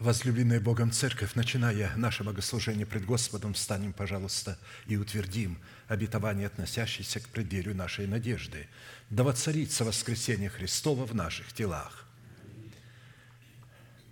Возлюбленная 0.00 0.60
Богом 0.60 0.92
Церковь, 0.92 1.34
начиная 1.34 1.94
наше 1.94 2.24
богослужение 2.24 2.86
пред 2.86 3.04
Господом, 3.04 3.52
встанем, 3.52 3.92
пожалуйста, 3.92 4.58
и 4.86 4.96
утвердим 4.96 5.58
обетование, 5.88 6.46
относящееся 6.46 7.20
к 7.20 7.28
преддверию 7.28 7.76
нашей 7.76 8.06
надежды. 8.06 8.66
Да 9.10 9.24
воцарится 9.24 9.84
воскресение 9.84 10.48
Христова 10.48 11.04
в 11.04 11.14
наших 11.14 11.52
телах. 11.52 12.06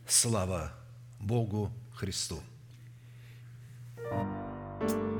Слава 0.06 0.74
Богу 1.20 1.72
Христу! 1.94 2.42
Встает 3.96 5.17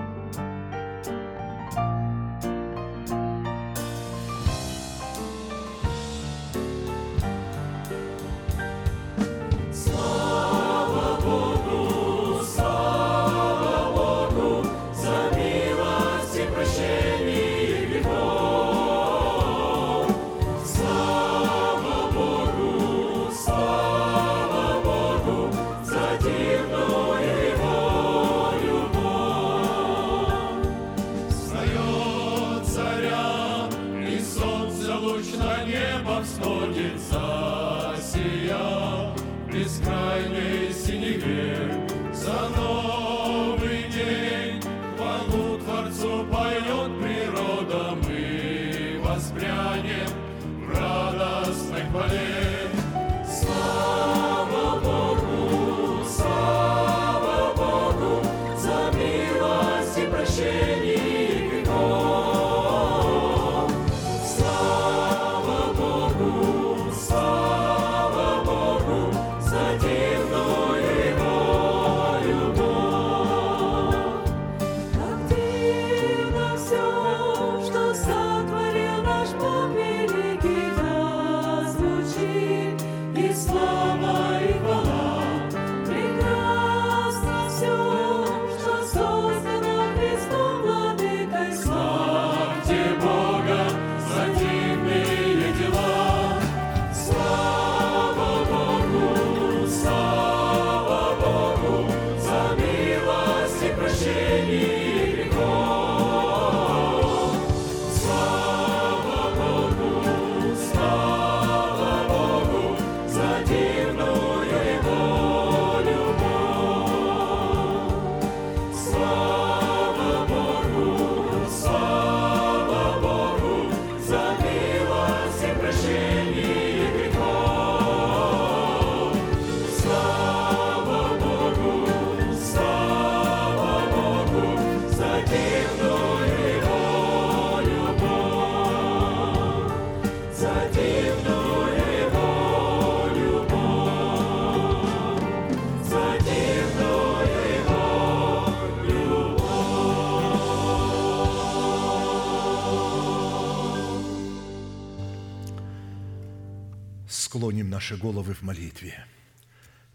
наши 157.88 158.02
головы 158.02 158.35
в 158.35 158.43
молитве. 158.43 159.06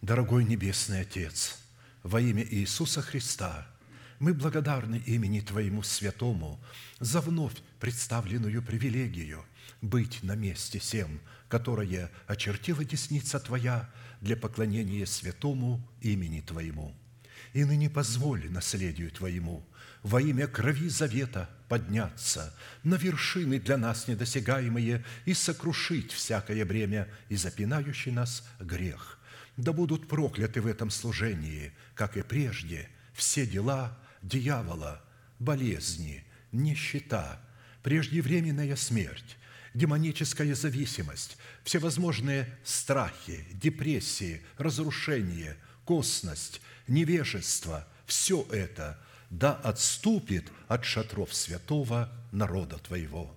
Дорогой 0.01 0.45
Небесный 0.45 1.01
Отец, 1.01 1.59
во 2.01 2.19
имя 2.19 2.43
Иисуса 2.43 3.03
Христа, 3.03 3.67
мы 4.17 4.33
благодарны 4.33 4.95
имени 5.05 5.41
Твоему 5.41 5.83
Святому 5.83 6.59
за 6.99 7.21
вновь 7.21 7.53
представленную 7.79 8.63
привилегию 8.63 9.45
быть 9.81 10.23
на 10.23 10.35
месте 10.35 10.79
всем, 10.79 11.19
которое 11.49 12.09
очертила 12.25 12.83
десница 12.83 13.39
Твоя 13.39 13.87
для 14.21 14.37
поклонения 14.37 15.05
святому 15.05 15.79
имени 16.01 16.41
Твоему. 16.41 16.95
И 17.53 17.63
ныне 17.63 17.91
позволь 17.91 18.49
наследию 18.49 19.11
Твоему 19.11 19.63
во 20.03 20.21
имя 20.21 20.47
крови 20.47 20.89
завета 20.89 21.49
подняться 21.69 22.53
на 22.83 22.95
вершины 22.95 23.59
для 23.59 23.77
нас 23.77 24.07
недосягаемые 24.07 25.03
и 25.25 25.33
сокрушить 25.33 26.11
всякое 26.11 26.65
бремя 26.65 27.07
и 27.29 27.35
запинающий 27.35 28.11
нас 28.11 28.47
грех. 28.59 29.17
Да 29.55 29.71
будут 29.71 30.07
прокляты 30.07 30.61
в 30.61 30.67
этом 30.67 30.91
служении, 30.91 31.71
как 31.95 32.17
и 32.17 32.21
прежде, 32.21 32.89
все 33.13 33.45
дела 33.45 33.97
дьявола, 34.21 35.01
болезни, 35.39 36.23
нищета, 36.51 37.39
преждевременная 37.81 38.75
смерть, 38.75 39.37
демоническая 39.73 40.53
зависимость, 40.53 41.37
всевозможные 41.63 42.49
страхи, 42.63 43.45
депрессии, 43.53 44.41
разрушение, 44.57 45.57
косность, 45.85 46.61
невежество– 46.87 47.87
все 48.05 48.45
это 48.51 48.99
да 49.33 49.55
отступит 49.55 50.51
от 50.67 50.85
шатров 50.85 51.33
святого 51.33 52.11
народа 52.31 52.77
Твоего. 52.77 53.35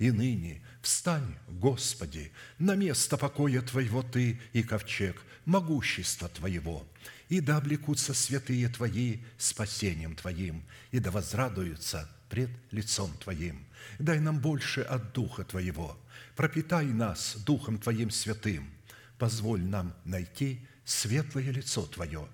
И 0.00 0.10
ныне 0.10 0.60
встань, 0.82 1.36
Господи, 1.46 2.32
на 2.58 2.74
место 2.74 3.16
покоя 3.16 3.62
Твоего 3.62 4.02
Ты 4.02 4.40
и 4.52 4.64
ковчег 4.64 5.22
могущества 5.44 6.28
Твоего, 6.28 6.84
и 7.28 7.38
да 7.40 7.58
облекутся 7.58 8.12
святые 8.12 8.68
Твои 8.68 9.18
спасением 9.38 10.16
Твоим, 10.16 10.64
и 10.90 10.98
да 10.98 11.12
возрадуются 11.12 12.10
пред 12.28 12.50
лицом 12.72 13.12
Твоим. 13.22 13.64
Дай 14.00 14.18
нам 14.18 14.40
больше 14.40 14.80
от 14.80 15.12
Духа 15.12 15.44
Твоего, 15.44 15.96
пропитай 16.34 16.86
нас 16.86 17.36
Духом 17.46 17.78
Твоим 17.78 18.10
святым, 18.10 18.68
позволь 19.16 19.62
нам 19.62 19.94
найти 20.04 20.66
светлое 20.84 21.52
лицо 21.52 21.86
Твое. 21.86 22.26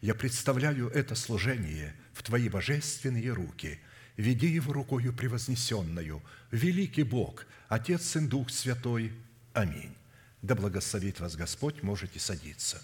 Я 0.00 0.14
представляю 0.14 0.88
это 0.90 1.16
служение 1.16 1.96
в 2.12 2.22
Твои 2.22 2.48
божественные 2.48 3.32
руки. 3.32 3.80
Веди 4.16 4.46
его 4.46 4.72
рукою 4.72 5.12
превознесенную. 5.12 6.22
Великий 6.50 7.02
Бог, 7.02 7.46
Отец, 7.68 8.02
Сын, 8.02 8.28
Дух 8.28 8.50
Святой. 8.50 9.12
Аминь. 9.54 9.94
Да 10.42 10.54
благословит 10.54 11.20
вас 11.20 11.36
Господь, 11.36 11.82
можете 11.82 12.18
садиться. 12.18 12.82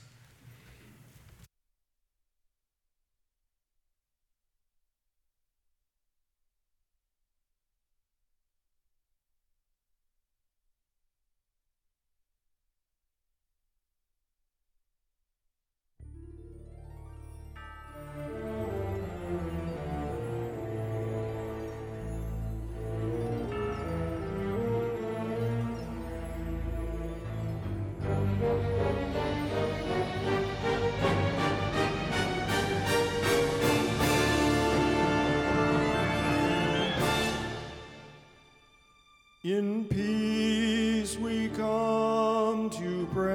In 39.48 39.86
peace 39.86 41.16
we 41.16 41.48
come 41.48 42.68
to 42.68 43.08
pray 43.14 43.32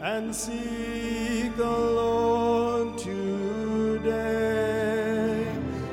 and 0.00 0.34
seek 0.34 1.54
the 1.58 1.76
Lord 2.00 2.96
today 2.96 4.16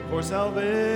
for 0.09 0.23
salvation. 0.23 0.92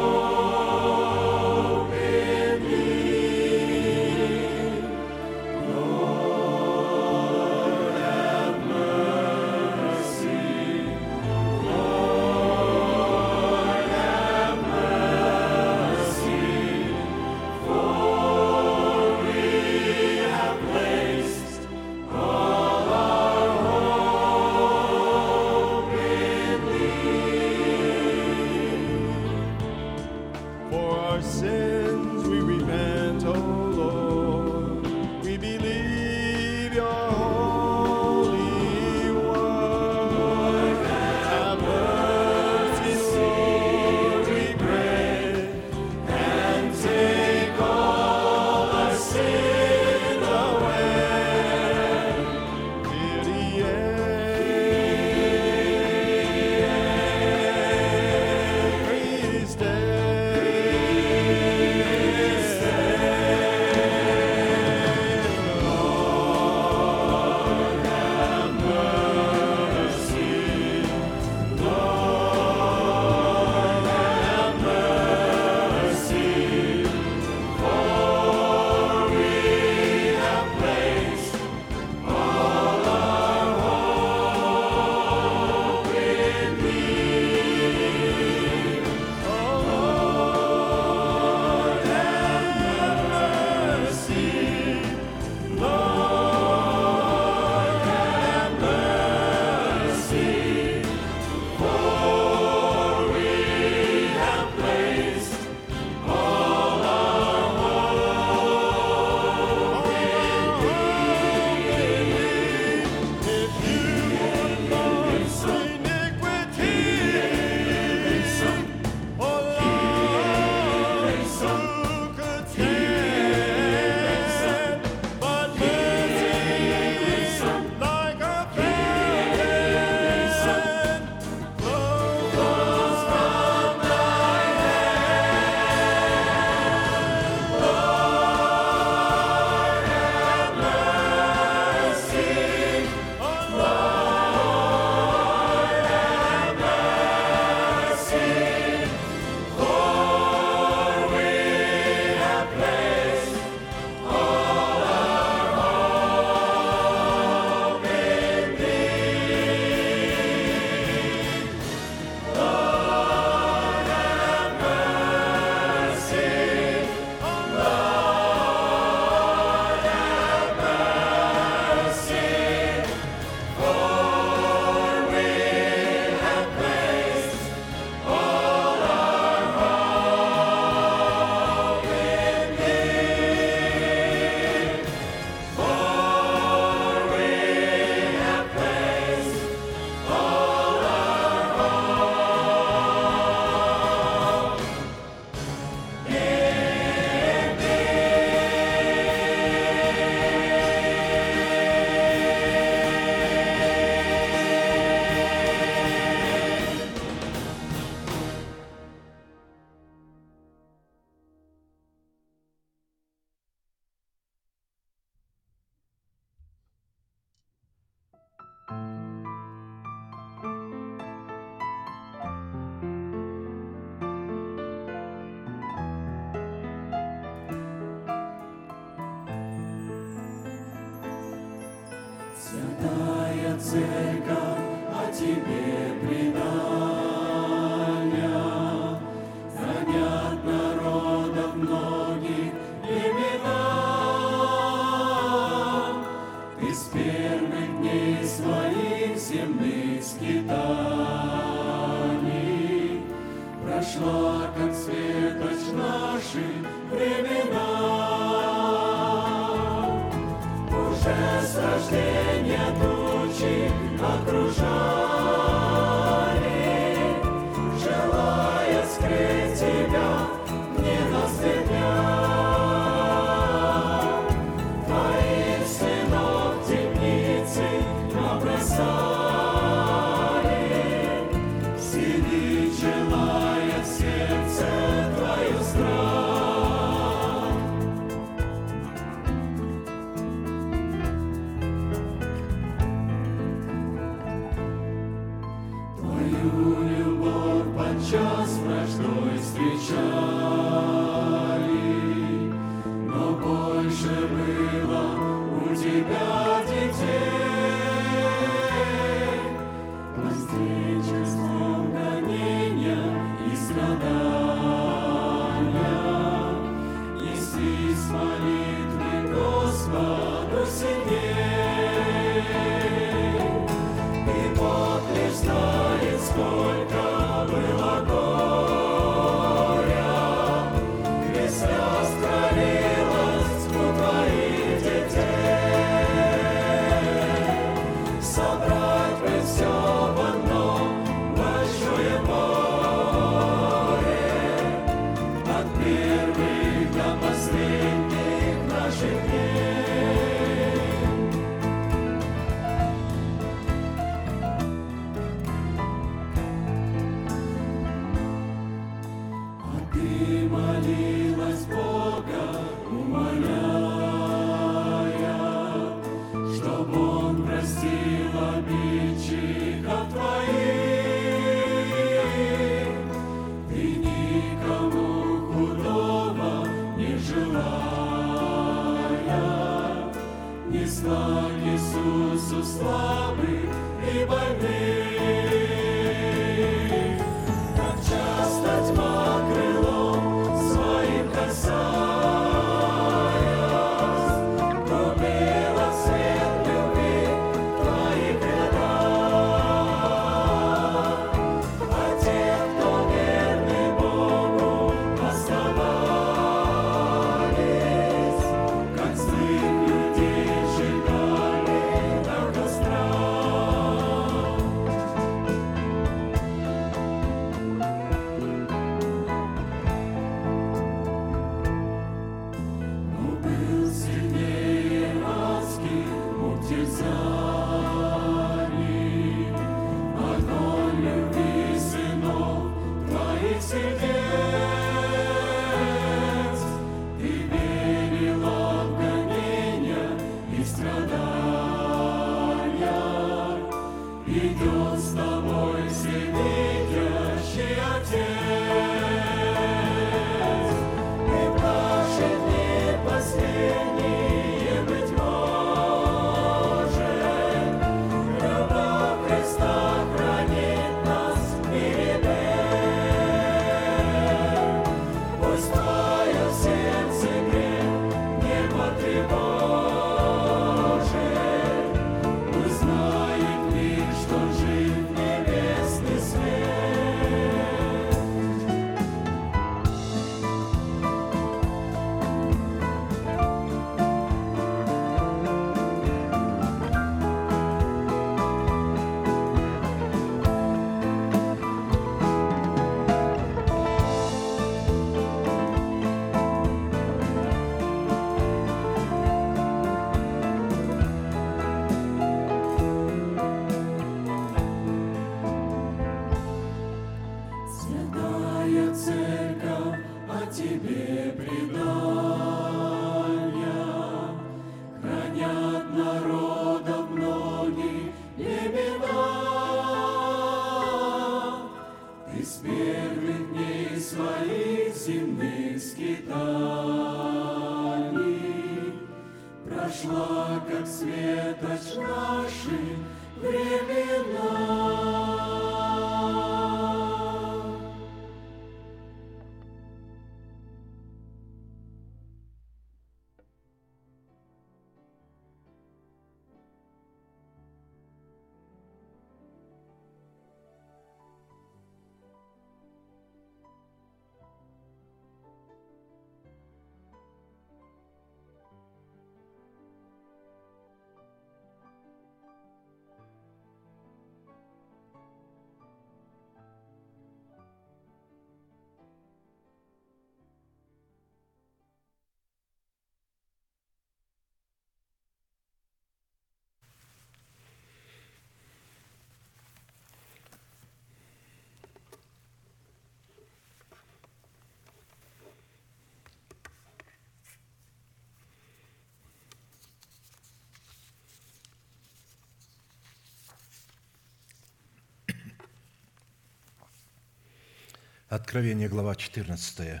Откровение, 598.30 598.88
глава 598.88 599.16
14, 599.16 600.00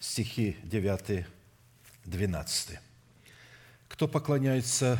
стихи 0.00 0.56
9, 0.64 1.24
12. 2.04 2.78
«Кто 3.86 4.08
поклоняется 4.08 4.98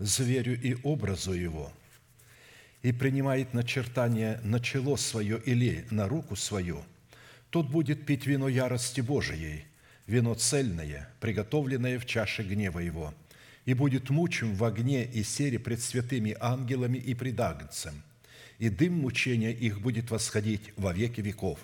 зверю 0.00 0.60
и 0.60 0.76
образу 0.82 1.32
его, 1.32 1.72
и 2.82 2.90
принимает 2.90 3.54
начертание 3.54 4.40
на 4.42 4.58
чело 4.58 4.96
свое 4.96 5.40
или 5.46 5.86
на 5.92 6.08
руку 6.08 6.34
свою, 6.34 6.82
тот 7.50 7.68
будет 7.68 8.04
пить 8.04 8.26
вино 8.26 8.48
ярости 8.48 9.00
Божией, 9.00 9.64
вино 10.08 10.34
цельное, 10.34 11.08
приготовленное 11.20 12.00
в 12.00 12.06
чаше 12.06 12.42
гнева 12.42 12.80
его, 12.80 13.14
и 13.66 13.74
будет 13.74 14.10
мучим 14.10 14.52
в 14.56 14.64
огне 14.64 15.04
и 15.04 15.22
сере 15.22 15.60
пред 15.60 15.80
святыми 15.80 16.36
ангелами 16.40 16.98
и 16.98 17.14
пред 17.14 17.38
Агнцем, 17.38 18.02
и 18.58 18.68
дым 18.68 18.94
мучения 18.94 19.52
их 19.52 19.80
будет 19.80 20.10
восходить 20.10 20.72
во 20.76 20.92
веки 20.92 21.20
веков. 21.20 21.60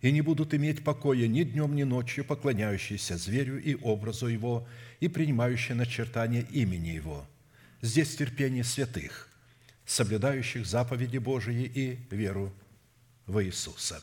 И 0.00 0.12
не 0.12 0.20
будут 0.20 0.54
иметь 0.54 0.82
покоя 0.82 1.26
ни 1.26 1.42
днем, 1.42 1.74
ни 1.74 1.82
ночью 1.82 2.24
поклоняющиеся 2.24 3.16
зверю 3.16 3.62
и 3.62 3.74
образу 3.74 4.26
его, 4.26 4.66
и 5.00 5.08
принимающие 5.08 5.74
начертание 5.74 6.42
имени 6.50 6.88
его. 6.88 7.26
Здесь 7.82 8.16
терпение 8.16 8.64
святых, 8.64 9.28
соблюдающих 9.84 10.66
заповеди 10.66 11.18
Божии 11.18 11.64
и 11.64 11.98
веру 12.10 12.52
в 13.26 13.42
Иисуса. 13.44 14.02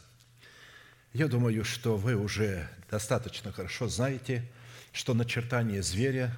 Я 1.14 1.28
думаю, 1.28 1.64
что 1.64 1.98
вы 1.98 2.16
уже 2.16 2.68
достаточно 2.90 3.52
хорошо 3.52 3.88
знаете, 3.88 4.44
что 4.92 5.14
начертание 5.14 5.82
зверя, 5.82 6.38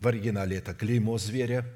в 0.00 0.08
оригинале 0.08 0.58
это 0.58 0.74
клеймо 0.74 1.16
зверя, 1.16 1.66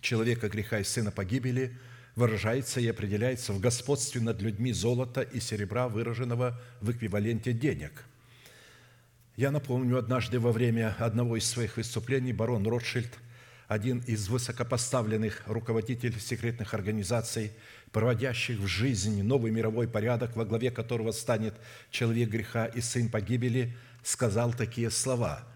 человека 0.00 0.48
греха 0.48 0.80
и 0.80 0.84
сына 0.84 1.10
погибели, 1.10 1.76
выражается 2.16 2.80
и 2.80 2.86
определяется 2.86 3.52
в 3.52 3.60
господстве 3.60 4.20
над 4.20 4.40
людьми 4.40 4.72
золота 4.72 5.22
и 5.22 5.40
серебра, 5.40 5.88
выраженного 5.88 6.60
в 6.80 6.90
эквиваленте 6.90 7.52
денег. 7.52 8.04
Я 9.36 9.50
напомню, 9.50 9.98
однажды 9.98 10.38
во 10.38 10.52
время 10.52 10.94
одного 10.98 11.36
из 11.36 11.46
своих 11.46 11.76
выступлений 11.76 12.32
барон 12.32 12.66
Ротшильд, 12.66 13.12
один 13.66 13.98
из 14.06 14.28
высокопоставленных 14.28 15.42
руководителей 15.46 16.20
секретных 16.20 16.74
организаций, 16.74 17.50
проводящих 17.90 18.58
в 18.58 18.66
жизнь 18.66 19.22
новый 19.22 19.50
мировой 19.50 19.88
порядок, 19.88 20.36
во 20.36 20.44
главе 20.44 20.70
которого 20.70 21.10
станет 21.10 21.54
человек 21.90 22.28
греха 22.28 22.66
и 22.66 22.80
сын 22.80 23.08
погибели, 23.08 23.76
сказал 24.02 24.52
такие 24.52 24.90
слова– 24.90 25.48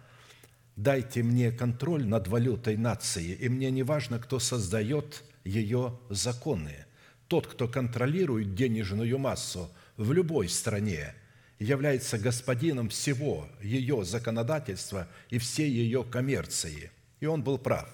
дайте 0.79 1.25
мне 1.25 1.51
контроль 1.51 2.07
над 2.07 2.29
валютой 2.29 2.77
нации, 2.77 3.33
и 3.33 3.49
мне 3.49 3.71
не 3.71 3.83
важно, 3.83 4.19
кто 4.21 4.39
создает 4.39 5.25
ее 5.49 5.99
законы. 6.11 6.85
Тот, 7.27 7.47
кто 7.47 7.69
контролирует 7.69 8.55
денежную 8.55 9.19
массу 9.19 9.71
в 9.97 10.13
любой 10.13 10.49
стране, 10.49 11.15
является 11.59 12.19
господином 12.19 12.89
всего 12.89 13.49
ее 13.61 14.05
законодательства 14.05 15.09
и 15.31 15.39
всей 15.39 15.71
ее 15.71 16.05
коммерции. 16.05 16.91
И 17.21 17.27
он 17.27 17.43
был 17.43 17.59
прав, 17.59 17.89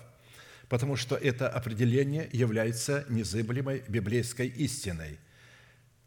потому 0.69 0.97
что 0.97 1.17
это 1.17 1.49
определение 1.49 2.29
является 2.33 3.07
незыблемой 3.09 3.83
библейской 3.89 4.49
истиной. 4.49 5.19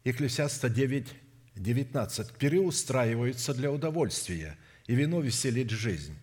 Екклесиаста 0.04 0.68
9, 0.68 1.08
19. 1.56 2.32
«Переустраиваются 2.34 3.52
для 3.52 3.72
удовольствия, 3.72 4.56
и 4.86 4.94
вино 4.94 5.20
веселит 5.20 5.70
жизнь, 5.70 6.16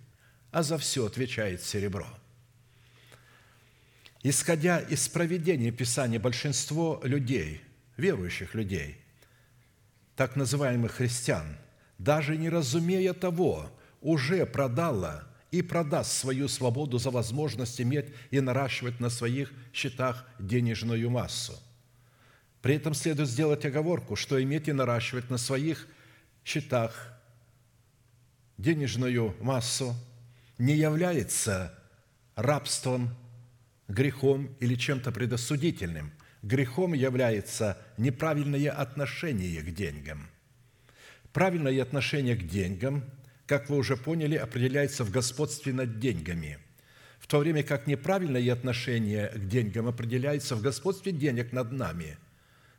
а 0.51 0.63
за 0.63 0.77
все 0.77 1.05
отвечает 1.05 1.61
серебро». 1.61 2.07
Исходя 4.27 4.79
из 4.79 5.07
проведения 5.07 5.69
Писания, 5.69 6.19
большинство 6.19 6.99
людей, 7.03 7.61
верующих 7.95 8.55
людей, 8.55 8.97
так 10.15 10.35
называемых 10.35 10.93
христиан, 10.93 11.57
даже 11.99 12.35
не 12.35 12.49
разумея 12.49 13.13
того, 13.13 13.69
уже 14.01 14.47
продало 14.47 15.27
и 15.51 15.61
продаст 15.61 16.11
свою 16.11 16.47
свободу 16.47 16.97
за 16.97 17.11
возможность 17.11 17.79
иметь 17.79 18.07
и 18.31 18.39
наращивать 18.39 18.99
на 18.99 19.11
своих 19.11 19.53
счетах 19.71 20.25
денежную 20.39 21.07
массу. 21.11 21.53
При 22.63 22.73
этом 22.77 22.95
следует 22.95 23.29
сделать 23.29 23.63
оговорку, 23.63 24.15
что 24.15 24.41
иметь 24.41 24.67
и 24.67 24.73
наращивать 24.73 25.29
на 25.29 25.37
своих 25.37 25.87
счетах 26.43 27.13
денежную 28.57 29.35
массу 29.39 29.93
не 30.57 30.73
является 30.75 31.77
рабством 32.35 33.15
грехом 33.87 34.55
или 34.59 34.75
чем-то 34.75 35.11
предосудительным. 35.11 36.11
Грехом 36.41 36.93
является 36.93 37.77
неправильное 37.97 38.71
отношение 38.71 39.61
к 39.61 39.73
деньгам. 39.73 40.29
Правильное 41.33 41.81
отношение 41.81 42.35
к 42.35 42.47
деньгам, 42.47 43.03
как 43.45 43.69
вы 43.69 43.77
уже 43.77 43.97
поняли, 43.97 44.35
определяется 44.35 45.03
в 45.03 45.11
господстве 45.11 45.73
над 45.73 45.99
деньгами, 45.99 46.59
в 47.19 47.27
то 47.27 47.39
время 47.39 47.63
как 47.63 47.87
неправильное 47.87 48.53
отношение 48.53 49.29
к 49.29 49.47
деньгам 49.47 49.87
определяется 49.87 50.55
в 50.55 50.61
господстве 50.61 51.11
денег 51.11 51.51
над 51.51 51.71
нами, 51.71 52.17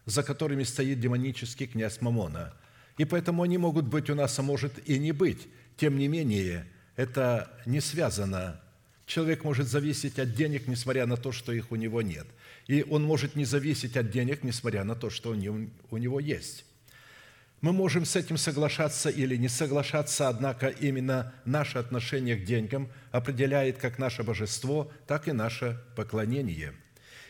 за 0.04 0.22
которыми 0.22 0.62
стоит 0.62 1.00
демонический 1.00 1.66
князь 1.66 2.00
Мамона. 2.00 2.54
И 2.98 3.04
поэтому 3.04 3.42
они 3.42 3.58
могут 3.58 3.86
быть 3.86 4.08
у 4.08 4.14
нас, 4.14 4.38
а 4.38 4.42
может 4.42 4.88
и 4.88 4.98
не 4.98 5.12
быть. 5.12 5.48
Тем 5.76 5.98
не 5.98 6.08
менее, 6.08 6.66
это 6.94 7.50
не 7.66 7.80
связано 7.80 8.60
Человек 9.06 9.44
может 9.44 9.68
зависеть 9.68 10.18
от 10.18 10.34
денег, 10.34 10.66
несмотря 10.66 11.06
на 11.06 11.16
то, 11.16 11.30
что 11.30 11.52
их 11.52 11.70
у 11.70 11.76
него 11.76 12.02
нет. 12.02 12.26
И 12.66 12.84
он 12.90 13.04
может 13.04 13.36
не 13.36 13.44
зависеть 13.44 13.96
от 13.96 14.10
денег, 14.10 14.42
несмотря 14.42 14.82
на 14.82 14.96
то, 14.96 15.10
что 15.10 15.30
у 15.30 15.96
него 15.96 16.20
есть. 16.20 16.64
Мы 17.60 17.72
можем 17.72 18.04
с 18.04 18.16
этим 18.16 18.36
соглашаться 18.36 19.08
или 19.08 19.36
не 19.36 19.48
соглашаться, 19.48 20.28
однако 20.28 20.68
именно 20.68 21.32
наше 21.44 21.78
отношение 21.78 22.36
к 22.36 22.44
деньгам 22.44 22.88
определяет 23.12 23.78
как 23.78 23.98
наше 23.98 24.24
божество, 24.24 24.92
так 25.06 25.28
и 25.28 25.32
наше 25.32 25.80
поклонение. 25.94 26.74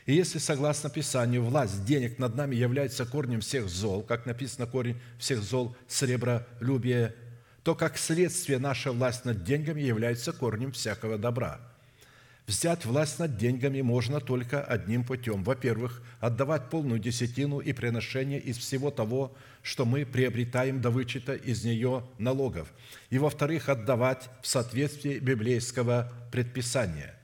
И 0.07 0.15
если, 0.15 0.39
согласно 0.39 0.89
Писанию, 0.89 1.45
власть 1.45 1.85
денег 1.85 2.19
над 2.19 2.37
нами 2.37 2.57
является 2.57 3.05
корнем 3.05 3.41
всех 3.41 3.69
зол, 3.69 4.03
как 4.03 4.25
написано, 4.25 4.67
корень 4.67 5.01
всех 5.19 5.43
зол– 5.43 5.77
сребролюбие, 5.89 7.15
то 7.67 7.75
как 7.75 7.99
следствие 7.99 8.61
наша 8.61 8.93
власть 8.93 9.25
над 9.25 9.43
деньгами 9.43 9.81
является 9.81 10.33
корнем 10.33 10.71
всякого 10.71 11.19
добра. 11.19 11.59
Взять 12.47 12.85
власть 12.85 13.19
над 13.19 13.39
деньгами 13.39 13.81
можно 13.81 14.21
только 14.21 14.63
одним 14.63 15.03
путем. 15.03 15.43
Во-первых, 15.43 16.01
отдавать 16.21 16.71
полную 16.71 17.01
десятину 17.01 17.59
и 17.59 17.73
приношение 17.73 18.39
из 18.39 18.57
всего 18.57 18.93
того, 18.93 19.35
что 19.65 19.85
мы 19.85 20.07
приобретаем 20.07 20.81
до 20.81 20.91
вычета 20.91 21.35
из 21.35 21.65
нее 21.65 22.05
налогов. 22.19 22.69
И 23.11 23.19
во-вторых, 23.19 23.69
отдавать 23.69 24.31
в 24.43 24.47
соответствии 24.47 25.19
библейского 25.19 26.13
предписания. 26.31 27.17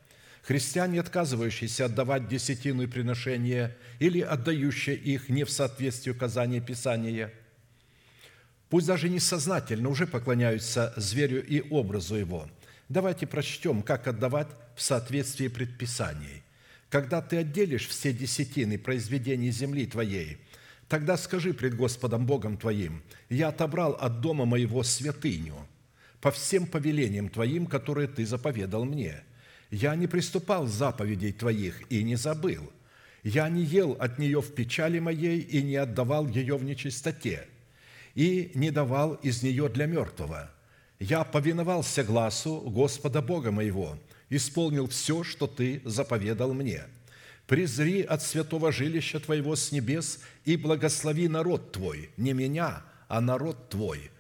Христиане, 0.43 0.99
отказывающиеся 0.99 1.85
отдавать 1.85 2.27
десятину 2.27 2.83
и 2.83 2.89
приношение 2.89 3.77
или 4.01 4.21
отдающие 4.21 4.97
их 4.97 5.29
не 5.29 5.45
в 5.45 5.53
соответствии 5.53 6.11
указания 6.11 6.61
Писания– 6.61 7.33
пусть 8.73 8.87
даже 8.87 9.11
несознательно 9.11 9.91
уже 9.91 10.07
поклоняются 10.07 10.95
зверю 10.97 11.47
и 11.47 11.61
образу 11.69 12.15
его. 12.15 12.49
Давайте 12.89 13.27
прочтем, 13.27 13.83
как 13.83 14.09
отдавать 14.09 14.49
в 14.75 14.81
соответствии 14.81 15.49
предписаний. 15.49 16.43
Когда 16.89 17.21
ты 17.21 17.37
отделишь 17.37 17.87
все 17.87 18.15
десятины 18.15 18.79
произведений 18.79 19.51
земли 19.51 19.85
твоей, 19.85 20.39
тогда 20.89 21.19
скажи 21.19 21.53
пред 21.53 21.77
Господом 21.77 22.25
Богом 22.25 22.57
твоим, 22.57 23.03
я 23.29 23.49
отобрал 23.49 23.93
от 23.93 24.23
дома 24.23 24.47
моего 24.47 24.83
святыню 24.83 25.69
по 26.23 26.31
всем 26.31 26.67
повелениям 26.67 27.29
твоим, 27.29 27.67
которые 27.67 28.09
ты 28.09 28.25
заповедал 28.25 28.87
мне. 28.87 29.23
Я 29.71 29.95
не 29.97 30.07
приступал 30.07 30.67
заповедей 30.67 31.33
твоих 31.33 31.83
и 31.91 32.03
не 32.03 32.17
забыл. 32.17 32.73
Я 33.23 33.51
не 33.51 33.65
ел 33.65 33.99
от 34.01 34.19
нее 34.19 34.41
в 34.41 34.55
печали 34.55 34.99
моей 34.99 35.41
и 35.41 35.63
не 35.63 35.77
отдавал 35.77 36.27
ее 36.27 36.57
в 36.57 36.65
нечистоте 36.65 37.49
и 38.15 38.51
не 38.55 38.71
давал 38.71 39.15
из 39.15 39.43
нее 39.43 39.69
для 39.69 39.87
мертвого. 39.87 40.51
Я 40.99 41.25
повиновался 41.25 42.05
глазу 42.05 42.61
Господа 42.61 43.23
Бога 43.23 43.51
моего, 43.51 43.99
исполнил 44.31 44.89
все, 44.89 45.25
что 45.25 45.47
Ты 45.47 45.83
заповедал 45.85 46.55
мне. 46.55 46.85
Презри 47.47 48.03
от 48.03 48.23
святого 48.23 48.71
жилища 48.71 49.19
Твоего 49.19 49.57
с 49.57 49.73
небес 49.73 50.21
и 50.45 50.57
благослови 50.57 51.29
народ 51.29 51.73
Твой, 51.73 52.11
не 52.17 52.33
меня, 52.33 52.83
а 53.09 53.21
народ 53.21 53.69
Твой, 53.69 54.11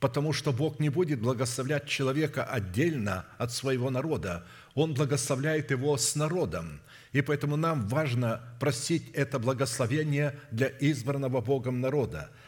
потому 0.00 0.32
что 0.32 0.52
Бог 0.52 0.80
не 0.80 0.88
будет 0.88 1.20
благословлять 1.20 1.86
человека 1.86 2.44
отдельно 2.44 3.26
от 3.38 3.52
своего 3.52 3.90
народа, 3.90 4.44
Он 4.74 4.92
благословляет 4.92 5.70
его 5.70 5.96
с 5.96 6.16
народом. 6.16 6.80
И 7.12 7.22
поэтому 7.22 7.54
нам 7.54 7.86
важно 7.86 8.42
просить 8.58 9.08
это 9.12 9.38
благословение 9.38 10.36
для 10.50 10.66
избранного 10.80 11.40
Богом 11.40 11.80
народа– 11.80 12.30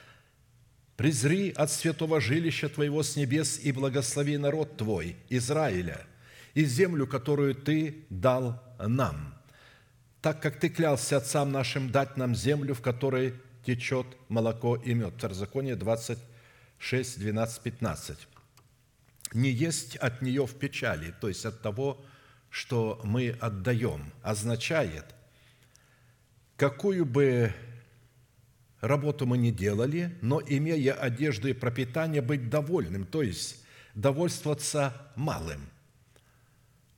Презри 0.97 1.51
от 1.51 1.71
святого 1.71 2.21
жилища 2.21 2.69
Твоего 2.69 3.03
с 3.03 3.17
небес 3.17 3.61
и 3.63 3.71
благослови 3.71 4.39
народ 4.39 4.77
Твой, 4.79 5.17
Израиля, 5.29 6.07
и 6.55 6.65
землю, 6.65 7.07
которую 7.07 7.55
Ты 7.55 8.07
дал 8.09 8.63
нам, 8.79 9.35
так 10.23 10.41
как 10.41 10.59
Ты 10.59 10.71
клялся 10.71 11.19
отцам 11.19 11.53
нашим 11.53 11.91
дать 11.91 12.17
нам 12.17 12.35
землю, 12.35 12.75
в 12.75 12.81
которой 12.81 13.35
течет 13.67 14.07
молоко 14.29 14.77
и 14.77 14.95
мед. 14.95 15.15
Второзаконие 15.19 15.77
26, 15.77 17.19
12, 17.19 17.63
15. 17.63 18.29
Не 19.35 19.51
есть 19.51 19.97
от 19.97 20.23
нее 20.23 20.47
в 20.47 20.55
печали, 20.55 21.15
то 21.21 21.29
есть 21.29 21.45
от 21.45 21.61
того, 21.61 22.03
что 22.49 23.01
мы 23.05 23.37
отдаем, 23.41 24.13
означает, 24.23 25.05
какую 26.57 27.05
бы 27.05 27.53
работу 28.87 29.27
мы 29.27 29.39
не 29.39 29.53
делали, 29.53 30.17
но 30.21 30.41
имея 30.47 30.95
одежду 30.95 31.49
и 31.49 31.53
пропитание, 31.53 32.23
быть 32.23 32.49
довольным, 32.49 33.05
то 33.07 33.23
есть 33.23 33.65
довольствоваться 33.95 34.95
малым. 35.17 35.69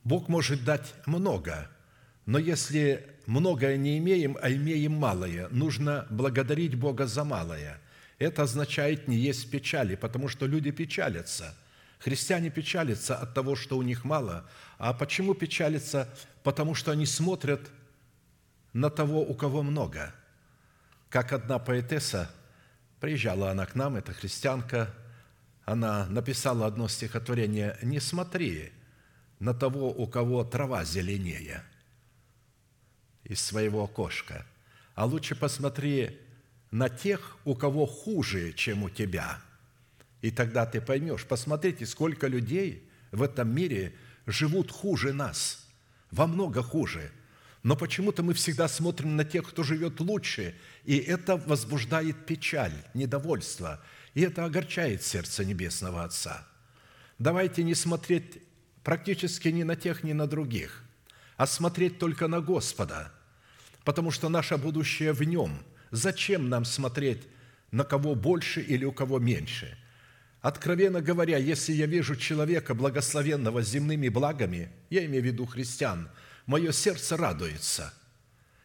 Бог 0.03 0.27
может 0.27 0.63
дать 0.63 0.93
много, 1.05 1.69
но 2.25 2.39
если 2.39 3.05
многое 3.25 3.77
не 3.77 3.97
имеем, 3.97 4.37
а 4.41 4.51
имеем 4.51 4.93
малое, 4.93 5.47
нужно 5.49 6.05
благодарить 6.09 6.75
Бога 6.75 7.07
за 7.07 7.23
малое. 7.23 7.79
Это 8.17 8.43
означает 8.43 9.07
не 9.07 9.15
есть 9.15 9.49
печали, 9.49 9.95
потому 9.95 10.27
что 10.27 10.45
люди 10.45 10.71
печалятся. 10.71 11.55
Христиане 11.99 12.49
печалятся 12.49 13.17
от 13.17 13.33
того, 13.33 13.55
что 13.55 13.77
у 13.77 13.81
них 13.81 14.03
мало. 14.03 14.49
А 14.77 14.93
почему 14.93 15.33
печалятся? 15.33 16.09
Потому 16.43 16.73
что 16.75 16.91
они 16.91 17.05
смотрят 17.05 17.61
на 18.73 18.89
того, 18.89 19.21
у 19.21 19.33
кого 19.33 19.63
много. 19.63 20.13
Как 21.09 21.33
одна 21.33 21.57
поэтесса, 21.57 22.29
приезжала 22.99 23.51
она 23.51 23.65
к 23.65 23.73
нам, 23.73 23.95
это 23.95 24.13
христианка, 24.13 24.93
она 25.65 26.05
написала 26.07 26.67
одно 26.67 26.87
стихотворение 26.87 27.77
«Не 27.81 27.99
смотри 27.99 28.71
на 29.39 29.53
того, 29.53 29.91
у 29.91 30.07
кого 30.07 30.43
трава 30.43 30.83
зеленее 30.83 31.63
из 33.23 33.41
своего 33.41 33.83
окошка, 33.83 34.45
а 34.95 35.05
лучше 35.05 35.35
посмотри 35.35 36.19
на 36.71 36.89
тех, 36.89 37.37
у 37.45 37.55
кого 37.55 37.85
хуже, 37.85 38.53
чем 38.53 38.83
у 38.83 38.89
тебя. 38.89 39.41
И 40.21 40.29
тогда 40.29 40.65
ты 40.65 40.81
поймешь, 40.81 41.25
посмотрите, 41.25 41.85
сколько 41.85 42.27
людей 42.27 42.87
в 43.11 43.23
этом 43.23 43.53
мире 43.53 43.93
живут 44.27 44.71
хуже 44.71 45.13
нас, 45.13 45.67
во 46.11 46.27
много 46.27 46.61
хуже. 46.61 47.11
Но 47.63 47.75
почему-то 47.75 48.23
мы 48.23 48.33
всегда 48.33 48.67
смотрим 48.67 49.15
на 49.15 49.25
тех, 49.25 49.47
кто 49.47 49.63
живет 49.63 49.99
лучше, 49.99 50.55
и 50.85 50.97
это 50.97 51.35
возбуждает 51.35 52.25
печаль, 52.25 52.73
недовольство, 52.93 53.83
и 54.13 54.21
это 54.21 54.45
огорчает 54.45 55.03
сердце 55.03 55.43
Небесного 55.43 56.03
Отца. 56.03 56.47
Давайте 57.17 57.63
не 57.63 57.75
смотреть 57.75 58.41
практически 58.83 59.49
ни 59.49 59.63
на 59.63 59.75
тех, 59.75 60.03
ни 60.03 60.13
на 60.13 60.25
других, 60.25 60.83
а 61.35 61.47
смотреть 61.47 61.99
только 61.99 62.27
на 62.27 62.39
Господа, 62.39 63.11
потому 63.83 64.09
что 64.09 64.29
наше 64.29 64.57
будущее 64.57 65.11
в 65.11 65.21
Нем. 65.23 65.59
Зачем 65.91 66.49
нам 66.49 66.63
смотреть 66.63 67.23
на 67.71 67.83
кого 67.83 68.15
больше 68.15 68.61
или 68.61 68.85
у 68.85 68.93
кого 68.93 69.19
меньше? 69.19 69.77
Откровенно 70.41 71.01
говоря, 71.01 71.37
если 71.37 71.73
я 71.73 71.87
вижу 71.87 72.15
человека, 72.15 72.73
благословенного 72.73 73.61
земными 73.61 74.07
благами, 74.07 74.71
я 74.89 75.05
имею 75.05 75.23
в 75.23 75.25
виду 75.25 75.45
христиан, 75.45 76.09
мое 76.49 76.71
сердце 76.71 77.15
радуется. 77.15 77.93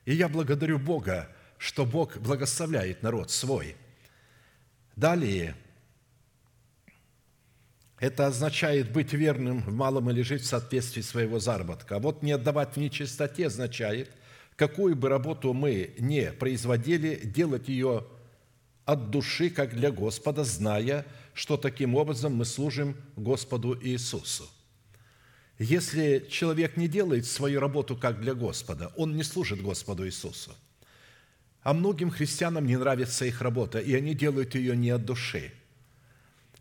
И 0.06 0.14
я 0.14 0.30
благодарю 0.30 0.78
Бога, 0.78 1.28
что 1.58 1.84
Бог 1.84 2.16
благословляет 2.16 3.02
народ 3.02 3.30
свой. 3.30 3.76
Далее, 4.96 5.54
это 7.98 8.26
означает 8.26 8.90
быть 8.90 9.12
верным 9.12 9.60
в 9.60 9.70
малом 9.70 10.10
или 10.10 10.22
жить 10.22 10.40
в 10.40 10.46
соответствии 10.46 11.02
своего 11.02 11.38
заработка. 11.38 11.96
А 11.96 11.98
вот 11.98 12.22
не 12.22 12.32
отдавать 12.32 12.74
в 12.74 12.78
нечистоте 12.78 13.48
означает, 13.48 14.10
какую 14.56 14.96
бы 14.96 15.10
работу 15.10 15.52
мы 15.52 15.94
не 15.98 16.32
производили, 16.32 17.20
делать 17.22 17.68
ее 17.68 18.06
от 18.86 19.10
души, 19.10 19.50
как 19.50 19.74
для 19.74 19.90
Господа, 19.90 20.42
зная, 20.44 21.04
что 21.34 21.58
таким 21.58 21.96
образом 21.96 22.34
мы 22.34 22.46
служим 22.46 22.96
Господу 23.14 23.78
Иисусу. 23.78 24.48
Если 25.58 26.26
человек 26.30 26.76
не 26.76 26.88
делает 26.88 27.26
свою 27.26 27.60
работу 27.60 27.96
как 27.96 28.20
для 28.20 28.34
Господа, 28.34 28.92
он 28.96 29.16
не 29.16 29.22
служит 29.22 29.62
Господу 29.62 30.06
Иисусу. 30.06 30.54
А 31.62 31.72
многим 31.72 32.10
христианам 32.10 32.66
не 32.66 32.76
нравится 32.76 33.24
их 33.24 33.40
работа, 33.40 33.78
и 33.78 33.94
они 33.94 34.14
делают 34.14 34.54
ее 34.54 34.76
не 34.76 34.90
от 34.90 35.04
души. 35.04 35.52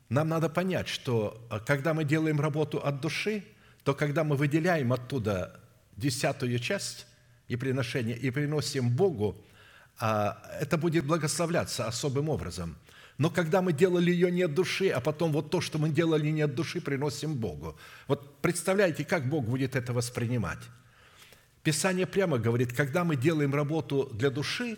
Нам 0.09 0.29
надо 0.29 0.47
понять, 0.47 0.87
что 0.87 1.45
а, 1.49 1.59
когда 1.59 1.93
мы 1.93 2.03
делаем 2.03 2.39
работу 2.39 2.77
от 2.77 3.01
души, 3.01 3.43
то 3.83 3.93
когда 3.93 4.23
мы 4.23 4.37
выделяем 4.37 4.93
оттуда 4.93 5.59
десятую 5.97 6.59
часть 6.59 7.07
и 7.47 7.55
приношение, 7.55 8.15
и 8.15 8.29
приносим 8.29 8.89
Богу, 8.89 9.43
а, 9.99 10.41
это 10.61 10.77
будет 10.77 11.05
благословляться 11.05 11.87
особым 11.87 12.29
образом. 12.29 12.77
Но 13.17 13.29
когда 13.29 13.61
мы 13.61 13.73
делали 13.73 14.11
ее 14.11 14.31
не 14.31 14.43
от 14.43 14.53
души, 14.53 14.89
а 14.89 14.99
потом 14.99 15.31
вот 15.31 15.49
то, 15.49 15.61
что 15.61 15.77
мы 15.77 15.89
делали 15.89 16.29
не 16.29 16.41
от 16.41 16.55
души, 16.55 16.81
приносим 16.81 17.35
Богу. 17.35 17.77
Вот 18.07 18.41
представляете, 18.41 19.05
как 19.05 19.29
Бог 19.29 19.45
будет 19.45 19.75
это 19.75 19.93
воспринимать? 19.93 20.59
Писание 21.61 22.07
прямо 22.07 22.39
говорит, 22.39 22.73
когда 22.73 23.03
мы 23.03 23.15
делаем 23.15 23.53
работу 23.53 24.09
для 24.13 24.29
души, 24.29 24.77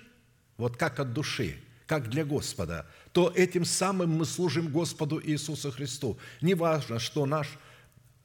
вот 0.58 0.78
как 0.78 1.00
от 1.00 1.13
души, 1.13 1.58
как 1.88 2.10
для 2.10 2.26
Господа, 2.26 2.86
то 3.12 3.32
этим 3.36 3.65
самым 3.65 4.12
мы 4.12 4.26
служим 4.26 4.67
Господу 4.67 5.21
Иисусу 5.24 5.71
Христу. 5.71 6.17
Неважно, 6.41 7.00
что 7.00 7.26
наш 7.26 7.48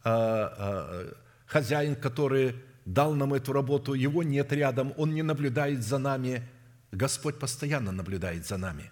а, 0.03 0.55
а, 0.59 1.15
хозяин, 1.47 1.95
который 1.95 2.57
дал 2.85 3.15
нам 3.15 3.35
эту 3.35 3.53
работу, 3.53 3.95
его 3.95 4.23
нет 4.23 4.53
рядом, 4.53 4.93
он 4.97 5.15
не 5.15 5.23
наблюдает 5.23 5.83
за 5.83 5.99
нами. 5.99 6.49
Господь 6.91 7.39
постоянно 7.39 7.93
наблюдает 7.93 8.47
за 8.47 8.57
нами. 8.57 8.91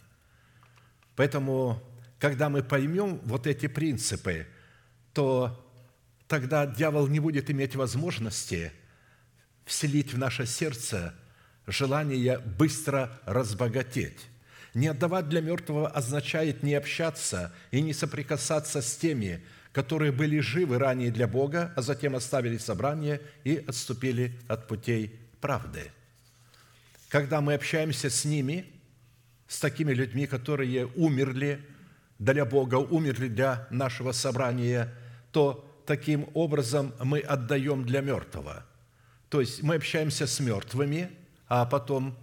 Поэтому, 1.18 1.82
когда 2.20 2.48
мы 2.48 2.62
поймем 2.62 3.18
вот 3.24 3.48
эти 3.48 3.66
принципы, 3.66 4.46
то 5.12 5.68
тогда 6.28 6.64
дьявол 6.64 7.08
не 7.08 7.18
будет 7.18 7.50
иметь 7.50 7.74
возможности 7.74 8.70
вселить 9.64 10.14
в 10.14 10.18
наше 10.18 10.46
сердце 10.46 11.12
желание 11.66 12.38
быстро 12.38 13.20
разбогатеть. 13.24 14.28
Не 14.74 14.86
отдавать 14.86 15.28
для 15.28 15.40
мертвого 15.40 15.88
означает 15.88 16.62
не 16.62 16.74
общаться 16.74 17.52
и 17.72 17.80
не 17.80 17.94
соприкасаться 17.94 18.80
с 18.80 18.96
теми, 18.96 19.42
которые 19.72 20.12
были 20.12 20.38
живы 20.38 20.78
ранее 20.78 21.10
для 21.10 21.26
Бога, 21.26 21.72
а 21.74 21.82
затем 21.82 22.14
оставили 22.14 22.58
собрание 22.58 23.20
и 23.42 23.56
отступили 23.56 24.38
от 24.46 24.68
путей 24.68 25.18
правды. 25.40 25.90
Когда 27.08 27.40
мы 27.40 27.54
общаемся 27.54 28.08
с 28.08 28.24
ними, 28.24 28.77
с 29.48 29.58
такими 29.58 29.92
людьми, 29.92 30.26
которые 30.26 30.86
умерли 30.94 31.60
для 32.18 32.44
Бога, 32.44 32.76
умерли 32.76 33.28
для 33.28 33.66
нашего 33.70 34.12
собрания, 34.12 34.94
то 35.32 35.64
таким 35.86 36.28
образом 36.34 36.92
мы 37.02 37.20
отдаем 37.20 37.84
для 37.84 38.02
мертвого. 38.02 38.64
То 39.30 39.40
есть 39.40 39.62
мы 39.62 39.76
общаемся 39.76 40.26
с 40.26 40.38
мертвыми, 40.40 41.10
а 41.48 41.64
потом 41.64 42.16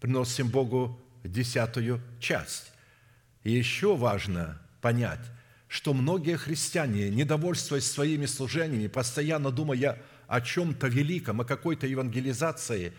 приносим 0.00 0.48
Богу 0.48 1.00
десятую 1.22 2.00
часть. 2.18 2.72
И 3.44 3.52
еще 3.52 3.96
важно 3.96 4.60
понять, 4.80 5.20
что 5.68 5.94
многие 5.94 6.36
христиане, 6.36 7.10
недовольствуясь 7.10 7.90
своими 7.90 8.26
служениями, 8.26 8.88
постоянно 8.88 9.50
думая 9.50 9.98
о 10.26 10.40
чем-то 10.40 10.88
великом, 10.88 11.40
о 11.40 11.44
какой-то 11.44 11.86
евангелизации, 11.86 12.92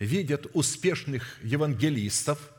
видят 0.00 0.46
успешных 0.54 1.38
евангелистов 1.44 2.52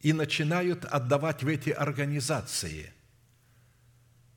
и 0.00 0.14
начинают 0.14 0.86
отдавать 0.86 1.42
в 1.42 1.48
эти 1.48 1.68
организации, 1.68 2.94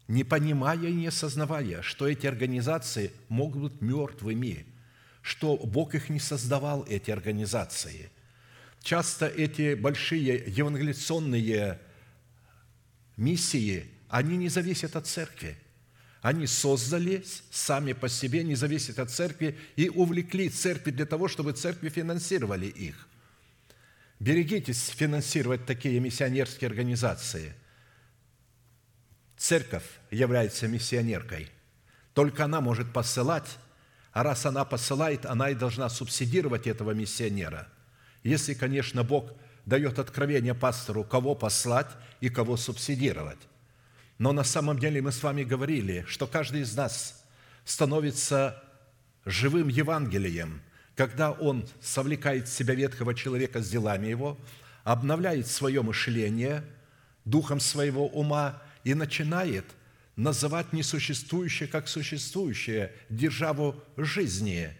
не 0.09 0.25
понимая 0.25 0.89
и 0.89 0.93
не 0.93 1.07
осознавая, 1.07 1.81
что 1.81 2.05
эти 2.05 2.27
организации 2.27 3.13
могут 3.29 3.73
быть 3.73 3.81
мертвыми, 3.81 4.65
что 5.21 5.55
Бог 5.55 5.95
их 5.95 6.09
не 6.09 6.19
создавал, 6.19 6.83
эти 6.83 7.11
организации– 7.11 8.11
Часто 8.81 9.27
эти 9.27 9.75
большие 9.75 10.43
евангелиционные 10.47 11.79
миссии, 13.17 13.85
они 14.07 14.37
не 14.37 14.49
зависят 14.49 14.95
от 14.95 15.05
церкви. 15.05 15.57
Они 16.21 16.47
создались 16.47 17.43
сами 17.49 17.93
по 17.93 18.09
себе, 18.09 18.43
не 18.43 18.55
зависят 18.55 18.99
от 18.99 19.09
церкви, 19.09 19.57
и 19.75 19.89
увлекли 19.89 20.49
церкви 20.49 20.91
для 20.91 21.05
того, 21.05 21.27
чтобы 21.27 21.53
церкви 21.53 21.89
финансировали 21.89 22.65
их. 22.65 23.07
Берегитесь 24.19 24.87
финансировать 24.87 25.65
такие 25.65 25.99
миссионерские 25.99 26.67
организации. 26.67 27.53
Церковь 29.37 29.85
является 30.11 30.67
миссионеркой. 30.67 31.49
Только 32.13 32.43
она 32.43 32.59
может 32.59 32.91
посылать, 32.91 33.57
а 34.11 34.23
раз 34.23 34.45
она 34.45 34.65
посылает, 34.65 35.25
она 35.25 35.49
и 35.49 35.55
должна 35.55 35.87
субсидировать 35.89 36.67
этого 36.67 36.91
миссионера– 36.91 37.69
если, 38.23 38.53
конечно, 38.53 39.03
Бог 39.03 39.31
дает 39.65 39.99
откровение 39.99 40.53
пастору, 40.53 41.03
кого 41.03 41.35
послать 41.35 41.89
и 42.21 42.29
кого 42.29 42.57
субсидировать. 42.57 43.39
Но 44.19 44.33
на 44.33 44.43
самом 44.43 44.77
деле 44.77 45.01
мы 45.01 45.11
с 45.13 45.23
вами 45.23 45.43
говорили, 45.43 46.03
что 46.07 46.27
каждый 46.27 46.61
из 46.61 46.75
нас 46.75 47.25
становится 47.63 48.61
живым 49.25 49.69
Евангелием, 49.69 50.61
когда 50.95 51.31
Он 51.31 51.65
совлекает 51.81 52.47
в 52.47 52.53
себя 52.53 52.75
ветхого 52.75 53.15
человека 53.15 53.61
с 53.61 53.69
делами 53.69 54.07
его, 54.07 54.37
обновляет 54.83 55.47
свое 55.47 55.81
мышление 55.81 56.63
духом 57.23 57.61
своего 57.61 58.07
ума 58.07 58.61
и 58.83 58.93
начинает 58.93 59.65
называть 60.17 60.73
несуществующее 60.73 61.69
как 61.69 61.87
существующее, 61.87 62.91
державу 63.09 63.81
жизни 63.95 64.75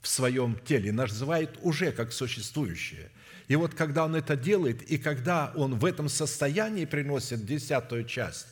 в 0.00 0.08
своем 0.08 0.58
теле, 0.64 0.92
называет 0.92 1.58
уже 1.60 1.92
как 1.92 2.10
существующее. 2.10 3.10
И 3.48 3.56
вот 3.56 3.74
когда 3.74 4.06
он 4.06 4.16
это 4.16 4.34
делает, 4.34 4.80
и 4.90 4.96
когда 4.96 5.52
он 5.54 5.78
в 5.78 5.84
этом 5.84 6.08
состоянии 6.08 6.86
приносит 6.86 7.44
десятую 7.44 8.04
часть, 8.04 8.46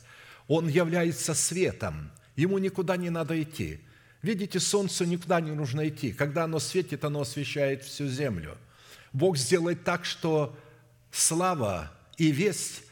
он 0.53 0.67
является 0.67 1.33
светом, 1.33 2.11
ему 2.35 2.57
никуда 2.57 2.97
не 2.97 3.09
надо 3.09 3.41
идти. 3.41 3.79
Видите, 4.21 4.59
солнцу 4.59 5.05
никуда 5.05 5.39
не 5.39 5.51
нужно 5.51 5.87
идти. 5.87 6.11
Когда 6.11 6.43
оно 6.43 6.59
светит, 6.59 7.05
оно 7.05 7.21
освещает 7.21 7.85
всю 7.85 8.09
землю. 8.09 8.57
Бог 9.13 9.37
сделает 9.37 9.85
так, 9.85 10.03
что 10.03 10.53
слава 11.09 11.93
и 12.17 12.31
весть 12.31 12.83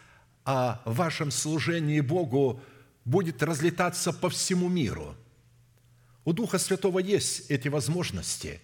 о 0.46 0.82
вашем 0.86 1.32
служении 1.32 2.00
Богу 2.00 2.62
будет 3.04 3.44
разлетаться 3.44 4.14
по 4.14 4.30
всему 4.30 4.70
миру. 4.70 5.18
У 6.24 6.32
Духа 6.32 6.60
Святого 6.60 7.00
есть 7.00 7.52
эти 7.52 7.68
возможности. 7.68 8.62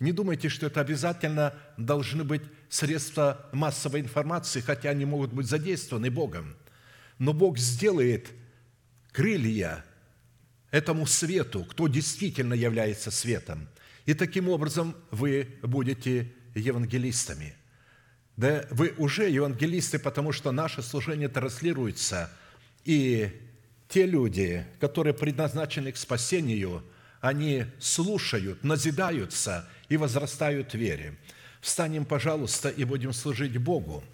Не 0.00 0.12
думайте, 0.12 0.48
что 0.48 0.68
это 0.68 0.80
обязательно 0.80 1.52
должны 1.76 2.24
быть 2.24 2.44
средства 2.70 3.46
массовой 3.52 4.00
информации, 4.00 4.60
хотя 4.60 4.88
они 4.88 5.04
могут 5.04 5.34
быть 5.34 5.46
задействованы 5.46 6.10
Богом. 6.10 6.56
Но 7.18 7.34
Бог 7.34 7.58
сделает 7.58 8.30
крылья 9.12 9.84
этому 10.70 11.06
свету, 11.06 11.64
кто 11.64 11.88
действительно 11.88 12.54
является 12.54 13.10
светом. 13.10 13.68
И 14.06 14.14
таким 14.14 14.48
образом 14.48 14.96
вы 15.10 15.58
будете 15.62 16.32
евангелистами. 16.54 17.54
Да 18.36 18.66
вы 18.70 18.94
уже 18.98 19.28
евангелисты, 19.28 19.98
потому 19.98 20.32
что 20.32 20.52
наше 20.52 20.82
служение 20.82 21.28
транслируется, 21.28 22.30
и 22.84 23.30
те 23.88 24.06
люди, 24.06 24.66
которые 24.80 25.14
предназначены 25.14 25.92
к 25.92 25.96
спасению, 25.96 26.84
они 27.20 27.64
слушают, 27.80 28.62
назидаются 28.62 29.68
и 29.88 29.96
возрастают 29.96 30.72
в 30.72 30.74
вере. 30.74 31.16
Встанем, 31.60 32.04
пожалуйста, 32.04 32.68
и 32.68 32.84
будем 32.84 33.12
служить 33.12 33.56
Богу 33.56 34.04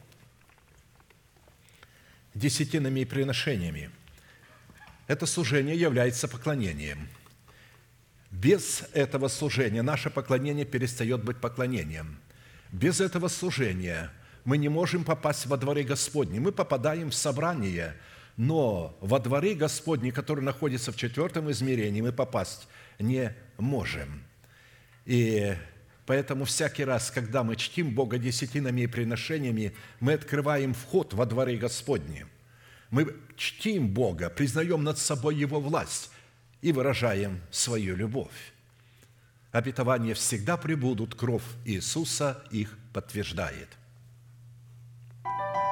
десятинами 2.34 3.00
и 3.00 3.04
приношениями. 3.04 3.90
Это 5.06 5.26
служение 5.26 5.76
является 5.76 6.28
поклонением. 6.28 7.08
Без 8.30 8.82
этого 8.92 9.28
служения 9.28 9.82
наше 9.82 10.10
поклонение 10.10 10.64
перестает 10.64 11.22
быть 11.22 11.38
поклонением. 11.38 12.18
Без 12.72 13.00
этого 13.00 13.28
служения 13.28 14.10
мы 14.44 14.58
не 14.58 14.68
можем 14.68 15.04
попасть 15.04 15.46
во 15.46 15.56
дворы 15.56 15.84
Господни. 15.84 16.38
Мы 16.38 16.52
попадаем 16.52 17.10
в 17.10 17.14
собрание, 17.14 17.94
но 18.36 18.96
во 19.00 19.20
дворы 19.20 19.54
Господни, 19.54 20.10
которые 20.10 20.44
находятся 20.44 20.90
в 20.90 20.96
четвертом 20.96 21.50
измерении, 21.50 22.00
мы 22.00 22.12
попасть 22.12 22.66
не 22.98 23.34
можем. 23.58 24.24
И 25.04 25.54
поэтому 26.06 26.44
всякий 26.44 26.84
раз, 26.84 27.10
когда 27.10 27.44
мы 27.44 27.56
чтим 27.56 27.94
Бога 27.94 28.18
десятинами 28.18 28.82
и 28.82 28.86
приношениями, 28.86 29.74
мы 30.00 30.14
открываем 30.14 30.74
вход 30.74 31.14
во 31.14 31.26
дворы 31.26 31.56
Господни. 31.56 32.26
Мы 32.94 33.12
чтим 33.36 33.88
Бога, 33.88 34.30
признаем 34.30 34.84
над 34.84 34.98
собой 34.98 35.34
Его 35.34 35.58
власть 35.58 36.12
и 36.62 36.70
выражаем 36.70 37.40
свою 37.50 37.96
любовь. 37.96 38.52
Обетования 39.50 40.14
всегда 40.14 40.56
прибудут, 40.56 41.16
кровь 41.16 41.42
Иисуса 41.64 42.44
их 42.52 42.78
подтверждает– 42.92 43.68
Всегда 45.24 45.63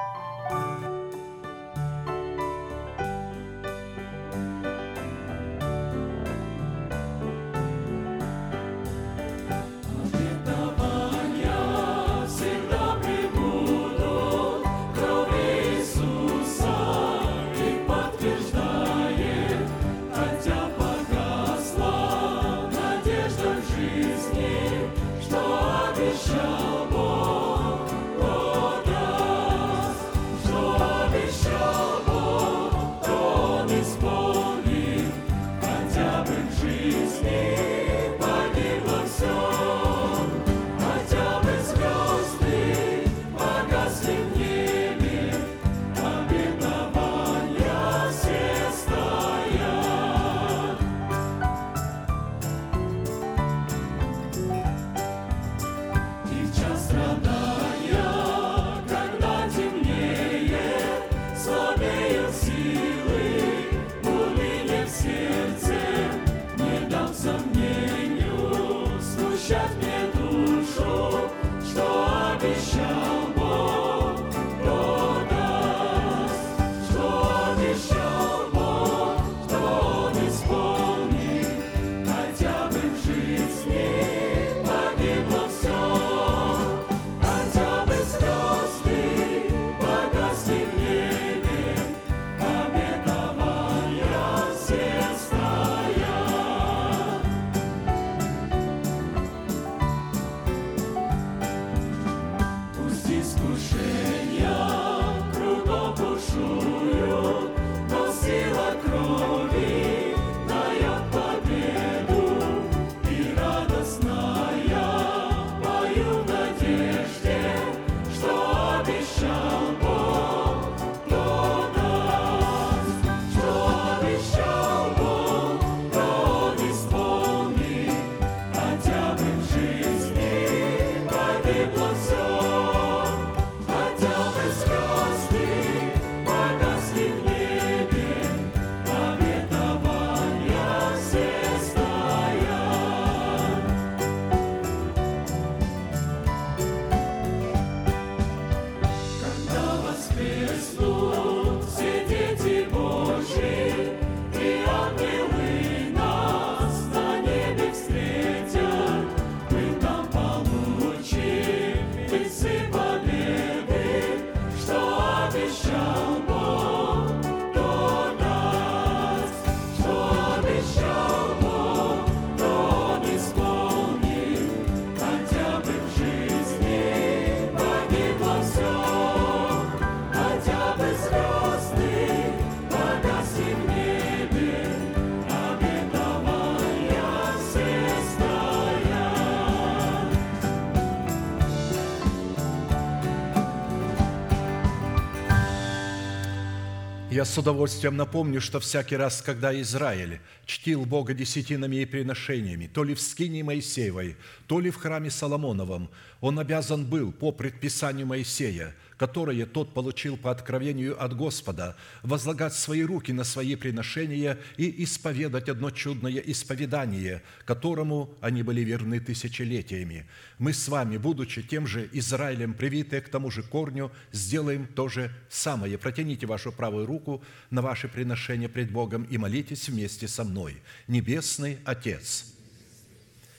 Я 197.23 197.27
с 197.27 197.39
удовольствием 197.39 197.97
напомню, 197.97 198.41
что 198.41 198.59
всякий 198.59 198.97
раз, 198.97 199.23
когда 199.23 199.55
Израиль 199.61 200.21
чтил 200.45 200.85
Бога 200.85 201.15
десятинами 201.15 201.77
и 201.77 201.85
приношениями, 201.85 202.67
то 202.67 202.83
ли 202.83 202.97
в 202.97 203.01
скине 203.01 203.45
Моисеевой, 203.45 204.17
то 204.49 204.59
ли 204.59 204.71
в 204.71 204.77
храме 204.77 205.09
Соломоновом, 205.09 205.89
он 206.21 206.41
обязан 206.41 206.85
был 206.85 207.13
по 207.13 207.31
предписанию 207.31 208.09
Моисея, 208.09 208.75
которое 209.03 209.47
тот 209.47 209.75
получил 209.75 210.17
по 210.17 210.31
откровению 210.31 210.95
от 211.05 211.17
Господа, 211.17 211.75
возлагать 212.05 212.55
свои 212.55 212.85
руки 212.85 213.11
на 213.11 213.25
свои 213.25 213.57
приношения 213.57 214.39
и 214.57 214.85
исповедать 214.85 215.49
одно 215.49 215.73
чудное 215.73 216.19
исповедание, 216.19 217.21
которому 217.45 218.15
они 218.21 218.45
были 218.45 218.61
верны 218.61 219.01
тысячелетиями. 219.01 220.07
Мы 220.39 220.53
с 220.53 220.69
вами, 220.69 220.99
будучи 220.99 221.43
тем 221.43 221.67
же 221.67 221.89
Израилем, 221.93 222.55
привитые 222.55 223.03
к 223.03 223.09
тому 223.09 223.33
же 223.33 223.43
корню, 223.43 223.91
сделаем 224.13 224.69
то 224.69 224.89
же 224.89 225.11
самое. 225.29 225.79
Протяните 225.79 226.29
вашу 226.29 226.53
правую 226.53 226.87
руку 226.87 227.25
на 227.51 227.61
ваше 227.61 227.89
приношение 227.89 228.49
пред 228.49 228.71
Богом 228.71 229.03
и 229.03 229.19
молитесь 229.19 229.69
вместе 229.69 230.07
со 230.07 230.23
мной. 230.23 230.63
Небесный 230.87 231.59
Отец, 231.65 232.27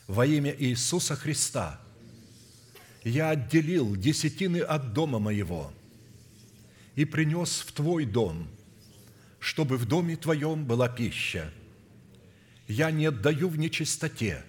во 0.08 0.26
имя 0.26 0.54
Иисуса 0.60 1.16
Христа– 1.16 1.80
я 3.04 3.32
отделил 3.32 3.96
десятины 3.96 4.60
от 4.60 4.94
дома 4.94 5.20
моего 5.20 5.74
и 6.96 7.06
принес 7.06 7.60
в 7.60 7.72
Твой 7.72 8.06
дом, 8.06 8.48
чтобы 9.40 9.78
в 9.78 9.86
доме 9.86 10.16
Твоем 10.16 10.66
была 10.66 10.88
пища. 10.88 11.52
Я 12.68 12.92
не 12.92 13.08
отдаю 13.08 13.50
в 13.50 13.58
нечистоте, 13.58 14.44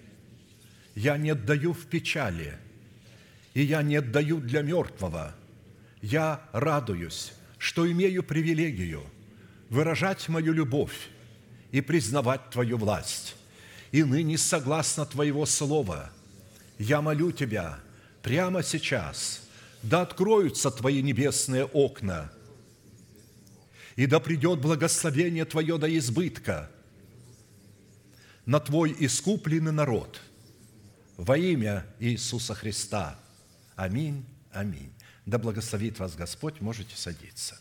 я 0.95 1.17
не 1.17 1.31
отдаю 1.31 1.73
в 1.73 1.85
печали, 1.87 2.57
и 3.53 3.61
я 3.61 3.81
не 3.81 3.97
отдаю 3.97 4.39
для 4.39 4.61
мертвого. 4.61 5.35
Я 6.01 6.41
радуюсь, 6.53 7.33
что 7.57 7.91
имею 7.91 8.23
привилегию 8.23 9.03
выражать 9.69 10.29
мою 10.29 10.53
любовь 10.53 11.09
и 11.71 11.81
признавать 11.81 12.51
Твою 12.51 12.77
власть. 12.77 13.35
И 13.91 14.03
ныне, 14.03 14.37
согласно 14.37 15.05
Твоего 15.05 15.45
слова, 15.45 16.11
я 16.77 17.01
молю 17.01 17.31
Тебя– 17.31 17.79
прямо 18.25 18.63
сейчас, 18.63 19.43
да 19.83 20.01
откроются 20.01 20.71
Твои 20.71 21.03
небесные 21.03 21.65
окна, 21.65 22.31
и 23.95 24.07
да 24.07 24.19
придет 24.19 24.59
благословение 24.59 25.45
Твое 25.45 25.77
до 25.77 25.95
избытка 25.95 26.71
на 28.47 28.59
Твой 28.59 28.95
искупленный 28.97 29.71
народ 29.71 30.19
во 31.17 31.37
имя 31.37 31.85
Иисуса 31.99 32.55
Христа. 32.55 33.19
Аминь, 33.75 34.25
аминь. 34.51 34.91
Да 35.27 35.37
благословит 35.37 35.99
вас 35.99 36.15
Господь, 36.15 36.61
можете 36.61 36.97
садиться. 36.97 37.59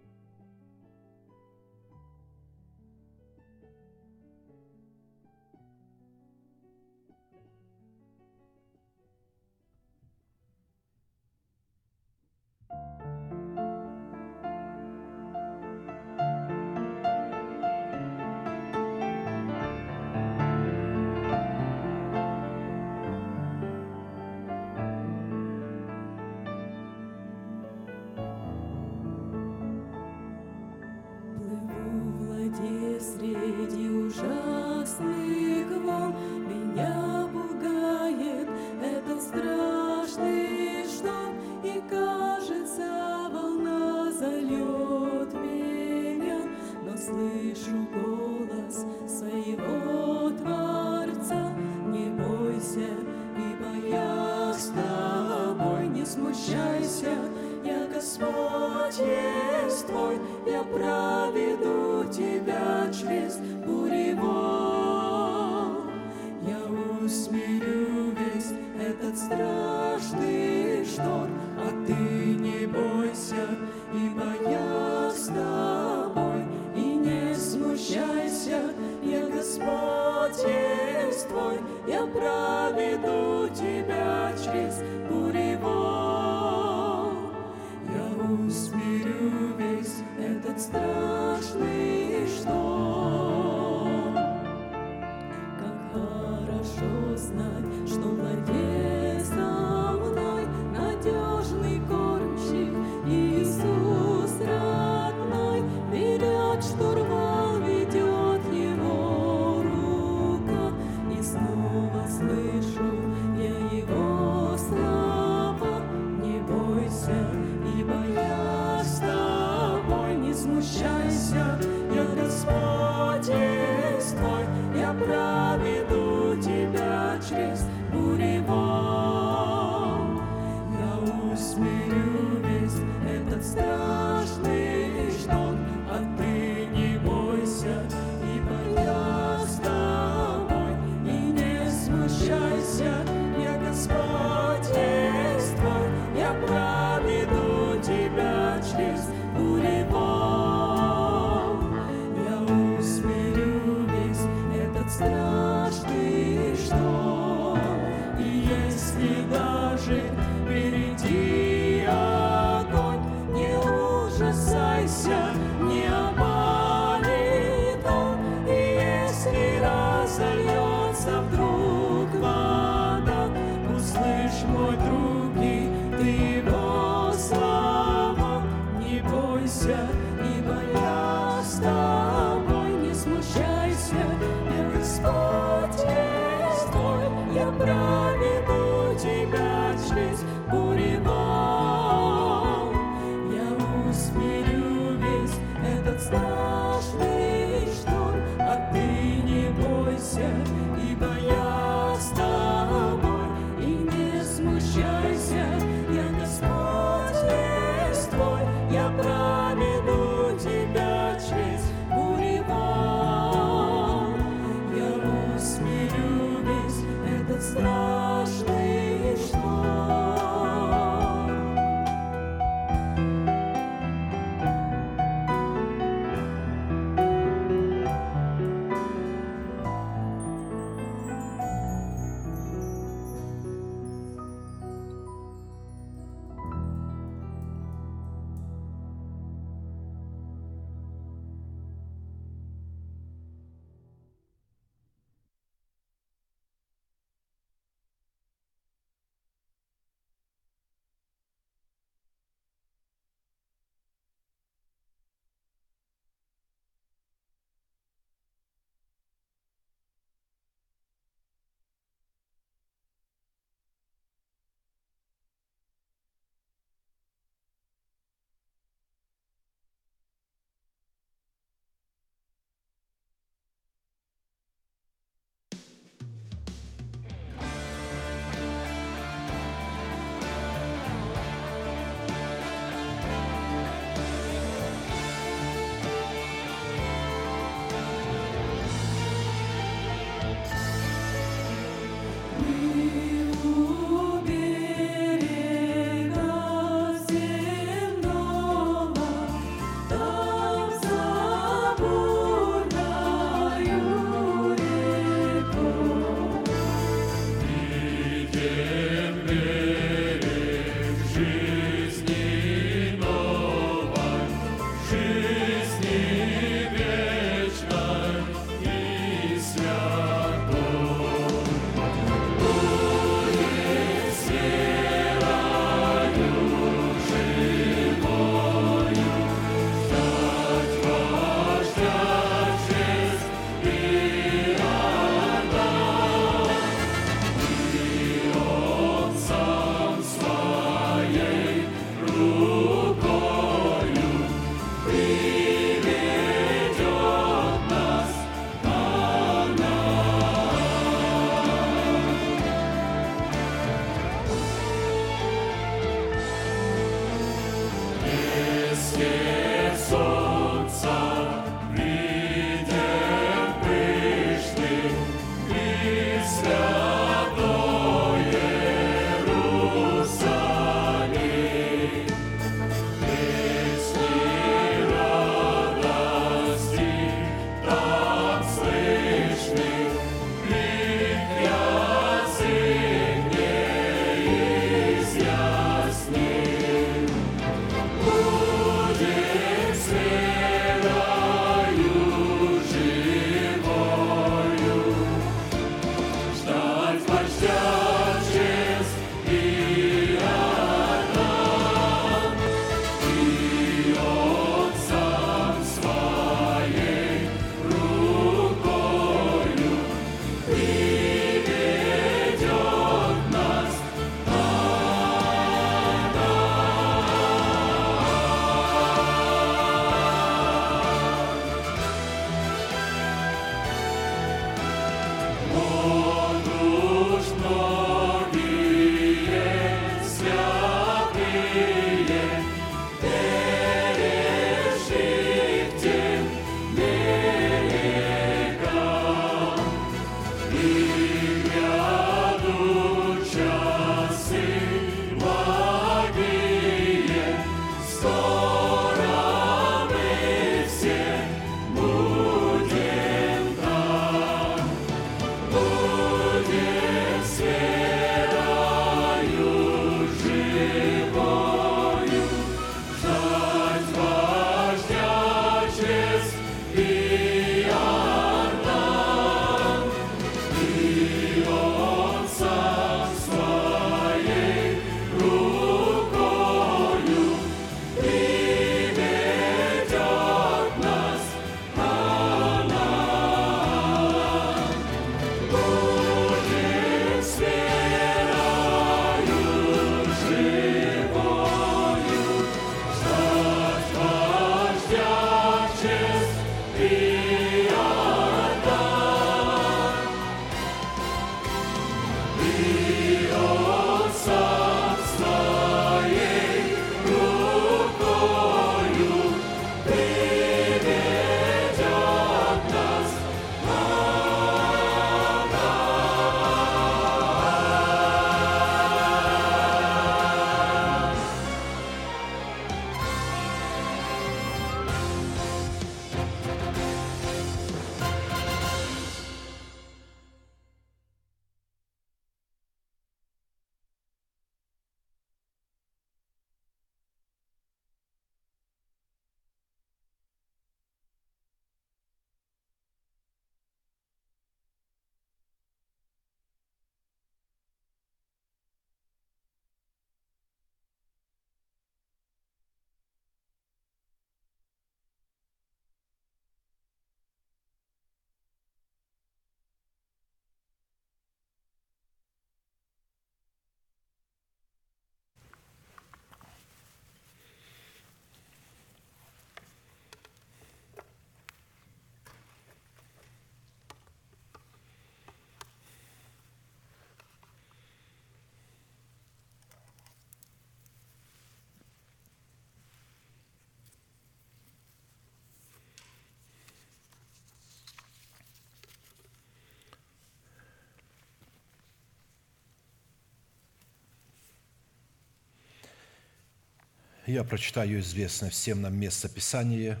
Я 597.28 597.44
прочитаю 597.44 598.00
известное 598.00 598.48
всем 598.48 598.80
нам 598.80 598.96
место 598.96 599.28
Писания, 599.28 600.00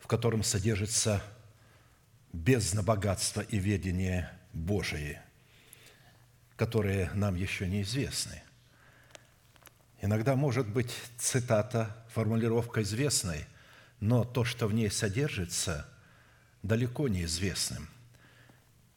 в 0.00 0.08
котором 0.08 0.42
содержится 0.42 1.22
бездна 2.32 2.82
богатства 2.82 3.42
и 3.42 3.60
ведения 3.60 4.28
Божие, 4.52 5.22
которые 6.56 7.12
нам 7.14 7.36
еще 7.36 7.68
неизвестны. 7.68 8.42
Иногда 10.00 10.34
может 10.34 10.66
быть 10.66 10.92
цитата, 11.16 12.04
формулировка 12.12 12.82
известной, 12.82 13.44
но 14.00 14.24
то, 14.24 14.44
что 14.44 14.66
в 14.66 14.74
ней 14.74 14.90
содержится, 14.90 15.86
далеко 16.64 17.06
неизвестным. 17.06 17.88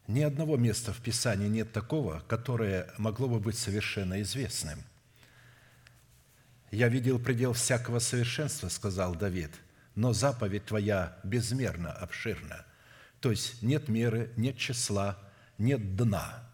Ни 0.08 0.22
одного 0.22 0.58
места 0.58 0.94
в 0.94 1.00
Писании 1.00 1.48
нет 1.48 1.72
такого, 1.72 2.24
которое 2.28 2.92
могло 2.98 3.28
бы 3.28 3.40
быть 3.40 3.60
совершенно 3.60 4.20
известным– 4.24 4.80
«Я 6.72 6.90
видел 6.90 7.20
предел 7.20 7.54
всякого 7.54 8.00
совершенства»,– 8.00 8.68
сказал 8.70 9.16
Давид, 9.16 9.52
«но 9.96 10.14
заповедь 10.14 10.66
Твоя 10.66 11.18
безмерно 11.24 11.92
обширна». 11.92 12.66
То 13.20 13.32
есть 13.32 13.62
нет 13.62 13.88
меры, 13.88 14.32
нет 14.36 14.58
числа, 14.58 15.18
нет 15.58 15.96
дна 15.96 16.46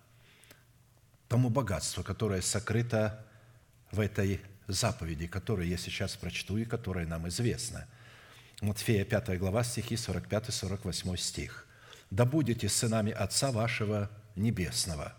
тому 1.32 1.50
богатству, 1.50 2.04
которое 2.04 2.42
сокрыто 2.42 3.26
в 3.92 4.02
этой 4.02 4.42
заповеди, 4.68 5.28
которую 5.28 5.66
я 5.66 5.78
сейчас 5.78 6.18
прочту 6.18 6.58
и 6.58 6.66
которая 6.66 7.08
нам 7.08 7.26
известна. 7.30 7.88
Матфея 8.60 9.06
5 9.06 9.40
глава, 9.40 9.64
стихи 9.64 9.96
45-48 9.96 11.16
стих. 11.16 11.66
«Да 12.10 12.26
будете 12.26 12.68
сынами 12.68 13.14
Отца 13.14 13.54
вашего 13.54 14.10
Небесного, 14.36 15.14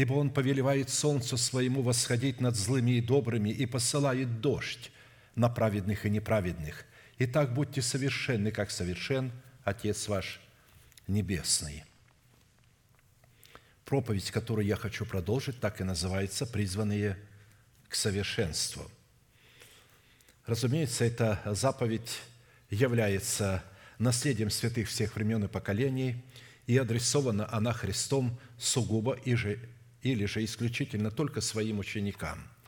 ибо 0.00 0.14
Он 0.14 0.30
повелевает 0.30 0.88
солнцу 0.88 1.36
своему 1.36 1.82
восходить 1.82 2.40
над 2.40 2.56
злыми 2.56 2.92
и 2.92 3.00
добрыми 3.02 3.50
и 3.50 3.66
посылает 3.66 4.40
дождь 4.40 4.90
на 5.34 5.50
праведных 5.50 6.06
и 6.06 6.10
неправедных. 6.10 6.86
Итак, 7.18 7.52
будьте 7.52 7.82
совершенны, 7.82 8.50
как 8.50 8.70
совершен 8.70 9.30
Отец 9.62 10.08
ваш 10.08 10.40
Небесный». 11.06 11.84
проповедь, 13.84 14.30
которую 14.30 14.66
я 14.66 14.76
хочу 14.76 15.04
продолжить, 15.04 15.58
так 15.58 15.80
и 15.80 15.84
называется 15.84 16.46
«Призванные 16.46 17.18
к 17.88 17.96
совершенству». 17.96 18.88
Разумеется, 20.46 21.04
эта 21.04 21.42
заповедь 21.44 22.20
является 22.70 23.64
наследием 23.98 24.48
святых 24.48 24.88
всех 24.88 25.16
времен 25.16 25.44
и 25.44 25.48
поколений, 25.48 26.24
и 26.68 26.78
адресована 26.78 27.52
она 27.52 27.72
Христом 27.72 28.38
сугубо 28.58 29.14
и 29.24 29.34
же, 29.34 29.58
или 30.02 30.24
же 30.26 30.44
исключительно 30.44 31.10
только 31.10 31.40
своим 31.40 31.78
ученикам– 31.78 32.38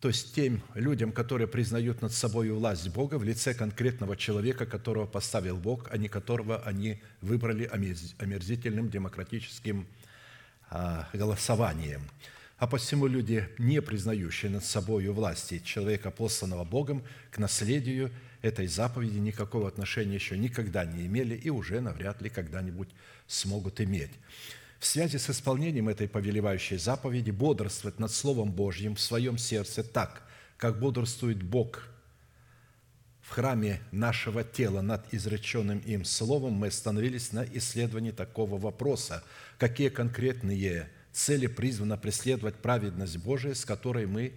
то 0.00 0.08
есть 0.08 0.34
тем 0.34 0.62
людям, 0.74 1.10
которые 1.10 1.48
признают 1.48 2.02
над 2.02 2.12
собой 2.12 2.50
власть 2.50 2.88
Бога 2.90 3.16
в 3.16 3.24
лице 3.24 3.54
конкретного 3.54 4.16
человека, 4.16 4.66
которого 4.66 5.06
поставил 5.06 5.56
Бог, 5.56 5.88
а 5.90 5.96
не 5.96 6.08
которого 6.08 6.62
они 6.62 7.00
выбрали 7.22 7.64
омерзительным 7.64 8.90
демократическим 8.90 9.86
а, 10.68 11.08
голосованием. 11.14 12.02
А 12.58 12.66
посему 12.66 13.06
люди, 13.06 13.48
не 13.58 13.80
признающие 13.80 14.50
над 14.50 14.64
собой 14.64 15.08
власти 15.08 15.60
человека, 15.64 16.10
посланного 16.10 16.64
Богом, 16.64 17.02
к 17.30 17.38
наследию 17.38 18.10
этой 18.42 18.66
заповеди 18.66 19.18
никакого 19.18 19.66
отношения 19.66 20.14
еще 20.14 20.36
никогда 20.36 20.84
не 20.84 21.06
имели 21.06 21.34
и 21.34 21.50
уже 21.50 21.80
навряд 21.80 22.20
ли 22.20 22.28
когда-нибудь 22.28 22.90
смогут 23.26 23.80
иметь. 23.80 24.12
В 24.86 24.88
связи 24.88 25.18
с 25.18 25.28
исполнением 25.28 25.88
этой 25.88 26.08
повелевающей 26.08 26.76
заповеди 26.76 27.32
бодрствовать 27.32 27.98
над 27.98 28.12
Словом 28.12 28.52
Божьим 28.52 28.94
в 28.94 29.00
своем 29.00 29.36
сердце 29.36 29.82
так, 29.82 30.22
как 30.56 30.78
бодрствует 30.78 31.42
Бог 31.42 31.88
в 33.20 33.30
храме 33.30 33.80
нашего 33.90 34.44
тела 34.44 34.82
над 34.82 35.12
изреченным 35.12 35.80
им 35.80 36.04
Словом, 36.04 36.52
мы 36.52 36.68
остановились 36.68 37.32
на 37.32 37.44
исследовании 37.44 38.12
такого 38.12 38.58
вопроса. 38.58 39.24
Какие 39.58 39.88
конкретные 39.88 40.88
цели 41.10 41.48
призвано 41.48 41.96
преследовать 41.96 42.54
праведность 42.54 43.16
Божия, 43.16 43.54
с 43.54 43.64
которой 43.64 44.06
мы 44.06 44.34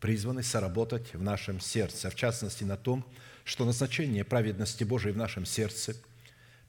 призваны 0.00 0.42
соработать 0.42 1.14
в 1.14 1.22
нашем 1.22 1.60
сердце. 1.60 2.10
В 2.10 2.14
частности, 2.14 2.62
на 2.62 2.76
том, 2.76 3.06
что 3.44 3.64
назначение 3.64 4.22
праведности 4.22 4.84
Божией 4.84 5.14
в 5.14 5.16
нашем 5.16 5.46
сердце– 5.46 5.96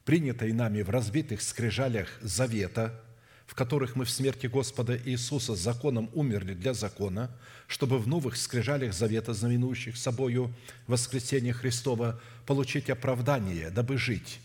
принятой 0.05 0.51
нами 0.51 0.81
в 0.81 0.89
разбитых 0.89 1.41
скрижалях 1.41 2.09
завета, 2.21 2.99
в 3.45 3.55
которых 3.55 3.95
мы 3.95 4.05
в 4.05 4.09
смерти 4.09 4.47
Господа 4.47 4.97
Иисуса 4.97 5.55
законом 5.55 6.09
умерли 6.13 6.53
для 6.53 6.73
закона, 6.73 7.31
чтобы 7.67 7.99
в 7.99 8.07
новых 8.07 8.35
скрижалях 8.37 8.93
завета, 8.93 9.33
знаменующих 9.33 9.97
собою 9.97 10.53
воскресение 10.87 11.53
Христова, 11.53 12.19
получить 12.45 12.89
оправдание, 12.89 13.69
дабы 13.69 13.97
жить 13.97 14.39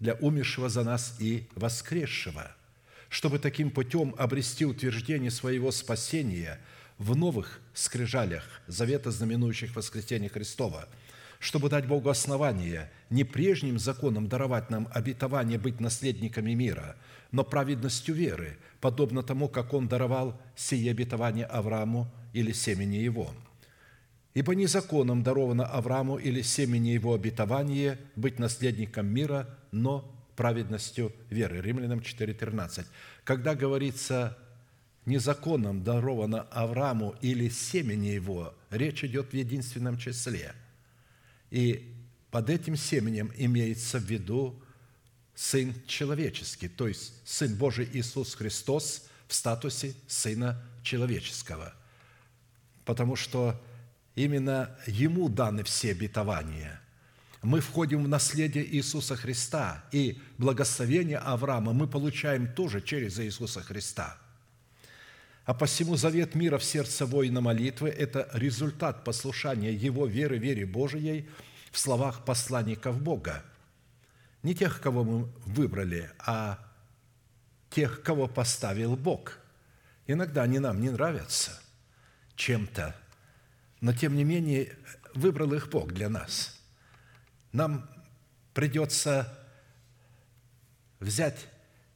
для 0.00 0.14
умершего 0.14 0.68
за 0.68 0.84
нас 0.84 1.16
и 1.18 1.46
воскресшего, 1.54 2.54
чтобы 3.08 3.38
таким 3.38 3.70
путем 3.70 4.14
обрести 4.18 4.64
утверждение 4.64 5.30
своего 5.30 5.70
спасения 5.70 6.60
в 6.98 7.16
новых 7.16 7.60
скрижалях 7.74 8.44
завета, 8.66 9.10
знаменующих 9.10 9.74
воскресение 9.76 10.30
Христова– 10.30 10.88
чтобы 11.44 11.68
дать 11.68 11.86
Богу 11.86 12.08
основание 12.08 12.90
не 13.10 13.22
прежним 13.22 13.78
законом 13.78 14.28
даровать 14.28 14.70
нам 14.70 14.88
обетование 14.90 15.58
быть 15.58 15.78
наследниками 15.78 16.54
мира, 16.54 16.96
но 17.32 17.44
праведностью 17.44 18.14
веры, 18.14 18.56
подобно 18.80 19.22
тому, 19.22 19.48
как 19.48 19.74
Он 19.74 19.86
даровал 19.86 20.40
сие 20.56 20.90
обетование 20.90 21.44
Аврааму 21.44 22.10
или 22.32 22.52
семени 22.52 22.96
его. 22.96 23.30
Ибо 24.32 24.54
не 24.54 24.64
законом 24.64 25.22
даровано 25.22 25.66
Аврааму 25.66 26.16
или 26.16 26.40
семени 26.40 26.88
его 26.88 27.12
обетование 27.12 27.98
быть 28.16 28.38
наследником 28.38 29.06
мира, 29.06 29.58
но 29.70 30.10
праведностью 30.36 31.12
веры. 31.28 31.60
Римлянам 31.60 31.98
4.13. 31.98 32.86
Когда 33.22 33.54
говорится 33.54 34.38
незаконом 35.04 35.84
даровано 35.84 36.46
Аврааму 36.50 37.14
или 37.20 37.50
семени 37.50 38.06
его, 38.06 38.54
речь 38.70 39.04
идет 39.04 39.32
в 39.32 39.34
единственном 39.34 39.98
числе– 39.98 40.54
и 41.54 41.94
под 42.32 42.50
этим 42.50 42.76
семенем 42.76 43.30
имеется 43.36 44.00
в 44.00 44.02
виду 44.02 44.60
Сын 45.36 45.72
человеческий, 45.86 46.66
то 46.66 46.88
есть 46.88 47.12
Сын 47.24 47.54
Божий 47.54 47.88
Иисус 47.92 48.34
Христос 48.34 49.06
в 49.28 49.34
статусе 49.34 49.94
Сына 50.08 50.60
человеческого. 50.82 51.72
Потому 52.84 53.14
что 53.14 53.62
именно 54.16 54.76
Ему 54.88 55.28
даны 55.28 55.62
все 55.62 55.92
обетования. 55.92 56.80
Мы 57.40 57.60
входим 57.60 58.02
в 58.02 58.08
наследие 58.08 58.66
Иисуса 58.74 59.14
Христа, 59.14 59.84
и 59.92 60.18
благословение 60.38 61.18
Авраама 61.18 61.72
мы 61.72 61.86
получаем 61.86 62.52
тоже 62.52 62.80
через 62.80 63.20
Иисуса 63.20 63.62
Христа– 63.62 64.18
а 65.44 65.52
посему 65.52 65.96
завет 65.96 66.34
мира 66.34 66.58
в 66.58 66.64
сердце 66.64 67.04
воина 67.04 67.40
молитвы– 67.40 67.88
это 67.90 68.28
результат 68.32 69.04
послушания 69.04 69.72
его 69.72 70.06
веры, 70.06 70.38
вере 70.38 70.64
Божией 70.64 71.28
в 71.70 71.78
словах 71.78 72.24
посланников 72.24 73.00
Бога. 73.02 73.44
Не 74.42 74.54
тех, 74.54 74.80
кого 74.80 75.04
мы 75.04 75.24
выбрали, 75.44 76.10
а 76.18 76.58
тех, 77.70 78.02
кого 78.02 78.26
поставил 78.26 78.96
Бог. 78.96 79.38
Иногда 80.06 80.42
они 80.42 80.60
нам 80.60 80.80
не 80.80 80.90
нравятся 80.90 81.60
чем-то, 82.36 82.94
но 83.80 83.92
тем 83.92 84.16
не 84.16 84.24
менее 84.24 84.76
выбрал 85.14 85.52
их 85.52 85.68
Бог 85.68 85.92
для 85.92 86.08
нас. 86.08 86.58
Нам 87.52 87.88
придется 88.54 89.38
взять 91.00 91.48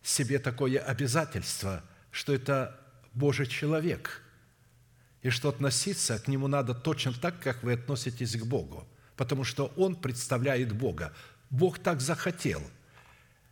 себе 0.03 0.38
такое 0.38 0.80
обязательство, 0.80 1.82
что 2.11 2.34
это 2.34 2.78
Божий 3.19 3.47
человек, 3.47 4.23
и 5.23 5.31
что 5.31 5.49
относиться 5.49 6.19
к 6.19 6.29
нему 6.29 6.47
надо 6.47 6.73
точно 6.73 7.12
так, 7.12 7.41
как 7.41 7.62
вы 7.62 7.73
относитесь 7.73 8.37
к 8.37 8.45
Богу, 8.45 8.87
потому 9.16 9.45
что 9.45 9.73
он 9.77 9.97
представляет 9.97 10.73
Бога. 10.73 11.12
Бог 11.51 11.81
так 11.81 12.01
захотел. 12.01 12.62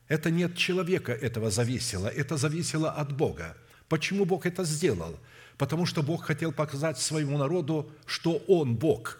Это 0.06 0.30
не 0.30 0.44
от 0.44 0.56
человека 0.56 1.12
этого 1.12 1.50
зависело, 1.50 2.06
это 2.06 2.36
зависело 2.36 2.92
от 2.92 3.12
Бога. 3.16 3.56
Почему 3.88 4.24
Бог 4.24 4.46
это 4.46 4.64
сделал? 4.64 5.18
Потому 5.58 5.86
что 5.86 6.02
Бог 6.02 6.24
хотел 6.24 6.52
показать 6.52 6.98
своему 6.98 7.36
народу, 7.38 7.90
что 8.06 8.36
Он 8.46 8.76
Бог. 8.76 9.18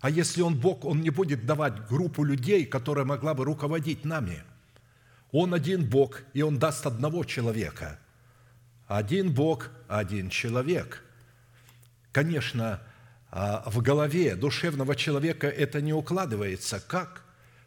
А 0.00 0.08
если 0.08 0.40
Он 0.40 0.58
Бог, 0.58 0.84
Он 0.84 1.02
не 1.02 1.10
будет 1.10 1.44
давать 1.44 1.86
группу 1.86 2.24
людей, 2.24 2.64
которая 2.64 3.04
могла 3.04 3.34
бы 3.34 3.44
руководить 3.44 4.04
нами. 4.04 4.42
Он 5.32 5.54
один 5.54 5.84
Бог, 5.84 6.22
и 6.32 6.42
Он 6.42 6.58
даст 6.58 6.86
одного 6.86 7.24
человека– 7.24 7.98
один 8.96 9.32
Бог, 9.32 9.70
один 9.88 10.28
человек. 10.28 11.02
Конечно, 12.12 12.82
а, 13.30 13.62
в 13.66 13.80
голове 13.80 14.36
душевного 14.36 14.94
человека 14.94 15.48
это 15.48 15.80
не 15.80 15.94
укладывается. 15.94 16.78
Как 16.78 17.24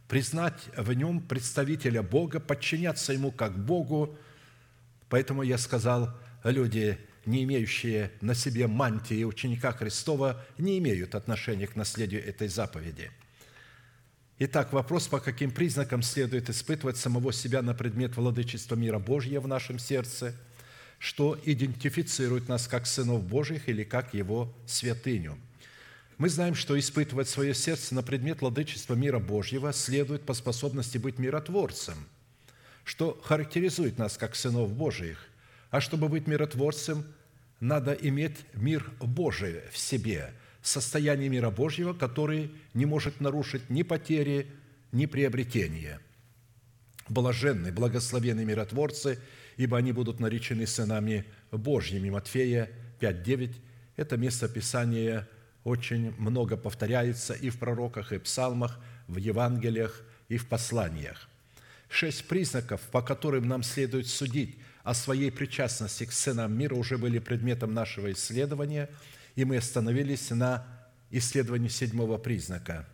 признать 0.08 0.70
в 0.78 0.94
нем 0.94 1.20
представителя 1.20 2.04
Бога, 2.04 2.40
подчиняться 2.40 3.12
ему 3.12 3.32
как 3.32 3.58
Богу? 3.58 4.16
Поэтому 5.10 5.42
я 5.42 5.58
сказал, 5.58 6.16
люди, 6.44 7.00
не 7.26 7.44
имеющие 7.44 8.12
на 8.22 8.36
себе 8.36 8.68
мантии 8.68 9.24
ученика 9.24 9.72
Христова, 9.72 10.46
не 10.60 10.78
имеют 10.78 11.16
отношения 11.16 11.66
к 11.66 11.76
наследию 11.76 12.24
этой 12.24 12.50
заповеди. 12.50 13.10
Итак, 14.38 14.74
вопрос, 14.74 15.08
по 15.08 15.20
каким 15.20 15.50
признакам 15.50 16.04
следует 16.04 16.52
испытывать 16.52 16.98
самого 16.98 17.34
себя 17.34 17.64
на 17.64 17.74
предмет 17.74 18.16
владычества 18.16 18.76
мира 18.76 19.00
Божьего 19.00 19.42
в 19.42 19.48
нашем 19.48 19.80
сердце– 19.80 20.36
что 21.06 21.40
идентифицирует 21.46 22.50
нас 22.50 22.68
как 22.68 22.88
сынов 22.88 23.24
Божьих 23.24 23.70
или 23.70 23.84
как 23.84 24.16
Его 24.16 24.52
святыню. 24.66 25.38
Мы 26.18 26.30
знаем, 26.30 26.56
что 26.56 26.80
испытывать 26.80 27.30
свое 27.30 27.54
сердце 27.54 27.94
на 27.94 28.02
предмет 28.02 28.42
владычества 28.42 28.96
мира 28.96 29.20
Божьего 29.20 29.72
следует 29.72 30.24
по 30.24 30.34
способности 30.34 30.98
быть 30.98 31.20
миротворцем, 31.20 31.94
что 32.84 33.22
характеризует 33.24 34.00
нас 34.00 34.18
как 34.18 34.36
сынов 34.36 34.74
Божьих. 34.74 35.28
А 35.70 35.80
чтобы 35.80 36.10
быть 36.10 36.26
миротворцем, 36.26 37.06
надо 37.60 37.94
иметь 37.94 38.38
мир 38.56 38.90
Божий 39.00 39.62
в 39.72 39.78
себе, 39.78 40.34
состояние 40.64 41.30
мира 41.30 41.52
Божьего, 41.52 41.94
который 41.94 42.50
не 42.74 42.88
может 42.88 43.22
нарушить 43.22 43.70
ни 43.70 43.84
потери, 43.84 44.48
ни 44.92 45.06
приобретения. 45.06 46.00
Блаженны, 47.10 47.72
благословенны 47.72 48.44
миротворцы– 48.44 49.20
ибо 49.58 49.78
они 49.78 49.92
будут 49.92 50.20
наречены 50.20 50.68
сынами 50.68 51.26
Божьими». 51.52 52.10
Матфея 52.10 52.70
5.9– 53.00 53.56
это 53.96 54.18
место 54.18 54.48
Писания 54.48 55.28
очень 55.64 56.14
много 56.18 56.58
повторяется 56.58 57.34
и 57.34 57.50
в 57.50 57.58
пророках, 57.58 58.12
и 58.12 58.18
в 58.18 58.24
псалмах, 58.24 58.80
в 59.08 59.18
Евангелиях, 59.18 60.04
и 60.30 60.38
в 60.38 60.48
посланиях. 60.48 61.28
Шесть 61.90 62.28
признаков, 62.28 62.82
по 62.92 63.02
которым 63.02 63.48
нам 63.48 63.64
следует 63.64 64.08
судить 64.08 64.58
о 64.84 64.94
своей 64.94 65.32
причастности 65.32 66.06
к 66.06 66.12
сынам 66.12 66.58
мира, 66.58 66.76
уже 66.76 66.98
были 66.98 67.20
предметом 67.20 67.74
нашего 67.74 68.12
исследования, 68.12 68.90
и 69.36 69.46
мы 69.46 69.58
остановились 69.58 70.30
на 70.30 70.66
исследовании 71.10 71.70
седьмого 71.70 72.18
признака. 72.18 72.88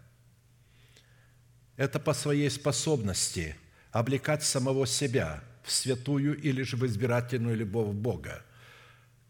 Это 1.78 2.00
по 2.00 2.14
своей 2.14 2.50
способности 2.50 3.56
облекать 3.92 4.44
самого 4.44 4.86
себя– 4.88 5.44
святую 5.72 6.40
или 6.40 6.62
же 6.64 6.78
в 6.78 6.86
избирательную 6.86 7.56
любовь 7.56 7.94
Бога. 7.94 8.44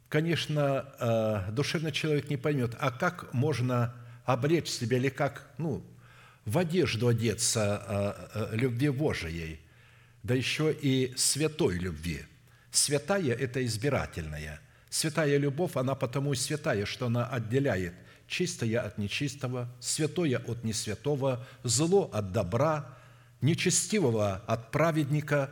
Конечно, 0.09 0.85
э, 0.99 1.51
душевный 1.51 1.91
человек 1.91 2.29
не 2.29 2.37
поймет, 2.37 2.75
а 2.79 2.91
как 2.91 3.33
можно 3.33 3.95
облечь 4.25 4.67
себя 4.67 4.97
или 4.97 5.09
как, 5.09 5.49
ну, 5.57 5.83
в 6.45 6.57
одежду 6.57 7.07
одеться 7.07 7.83
э, 7.87 8.51
э, 8.53 8.55
любви 8.57 8.89
Божией, 8.89 9.59
да 10.23 10.33
еще 10.33 10.73
и 10.73 11.13
святой 11.15 11.77
любви. 11.77 12.25
Святая– 12.71 13.33
это 13.39 13.63
избирательная. 13.65 14.59
Святая 14.89 15.37
любовь, 15.37 15.75
она 15.75 15.95
потому 15.95 16.33
и 16.33 16.35
святая, 16.35 16.85
что 16.85 17.05
она 17.05 17.25
отделяет 17.27 17.93
чистое 18.27 18.81
от 18.81 18.97
нечистого, 18.97 19.69
святое 19.79 20.37
от 20.39 20.63
несвятого, 20.63 21.45
зло 21.63 22.09
от 22.13 22.31
добра, 22.31 22.97
нечестивого 23.41 24.41
от 24.47 24.71
праведника, 24.71 25.51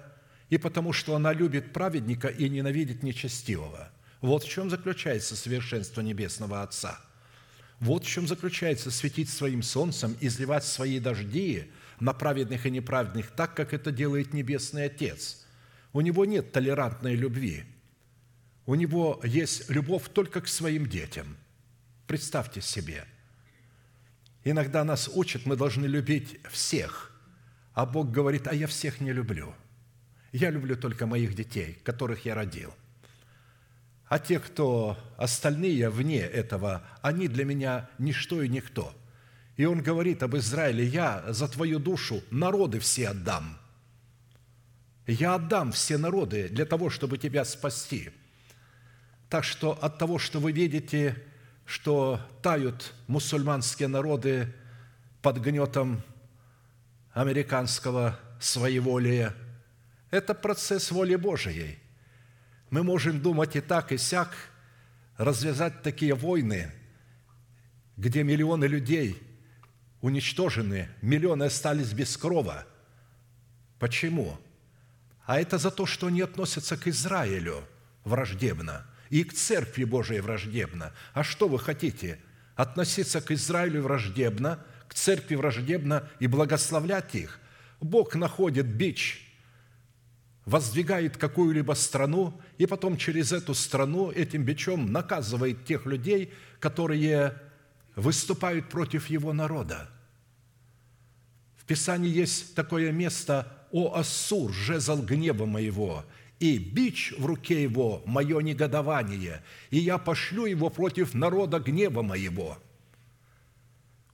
и 0.50 0.58
потому 0.58 0.93
что 0.93 1.16
она 1.16 1.34
любит 1.34 1.74
праведника 1.74 2.28
и 2.28 2.50
ненавидит 2.50 3.04
нечестивого. 3.04 3.91
Вот 4.22 4.43
в 4.43 4.50
чем 4.50 4.70
заключается 4.70 5.36
совершенство 5.36 6.02
Небесного 6.02 6.62
Отца– 6.64 7.00
вот 7.80 8.04
в 8.04 8.08
чем 8.08 8.28
заключается 8.28 8.91
светить 8.91 9.30
своим 9.30 9.64
солнцем, 9.64 10.18
изливать 10.20 10.66
свои 10.66 11.00
дожди 11.00 11.72
на 12.00 12.14
праведных 12.14 12.66
и 12.66 12.72
неправедных 12.72 13.32
так, 13.32 13.56
как 13.56 13.74
это 13.74 13.91
делает 13.91 14.34
Небесный 14.34 14.86
Отец. 14.86 15.45
У 15.93 16.02
него 16.02 16.26
нет 16.26 16.52
толерантной 16.52 17.16
любви. 17.16 17.64
У 18.66 18.76
него 18.76 19.20
есть 19.24 19.70
любовь 19.70 20.10
только 20.14 20.41
к 20.41 20.47
своим 20.47 20.88
детям. 20.88 21.38
Представьте 22.06 22.62
себе. 22.62 23.06
Иногда 24.43 24.84
нас 24.84 25.10
учат, 25.14 25.45
мы 25.45 25.56
должны 25.56 25.86
любить 25.86 26.39
всех, 26.50 27.12
а 27.74 27.86
Бог 27.86 28.12
говорит, 28.12 28.47
а 28.47 28.54
я 28.54 28.68
всех 28.68 29.00
не 29.00 29.14
люблю. 29.14 29.54
Я 30.32 30.50
люблю 30.50 30.76
только 30.76 31.06
моих 31.06 31.34
детей, 31.36 31.80
которых 31.84 32.26
я 32.26 32.36
родил– 32.36 32.74
а 34.10 34.18
те, 34.18 34.40
кто 34.40 34.98
остальные 35.18 35.92
вне 35.92 36.22
этого, 36.22 36.82
они 37.04 37.28
для 37.28 37.46
меня 37.46 37.88
ничто 38.00 38.42
и 38.42 38.50
никто. 38.50 38.92
И 39.56 39.66
он 39.66 39.84
говорит 39.84 40.24
об 40.24 40.36
Израиле, 40.36 40.84
я 40.84 41.24
за 41.28 41.48
твою 41.48 41.78
душу 41.78 42.24
народы 42.32 42.80
все 42.80 43.10
отдам. 43.10 43.60
Я 45.06 45.36
отдам 45.36 45.72
все 45.72 46.00
народы 46.00 46.50
для 46.50 46.66
того, 46.66 46.90
чтобы 46.90 47.20
тебя 47.20 47.46
спасти. 47.46 48.10
Так 49.30 49.44
что 49.44 49.78
от 49.80 50.00
того, 50.00 50.18
что 50.18 50.40
вы 50.40 50.54
видите, 50.54 51.16
что 51.66 52.20
тают 52.42 52.96
мусульманские 53.06 53.90
народы 53.90 54.52
под 55.22 55.38
гнетом 55.38 56.02
американского 57.12 58.20
своеволия, 58.40 59.36
это 60.12 60.34
процесс 60.34 60.91
воли 60.91 61.16
Божией– 61.16 61.80
мы 62.70 62.84
можем 62.84 63.20
думать 63.20 63.55
и 63.55 63.62
так, 63.62 63.91
и 63.91 63.97
сяк, 63.97 64.36
развязать 65.18 65.82
такие 65.82 66.14
войны, 66.14 66.72
где 67.97 68.24
миллионы 68.24 68.66
людей 68.66 69.22
уничтожены, 70.01 70.88
миллионы 71.01 71.43
остались 71.43 71.93
без 71.93 72.16
крова. 72.16 72.66
Почему? 73.80 74.39
А 75.26 75.39
это 75.39 75.57
за 75.57 75.72
то, 75.72 75.86
что 75.86 76.07
они 76.07 76.22
относятся 76.22 76.78
к 76.78 76.88
Израилю 76.88 77.64
враждебно 78.03 78.86
и 79.10 79.24
к 79.24 79.34
Церкви 79.34 79.84
Божией 79.84 80.22
враждебно. 80.22 80.93
А 81.14 81.24
что 81.24 81.47
вы 81.47 81.60
хотите? 81.60 82.20
Относиться 82.55 83.20
к 83.20 83.32
Израилю 83.32 83.84
враждебно, 83.84 84.64
к 84.88 84.93
Церкви 84.93 85.36
враждебно 85.36 86.07
и 86.20 86.28
благословлять 86.28 87.16
их? 87.16 87.39
Бог 87.82 88.16
находит 88.16 88.68
бич– 88.68 89.26
воздвигает 90.50 91.16
какую-либо 91.16 91.74
страну, 91.74 92.34
и 92.58 92.66
потом 92.66 92.97
через 92.97 93.32
эту 93.32 93.54
страну 93.54 94.10
этим 94.10 94.43
бичом 94.43 94.91
наказывает 94.91 95.64
тех 95.64 95.86
людей, 95.86 96.34
которые 96.60 97.36
выступают 97.95 98.68
против 98.68 99.12
его 99.12 99.32
народа. 99.32 99.91
В 101.56 101.66
Писании 101.66 102.10
есть 102.10 102.56
такое 102.56 102.91
место 102.91 103.68
«О 103.72 103.93
Ассур, 103.93 104.52
жезл 104.52 105.04
гнева 105.04 105.45
моего, 105.45 106.04
и 106.39 106.58
бич 106.58 107.14
в 107.16 107.28
руке 107.28 107.62
его– 107.62 108.02
мое 108.08 108.39
негодование, 108.39 109.43
и 109.70 109.78
я 109.78 110.00
пошлю 110.00 110.47
его 110.47 110.72
против 110.72 111.14
народа 111.14 111.60
гнева 111.60 112.02
моего». 112.02 112.58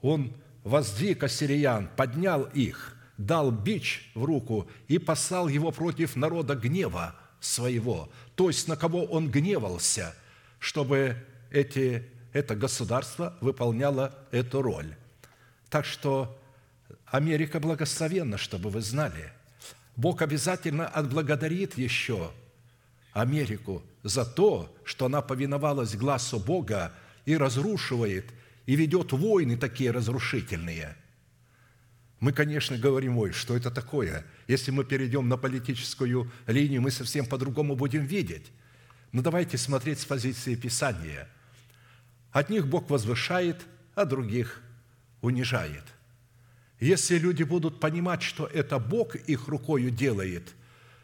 Он 0.01 0.33
воздвиг 0.65 1.23
ассириян, 1.23 1.89
поднял 1.95 2.43
их– 2.43 2.91
дал 3.17 3.51
бич 3.51 4.11
в 4.13 4.23
руку 4.23 4.67
и 4.87 4.97
послал 4.97 5.47
его 5.47 5.71
против 5.71 6.15
народа 6.15 6.55
гнева 6.55 7.15
своего, 7.39 8.09
то 8.35 8.49
есть 8.49 8.67
на 8.67 8.75
кого 8.75 9.03
он 9.05 9.29
гневался, 9.29 10.13
чтобы 10.59 11.15
эти, 11.51 12.03
это 12.33 12.55
государство 12.55 13.37
выполняло 13.41 14.13
эту 14.31 14.61
роль. 14.61 14.95
Так 15.69 15.85
что 15.85 16.37
Америка 17.05 17.59
благословенна, 17.59 18.37
чтобы 18.37 18.69
вы 18.69 18.81
знали. 18.81 19.31
Бог 19.95 20.21
обязательно 20.21 20.87
отблагодарит 20.87 21.77
еще 21.77 22.31
Америку 23.13 23.81
за 24.03 24.25
то, 24.25 24.75
что 24.83 25.05
она 25.05 25.21
повиновалась 25.21 25.95
глазу 25.95 26.39
Бога 26.39 26.91
и 27.25 27.37
разрушивает, 27.37 28.25
и 28.65 28.75
ведет 28.75 29.13
войны 29.13 29.55
такие 29.57 29.91
разрушительные– 29.91 30.97
мы, 32.19 32.31
конечно, 32.31 32.77
говорим, 32.77 33.17
ой, 33.17 33.31
что 33.31 33.55
это 33.55 33.69
такое? 33.69 34.25
Если 34.47 34.71
мы 34.71 34.85
перейдем 34.85 35.27
на 35.27 35.37
политическую 35.37 36.31
линию, 36.47 36.81
мы 36.81 36.91
совсем 36.91 37.25
по-другому 37.25 37.75
будем 37.75 38.05
видеть. 38.05 38.51
Но 39.11 39.21
давайте 39.21 39.57
смотреть 39.57 39.99
с 39.99 40.05
позиции 40.05 40.55
Писания. 40.55 41.27
Одних 42.31 42.67
Бог 42.67 42.89
возвышает, 42.89 43.65
а 43.95 44.05
других 44.05 44.61
унижает. 45.21 45.83
Если 46.79 47.17
люди 47.17 47.43
будут 47.43 47.79
понимать, 47.79 48.21
что 48.21 48.45
это 48.45 48.79
Бог 48.79 49.15
их 49.15 49.47
рукою 49.47 49.89
делает, 49.89 50.53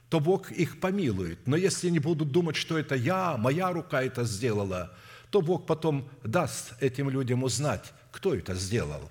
то 0.10 0.20
Бог 0.20 0.52
их 0.52 0.80
помилует. 0.80 1.48
Но 1.48 1.56
если 1.56 1.88
они 1.88 2.00
будут 2.00 2.32
думать, 2.32 2.58
что 2.58 2.78
это 2.78 2.96
я, 2.96 3.38
моя 3.38 3.72
рука 3.72 4.04
это 4.04 4.26
сделала, 4.26 4.96
то 5.30 5.42
Бог 5.42 5.66
потом 5.66 6.10
даст 6.24 6.74
этим 6.82 7.10
людям 7.10 7.44
узнать, 7.44 7.94
кто 8.12 8.36
это 8.36 8.54
сделал. 8.56 9.10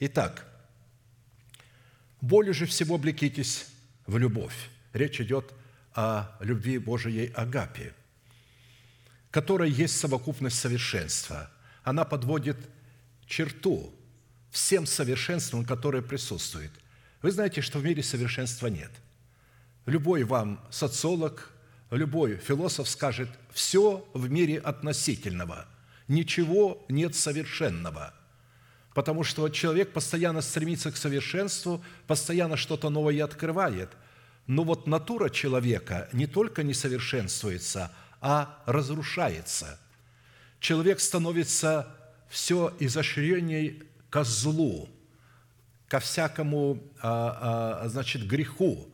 Итак, 0.00 0.46
более 2.20 2.52
же 2.52 2.66
всего 2.66 2.96
облекитесь 2.96 3.66
в 4.06 4.16
любовь. 4.16 4.54
Речь 4.92 5.20
идет 5.20 5.52
о 5.94 6.36
любви 6.40 6.78
Божией 6.78 7.32
Агапе, 7.34 7.94
которая 9.30 9.68
есть 9.68 9.98
совокупность 9.98 10.58
совершенства. 10.58 11.50
Она 11.84 12.04
подводит 12.04 12.56
черту 13.26 13.94
всем 14.50 14.86
совершенствам, 14.86 15.64
которые 15.64 16.02
присутствуют. 16.02 16.72
Вы 17.22 17.30
знаете, 17.30 17.60
что 17.60 17.78
в 17.78 17.84
мире 17.84 18.02
совершенства 18.02 18.68
нет. 18.68 18.90
Любой 19.86 20.24
вам 20.24 20.64
социолог, 20.70 21.52
любой 21.90 22.36
философ 22.36 22.88
скажет, 22.88 23.28
все 23.50 24.08
в 24.14 24.30
мире 24.30 24.58
относительного, 24.58 25.66
ничего 26.06 26.84
нет 26.88 27.14
совершенного– 27.14 28.14
потому 28.98 29.22
что 29.22 29.48
человек 29.48 29.92
постоянно 29.92 30.40
стремится 30.40 30.90
к 30.90 30.96
совершенству, 30.96 31.84
постоянно 32.08 32.56
что-то 32.56 32.90
новое 32.90 33.22
открывает. 33.22 33.90
Но 34.48 34.64
вот 34.64 34.88
натура 34.88 35.28
человека 35.28 36.08
не 36.12 36.26
только 36.26 36.64
не 36.64 36.74
совершенствуется, 36.74 37.92
а 38.20 38.60
разрушается. 38.66 39.78
Человек 40.58 40.98
становится 40.98 41.86
все 42.28 42.74
изощренней 42.80 43.84
ко 44.10 44.24
злу, 44.24 44.88
ко 45.86 46.00
всякому, 46.00 46.82
а, 47.00 47.82
а, 47.84 47.88
значит, 47.88 48.26
греху. 48.26 48.88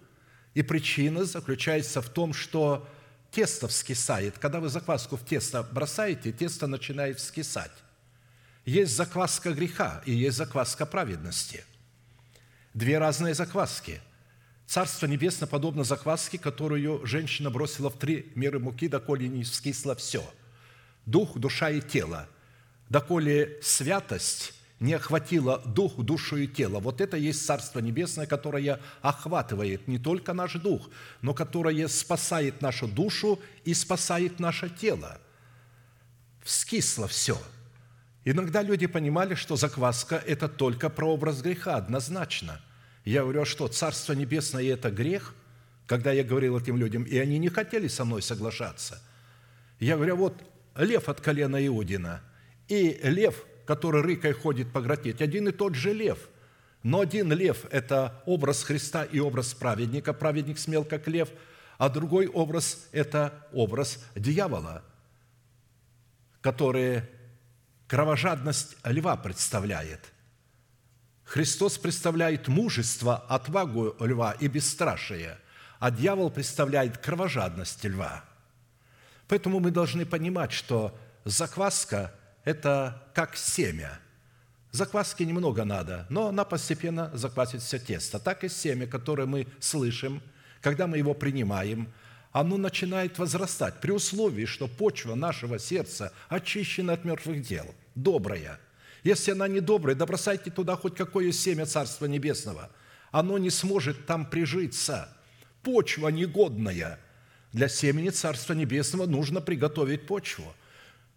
И 0.53 0.61
причина 0.61 1.25
заключается 1.25 2.03
в 2.03 2.11
том, 2.11 2.35
что 2.35 2.87
тесто 3.31 3.69
вскисает. 3.69 4.37
Когда 4.39 4.61
вы 4.61 4.69
закваску 4.69 5.17
в 5.17 5.25
тесто 5.25 5.63
бросаете, 5.63 6.31
тесто 6.31 6.67
начинает 6.67 7.21
вскисать. 7.21 7.73
Есть 8.65 8.97
закваска 8.97 9.53
греха 9.53 10.03
и 10.07 10.13
есть 10.13 10.37
закваска 10.37 10.87
праведности. 10.87 11.65
Две 12.73 12.99
разные 12.99 13.35
закваски. 13.35 14.01
Царство 14.67 15.07
Небесное 15.07 15.47
подобно 15.47 15.85
закваске, 15.85 16.39
которую 16.39 17.05
женщина 17.05 17.51
бросила 17.51 17.91
в 17.91 17.99
три 17.99 18.33
меры 18.35 18.59
муки, 18.59 18.89
доколе 18.89 19.29
не 19.29 19.45
вскисло 19.45 19.95
все. 19.95 20.25
Дух, 21.05 21.37
душа 21.37 21.69
и 21.69 21.83
тело. 21.83 22.27
Доколе 22.89 23.59
святость 23.63 24.55
не 24.81 24.95
охватила 24.95 25.59
дух, 25.67 25.99
душу 25.99 26.39
и 26.39 26.47
тело. 26.47 26.81
Вот 26.81 27.03
это 27.03 27.19
есть 27.19 27.45
Царство 27.45 27.81
Небесное, 27.81 28.27
которое 28.27 28.81
охватывает 29.03 29.87
не 29.87 29.99
только 29.99 30.33
наш 30.33 30.55
дух, 30.55 30.89
но 31.21 31.35
которое 31.35 31.87
спасает 31.89 32.63
нашу 32.63 32.89
душу 32.89 33.39
и 33.65 33.75
спасает 33.75 34.41
наше 34.41 34.71
тело. 34.71 35.21
Вскисло 36.43 37.07
все– 37.07 37.39
Иногда 38.25 38.63
люди 38.63 38.87
понимали, 38.87 39.35
что 39.35 39.57
закваска– 39.57 40.17
это 40.27 40.49
только 40.49 40.89
прообраз 40.91 41.43
греха, 41.43 41.77
однозначно. 41.77 42.61
Я 43.05 43.23
говорю, 43.23 43.43
а 43.43 43.47
что, 43.47 43.69
Царство 43.69 44.15
Небесное– 44.15 44.65
это 44.73 44.91
грех? 44.91 45.35
когда 45.87 46.13
я 46.13 46.25
говорил 46.25 46.59
этим 46.59 46.77
людям, 46.77 47.03
и 47.05 47.19
они 47.19 47.39
не 47.39 47.49
хотели 47.49 47.89
со 47.89 48.05
мной 48.05 48.23
соглашаться. 48.23 49.03
Я 49.79 49.97
говорю, 49.97 50.17
вот 50.17 50.43
лев 50.77 51.09
от 51.09 51.21
колена 51.21 51.65
Иудина 51.67 52.23
и 52.69 53.01
лев, 53.03 53.45
который 53.67 54.03
рыкой 54.03 54.33
ходит 54.33 54.73
по 54.73 54.81
гроте, 54.81 55.15
один 55.19 55.49
и 55.49 55.53
тот 55.53 55.75
же 55.75 55.93
лев. 55.93 56.19
Но 56.83 57.01
один 57.01 57.33
лев– 57.33 57.65
это 57.71 58.23
образ 58.27 58.63
Христа 58.63 59.05
и 59.05 59.19
образ 59.19 59.55
праведника, 59.55 60.13
праведник 60.13 60.59
смел 60.59 60.85
как 60.85 61.09
лев, 61.09 61.31
а 61.79 61.89
другой 61.89 62.27
образ– 62.27 62.89
это 62.93 63.47
образ 63.53 64.05
дьявола, 64.15 64.83
который 66.41 67.03
кровожадность 67.87 68.77
льва 68.85 69.17
представляет. 69.17 70.01
Христос 71.25 71.79
представляет 71.79 72.49
мужество, 72.49 73.17
отвагу 73.17 73.97
льва 73.99 74.33
и 74.33 74.47
бесстрашие, 74.47 75.39
а 75.79 75.91
дьявол 75.91 76.31
представляет 76.31 76.99
кровожадность 76.99 77.85
льва. 77.85 78.25
Поэтому 79.27 79.59
мы 79.59 79.71
должны 79.71 80.05
понимать, 80.05 80.53
что 80.53 80.97
закваска– 81.25 82.15
это 82.45 83.03
как 83.15 83.37
семя. 83.37 83.99
Закваски 84.71 85.23
немного 85.23 85.65
надо, 85.65 86.07
но 86.11 86.29
она 86.29 86.45
постепенно 86.45 87.11
заквасит 87.15 87.63
все 87.63 87.79
тесто. 87.79 88.19
Так 88.19 88.45
и 88.45 88.49
семя, 88.49 88.87
которое 88.87 89.27
мы 89.27 89.47
слышим, 89.61 90.23
когда 90.61 90.87
мы 90.87 90.99
его 90.99 91.15
принимаем, 91.15 91.93
оно 92.35 92.57
начинает 92.57 93.17
возрастать 93.19 93.81
при 93.81 93.93
условии, 93.93 94.45
что 94.45 94.67
почва 94.67 95.15
нашего 95.15 95.61
сердца 95.61 96.13
очищена 96.29 96.95
от 96.95 97.05
мертвых 97.05 97.41
дел, 97.43 97.65
добрая. 97.95 98.59
Если 99.05 99.31
она 99.31 99.47
не 99.47 99.61
добрая, 99.61 99.95
да 99.95 100.05
бросайте 100.05 100.51
туда 100.51 100.75
хоть 100.75 100.97
какое 100.97 101.31
семя 101.31 101.65
Царства 101.65 102.07
Небесного. 102.07 102.71
Оно 103.13 103.39
не 103.39 103.51
сможет 103.51 104.07
там 104.07 104.29
прижиться. 104.29 105.17
Почва 105.63 106.09
негодная. 106.09 106.99
Для 107.53 107.69
семени 107.69 108.11
Царства 108.11 108.55
Небесного 108.55 109.07
нужно 109.07 109.41
приготовить 109.41 110.07
почву– 110.07 110.53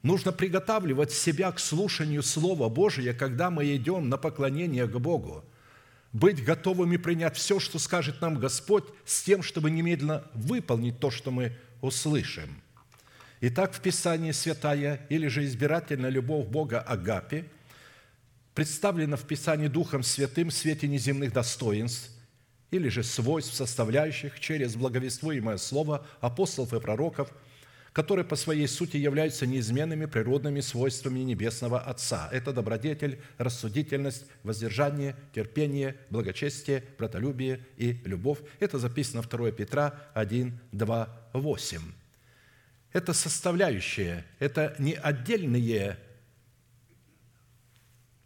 Нужно 0.03 0.31
приготавливать 0.31 1.11
себя 1.11 1.51
к 1.51 1.59
слушанию 1.59 2.21
Слова 2.21 2.69
Божия, 2.69 3.13
когда 3.13 3.49
мы 3.49 3.75
идем 3.75 4.09
на 4.09 4.17
поклонение 4.17 4.87
к 4.87 4.95
Богу. 4.99 5.43
Быть 6.17 6.43
готовыми 6.43 6.97
принять 6.97 7.37
все, 7.37 7.59
что 7.59 7.77
скажет 7.77 8.21
нам 8.21 8.39
Господь, 8.39 8.85
с 9.05 9.21
тем, 9.21 9.43
чтобы 9.43 9.69
немедленно 9.69 10.23
выполнить 10.33 10.99
то, 10.99 11.11
что 11.11 11.29
мы 11.29 11.55
услышим. 11.79 12.59
Итак, 13.39 13.71
в 13.71 13.81
Писании 13.81 14.31
святая 14.31 15.05
или 15.09 15.27
же 15.27 15.45
избирательная 15.45 16.09
любовь 16.09 16.47
Бога 16.47 16.81
Агапи 16.81 17.45
представлена 18.55 19.15
в 19.15 19.27
Писании 19.27 19.67
Духом 19.67 20.01
Святым 20.01 20.49
в 20.49 20.55
свете 20.55 20.87
неземных 20.87 21.33
достоинств 21.33 22.09
или 22.71 22.89
же 22.89 23.03
свойств, 23.03 23.53
составляющих 23.53 24.39
через 24.39 24.75
благовествуемое 24.75 25.57
слово 25.57 26.03
апостолов 26.19 26.73
и 26.73 26.79
пророков– 26.79 27.31
которые 27.97 28.25
по 28.25 28.35
своей 28.35 28.67
сути 28.67 28.95
являются 28.95 29.47
неизменными 29.47 30.05
природными 30.05 30.59
свойствами 30.59 31.21
Небесного 31.21 31.79
Отца. 31.79 32.29
Это 32.31 32.53
добродетель, 32.53 33.19
рассудительность, 33.39 34.25
воздержание, 34.43 35.15
терпение, 35.33 35.95
благочестие, 36.11 36.83
братолюбие 36.99 37.59
и 37.75 37.93
любовь. 38.05 38.37
Это 38.59 38.77
записано 38.77 39.23
2 39.23 39.51
Петра 39.51 39.99
1, 40.13 40.59
2, 40.73 41.29
8. 41.33 41.81
Это 42.93 43.13
составляющие, 43.13 44.25
это 44.37 44.75
не 44.77 44.93
отдельные 44.93 45.97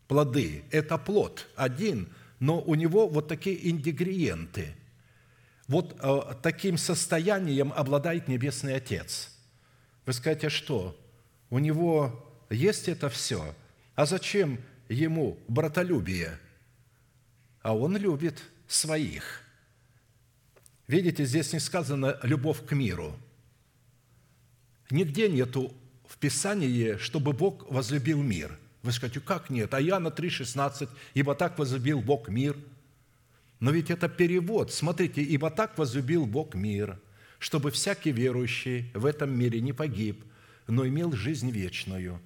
плоды, 0.09 0.65
это 0.69 0.97
плод 0.97 1.47
один, 1.55 2.09
но 2.41 2.59
у 2.59 2.75
него 2.75 3.07
вот 3.07 3.29
такие 3.29 3.71
ингредиенты. 3.71 4.75
Вот 5.69 5.95
э, 5.97 6.19
таким 6.43 6.77
состоянием 6.77 7.71
обладает 7.73 8.27
Небесный 8.27 8.75
Отец– 8.75 9.29
вы 10.05 10.13
скажете, 10.13 10.49
что? 10.49 10.97
У 11.49 11.59
него 11.59 12.25
есть 12.49 12.87
это 12.87 13.09
все, 13.09 13.55
а 13.95 14.05
зачем 14.05 14.59
ему 14.89 15.37
братолюбие? 15.47 16.39
А 17.61 17.75
он 17.75 17.97
любит 17.97 18.41
своих. 18.67 19.43
Видите, 20.87 21.25
здесь 21.25 21.53
не 21.53 21.59
сказано 21.59 22.17
«любовь 22.23 22.65
к 22.65 22.71
миру». 22.73 23.15
Нигде 24.89 25.29
нету 25.29 25.73
в 26.05 26.17
Писании, 26.17 26.97
чтобы 26.97 27.31
Бог 27.31 27.69
возлюбил 27.71 28.21
мир. 28.21 28.57
Вы 28.83 28.91
скажете, 28.91 29.21
как 29.21 29.49
нет? 29.49 29.73
А 29.73 29.81
Иоанна 29.81 30.07
3,16, 30.07 30.89
«Ибо 31.13 31.35
так 31.35 31.57
возлюбил 31.59 32.01
Бог 32.01 32.27
мир». 32.27 32.57
Но 33.59 33.71
ведь 33.71 33.91
это 33.91 34.09
перевод. 34.09 34.73
Смотрите, 34.73 35.21
«Ибо 35.21 35.51
так 35.51 35.77
возлюбил 35.77 36.25
Бог 36.25 36.55
мир» 36.55 36.99
чтобы 37.41 37.71
всякий 37.71 38.11
верующий 38.11 38.91
в 38.93 39.03
этом 39.03 39.35
мире 39.35 39.61
не 39.61 39.73
погиб, 39.73 40.23
но 40.67 40.87
имел 40.87 41.11
жизнь 41.13 41.49
вечную». 41.49 42.21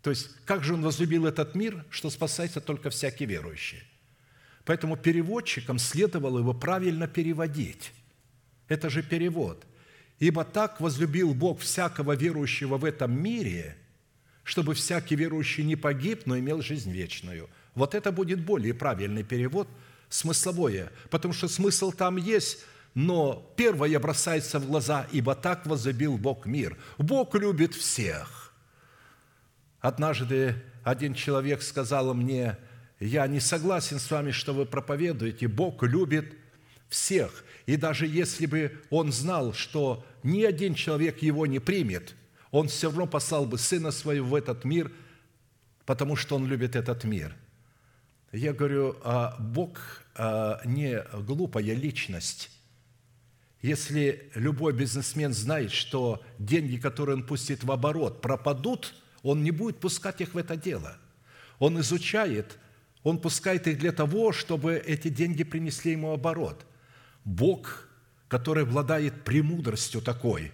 То 0.00 0.10
есть, 0.10 0.30
как 0.46 0.62
же 0.62 0.74
он 0.74 0.82
возлюбил 0.82 1.26
этот 1.26 1.54
мир, 1.56 1.84
что 1.90 2.08
спасается 2.08 2.60
только 2.60 2.88
всякий 2.88 3.26
верующий? 3.26 3.82
Поэтому 4.64 4.96
переводчикам 4.96 5.78
следовало 5.78 6.38
его 6.38 6.54
правильно 6.54 7.08
переводить. 7.08 7.90
Это 8.68 8.88
же 8.88 9.02
перевод. 9.02 9.66
«Ибо 10.20 10.44
так 10.44 10.80
возлюбил 10.80 11.34
Бог 11.34 11.60
всякого 11.60 12.14
верующего 12.14 12.78
в 12.78 12.84
этом 12.84 13.20
мире, 13.20 13.76
чтобы 14.44 14.74
всякий 14.74 15.16
верующий 15.16 15.64
не 15.64 15.76
погиб, 15.76 16.26
но 16.26 16.38
имел 16.38 16.62
жизнь 16.62 16.92
вечную». 16.92 17.50
Вот 17.74 17.94
это 17.94 18.12
будет 18.12 18.44
более 18.44 18.74
правильный 18.74 19.24
перевод, 19.24 19.68
смысловое, 20.08 20.92
потому 21.10 21.34
что 21.34 21.48
смысл 21.48 21.90
там 21.90 22.16
есть– 22.18 22.60
но 22.94 23.52
первое 23.56 23.98
бросается 23.98 24.58
в 24.58 24.66
глаза, 24.66 25.06
ибо 25.12 25.34
так 25.34 25.66
возлюбил 25.66 26.18
Бог 26.18 26.46
мир. 26.46 26.76
Бог 26.98 27.34
любит 27.34 27.74
всех. 27.74 28.52
Однажды 29.80 30.56
один 30.82 31.14
человек 31.14 31.62
сказал 31.62 32.12
мне, 32.14 32.58
я 32.98 33.26
не 33.26 33.40
согласен 33.40 33.98
с 33.98 34.10
вами, 34.10 34.30
что 34.30 34.52
вы 34.52 34.66
проповедуете, 34.66 35.48
Бог 35.48 35.82
любит 35.82 36.34
всех. 36.88 37.44
И 37.66 37.76
даже 37.76 38.06
если 38.06 38.46
бы 38.46 38.78
он 38.90 39.12
знал, 39.12 39.54
что 39.54 40.04
ни 40.22 40.42
один 40.42 40.74
человек 40.74 41.22
его 41.22 41.46
не 41.46 41.60
примет, 41.60 42.14
он 42.50 42.68
все 42.68 42.88
равно 42.88 43.06
послал 43.06 43.46
бы 43.46 43.58
Сына 43.58 43.90
Своего 43.90 44.28
в 44.28 44.34
этот 44.34 44.64
мир, 44.64 44.90
потому 45.86 46.16
что 46.16 46.36
он 46.36 46.46
любит 46.46 46.76
этот 46.76 47.04
мир. 47.04 47.34
Я 48.32 48.52
говорю, 48.52 48.96
а 49.02 49.36
Бог 49.38 49.78
а, 50.14 50.60
не 50.64 51.02
глупая 51.22 51.74
личность, 51.74 52.50
если 53.62 54.30
любой 54.34 54.72
бизнесмен 54.72 55.34
знает, 55.34 55.70
что 55.70 56.22
деньги, 56.38 56.76
которые 56.76 57.16
он 57.16 57.26
пустит 57.26 57.62
в 57.62 57.70
оборот, 57.70 58.22
пропадут, 58.22 58.94
он 59.22 59.42
не 59.42 59.50
будет 59.50 59.80
пускать 59.80 60.20
их 60.22 60.34
в 60.34 60.38
это 60.38 60.56
дело. 60.56 60.96
Он 61.58 61.78
изучает, 61.80 62.58
он 63.02 63.18
пускает 63.18 63.66
их 63.66 63.78
для 63.78 63.92
того, 63.92 64.32
чтобы 64.32 64.76
эти 64.76 65.08
деньги 65.08 65.44
принесли 65.44 65.92
ему 65.92 66.12
оборот. 66.12 66.64
Бог, 67.24 67.86
который 68.28 68.62
обладает 68.62 69.24
премудростью 69.24 70.00
такой, 70.00 70.52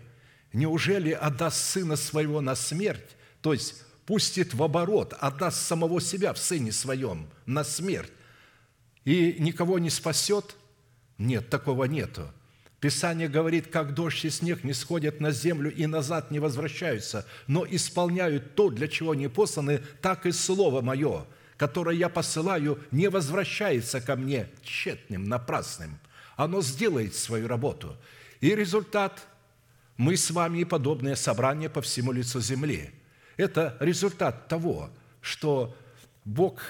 неужели 0.53 1.13
отдаст 1.13 1.59
Сына 1.59 1.95
Своего 1.95 2.41
на 2.41 2.57
смерть, 2.57 3.17
то 3.41 3.53
есть 3.53 3.85
пустит 4.05 4.53
в 4.53 4.63
оборот, 4.65 5.15
отдаст 5.21 5.65
самого 5.65 6.01
себя 6.01 6.33
в 6.33 6.39
Сыне 6.39 6.73
Своем 6.73 7.29
на 7.47 7.63
смерть, 7.63 8.11
и 9.05 9.37
никого 9.39 9.79
не 9.79 9.91
спасет? 9.91 10.57
Нет, 11.19 11.49
такого 11.51 11.85
нету. 11.85 12.33
Писание 12.81 13.29
говорит, 13.29 13.69
как 13.69 13.95
дождь 13.95 14.25
и 14.25 14.31
снег 14.31 14.63
не 14.63 14.75
сходят 14.75 15.21
на 15.21 15.31
землю 15.31 15.73
и 15.75 15.87
назад 15.87 16.31
не 16.31 16.39
возвращаются, 16.41 17.27
но 17.47 17.67
исполняют 17.69 18.55
то, 18.55 18.69
для 18.69 18.87
чего 18.87 19.13
они 19.13 19.29
посланы, 19.29 19.81
так 20.03 20.27
и 20.27 20.33
Слово 20.33 20.83
Мое, 20.83 21.27
которое 21.57 21.97
я 21.97 22.11
посылаю, 22.11 22.79
не 22.91 23.09
возвращается 23.09 24.03
ко 24.03 24.15
мне 24.15 24.51
тщетным, 24.63 25.25
напрасным. 25.25 25.99
Оно 26.37 26.61
сделает 26.61 27.15
свою 27.15 27.49
работу. 27.49 27.97
И 28.41 28.55
результат– 28.55 29.27
мы 29.97 30.19
с 30.19 30.31
вами 30.31 30.59
и 30.59 30.65
подобные 30.67 31.17
собрания 31.17 31.71
по 31.71 31.81
всему 31.81 32.13
лицу 32.13 32.39
земли. 32.43 32.91
Это 33.39 33.79
результат 33.81 34.47
того, 34.47 34.91
что 35.23 35.75
Бог 36.27 36.61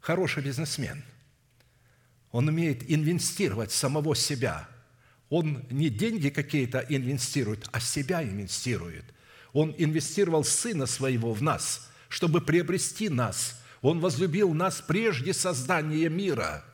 хороший 0.00 0.42
бизнесмен. 0.42 1.04
Он 2.32 2.48
умеет 2.48 2.90
инвестировать 2.90 3.70
самого 3.70 4.16
себя– 4.16 4.66
он 5.30 5.64
не 5.70 5.90
деньги 5.90 6.30
какие-то 6.30 6.84
инвестирует, 6.88 7.68
а 7.72 7.80
себя 7.80 8.22
инвестирует. 8.22 9.04
Он 9.52 9.74
инвестировал 9.76 10.44
Сына 10.44 10.86
Своего 10.86 11.32
в 11.32 11.42
нас, 11.42 11.90
чтобы 12.08 12.40
приобрести 12.40 13.08
нас. 13.08 13.62
Он 13.82 14.00
возлюбил 14.00 14.54
нас 14.54 14.80
прежде 14.80 15.34
создания 15.34 16.08
мира. 16.08 16.64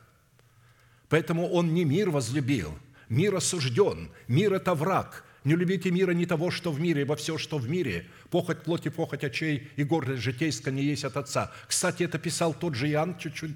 Поэтому 1.09 1.47
Он 1.49 1.73
не 1.73 1.85
мир 1.85 2.09
возлюбил, 2.09 2.77
мир 3.09 3.35
осужден, 3.35 4.09
мир– 4.27 4.53
это 4.55 4.73
враг. 4.73 5.23
Не 5.43 5.55
любите 5.55 5.91
мира 5.91 6.11
не 6.11 6.25
того, 6.25 6.49
что 6.49 6.71
в 6.71 6.79
мире, 6.79 7.01
ибо 7.01 7.15
все, 7.15 7.37
что 7.37 7.59
в 7.59 7.69
мире, 7.69 8.07
похоть 8.31 8.63
плоти, 8.63 8.89
похоть 8.89 9.23
очей 9.23 9.69
и 9.75 9.83
гордость 9.83 10.23
житейская 10.23 10.73
не 10.73 10.83
есть 10.83 11.03
от 11.03 11.17
Отца. 11.17 11.51
Кстати, 11.67 12.01
это 12.01 12.17
писал 12.17 12.55
тот 12.55 12.73
же 12.73 12.89
Иоанн 12.89 13.15
чуть-чуть 13.19 13.55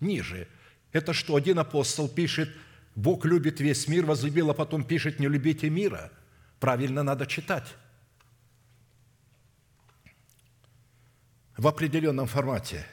ниже. 0.00 0.48
Это 0.92 1.12
что, 1.12 1.34
один 1.34 1.58
апостол 1.58 2.08
пишет– 2.08 2.48
Бог 2.94 3.24
любит 3.24 3.60
весь 3.60 3.88
мир, 3.88 4.04
возлюбил, 4.04 4.50
а 4.50 4.54
потом 4.54 4.84
пишет, 4.84 5.20
не 5.20 5.28
любите 5.28 5.70
мира. 5.70 6.10
Правильно 6.58 7.02
надо 7.02 7.26
читать. 7.26 7.76
В 11.56 11.66
определенном 11.66 12.26
формате. 12.26 12.86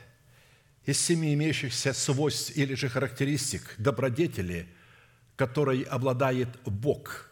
Из 0.86 1.00
семи 1.00 1.34
имеющихся 1.34 1.94
свойств 1.94 2.56
или 2.56 2.74
же 2.76 2.88
характеристик 2.88 3.76
добродетели, 3.78 4.70
которой 5.36 5.82
обладает 5.82 6.48
Бог, 6.66 7.30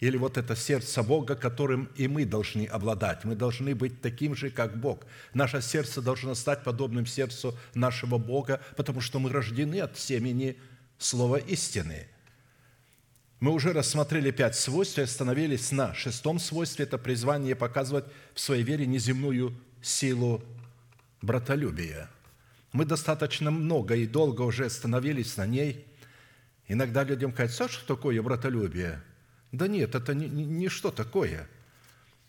или 0.00 0.16
вот 0.16 0.38
это 0.38 0.54
сердце 0.54 1.02
Бога, 1.02 1.34
которым 1.34 1.88
и 1.96 2.06
мы 2.06 2.24
должны 2.24 2.66
обладать. 2.66 3.24
Мы 3.24 3.34
должны 3.34 3.74
быть 3.74 4.00
таким 4.00 4.36
же, 4.36 4.50
как 4.50 4.78
Бог. 4.78 5.04
Наше 5.34 5.60
сердце 5.60 6.00
должно 6.00 6.34
стать 6.34 6.62
подобным 6.62 7.04
сердцу 7.06 7.58
нашего 7.74 8.18
Бога, 8.18 8.60
потому 8.76 9.00
что 9.00 9.18
мы 9.18 9.30
рождены 9.30 9.80
от 9.80 9.98
семени 9.98 10.56
Слова 10.98 11.36
истины. 11.36 12.08
Мы 13.38 13.52
уже 13.52 13.72
рассмотрели 13.72 14.32
пять 14.32 14.56
свойств 14.56 14.98
и 14.98 15.02
остановились 15.02 15.70
на 15.70 15.94
шестом 15.94 16.40
свойстве. 16.40 16.86
Это 16.86 16.98
призвание 16.98 17.54
показывать 17.54 18.04
в 18.34 18.40
своей 18.40 18.64
вере 18.64 18.84
неземную 18.84 19.56
силу 19.80 20.42
братолюбия. 21.22 22.10
Мы 22.72 22.84
достаточно 22.84 23.52
много 23.52 23.94
и 23.94 24.08
долго 24.08 24.42
уже 24.42 24.66
остановились 24.66 25.36
на 25.36 25.46
ней. 25.46 25.86
Иногда 26.66 27.04
людям 27.04 27.32
кажется, 27.32 27.68
что 27.68 27.94
такое 27.94 28.20
братолюбие? 28.20 29.00
Да 29.52 29.68
нет, 29.68 29.94
это 29.94 30.14
не, 30.14 30.28
не, 30.28 30.44
не 30.44 30.68
что 30.68 30.90
такое. 30.90 31.48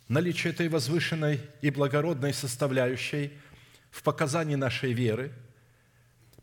Наличие 0.07 0.53
этой 0.53 0.70
возвышенной 0.70 1.41
и 1.61 1.72
благородной 1.72 2.36
составляющей 2.36 3.34
в 3.89 4.03
показании 4.03 4.55
нашей 4.55 4.93
веры 4.93 5.32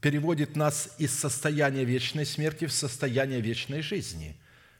переводит 0.01 0.57
нас 0.57 0.95
из 0.99 1.13
состояния 1.13 1.85
вечной 1.85 2.27
смерти 2.27 2.67
в 2.67 2.73
состояние 2.73 3.41
вечной 3.41 3.83
жизни. 3.83 4.37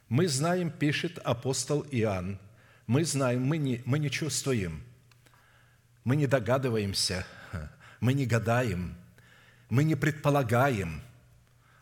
Мы 0.09 0.27
знаем, 0.27 0.69
пишет 0.71 1.17
апостол 1.19 1.85
Иоанн, 1.91 2.39
мы 2.85 3.03
знаем, 3.03 3.43
мы 3.43 3.57
не, 3.57 3.81
мы 3.85 3.99
не 3.99 4.09
чувствуем, 4.09 4.83
мы 6.03 6.15
не 6.15 6.27
догадываемся, 6.27 7.25
мы 7.99 8.13
не 8.13 8.25
гадаем, 8.25 8.95
мы 9.69 9.83
не 9.83 9.95
предполагаем, 9.95 11.01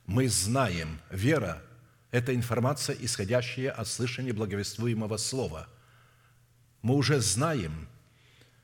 мы 0.07 0.27
знаем. 0.27 0.99
Вера– 1.11 1.61
это 2.11 2.33
информация, 2.33 2.95
исходящая 2.99 3.71
от 3.71 3.87
слышания 3.87 4.33
благовествуемого 4.33 5.17
слова. 5.17 5.67
Мы 6.81 6.95
уже 6.95 7.19
знаем, 7.19 7.87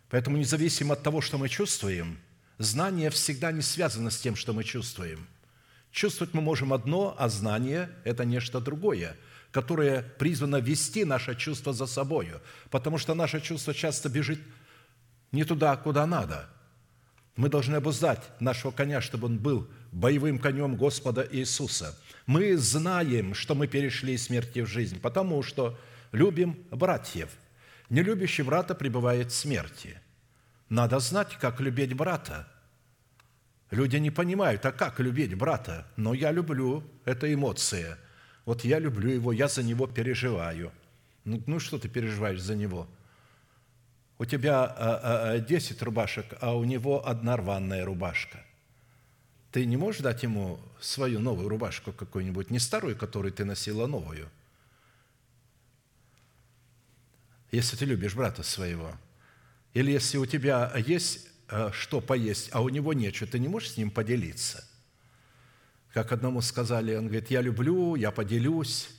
поэтому 0.10 0.38
независимо 0.38 0.94
от 0.94 1.04
того, 1.04 1.22
что 1.22 1.38
мы 1.38 1.50
чувствуем, 1.50 2.18
знание 2.64 3.10
всегда 3.10 3.52
не 3.52 3.62
связано 3.62 4.10
с 4.10 4.20
тем, 4.20 4.36
что 4.36 4.54
мы 4.54 4.64
чувствуем. 4.64 5.28
Чувствовать 5.92 6.34
мы 6.34 6.42
можем 6.42 6.74
одно, 6.74 7.16
а 7.18 7.28
знание– 7.30 7.90
это 8.04 8.24
нечто 8.24 8.60
другое, 8.60 9.18
которое 9.52 10.02
призвано 10.02 10.58
вести 10.58 11.04
наше 11.04 11.36
чувство 11.36 11.74
за 11.74 11.86
собою, 11.86 12.42
потому 12.70 12.98
что 12.98 13.14
наше 13.14 13.42
чувство 13.42 13.74
часто 13.74 14.10
бежит 14.10 14.40
не 15.32 15.44
туда, 15.44 15.76
куда 15.76 16.06
надо. 16.06 16.50
Мы 17.36 17.50
должны 17.50 17.76
обуздать 17.76 18.22
нашего 18.40 18.72
коня, 18.72 19.02
чтобы 19.02 19.28
он 19.28 19.38
был 19.38 19.68
боевым 19.92 20.40
конем 20.40 20.76
Господа 20.76 21.28
Иисуса. 21.30 21.98
Мы 22.26 22.58
знаем, 22.58 23.34
что 23.34 23.56
мы 23.56 23.68
перешли 23.68 24.14
из 24.14 24.26
смерти 24.26 24.60
в 24.60 24.68
жизнь, 24.68 25.00
потому 25.00 25.42
что 25.44 25.78
любим 26.12 26.58
братьев. 26.72 27.30
Не 27.90 28.04
любящий 28.04 28.44
брата 28.44 28.76
пребывает 28.76 29.32
в 29.32 29.36
смерти. 29.36 30.00
Надо 30.70 31.00
знать, 31.00 31.38
как 31.40 31.60
любить 31.60 31.94
брата. 31.94 32.48
Люди 33.72 33.98
не 33.98 34.12
понимают, 34.12 34.66
а 34.66 34.72
как 34.72 35.00
любить 35.00 35.34
брата? 35.34 35.88
Но 35.96 36.14
я 36.14 36.32
люблю, 36.32 36.84
это 37.06 37.34
эмоция. 37.34 37.98
Вот 38.46 38.64
я 38.64 38.80
люблю 38.80 39.10
его, 39.10 39.32
я 39.32 39.48
за 39.48 39.64
него 39.64 39.88
переживаю. 39.88 40.72
Ну, 41.24 41.42
ну 41.48 41.60
что 41.60 41.80
ты 41.80 41.90
переживаешь 41.90 42.42
за 42.42 42.56
него– 42.56 42.88
у 44.22 44.26
тебя 44.26 45.44
10 45.48 45.82
рубашек, 45.82 46.38
а 46.42 46.56
у 46.56 46.64
него 46.64 47.08
одна 47.08 47.38
рваная 47.38 47.84
рубашка. 47.84 48.46
Ты 49.52 49.66
не 49.66 49.78
можешь 49.78 50.02
дать 50.02 50.22
ему 50.22 50.60
свою 50.80 51.20
новую 51.20 51.50
рубашку 51.50 51.92
какую-нибудь, 51.92 52.52
не 52.52 52.60
старую, 52.60 52.96
которую 52.96 53.34
ты 53.34 53.46
носила, 53.46 53.88
новую? 53.88 54.30
Если 57.52 57.76
ты 57.76 57.86
любишь 57.86 58.14
брата 58.14 58.44
своего. 58.44 58.92
Или 59.74 59.92
если 59.92 60.20
у 60.20 60.28
тебя 60.28 60.72
есть 60.86 61.28
что 61.74 62.02
поесть, 62.02 62.50
а 62.52 62.62
у 62.62 62.70
него 62.70 62.94
нечего, 62.94 63.30
ты 63.30 63.40
не 63.40 63.48
можешь 63.48 63.72
с 63.72 63.78
ним 63.78 63.92
поделиться. 63.92 64.68
Как 65.94 66.12
одному 66.12 66.42
сказали, 66.42 66.96
он 66.96 67.08
говорит, 67.08 67.30
я 67.30 67.42
люблю, 67.42 67.96
я 67.96 68.12
поделюсь. 68.12 68.90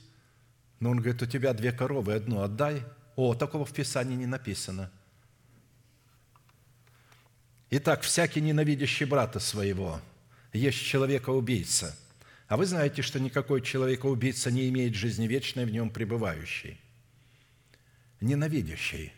Но 0.79 0.91
он 0.91 0.97
говорит, 0.97 1.21
у 1.21 1.25
тебя 1.25 1.53
две 1.53 1.71
коровы, 1.71 2.13
одну 2.13 2.41
отдай. 2.41 2.83
О, 3.15 3.33
такого 3.33 3.65
в 3.65 3.73
Писании 3.73 4.15
не 4.15 4.27
написано– 4.27 4.91
Итак, 7.75 8.03
всякий 8.03 8.39
ненавидящий 8.39 9.07
брата 9.07 9.39
своего 9.39 9.99
есть 10.53 10.77
человека-убийца. 10.77 11.97
А 12.47 12.55
вы 12.55 12.67
знаете, 12.67 13.01
что 13.01 13.19
никакой 13.19 13.63
человека-убийца 13.63 14.51
не 14.51 14.69
имеет 14.69 14.93
жизни 14.93 15.25
вечной 15.25 15.65
в 15.65 15.71
нем 15.71 15.89
пребывающей. 15.89 16.79
Ненавидящий. 18.21 19.11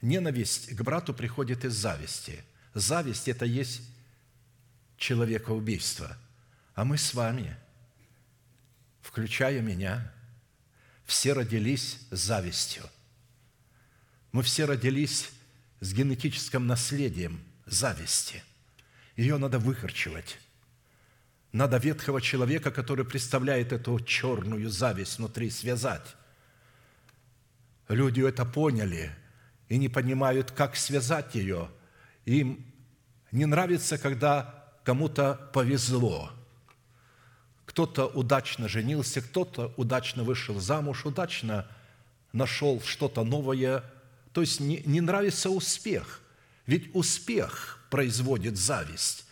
Ненависть 0.00 0.74
к 0.74 0.82
брату 0.82 1.14
приходит 1.14 1.64
из 1.64 1.74
зависти. 1.74 2.42
Зависть– 2.74 3.28
это 3.28 3.44
есть 3.44 3.82
человекоубийство. 4.96 6.16
А 6.74 6.84
мы 6.84 6.96
с 6.96 7.12
вами, 7.12 7.56
включая 9.02 9.60
меня, 9.60 10.12
все 11.04 11.32
родились 11.32 11.98
с 12.10 12.18
завистью. 12.18 12.84
Мы 14.32 14.42
все 14.42 14.64
родились 14.64 15.30
с 15.80 15.92
генетическим 15.92 16.66
наследием– 16.66 17.42
зависти. 17.66 18.42
Ее 19.16 19.36
надо 19.36 19.58
выкорчевать. 19.58 20.38
Надо 21.52 21.76
ветхого 21.76 22.20
человека, 22.20 22.70
который 22.70 23.04
представляет 23.04 23.72
эту 23.72 24.00
черную 24.00 24.70
зависть 24.70 25.18
внутри, 25.18 25.50
связать. 25.50 26.16
Люди 27.88 28.26
это 28.26 28.46
поняли 28.46 29.14
и 29.68 29.76
не 29.76 29.88
понимают, 29.88 30.50
как 30.50 30.76
связать 30.76 31.34
ее. 31.34 31.68
Им 32.24 32.64
не 33.30 33.46
нравится, 33.46 33.98
когда 33.98 34.64
кому-то 34.84 35.50
повезло. 35.52 36.30
Кто-то 37.64 38.06
удачно 38.06 38.68
женился, 38.68 39.22
кто-то 39.22 39.72
удачно 39.76 40.24
вышел 40.24 40.60
замуж, 40.60 41.06
удачно 41.06 41.66
нашел 42.32 42.80
что-то 42.82 43.24
новое. 43.24 43.84
То 44.32 44.40
есть 44.40 44.60
не, 44.60 44.82
не 44.84 45.00
нравится 45.00 45.50
успех. 45.50 46.20
Ведь 46.66 46.94
успех 46.94 47.78
производит 47.90 48.56
зависть. 48.56 49.26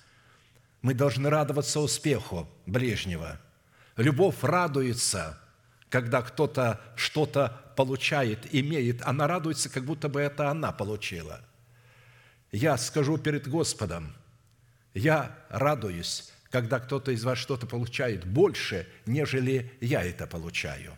Мы 0.82 0.94
должны 0.94 1.28
радоваться 1.28 1.80
успеху 1.80 2.48
ближнего. 2.66 3.38
Любовь 3.96 4.36
радуется, 4.42 5.38
когда 5.90 6.22
кто-то 6.22 6.80
что-то 6.96 7.72
получает, 7.76 8.54
имеет. 8.54 9.02
Она 9.02 9.26
радуется, 9.26 9.68
как 9.68 9.84
будто 9.84 10.08
бы 10.08 10.20
это 10.20 10.50
она 10.50 10.72
получила. 10.72 11.42
Я 12.52 12.76
скажу 12.78 13.18
перед 13.18 13.48
Господом, 13.48 14.14
я 14.94 15.38
радуюсь, 15.48 16.32
когда 16.50 16.80
кто-то 16.80 17.12
из 17.12 17.22
вас 17.24 17.38
что-то 17.38 17.66
получает 17.66 18.26
больше, 18.26 18.88
нежели 19.06 19.72
я 19.80 20.02
это 20.02 20.26
получаю. 20.26 20.96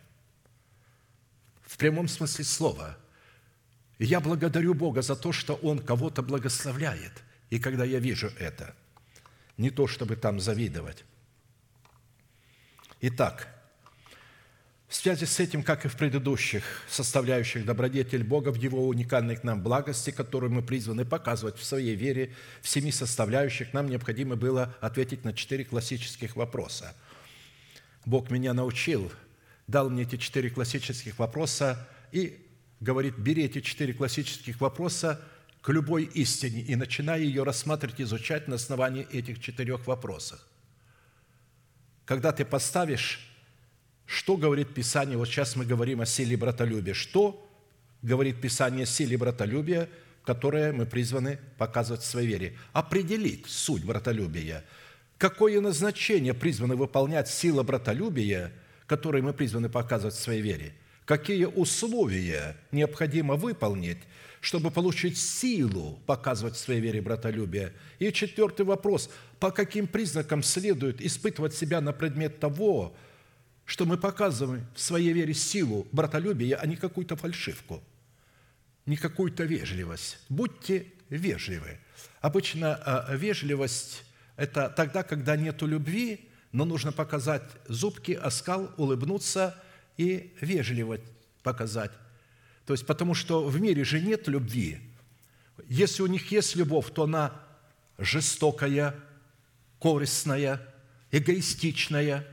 В 1.62 1.76
прямом 1.76 2.08
смысле 2.08 2.44
слова– 2.44 2.98
я 4.04 4.18
благодарю 4.18 4.74
Бога 4.74 5.00
за 5.00 5.14
то, 5.14 5.32
что 5.32 5.54
Он 5.54 5.78
кого-то 5.78 6.22
благословляет. 6.22 7.22
И 7.50 7.60
когда 7.60 7.84
я 7.84 8.00
вижу 8.00 8.32
это, 8.38 8.74
не 9.56 9.70
то 9.70 9.86
чтобы 9.86 10.16
там 10.16 10.40
завидовать. 10.40 11.04
Итак, 13.00 13.51
в 14.92 14.94
связи 14.94 15.24
с 15.24 15.40
этим, 15.40 15.62
как 15.62 15.86
и 15.86 15.88
в 15.88 15.96
предыдущих 15.96 16.62
составляющих 16.86 17.64
добродетель 17.64 18.22
Бога 18.22 18.50
в 18.50 18.56
Его 18.56 18.86
уникальной 18.86 19.36
к 19.36 19.42
нам 19.42 19.62
благости, 19.62 20.10
которую 20.10 20.52
мы 20.52 20.60
призваны 20.60 21.06
показывать 21.06 21.56
в 21.56 21.64
своей 21.64 21.94
вере, 21.94 22.34
в 22.60 22.68
семи 22.68 22.92
составляющих, 22.92 23.72
нам 23.72 23.88
необходимо 23.88 24.36
было 24.36 24.76
ответить 24.82 25.24
на 25.24 25.32
четыре 25.32 25.64
классических 25.64 26.36
вопроса. 26.36 26.94
Бог 28.04 28.30
меня 28.30 28.52
научил, 28.52 29.10
дал 29.66 29.88
мне 29.88 30.02
эти 30.02 30.18
четыре 30.18 30.50
классических 30.50 31.18
вопроса, 31.18 31.88
и 32.10 32.46
говорит, 32.80 33.16
бери 33.16 33.44
эти 33.44 33.62
четыре 33.62 33.94
классических 33.94 34.60
вопроса 34.60 35.22
к 35.62 35.70
любой 35.70 36.04
истине 36.04 36.60
и 36.60 36.76
начинай 36.76 37.22
ее 37.22 37.44
рассматривать, 37.44 38.02
изучать 38.02 38.46
на 38.46 38.56
основании 38.56 39.08
этих 39.10 39.40
четырех 39.40 39.86
вопросов. 39.86 40.38
Когда 42.04 42.30
ты 42.32 42.44
поставишь, 42.44 43.31
что 44.12 44.36
говорит 44.36 44.74
Писание, 44.74 45.16
вот 45.16 45.28
сейчас 45.28 45.56
мы 45.56 45.64
говорим 45.64 46.00
о 46.00 46.06
силе 46.06 46.36
братолюбия, 46.36 46.94
что 46.94 47.48
говорит 48.02 48.40
Писание 48.40 48.84
о 48.84 48.86
силе 48.86 49.16
братолюбия, 49.16 49.88
которое 50.24 50.72
мы 50.72 50.86
призваны 50.86 51.38
показывать 51.58 52.02
в 52.02 52.06
своей 52.06 52.28
вере. 52.28 52.56
Определить 52.72 53.46
суть 53.46 53.84
братолюбия. 53.84 54.64
Какое 55.18 55.60
назначение 55.60 56.34
призваны 56.34 56.76
выполнять 56.76 57.28
сила 57.28 57.62
братолюбия– 57.62 58.52
которые 58.92 59.22
мы 59.22 59.32
призваны 59.32 59.70
показывать 59.70 60.14
в 60.14 60.20
своей 60.20 60.42
вере? 60.42 60.74
Какие 61.06 61.46
условия 61.46 62.58
необходимо 62.72 63.36
выполнить, 63.36 63.96
чтобы 64.42 64.70
получить 64.70 65.16
силу 65.16 65.98
показывать 66.04 66.56
в 66.56 66.58
своей 66.58 66.80
вере 66.82 67.00
братолюбие? 67.00 67.72
И 67.98 68.12
четвертый 68.12 68.66
вопрос. 68.66 69.08
По 69.40 69.50
каким 69.50 69.86
признакам 69.86 70.42
следует 70.42 71.00
испытывать 71.00 71.54
себя 71.54 71.80
на 71.80 71.94
предмет 71.94 72.38
того, 72.38 72.94
что 73.64 73.84
мы 73.86 73.96
показываем 73.96 74.66
в 74.74 74.80
своей 74.80 75.12
вере 75.12 75.34
силу 75.34 75.86
братолюбия, 75.92 76.56
а 76.56 76.66
не 76.66 76.76
какую-то 76.76 77.16
фальшивку, 77.16 77.82
не 78.86 78.96
какую-то 78.96 79.44
вежливость? 79.44 80.18
Будьте 80.28 80.86
вежливы. 81.08 81.78
Обычно 82.20 82.74
а, 82.74 83.14
вежливость– 83.14 84.04
это 84.36 84.68
тогда, 84.68 85.02
когда 85.02 85.36
нету 85.36 85.66
любви, 85.66 86.28
но 86.52 86.64
нужно 86.64 86.92
показать 86.92 87.42
зубки, 87.68 88.12
оскал, 88.12 88.72
улыбнуться 88.76 89.60
и 89.96 90.34
вежливо 90.40 90.98
показать. 91.42 91.92
То 92.66 92.74
есть, 92.74 92.86
потому 92.86 93.14
что 93.14 93.44
в 93.44 93.60
мире 93.60 93.84
же 93.84 94.00
нет 94.00 94.28
любви. 94.28 94.80
Если 95.68 96.02
у 96.02 96.06
них 96.06 96.30
есть 96.30 96.56
любовь, 96.56 96.92
то 96.92 97.04
она 97.04 97.40
жестокая, 97.98 98.94
корыстная, 99.80 100.60
эгоистичная. 101.10 102.26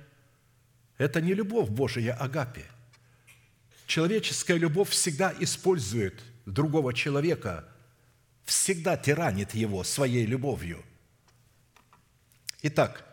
Это 1.00 1.22
не 1.22 1.34
любовь 1.34 1.70
Божия 1.70 2.14
агапе. 2.14 2.66
Человеческая 3.88 4.58
любовь 4.58 4.90
всегда 4.90 5.34
использует 5.40 6.22
другого 6.46 6.94
человека, 6.94 7.66
всегда 8.44 8.98
тиранит 8.98 9.56
его 9.56 9.84
своей 9.84 10.26
любовью. 10.26 10.84
Итак, 12.62 13.06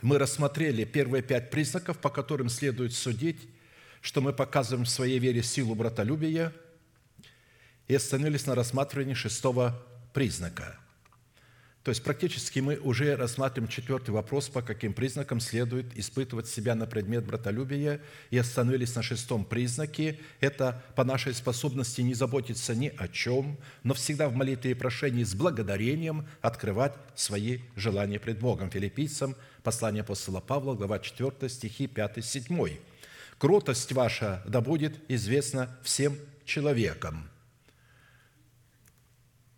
мы 0.00 0.18
рассмотрели 0.18 0.84
первые 0.84 1.22
пять 1.22 1.50
признаков, 1.50 1.98
по 1.98 2.08
которым 2.08 2.48
следует 2.48 2.94
судить, 2.94 3.48
что 4.00 4.22
мы 4.22 4.32
показываем 4.32 4.86
в 4.86 4.88
своей 4.90 5.18
вере 5.18 5.42
силу 5.42 5.74
братолюбия, 5.74 6.54
и 7.86 7.94
остановились 7.94 8.46
на 8.46 8.54
рассматривании 8.54 9.14
шестого 9.14 9.86
признака. 10.14 10.81
То 11.84 11.88
есть 11.88 12.04
практически 12.04 12.60
мы 12.60 12.76
уже 12.76 13.16
рассматриваем 13.16 13.68
четвертый 13.68 14.10
вопрос, 14.10 14.48
по 14.48 14.62
каким 14.62 14.92
признакам 14.92 15.40
следует 15.40 15.98
испытывать 15.98 16.46
себя 16.46 16.76
на 16.76 16.86
предмет 16.86 17.24
братолюбия, 17.24 18.00
и 18.30 18.38
остановились 18.38 18.94
на 18.94 19.02
шестом 19.02 19.44
признаке. 19.44 20.20
Это 20.38 20.80
по 20.94 21.02
нашей 21.02 21.34
способности 21.34 22.00
не 22.00 22.14
заботиться 22.14 22.76
ни 22.76 22.92
о 22.96 23.08
чем, 23.08 23.58
но 23.82 23.94
всегда 23.94 24.28
в 24.28 24.34
молитве 24.34 24.70
и 24.70 24.74
прошении 24.74 25.24
с 25.24 25.34
благодарением 25.34 26.28
открывать 26.40 26.94
свои 27.16 27.58
желания 27.74 28.20
пред 28.20 28.38
Богом. 28.38 28.70
Филиппийцам, 28.70 29.34
послание 29.64 30.02
апостола 30.02 30.40
Павла, 30.40 30.74
глава 30.74 31.00
4, 31.00 31.48
стихи 31.48 31.86
5-7. 31.86 32.78
«Кротость 33.38 33.90
ваша 33.90 34.40
да 34.46 34.60
будет 34.60 35.00
известна 35.08 35.76
всем 35.82 36.16
человекам» 36.44 37.31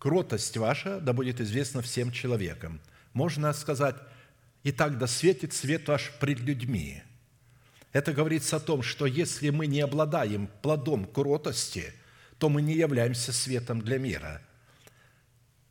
кротость 0.05 0.55
ваша 0.55 0.99
да 0.99 1.13
будет 1.13 1.41
известна 1.41 1.81
всем 1.81 2.11
человекам. 2.11 2.79
Можно 3.13 3.51
сказать, 3.53 3.95
и 4.61 4.71
так 4.71 4.99
да 4.99 5.07
светит 5.07 5.51
свет 5.51 5.87
ваш 5.87 6.11
пред 6.19 6.41
людьми. 6.41 7.01
Это 7.91 8.13
говорится 8.13 8.57
о 8.57 8.59
том, 8.59 8.83
что 8.83 9.07
если 9.07 9.49
мы 9.49 9.65
не 9.65 9.81
обладаем 9.81 10.47
плодом 10.61 11.05
кротости, 11.05 11.91
то 12.37 12.49
мы 12.49 12.61
не 12.61 12.75
являемся 12.75 13.33
светом 13.33 13.81
для 13.81 13.97
мира. 13.97 14.43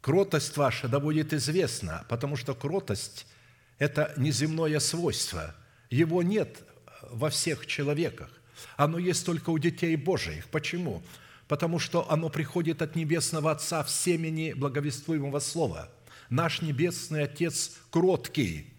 Кротость 0.01 0.57
ваша 0.57 0.89
да 0.89 0.99
будет 0.99 1.33
известна, 1.33 2.05
потому 2.09 2.35
что 2.35 2.57
кротость– 2.57 3.29
это 3.79 4.13
неземное 4.17 4.81
свойство. 4.81 5.55
Его 5.91 6.25
нет 6.25 6.59
во 7.03 7.31
всех 7.31 7.67
человеках. 7.69 8.31
Оно 8.77 8.99
есть 8.99 9.25
только 9.25 9.51
у 9.51 9.59
детей 9.61 9.95
Божиих. 9.95 10.49
Почему? 10.49 11.03
Почему? 11.03 11.24
Потому 11.49 11.79
что 11.79 12.11
оно 12.11 12.29
приходит 12.29 12.83
от 12.83 12.97
Небесного 12.97 13.53
Отца 13.53 13.83
в 13.83 13.91
семени 13.91 14.53
благовествуемого 14.53 15.41
Слова. 15.41 15.91
Наш 16.31 16.63
Небесный 16.63 17.25
Отец 17.25 17.73
кроткий, 17.91 18.73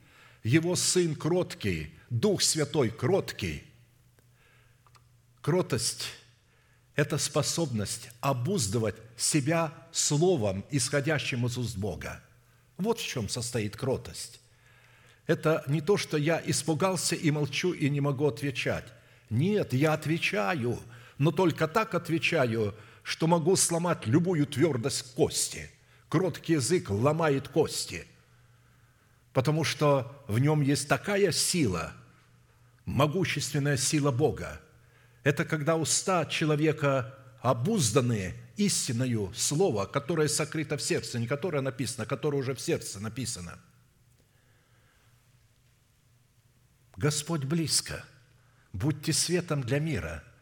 Его 0.43 0.75
Сын 0.75 1.15
кроткий, 1.15 1.93
Дух 2.09 2.41
Святой 2.41 2.89
кроткий. 2.89 3.63
Кротость– 5.41 6.07
это 6.95 7.17
способность 7.17 8.09
обуздывать 8.19 8.95
себя 9.15 9.71
словом, 9.91 10.65
исходящим 10.71 11.45
из 11.45 11.57
уст 11.57 11.77
Бога. 11.77 12.21
Вот 12.77 12.99
в 12.99 13.05
чем 13.05 13.29
состоит 13.29 13.77
кротость. 13.77 14.39
Это 15.27 15.63
не 15.67 15.81
то, 15.81 15.97
что 15.97 16.17
я 16.17 16.41
испугался 16.45 17.15
и 17.15 17.31
молчу 17.31 17.73
и 17.73 17.89
не 17.89 18.01
могу 18.01 18.27
отвечать. 18.27 18.85
Нет, 19.29 19.73
я 19.73 19.93
отвечаю– 19.93 20.79
но 21.17 21.31
только 21.31 21.67
так 21.67 21.95
отвечаю, 21.95 22.75
что 23.03 23.27
могу 23.27 23.55
сломать 23.55 24.05
любую 24.05 24.45
твердость 24.45 25.13
кости. 25.15 25.69
Кроткий 26.09 26.53
язык 26.53 26.89
ломает 26.89 27.47
кости, 27.47 28.05
потому 29.33 29.63
что 29.63 30.23
в 30.27 30.39
нем 30.39 30.61
есть 30.61 30.87
такая 30.87 31.31
сила, 31.31 31.93
могущественная 32.85 33.77
сила 33.77 34.11
Бога. 34.11 34.61
Это 35.23 35.45
когда 35.45 35.75
уста 35.75 36.25
человека 36.25 37.17
обузданы 37.41 38.35
истинною 38.55 39.33
слово, 39.35 39.85
которое 39.85 40.27
сокрыто 40.27 40.77
в 40.77 40.81
сердце, 40.81 41.19
не 41.19 41.27
которое 41.27 41.61
написано, 41.61 42.03
а 42.03 42.07
которое 42.07 42.37
уже 42.37 42.53
в 42.53 42.61
сердце 42.61 42.99
написано. 42.99 43.59
Господь 46.95 47.43
близко. 47.43 48.05
Будьте 48.71 49.13
светом 49.13 49.61
для 49.61 49.79
мира– 49.79 50.23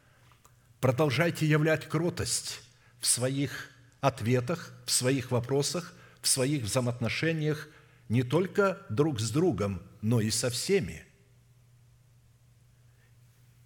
Продолжайте 0.83 1.45
являть 1.45 1.87
кротость 1.87 2.59
в 2.99 3.07
своих 3.07 3.69
ответах, 4.01 4.73
в 4.85 4.91
своих 4.91 5.31
вопросах, 5.31 5.93
в 6.19 6.27
своих 6.27 6.63
взаимоотношениях 6.63 7.69
не 8.09 8.21
только 8.21 8.79
друг 8.89 9.21
с 9.21 9.31
другом, 9.31 9.81
но 10.01 10.19
и 10.19 10.29
со 10.29 10.49
всеми. 10.49 11.05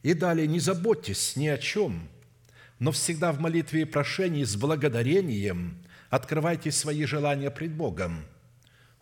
И 0.03 0.13
далее, 0.13 0.45
не 0.45 0.59
заботьтесь 0.59 1.35
ни 1.35 1.47
о 1.47 1.57
чем, 1.57 2.07
но 2.77 2.91
всегда 2.91 3.31
в 3.31 3.39
молитве 3.39 3.81
и 3.81 3.85
прошении 3.85 4.43
с 4.43 4.55
благодарением 4.55 5.83
открывайте 6.11 6.71
свои 6.71 7.03
желания 7.05 7.49
пред 7.49 7.73
Богом, 7.73 8.27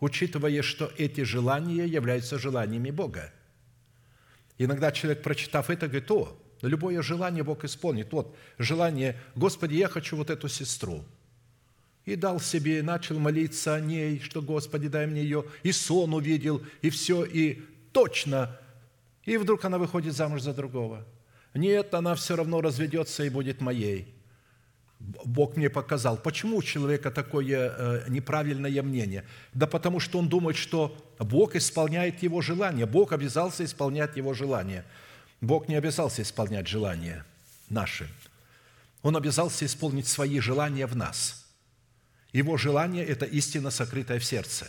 учитывая, 0.00 0.62
что 0.62 0.90
эти 0.96 1.20
желания 1.20 1.84
являются 1.84 2.38
желаниями 2.38 2.90
Бога. 2.90 3.30
Иногда 4.56 4.90
человек, 4.90 5.22
прочитав 5.22 5.68
это, 5.68 5.86
говорит, 5.86 6.10
о, 6.10 6.42
Любое 6.62 7.02
желание 7.02 7.44
Бог 7.44 7.64
исполнит. 7.64 8.12
Вот 8.12 8.34
желание, 8.58 9.16
Господи, 9.34 9.74
я 9.74 9.88
хочу 9.88 10.16
вот 10.16 10.30
эту 10.30 10.48
сестру. 10.48 11.04
И 12.04 12.14
дал 12.16 12.40
себе, 12.40 12.82
начал 12.82 13.18
молиться 13.18 13.74
о 13.74 13.80
ней, 13.80 14.20
что, 14.20 14.40
Господи, 14.40 14.88
дай 14.88 15.06
мне 15.06 15.22
ее. 15.22 15.44
И 15.64 15.72
сон 15.72 16.14
увидел, 16.14 16.62
и 16.80 16.90
все, 16.90 17.24
и 17.24 17.62
точно. 17.92 18.56
И 19.24 19.36
вдруг 19.36 19.64
она 19.64 19.78
выходит 19.78 20.14
замуж 20.14 20.42
за 20.42 20.54
другого. 20.54 21.04
Нет, 21.52 21.92
она 21.94 22.14
все 22.14 22.36
равно 22.36 22.60
разведется 22.60 23.24
и 23.24 23.28
будет 23.28 23.60
моей. 23.60 24.14
Бог 24.98 25.56
мне 25.56 25.68
показал. 25.68 26.16
Почему 26.16 26.58
у 26.58 26.62
человека 26.62 27.10
такое 27.10 27.74
э, 27.76 28.04
неправильное 28.08 28.82
мнение? 28.82 29.24
Да 29.52 29.66
потому 29.66 30.00
что 30.00 30.18
он 30.18 30.28
думает, 30.28 30.56
что 30.56 30.96
Бог 31.18 31.54
исполняет 31.54 32.22
его 32.22 32.40
желание. 32.40 32.86
Бог 32.86 33.12
обязался 33.12 33.64
исполнять 33.64 34.16
его 34.16 34.32
желание– 34.32 34.84
Бог 35.40 35.68
не 35.68 35.74
обязался 35.74 36.22
исполнять 36.22 36.66
желания 36.66 37.24
наши. 37.68 38.08
Он 39.02 39.16
обязался 39.16 39.66
исполнить 39.66 40.06
свои 40.06 40.40
желания 40.40 40.86
в 40.86 40.96
нас. 40.96 41.46
Его 42.32 42.56
желание– 42.56 43.04
это 43.06 43.24
истина, 43.24 43.70
сокрытая 43.70 44.18
в 44.18 44.24
сердце. 44.24 44.66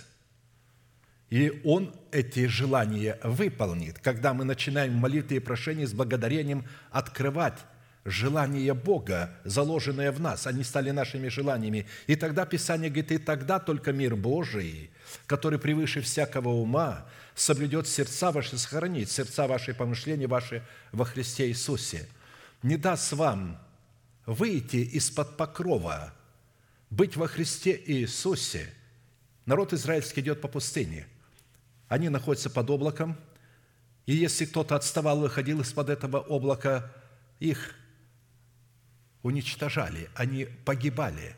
И 1.29 1.61
Он 1.65 1.93
эти 2.11 2.47
желания 2.47 3.19
выполнит, 3.23 3.99
когда 3.99 4.33
мы 4.33 4.45
начинаем 4.45 4.93
молитвы 4.93 5.37
и 5.37 5.39
прошения 5.39 5.85
с 5.85 5.93
благодарением 5.93 6.65
открывать 6.91 7.59
желания 8.05 8.73
Бога, 8.73 9.35
заложенные 9.43 10.11
в 10.11 10.21
нас, 10.21 10.47
они 10.47 10.63
стали 10.63 10.91
нашими 10.91 11.27
желаниями. 11.27 11.85
И 12.07 12.15
тогда 12.15 12.45
Писание 12.45 12.89
говорит, 12.89 13.11
и 13.11 13.17
тогда 13.17 13.59
только 13.59 13.91
мир 13.91 14.15
Божий, 14.15 14.89
который 15.25 15.59
превыше 15.59 16.01
всякого 16.01 16.49
ума, 16.49 17.05
соблюдет 17.37 17.87
сердца 17.87 18.31
ваши, 18.31 18.57
сохранит 18.57 19.11
сердца 19.11 19.47
ваши, 19.47 19.73
помышления 19.73 20.27
ваши 20.27 20.65
во 20.91 21.05
Христе 21.05 21.47
Иисусе. 21.47 22.07
Не 22.63 22.77
даст 22.77 23.13
вам 23.13 23.61
выйти 24.25 24.77
из-под 24.77 25.37
покрова, 25.37 26.13
быть 26.89 27.15
во 27.15 27.27
Христе 27.27 27.81
Иисусе. 27.85 28.73
Народ 29.45 29.71
израильский 29.73 30.21
идет 30.21 30.41
по 30.41 30.47
пустыне. 30.47 31.07
Они 31.87 32.09
находятся 32.09 32.49
под 32.49 32.69
облаком, 32.69 33.15
и 34.07 34.15
если 34.15 34.45
кто-то 34.45 34.75
отставал, 34.75 35.19
выходил 35.19 35.61
из-под 35.61 35.89
этого 35.89 36.19
облака, 36.19 36.91
их 37.39 37.75
уничтожали, 39.21 40.09
они 40.15 40.45
погибали. 40.65 41.35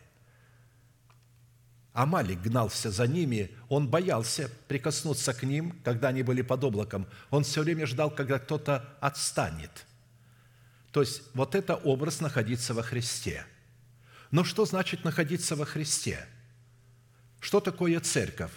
Амалик 1.93 2.41
гнался 2.41 2.91
за 2.91 3.07
ними, 3.07 3.49
он 3.67 3.87
боялся 3.87 4.49
прикоснуться 4.67 5.33
к 5.33 5.43
ним, 5.43 5.79
когда 5.83 6.09
они 6.09 6.21
были 6.21 6.41
под 6.41 6.63
облаком. 6.63 7.07
Он 7.31 7.43
все 7.43 7.61
время 7.61 7.87
ждал, 7.87 8.11
когда 8.11 8.37
кто-то 8.37 8.87
отстанет. 9.01 9.85
То 10.91 11.01
есть 11.01 11.23
вот 11.33 11.55
это 11.55 11.75
образ 11.75 12.21
находиться 12.21 12.73
во 12.73 12.83
Христе. 12.83 13.43
Но 14.31 14.43
что 14.43 14.65
значит 14.65 15.03
находиться 15.03 15.55
во 15.55 15.65
Христе? 15.65 16.25
Что 17.39 17.59
такое 17.59 17.99
церковь? 17.99 18.51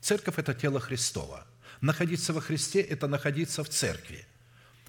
Церковь– 0.00 0.34
это 0.38 0.52
тело 0.52 0.80
Христова. 0.80 1.46
Находиться 1.80 2.32
во 2.32 2.40
Христе– 2.40 2.80
это 2.80 3.06
находиться 3.06 3.62
в 3.62 3.68
церкви. 3.68 4.26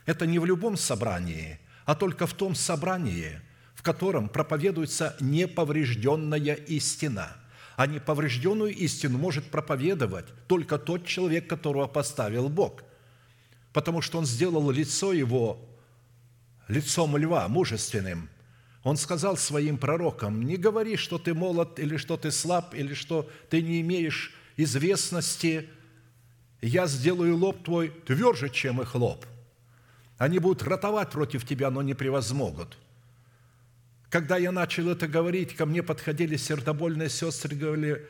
Это 0.06 0.26
не 0.26 0.40
в 0.40 0.46
любом 0.46 0.78
собрании, 0.78 1.60
а 1.86 1.94
только 1.94 2.26
в 2.26 2.34
том 2.34 2.56
собрании, 2.56 3.40
в 3.76 3.84
котором 3.84 4.30
проповедуется 4.30 5.16
неповрежденная 5.20 6.56
истина– 6.56 7.38
а 7.76 7.88
неповрежденную 7.88 8.74
истину 8.76 9.18
может 9.18 9.46
проповедовать 9.46 10.26
только 10.48 10.78
тот 10.78 11.06
человек, 11.06 11.48
которого 11.48 11.88
поставил 11.88 12.50
Бог, 12.50 12.84
потому 13.72 14.02
что 14.02 14.20
он 14.20 14.26
сделал 14.26 14.70
лицо 14.70 15.14
его 15.14 15.60
лицом 16.68 17.18
льва, 17.18 17.48
мужественным. 17.48 18.30
Он 18.84 18.98
сказал 18.98 19.38
своим 19.38 19.78
пророкам, 19.78 20.44
не 20.44 20.58
говори, 20.58 20.98
что 20.98 21.18
ты 21.18 21.34
молод, 21.34 21.80
или 21.80 21.98
что 21.98 22.18
ты 22.18 22.32
слаб, 22.32 22.74
или 22.74 22.94
что 22.94 23.30
ты 23.50 23.62
не 23.62 23.82
имеешь 23.82 24.34
известности, 24.58 25.70
я 26.62 26.88
сделаю 26.88 27.38
лоб 27.38 27.64
твой 27.64 27.90
тверже, 27.90 28.50
чем 28.50 28.82
их 28.82 28.96
лоб. 28.96 29.26
Они 30.18 30.40
будут 30.40 30.64
ротовать 30.64 31.12
против 31.12 31.46
тебя, 31.46 31.70
но 31.70 31.82
не 31.82 31.94
превозмогут. 31.94 32.78
Когда 34.14 34.38
я 34.38 34.52
начал 34.52 34.90
это 34.90 35.08
говорить, 35.08 35.56
ко 35.56 35.66
мне 35.66 35.82
подходили 35.82 36.38
сердобольные 36.38 37.10
сестры 37.10 37.56
и 37.56 37.58
говорили, 37.58 38.08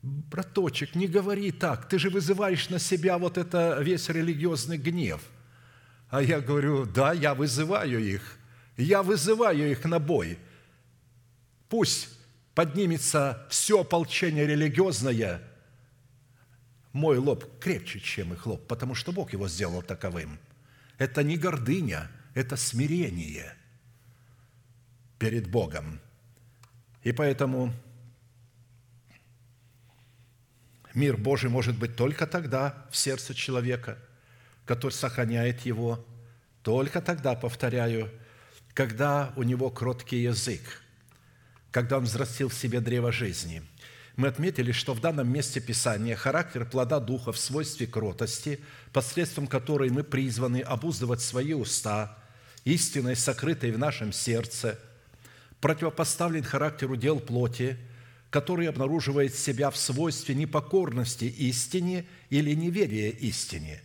браточек, 0.00 0.94
не 0.94 1.06
говори 1.06 1.52
так, 1.52 1.86
ты 1.86 1.98
же 1.98 2.08
вызываешь 2.08 2.70
на 2.70 2.78
себя 2.78 3.18
вот 3.18 3.36
это 3.36 3.78
весь 3.82 4.08
религиозный 4.08 4.78
гнев. 4.78 5.20
А 6.08 6.22
я 6.22 6.40
говорю, 6.40 6.86
да, 6.86 7.12
я 7.12 7.34
вызываю 7.34 8.02
их, 8.02 8.38
я 8.78 9.02
вызываю 9.02 9.70
их 9.70 9.84
на 9.84 9.98
бой. 9.98 10.38
Пусть 11.68 12.08
поднимется 12.54 13.46
все 13.50 13.82
ополчение 13.82 14.46
религиозное, 14.46 15.42
мой 16.94 17.18
лоб 17.18 17.44
крепче, 17.60 18.00
чем 18.00 18.32
их 18.32 18.46
лоб, 18.46 18.66
потому 18.66 18.94
что 18.94 19.12
Бог 19.12 19.34
его 19.34 19.46
сделал 19.46 19.82
таковым. 19.82 20.38
Это 20.96 21.22
не 21.22 21.36
гордыня, 21.36 22.10
это 22.32 22.56
смирение– 22.56 23.54
перед 25.18 25.48
Богом. 25.48 26.00
И 27.02 27.12
поэтому 27.12 27.72
мир 30.94 31.16
Божий 31.16 31.50
может 31.50 31.78
быть 31.78 31.96
только 31.96 32.26
тогда 32.26 32.86
в 32.90 32.96
сердце 32.96 33.34
человека, 33.34 33.98
который 34.64 34.92
сохраняет 34.92 35.62
его, 35.62 36.04
только 36.62 37.00
тогда, 37.00 37.34
повторяю, 37.34 38.10
когда 38.74 39.32
у 39.36 39.42
него 39.42 39.70
кроткий 39.70 40.22
язык, 40.22 40.82
когда 41.70 41.98
он 41.98 42.04
взрастил 42.04 42.48
в 42.48 42.54
себе 42.54 42.80
древо 42.80 43.10
жизни. 43.10 43.62
Мы 44.16 44.28
отметили, 44.28 44.72
что 44.72 44.94
в 44.94 45.00
данном 45.00 45.32
месте 45.32 45.60
Писания 45.60 46.16
характер 46.16 46.64
плода 46.64 46.98
Духа 46.98 47.32
в 47.32 47.38
свойстве 47.38 47.86
кротости, 47.86 48.60
посредством 48.92 49.46
которой 49.46 49.90
мы 49.90 50.02
призваны 50.02 50.60
обуздывать 50.60 51.20
свои 51.20 51.52
уста, 51.52 52.18
истиной, 52.64 53.14
сокрытой 53.14 53.70
в 53.70 53.78
нашем 53.78 54.12
сердце– 54.12 54.78
противопоставлен 55.60 56.42
характеру 56.42 56.96
дел 56.96 57.18
плоти, 57.20 57.76
который 58.30 58.68
обнаруживает 58.68 59.34
себя 59.34 59.70
в 59.70 59.76
свойстве 59.76 60.34
непокорности 60.34 61.24
истине 61.24 62.06
или 62.30 62.54
неверия 62.54 63.10
истине. 63.10 63.82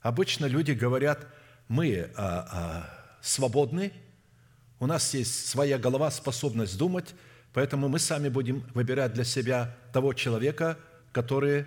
Обычно 0.00 0.46
люди 0.46 0.72
говорят, 0.72 1.26
мы 1.68 2.10
а, 2.16 2.48
а, 2.50 3.18
свободны, 3.20 3.92
у 4.78 4.86
нас 4.86 5.14
есть 5.14 5.48
своя 5.48 5.78
голова, 5.78 6.10
способность 6.10 6.78
думать, 6.78 7.14
поэтому 7.52 7.88
мы 7.88 7.98
сами 7.98 8.28
будем 8.28 8.64
выбирать 8.74 9.14
для 9.14 9.24
себя 9.24 9.76
того 9.92 10.12
человека, 10.12 10.78
который 11.12 11.66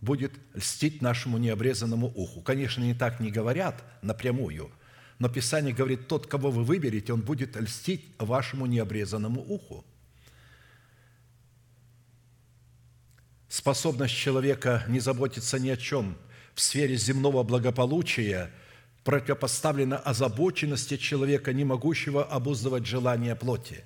будет 0.00 0.32
льстить 0.54 1.02
нашему 1.02 1.38
необрезанному 1.38 2.08
уху. 2.14 2.40
Конечно, 2.40 2.82
не 2.82 2.94
так 2.94 3.20
не 3.20 3.30
говорят 3.30 3.82
напрямую– 4.02 4.70
но 5.22 5.28
Писание 5.28 5.72
говорит, 5.72 6.08
тот, 6.08 6.26
кого 6.26 6.50
вы 6.50 6.64
выберете, 6.64 7.12
он 7.12 7.20
будет 7.20 7.54
льстить 7.54 8.12
вашему 8.18 8.66
необрезанному 8.66 9.40
уху. 9.40 9.84
Способность 13.48 14.16
человека 14.16 14.82
не 14.88 14.98
заботиться 14.98 15.60
ни 15.60 15.68
о 15.68 15.76
чем 15.76 16.18
в 16.56 16.60
сфере 16.60 16.96
земного 16.96 17.44
благополучия 17.44 18.50
противопоставлена 19.04 19.96
озабоченности 19.96 20.96
человека, 20.96 21.52
не 21.52 21.64
могущего 21.64 22.24
обуздывать 22.24 22.84
желания 22.84 23.36
плоти. 23.36 23.84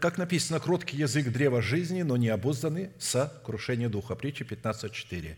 Как 0.00 0.16
написано, 0.16 0.58
кроткий 0.58 0.96
язык 0.96 1.30
древа 1.30 1.60
жизни, 1.60 2.00
но 2.00 2.16
не 2.16 2.30
обузданный 2.30 2.92
со 2.98 3.42
крушения 3.44 3.90
духа. 3.90 4.14
Притча 4.14 4.44
15.4. 4.44 5.36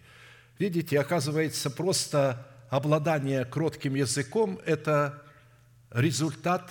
Видите, 0.60 1.00
оказывается, 1.00 1.70
просто 1.70 2.53
обладание 2.70 3.44
кротким 3.44 3.94
языком– 3.94 4.60
это 4.66 5.22
результат 5.90 6.70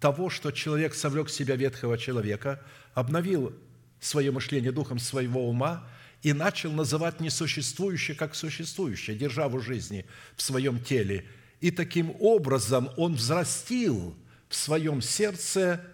того, 0.00 0.30
что 0.30 0.50
человек 0.50 0.94
совлек 0.94 1.28
себя 1.30 1.56
ветхого 1.56 1.98
человека, 1.98 2.62
обновил 2.94 3.52
свое 4.00 4.30
мышление 4.30 4.72
духом 4.72 4.98
своего 4.98 5.48
ума 5.48 5.88
и 6.22 6.32
начал 6.32 6.72
называть 6.72 7.20
несуществующее 7.20 8.16
как 8.16 8.34
существующее, 8.34 9.16
державу 9.16 9.60
жизни 9.60 10.06
в 10.36 10.42
своем 10.42 10.82
теле. 10.82 11.26
И 11.60 11.70
таким 11.70 12.14
образом 12.20 12.90
он 12.96 13.14
взрастил 13.14 14.16
в 14.48 14.54
своем 14.54 15.02
сердце 15.02 15.84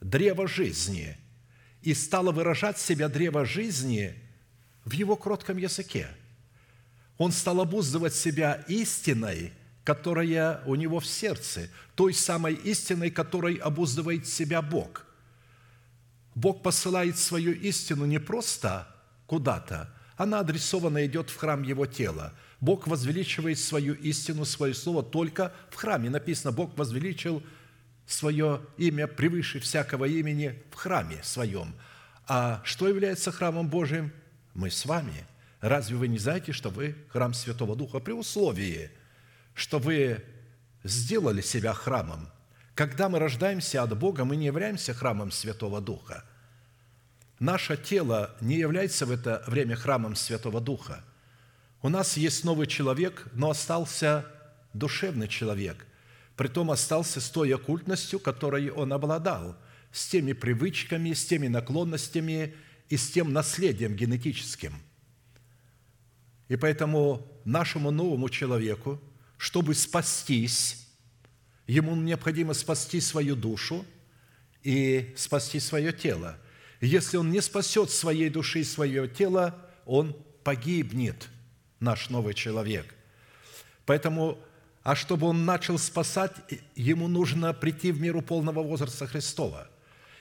древо 0.00 0.46
жизни 0.46 1.16
и 1.82 1.94
стало 1.94 2.30
выражать 2.32 2.78
себя 2.78 3.08
древо 3.08 3.44
жизни 3.44 4.14
в 4.84 4.92
его 4.92 5.16
кротком 5.16 5.56
языке– 5.56 6.08
он 7.20 7.32
стал 7.32 7.60
обуздывать 7.60 8.14
себя 8.14 8.64
истиной, 8.66 9.52
которая 9.84 10.62
у 10.64 10.74
него 10.74 11.00
в 11.00 11.06
сердце, 11.06 11.68
той 11.94 12.14
самой 12.14 12.54
истиной, 12.54 13.10
которой 13.10 13.56
обуздывает 13.56 14.26
себя 14.26 14.62
Бог. 14.62 15.04
Бог 16.34 16.62
посылает 16.62 17.18
свою 17.18 17.52
истину 17.52 18.06
не 18.06 18.18
просто 18.18 18.88
куда-то, 19.26 19.94
она 20.16 20.40
адресованно 20.40 21.04
идет 21.04 21.28
в 21.28 21.36
храм 21.36 21.62
Его 21.62 21.84
тела. 21.84 22.32
Бог 22.58 22.86
возвеличивает 22.86 23.58
свою 23.58 23.92
истину, 23.92 24.46
свое 24.46 24.72
слово 24.72 25.02
только 25.02 25.52
в 25.68 25.74
храме. 25.74 26.08
Написано, 26.08 26.52
Бог 26.52 26.78
возвеличил 26.78 27.42
свое 28.06 28.62
имя 28.78 29.06
превыше 29.06 29.60
всякого 29.60 30.06
имени 30.06 30.62
в 30.70 30.74
храме 30.76 31.20
своем. 31.22 31.74
А 32.26 32.62
что 32.64 32.88
является 32.88 33.30
храмом 33.30 33.68
Божиим? 33.68 34.10
Мы 34.54 34.70
с 34.70 34.86
вами– 34.86 35.26
Разве 35.60 35.96
вы 35.96 36.08
не 36.08 36.18
знаете, 36.18 36.52
что 36.52 36.70
вы 36.70 36.96
храм 37.08 37.34
Святого 37.34 37.76
Духа 37.76 38.00
при 38.00 38.12
условии, 38.12 38.90
что 39.54 39.78
вы 39.78 40.24
сделали 40.84 41.42
себя 41.42 41.74
храмом? 41.74 42.30
Когда 42.74 43.10
мы 43.10 43.18
рождаемся 43.18 43.82
от 43.82 43.96
Бога, 43.98 44.24
мы 44.24 44.36
не 44.36 44.46
являемся 44.46 44.94
храмом 44.94 45.30
Святого 45.30 45.82
Духа. 45.82 46.24
Наше 47.38 47.76
тело 47.76 48.34
не 48.40 48.56
является 48.56 49.04
в 49.04 49.10
это 49.10 49.44
время 49.46 49.76
храмом 49.76 50.16
Святого 50.16 50.62
Духа. 50.62 51.04
У 51.82 51.90
нас 51.90 52.16
есть 52.16 52.44
новый 52.44 52.66
человек, 52.66 53.26
но 53.32 53.50
остался 53.50 54.26
душевный 54.72 55.28
человек. 55.28 55.86
Притом 56.36 56.70
остался 56.70 57.20
с 57.20 57.28
той 57.28 57.54
оккультностью, 57.54 58.18
которой 58.18 58.70
он 58.70 58.94
обладал, 58.94 59.56
с 59.92 60.06
теми 60.06 60.32
привычками, 60.32 61.12
с 61.12 61.26
теми 61.26 61.48
наклонностями 61.48 62.54
и 62.88 62.96
с 62.96 63.10
тем 63.10 63.34
наследием 63.34 63.94
генетическим– 63.94 64.72
и 66.50 66.56
поэтому 66.56 67.24
нашему 67.44 67.92
новому 67.92 68.28
человеку, 68.28 69.00
чтобы 69.36 69.72
спастись, 69.72 70.84
ему 71.68 71.94
необходимо 71.94 72.54
спасти 72.54 73.00
свою 73.00 73.36
душу 73.36 73.86
и 74.64 75.14
спасти 75.16 75.60
свое 75.60 75.92
тело. 75.92 76.36
если 76.80 77.18
он 77.18 77.30
не 77.30 77.40
спасет 77.40 77.90
своей 77.90 78.30
души 78.30 78.60
и 78.60 78.64
свое 78.64 79.06
тело, 79.06 79.54
он 79.86 80.16
погибнет, 80.42 81.28
наш 81.78 82.10
новый 82.10 82.34
человек. 82.34 82.96
Поэтому, 83.86 84.36
а 84.82 84.96
чтобы 84.96 85.28
он 85.28 85.44
начал 85.44 85.78
спасать, 85.78 86.34
ему 86.74 87.06
нужно 87.06 87.54
прийти 87.54 87.92
в 87.92 88.00
миру 88.00 88.22
полного 88.22 88.60
возраста 88.60 89.06
Христова– 89.06 89.70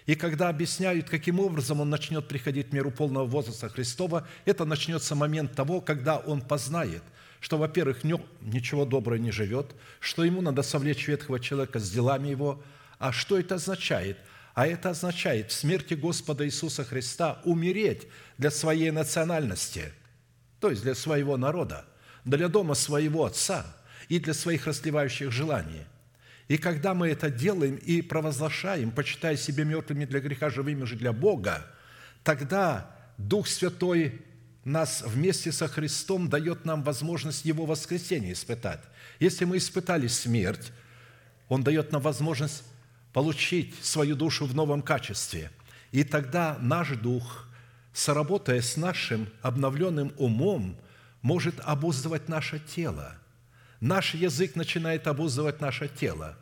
и 0.09 0.15
когда 0.15 0.49
объясняют, 0.49 1.07
каким 1.07 1.39
образом 1.39 1.81
он 1.81 1.91
начнет 1.91 2.27
приходить 2.27 2.69
в 2.69 2.73
миру 2.73 2.89
полного 2.89 3.27
возраста 3.27 3.69
Христова, 3.69 4.27
это 4.43 4.65
начнется 4.65 5.13
момент 5.13 5.53
того, 5.53 5.81
когда 5.81 6.17
он 6.17 6.41
познает, 6.41 7.03
что, 7.39 7.59
во-первых, 7.59 8.03
ничего 8.03 8.85
доброго 8.85 9.19
не 9.19 9.29
живет, 9.29 9.75
что 9.99 10.23
ему 10.23 10.41
надо 10.41 10.63
совлечь 10.63 11.07
ветхого 11.07 11.39
человека 11.39 11.77
с 11.77 11.91
делами 11.91 12.29
его. 12.29 12.59
А 12.97 13.11
что 13.11 13.37
это 13.37 13.53
означает? 13.53 14.17
А 14.55 14.65
это 14.65 14.89
означает 14.89 15.51
в 15.51 15.53
смерти 15.53 15.93
Господа 15.93 16.43
Иисуса 16.43 16.83
Христа 16.83 17.39
умереть 17.43 18.07
для 18.39 18.49
своей 18.49 18.89
национальности, 18.89 19.93
то 20.59 20.71
есть 20.71 20.81
для 20.81 20.95
своего 20.95 21.37
народа, 21.37 21.85
для 22.25 22.47
дома 22.47 22.73
своего 22.73 23.25
Отца 23.25 23.63
и 24.07 24.17
для 24.17 24.33
своих 24.33 24.65
расливающих 24.65 25.31
желаний. 25.31 25.85
И 26.49 26.57
когда 26.57 26.95
мы 26.95 27.09
это 27.09 27.29
делаем 27.29 27.75
и 27.75 28.01
провозглашаем, 28.01 28.91
почитая 28.91 29.37
себя 29.37 29.63
мертвыми 29.63 30.05
для 30.05 30.19
греха, 30.19 30.49
живыми 30.49 30.83
же 30.83 30.95
для 30.95 31.13
Бога, 31.13 31.65
тогда 32.23 32.91
Дух 33.17 33.47
Святой 33.47 34.21
нас 34.65 35.03
вместе 35.05 35.51
со 35.51 35.67
Христом 35.67 36.27
дает 36.27 36.65
нам 36.65 36.83
возможность 36.83 37.45
Его 37.45 37.65
воскресения 37.65 38.33
испытать. 38.33 38.81
Если 39.19 39.45
мы 39.45 39.57
испытали 39.57 40.07
смерть, 40.07 40.71
Он 41.49 41.63
дает 41.63 41.91
нам 41.91 42.01
возможность 42.01 42.63
получить 43.13 43.75
свою 43.83 44.15
душу 44.15 44.47
в 44.47 44.55
новом 44.55 44.81
качестве. 44.81 45.51
И 45.91 46.03
тогда 46.03 46.57
наш 46.59 46.89
дух, 46.97 47.47
соработая 47.93 48.61
с 48.61 48.75
нашим 48.75 49.29
обновленным 49.43 50.13
умом, 50.17 50.79
может 51.21 51.59
обуздывать 51.59 52.27
наше 52.27 52.59
тело. 52.59 53.15
Наш 53.79 54.13
язык 54.13 54.55
начинает 54.55 55.07
обуздывать 55.07 55.61
наше 55.61 55.87
тело. 55.87 56.37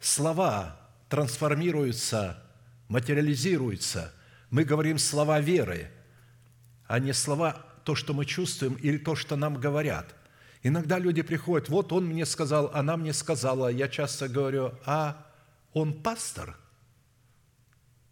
Слова 0.00 0.80
трансформируются, 1.08 2.42
материализируются. 2.88 4.12
Мы 4.50 4.64
говорим 4.64 4.98
слова 4.98 5.40
веры, 5.40 5.90
а 6.86 6.98
не 6.98 7.12
слова 7.12 7.52
то, 7.84 7.94
что 7.94 8.14
мы 8.14 8.24
чувствуем, 8.24 8.74
или 8.74 8.98
то, 8.98 9.14
что 9.14 9.36
нам 9.36 9.54
говорят. 9.54 10.14
Иногда 10.62 10.98
люди 10.98 11.22
приходят, 11.22 11.68
вот 11.68 11.92
он 11.92 12.06
мне 12.06 12.26
сказал, 12.26 12.70
она 12.74 12.96
мне 12.96 13.12
сказала. 13.12 13.68
Я 13.68 13.88
часто 13.88 14.28
говорю, 14.28 14.74
а 14.84 15.26
он 15.72 15.94
пастор? 16.02 16.56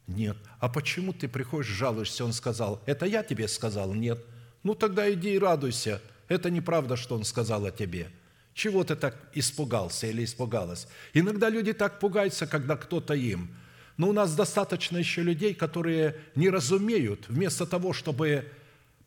Нет. 0.06 0.38
А 0.58 0.68
почему 0.68 1.12
ты 1.12 1.28
приходишь, 1.28 1.66
жалуешься? 1.66 2.24
Он 2.24 2.32
сказал, 2.32 2.82
это 2.86 3.04
я 3.04 3.22
тебе 3.22 3.48
сказал? 3.48 3.92
Нет. 3.92 4.24
Ну 4.62 4.74
тогда 4.74 5.12
иди 5.12 5.34
и 5.34 5.38
радуйся. 5.38 6.00
Это 6.28 6.50
неправда, 6.50 6.96
что 6.96 7.14
он 7.14 7.24
сказал 7.24 7.66
о 7.66 7.70
тебе. 7.70 8.10
Чего 8.58 8.82
ты 8.82 8.96
так 8.96 9.14
испугался 9.34 10.08
или 10.08 10.24
испугалась? 10.24 10.88
Иногда 11.14 11.48
люди 11.48 11.72
так 11.72 12.00
пугаются, 12.00 12.44
когда 12.48 12.76
кто-то 12.76 13.14
им. 13.14 13.54
Но 13.96 14.08
у 14.08 14.12
нас 14.12 14.34
достаточно 14.34 14.98
еще 14.98 15.22
людей, 15.22 15.54
которые 15.54 16.16
не 16.34 16.50
разумеют, 16.50 17.28
вместо 17.28 17.66
того, 17.66 17.92
чтобы 17.92 18.50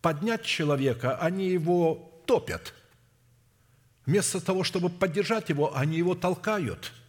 поднять 0.01 0.45
человека, 0.45 1.17
они 1.17 1.49
его 1.49 2.23
топят. 2.25 2.73
Вместо 4.05 4.39
того, 4.39 4.63
чтобы 4.63 4.89
поддержать 4.89 5.49
его, 5.49 5.75
они 5.75 5.97
его 5.97 6.15
толкают– 6.15 6.93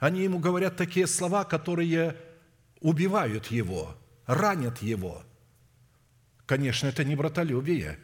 они 0.00 0.22
ему 0.22 0.38
говорят 0.38 0.76
такие 0.76 1.06
слова, 1.06 1.44
которые 1.44 2.16
убивают 2.80 3.48
его, 3.48 3.94
ранят 4.24 4.80
его. 4.80 5.22
Конечно, 6.46 6.86
это 6.86 7.04
не 7.04 7.14
братолюбие. 7.14 7.98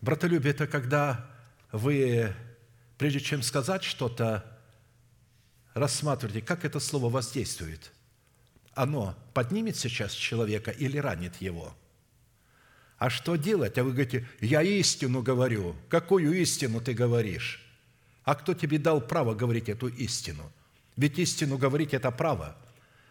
Братолюбие– 0.00 0.52
это 0.54 0.68
когда 0.68 1.31
вы, 1.72 2.32
прежде 2.98 3.20
чем 3.20 3.42
сказать 3.42 3.82
что-то, 3.82 4.44
рассматриваете, 5.74 6.42
как 6.42 6.64
это 6.64 6.78
слово 6.78 7.10
воздействует. 7.10 7.92
Оно 8.74 9.16
поднимет 9.34 9.76
сейчас 9.76 10.12
человека 10.12 10.70
или 10.70 10.98
ранит 10.98 11.36
его– 11.40 11.74
а 13.02 13.10
что 13.10 13.34
делать? 13.34 13.76
А 13.78 13.82
вы 13.82 13.90
говорите, 13.90 14.28
я 14.40 14.62
истину 14.62 15.22
говорю. 15.22 15.74
Какую 15.88 16.40
истину 16.40 16.80
ты 16.80 16.94
говоришь? 16.94 17.60
А 18.22 18.36
кто 18.36 18.54
тебе 18.54 18.78
дал 18.78 19.00
право 19.00 19.34
говорить 19.34 19.68
эту 19.68 19.88
истину? 19.88 20.52
Ведь 20.96 21.18
истину 21.18 21.58
говорить– 21.58 21.92
это 21.94 22.12
право. 22.12 22.56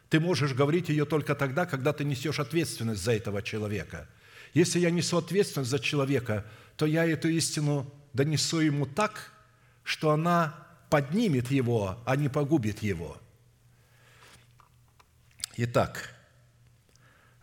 Ты 0.07 0.21
можешь 0.21 0.53
говорить 0.53 0.87
ее 0.87 1.03
только 1.03 1.35
тогда, 1.35 1.65
когда 1.65 1.91
ты 1.91 2.05
несешь 2.05 2.39
ответственность 2.39 3.03
за 3.03 3.11
этого 3.11 3.41
человека. 3.41 4.07
Если 4.53 4.79
я 4.79 4.91
несу 4.91 5.17
ответственность 5.17 5.71
за 5.71 5.79
человека, 5.79 6.45
то 6.77 6.85
я 6.85 7.05
эту 7.05 7.27
истину 7.27 7.93
донесу 8.13 8.59
ему 8.59 8.85
так, 8.85 9.31
что 9.83 10.11
она 10.11 10.55
поднимет 10.89 11.51
его, 11.51 11.97
а 12.05 12.15
не 12.15 12.29
погубит 12.29 12.81
его. 12.83 13.17
Итак, 15.57 16.15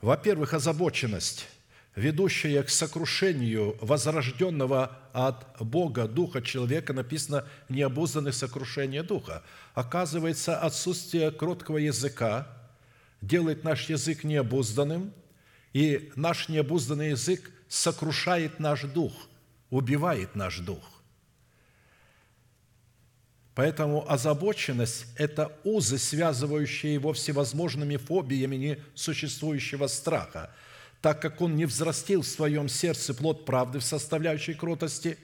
во-первых, 0.00 0.54
озабоченность– 0.54 1.46
ведущая 1.98 2.62
к 2.62 2.70
сокрушению 2.70 3.76
возрожденного 3.80 4.98
от 5.12 5.46
Бога 5.60 6.06
Духа 6.06 6.40
человека, 6.40 6.92
написано 6.92 7.44
«необузданное 7.68 8.32
сокрушение 8.32 9.02
Духа». 9.02 9.42
Оказывается, 9.74 10.58
отсутствие 10.60 11.32
кроткого 11.32 11.78
языка 11.78 12.46
делает 13.20 13.64
наш 13.64 13.88
язык 13.88 14.22
необузданным, 14.22 15.12
и 15.72 16.12
наш 16.14 16.48
необузданный 16.48 17.10
язык 17.10 17.50
сокрушает 17.68 18.60
наш 18.60 18.82
дух, 18.82 19.12
убивает 19.70 20.34
наш 20.34 20.58
дух. 20.58 21.02
Поэтому 23.54 24.08
озабоченность– 24.08 25.06
это 25.16 25.56
узы, 25.64 25.98
связывающие 25.98 26.94
его 26.94 27.12
всевозможными 27.12 27.96
фобиями 27.96 28.56
несуществующего 28.94 29.86
страха– 29.88 30.54
так 31.00 31.22
как 31.22 31.40
он 31.40 31.56
не 31.56 31.64
взрастил 31.64 32.22
в 32.22 32.26
своем 32.26 32.68
сердце 32.68 33.14
плод 33.14 33.44
правды 33.44 33.78
в 33.78 33.84
составляющей 33.84 34.54
кротости, 34.54 35.18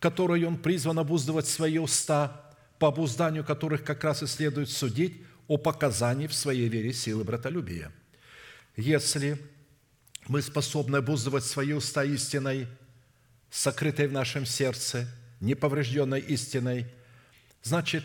которой 0.00 0.44
он 0.44 0.58
призван 0.58 0.98
обуздывать 0.98 1.46
свои 1.46 1.78
уста, 1.78 2.54
по 2.78 2.88
обузданию 2.88 3.44
которых 3.44 3.84
как 3.84 4.04
раз 4.04 4.22
и 4.22 4.26
следует 4.26 4.70
судить 4.70 5.22
о 5.46 5.56
показании 5.56 6.26
в 6.26 6.34
своей 6.34 6.68
вере 6.68 6.92
силы 6.92 7.24
братолюбия. 7.24 7.92
Если 8.76 9.38
мы 10.28 10.42
способны 10.42 10.98
обуздывать 10.98 11.44
свои 11.44 11.72
уста 11.72 12.04
истиной, 12.04 12.68
сокрытой 13.50 14.08
в 14.08 14.12
нашем 14.12 14.46
сердце, 14.46 15.06
неповрежденной 15.40 16.20
истиной, 16.20 16.86
значит, 17.62 18.04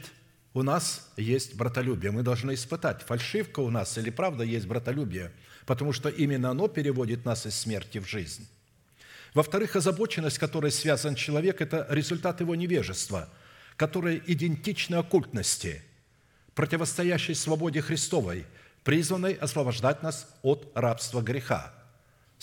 у 0.53 0.61
нас 0.61 1.11
есть 1.18 1.56
братолюбие. 1.56 2.11
Мы 2.11 2.22
должны 2.22 2.53
испытать, 2.53 3.02
фальшивка 3.02 3.60
у 3.60 3.70
нас 3.70 3.98
или 3.98 4.10
правда 4.10 4.44
есть 4.44 4.68
братолюбие– 4.68 5.32
потому 5.65 5.94
что 5.94 6.10
именно 6.10 6.52
оно 6.52 6.68
переводит 6.68 7.26
нас 7.26 7.45
из 7.45 7.56
смерти 7.56 7.99
в 7.99 8.07
жизнь. 8.07 8.48
Во-вторых, 9.34 9.76
озабоченность, 9.76 10.38
которой 10.38 10.72
связан 10.72 11.15
человек, 11.15 11.61
это 11.61 11.88
результат 11.90 12.41
его 12.41 12.56
невежества, 12.56 13.30
которая 13.76 14.22
идентична 14.28 14.99
оккультности, 14.99 15.82
противостоящей 16.53 17.34
свободе 17.34 17.82
Христовой, 17.82 18.45
призванной 18.84 19.34
освобождать 19.34 20.03
нас 20.03 20.28
от 20.44 20.72
рабства 20.76 21.22
греха. 21.22 21.74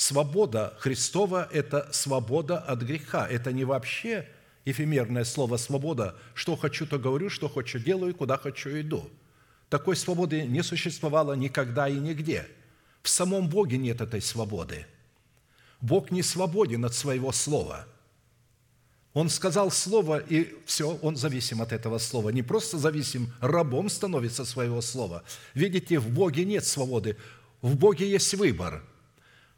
Свобода 0.01 0.73
Христова– 0.79 1.47
это 1.53 1.89
свобода 1.93 2.59
от 2.59 2.81
греха. 2.81 3.29
Это 3.29 3.53
не 3.53 3.65
вообще 3.65 4.27
эфемерное 4.65 5.25
слово 5.25 5.59
«свобода», 5.59 6.17
что 6.33 6.57
хочу, 6.57 6.87
то 6.87 6.99
говорю, 6.99 7.29
что 7.29 7.51
хочу, 7.51 7.79
делаю, 7.79 8.15
куда 8.15 8.39
хочу, 8.39 8.71
иду. 8.81 9.11
Такой 9.69 9.97
свободы 9.97 10.47
не 10.47 10.63
существовало 10.63 11.35
никогда 11.35 11.87
и 11.87 11.99
нигде– 11.99 12.49
в 13.03 13.09
самом 13.09 13.49
Боге 13.49 13.79
нет 13.79 14.01
этой 14.01 14.21
свободы. 14.21 14.87
Бог 15.81 16.11
не 16.11 16.23
свободен 16.23 16.85
от 16.85 16.95
своего 16.95 17.33
слова. 17.33 17.87
Он 19.13 19.29
сказал 19.29 19.71
слово, 19.71 20.19
и 20.19 20.55
все, 20.67 20.97
он 21.03 21.17
зависим 21.17 21.63
от 21.63 21.73
этого 21.73 21.99
слова. 21.99 22.29
Не 22.31 22.43
просто 22.43 22.79
зависим, 22.79 23.33
рабом 23.41 23.89
становится 23.89 24.45
своего 24.45 24.81
слова. 24.83 25.25
Видите, 25.55 25.99
в 25.99 26.11
Боге 26.11 26.45
нет 26.45 26.65
свободы. 26.65 27.17
В 27.61 27.77
Боге 27.77 28.09
есть 28.09 28.35
выбор. 28.35 28.85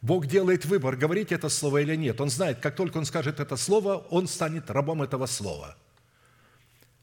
Бог 0.03 0.27
делает 0.27 0.65
выбор, 0.66 0.97
говорить 0.97 1.33
это 1.33 1.49
слово 1.49 1.79
или 1.83 1.97
нет. 1.97 2.20
Он 2.20 2.29
знает, 2.29 2.59
как 2.61 2.77
только 2.77 2.99
он 2.99 3.07
скажет 3.07 3.41
это 3.41 3.57
слово, 3.57 3.97
он 4.11 4.27
станет 4.27 4.70
рабом 4.70 5.03
этого 5.03 5.27
слова. 5.27 5.77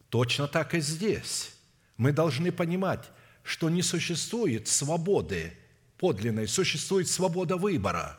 Точно 0.10 0.48
так 0.48 0.76
и 0.76 0.82
здесь. 0.82 1.56
Мы 1.98 2.12
должны 2.12 2.52
понимать, 2.52 3.10
что 3.44 3.70
не 3.70 3.82
существует 3.82 4.68
свободы 4.68 5.54
подлинной 6.00 6.48
существует 6.48 7.08
свобода 7.08 7.58
выбора, 7.58 8.18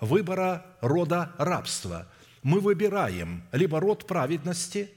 выбора 0.00 0.66
рода 0.80 1.32
рабства. 1.38 2.08
Мы 2.42 2.60
выбираем 2.60 3.44
либо 3.52 3.80
род 3.80 4.06
праведности, 4.06 4.90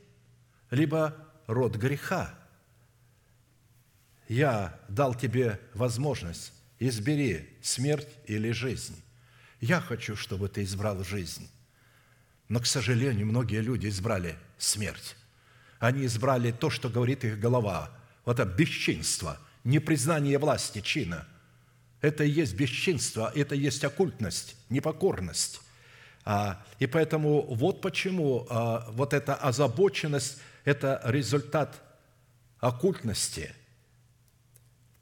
либо 0.71 1.15
род 1.47 1.75
греха. 1.75 2.33
Я 4.27 4.79
дал 4.87 5.13
тебе 5.13 5.59
возможность, 5.73 6.53
избери 6.89 7.49
смерть 7.61 8.09
или 8.25 8.51
жизнь. 8.51 9.01
Я 9.59 9.79
хочу, 9.79 10.15
чтобы 10.15 10.49
ты 10.49 10.63
избрал 10.63 11.03
жизнь. 11.03 11.49
Но, 12.49 12.59
к 12.59 12.65
сожалению, 12.65 13.27
многие 13.27 13.61
люди 13.61 13.87
избрали 13.87 14.35
смерть. 14.57 15.15
Они 15.79 16.05
избрали 16.05 16.51
то, 16.51 16.69
что 16.69 16.89
говорит 16.89 17.23
их 17.23 17.39
голова. 17.39 17.89
Вот 18.25 18.39
это 18.39 18.49
бесчинство, 18.49 19.39
непризнание 19.63 20.37
власти, 20.37 20.81
чина– 20.81 21.27
это 22.01 22.23
и 22.23 22.29
есть 22.29 22.55
бесчинство, 22.55 23.31
это 23.35 23.55
и 23.55 23.59
есть 23.59 23.83
оккультность, 23.83 24.55
непокорность. 24.69 25.61
А, 26.25 26.63
и 26.79 26.87
поэтому 26.87 27.43
вот 27.43 27.81
почему 27.81 28.47
а, 28.49 28.87
вот 28.91 29.13
эта 29.13 29.35
озабоченность– 29.35 30.39
это 30.65 31.01
результат 31.05 31.81
оккультности. 32.59 33.53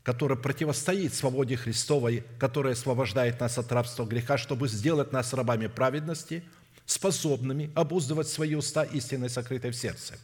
Которое 0.10 0.38
противостоит 0.38 1.14
свободе 1.14 1.56
Христовой, 1.56 2.24
которая 2.40 2.74
освобождает 2.74 3.40
нас 3.40 3.60
от 3.60 3.72
рабства 3.72 4.08
греха, 4.08 4.40
чтобы 4.40 4.68
сделать 4.68 5.12
нас 5.12 5.34
рабами 5.34 5.68
праведности, 5.68 6.44
способными 6.88 7.70
обуздывать 7.76 8.28
свои 8.28 8.56
уста 8.56 8.84
истиной, 8.86 9.30
сокрытой 9.30 9.70
в 9.70 9.76
сердце. 9.76 10.16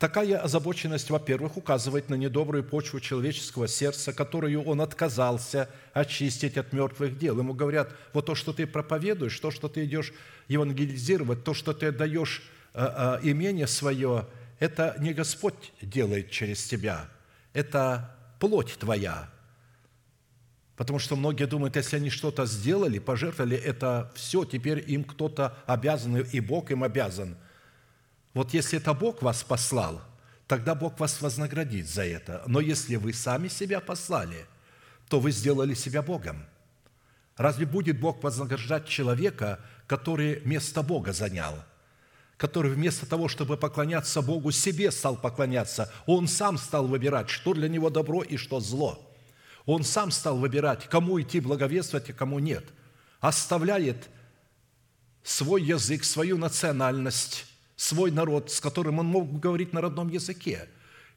Такая 0.00 0.38
озабоченность, 0.38 1.08
во-первых, 1.08 1.56
указывает 1.56 2.10
на 2.10 2.16
недобрую 2.16 2.64
почву 2.64 2.98
человеческого 2.98 3.68
сердца, 3.68 4.12
которую 4.12 4.64
он 4.64 4.80
отказался 4.80 5.70
очистить 5.92 6.56
от 6.56 6.72
мертвых 6.72 7.16
дел. 7.16 7.38
Ему 7.38 7.54
говорят, 7.54 7.92
вот 8.12 8.26
то, 8.26 8.34
что 8.34 8.52
ты 8.52 8.66
проповедуешь, 8.66 9.38
то, 9.38 9.52
что 9.52 9.68
ты 9.68 9.84
идешь 9.84 10.12
евангелизировать, 10.48 11.44
то, 11.44 11.54
что 11.54 11.72
ты 11.74 11.92
даешь 11.92 12.42
э, 12.74 12.84
э, 13.22 13.30
имение 13.30 13.68
свое, 13.68 14.26
это 14.58 14.96
не 14.98 15.14
Господь 15.14 15.72
делает 15.80 16.32
через 16.32 16.64
тебя, 16.64 17.08
это 17.52 18.15
плоть 18.38 18.76
твоя. 18.78 19.30
Потому 20.76 20.98
что 20.98 21.16
многие 21.16 21.46
думают, 21.46 21.76
если 21.76 21.96
они 21.96 22.10
что-то 22.10 22.44
сделали, 22.46 22.98
пожертвовали, 22.98 23.56
это 23.56 24.12
все, 24.14 24.44
теперь 24.44 24.84
им 24.90 25.04
кто-то 25.04 25.56
обязан, 25.66 26.18
и 26.18 26.40
Бог 26.40 26.70
им 26.70 26.84
обязан. 26.84 27.36
Вот 28.34 28.52
если 28.52 28.78
это 28.78 28.92
Бог 28.92 29.22
вас 29.22 29.42
послал, 29.42 30.02
тогда 30.46 30.74
Бог 30.74 31.00
вас 31.00 31.20
вознаградит 31.22 31.88
за 31.88 32.04
это. 32.04 32.42
Но 32.46 32.60
если 32.60 32.96
вы 32.96 33.14
сами 33.14 33.48
себя 33.48 33.80
послали, 33.80 34.46
то 35.08 35.18
вы 35.18 35.30
сделали 35.30 35.72
себя 35.72 36.02
Богом. 36.02 36.44
Разве 37.36 37.64
будет 37.64 37.98
Бог 37.98 38.22
вознаграждать 38.22 38.86
человека, 38.86 39.60
который 39.86 40.42
место 40.44 40.82
Бога 40.82 41.12
занял– 41.12 41.64
который 42.36 42.70
вместо 42.70 43.06
того, 43.06 43.28
чтобы 43.28 43.56
поклоняться 43.56 44.20
Богу, 44.20 44.50
себе 44.50 44.90
стал 44.90 45.16
поклоняться. 45.16 45.92
Он 46.04 46.28
сам 46.28 46.58
стал 46.58 46.86
выбирать, 46.86 47.30
что 47.30 47.54
для 47.54 47.68
него 47.68 47.88
добро 47.88 48.22
и 48.22 48.36
что 48.36 48.60
зло. 48.60 49.02
Он 49.64 49.82
сам 49.84 50.10
стал 50.10 50.38
выбирать, 50.38 50.86
кому 50.88 51.20
идти 51.20 51.40
благовествовать, 51.40 52.10
а 52.10 52.12
кому 52.12 52.38
нет. 52.38 52.64
Оставляет 53.20 54.08
свой 55.22 55.62
язык, 55.62 56.04
свою 56.04 56.36
национальность, 56.36 57.46
свой 57.74 58.10
народ, 58.10 58.50
с 58.50 58.60
которым 58.60 58.98
он 58.98 59.06
мог 59.06 59.40
говорить 59.40 59.72
на 59.72 59.80
родном 59.80 60.08
языке. 60.10 60.68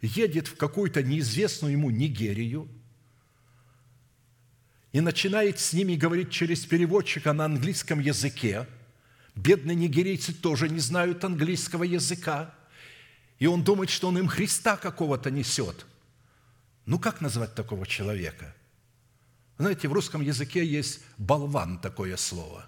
Едет 0.02 0.48
в 0.48 0.56
какую-то 0.56 1.04
неизвестную 1.04 1.74
ему 1.74 1.90
Нигерию 1.90 2.70
и 4.94 5.02
начинает 5.02 5.60
с 5.60 5.74
ними 5.74 5.96
говорить 5.96 6.32
через 6.32 6.66
переводчика 6.66 7.34
на 7.34 7.46
английском 7.46 8.00
языке– 8.00 8.66
Бедные 9.40 9.76
нигерийцы 9.76 10.34
тоже 10.34 10.68
не 10.68 10.80
знают 10.80 11.24
английского 11.24 11.84
языка. 11.84 12.54
И 13.38 13.48
он 13.48 13.64
думает, 13.64 13.90
что 13.90 14.10
он 14.10 14.18
им 14.18 14.28
Христа 14.28 14.76
какого-то 14.76 15.32
несет. 15.32 15.86
Ну, 16.86 17.00
как 17.00 17.22
назвать 17.22 17.56
такого 17.56 17.88
человека? 17.88 18.54
Знаете, 19.58 19.88
в 19.88 19.94
русском 19.94 20.22
языке 20.22 20.66
есть 20.66 21.00
болван 21.18 21.80
такое 21.80 22.18
слово. 22.18 22.66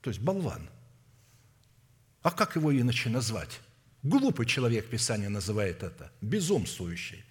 То 0.00 0.08
есть 0.08 0.20
болван. 0.20 0.70
А 2.22 2.30
как 2.30 2.56
его 2.56 2.74
иначе 2.74 3.10
назвать? 3.10 3.60
Глупый 4.02 4.46
человек 4.46 4.88
Писание 4.88 5.28
называет 5.28 5.82
это, 5.82 6.10
безумствующий. 6.22 7.22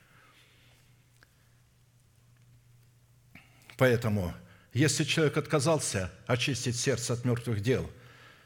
Поэтому 3.75 4.35
если 4.79 5.03
человек 5.03 5.35
отказался 5.35 6.09
очистить 6.25 6.77
сердце 6.77 7.11
от 7.11 7.25
мертвых 7.25 7.61
дел, 7.61 7.89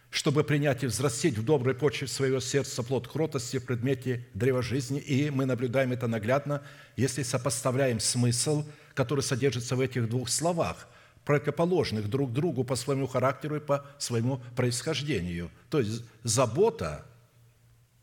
чтобы 0.10 0.44
принять 0.44 0.84
и 0.84 0.88
взрастить 0.88 1.38
в 1.38 1.46
доброй 1.46 1.76
почве 1.76 2.08
своего 2.08 2.40
сердца 2.40 2.82
плод 2.82 3.08
кротости 3.08 3.58
в 3.60 3.66
предмете 3.66 4.28
древа 4.34 4.64
жизни, 4.64 5.00
и 5.00 5.30
мы 5.30 5.46
наблюдаем 5.46 5.92
это 5.92 6.08
наглядно, 6.08 6.64
если 6.96 7.22
сопоставляем 7.22 8.00
смысл, 8.00 8.66
который 8.96 9.22
содержится 9.22 9.76
в 9.76 9.80
этих 9.80 10.10
двух 10.10 10.28
словах, 10.28 10.88
противоположных 11.24 12.10
друг 12.10 12.34
другу 12.34 12.64
по 12.64 12.76
своему 12.76 13.06
характеру 13.06 13.58
и 13.58 13.60
по 13.60 13.86
своему 14.00 14.42
происхождению. 14.56 15.52
То 15.70 15.82
есть 15.82 16.04
забота 16.24 17.06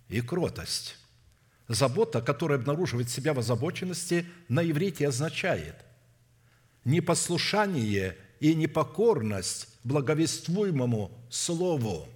и 0.09 0.21
кротость. 0.21 0.97
Забота, 1.67 2.23
которая 2.23 2.61
обнаруживает 2.61 3.11
себя 3.11 3.35
в 3.35 3.41
озабоченности, 3.41 4.25
на 4.49 4.63
иврите 4.63 5.09
означает– 5.09 5.75
непослушание 6.85 8.17
и 8.41 8.55
непокорность 8.55 9.69
благовествуемому 9.85 11.11
Слову. 11.31 12.09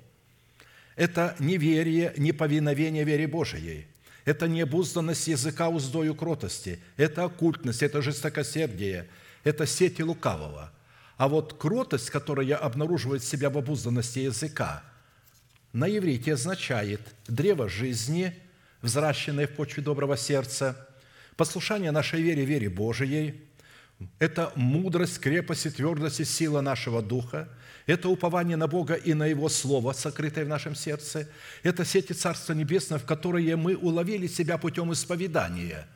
Это 0.97 1.37
неверие, 1.39 2.13
неповиновение 2.17 3.05
вере 3.05 3.27
Божией. 3.27 3.87
Это 4.25 4.49
необузданность 4.49 5.29
языка 5.29 5.69
уздою 5.69 6.15
кротости. 6.15 6.81
Это 6.97 7.25
оккультность, 7.25 7.83
это 7.83 8.01
жестокосердие, 8.01 9.09
это 9.45 9.67
сети 9.67 10.03
лукавого. 10.03 10.73
А 11.17 11.29
вот 11.29 11.55
кротость, 11.55 12.11
которая 12.11 12.57
обнаруживает 12.57 13.23
себя 13.23 13.51
в 13.51 13.59
обузданности 13.59 14.21
языка, 14.21 14.83
на 15.73 15.89
иврите 15.89 16.35
означает 16.35 17.01
древо 17.29 17.69
жизни, 17.69 18.35
взращенное 18.83 19.47
в 19.47 19.51
почве 19.51 19.83
доброго 19.83 20.17
сердца, 20.17 20.89
послушание 21.37 21.91
нашей 21.91 22.23
вере, 22.23 22.45
вере 22.45 22.71
Божией– 22.71 23.43
это 24.19 24.53
мудрость, 24.55 25.21
крепость 25.21 25.67
и 25.67 25.71
твердость 25.71 26.21
и 26.21 26.25
сила 26.25 26.61
нашего 26.61 27.03
духа. 27.03 27.49
Это 27.87 28.09
упование 28.09 28.57
на 28.57 28.67
Бога 28.67 28.95
и 28.95 29.15
на 29.15 29.27
Его 29.27 29.49
Слово, 29.49 29.93
сокрытое 29.93 30.45
в 30.45 30.49
нашем 30.49 30.75
сердце. 30.75 31.29
Это 31.63 31.85
сети 31.85 32.13
Царства 32.13 32.55
Небесного, 32.55 33.01
в 33.01 33.05
которые 33.05 33.57
мы 33.57 33.77
уловили 33.77 34.27
себя 34.27 34.59
путем 34.59 34.93
исповедания. 34.93 35.87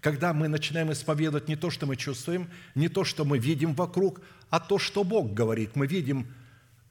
Когда 0.00 0.32
мы 0.32 0.48
начинаем 0.48 0.92
исповедовать 0.92 1.48
не 1.48 1.56
то, 1.56 1.70
что 1.70 1.86
мы 1.86 1.96
чувствуем, 1.96 2.50
не 2.74 2.88
то, 2.88 3.04
что 3.04 3.24
мы 3.24 3.38
видим 3.38 3.74
вокруг, 3.74 4.20
а 4.50 4.60
то, 4.60 4.78
что 4.78 5.04
Бог 5.04 5.32
говорит. 5.32 5.76
Мы 5.76 5.86
видим 5.86 6.32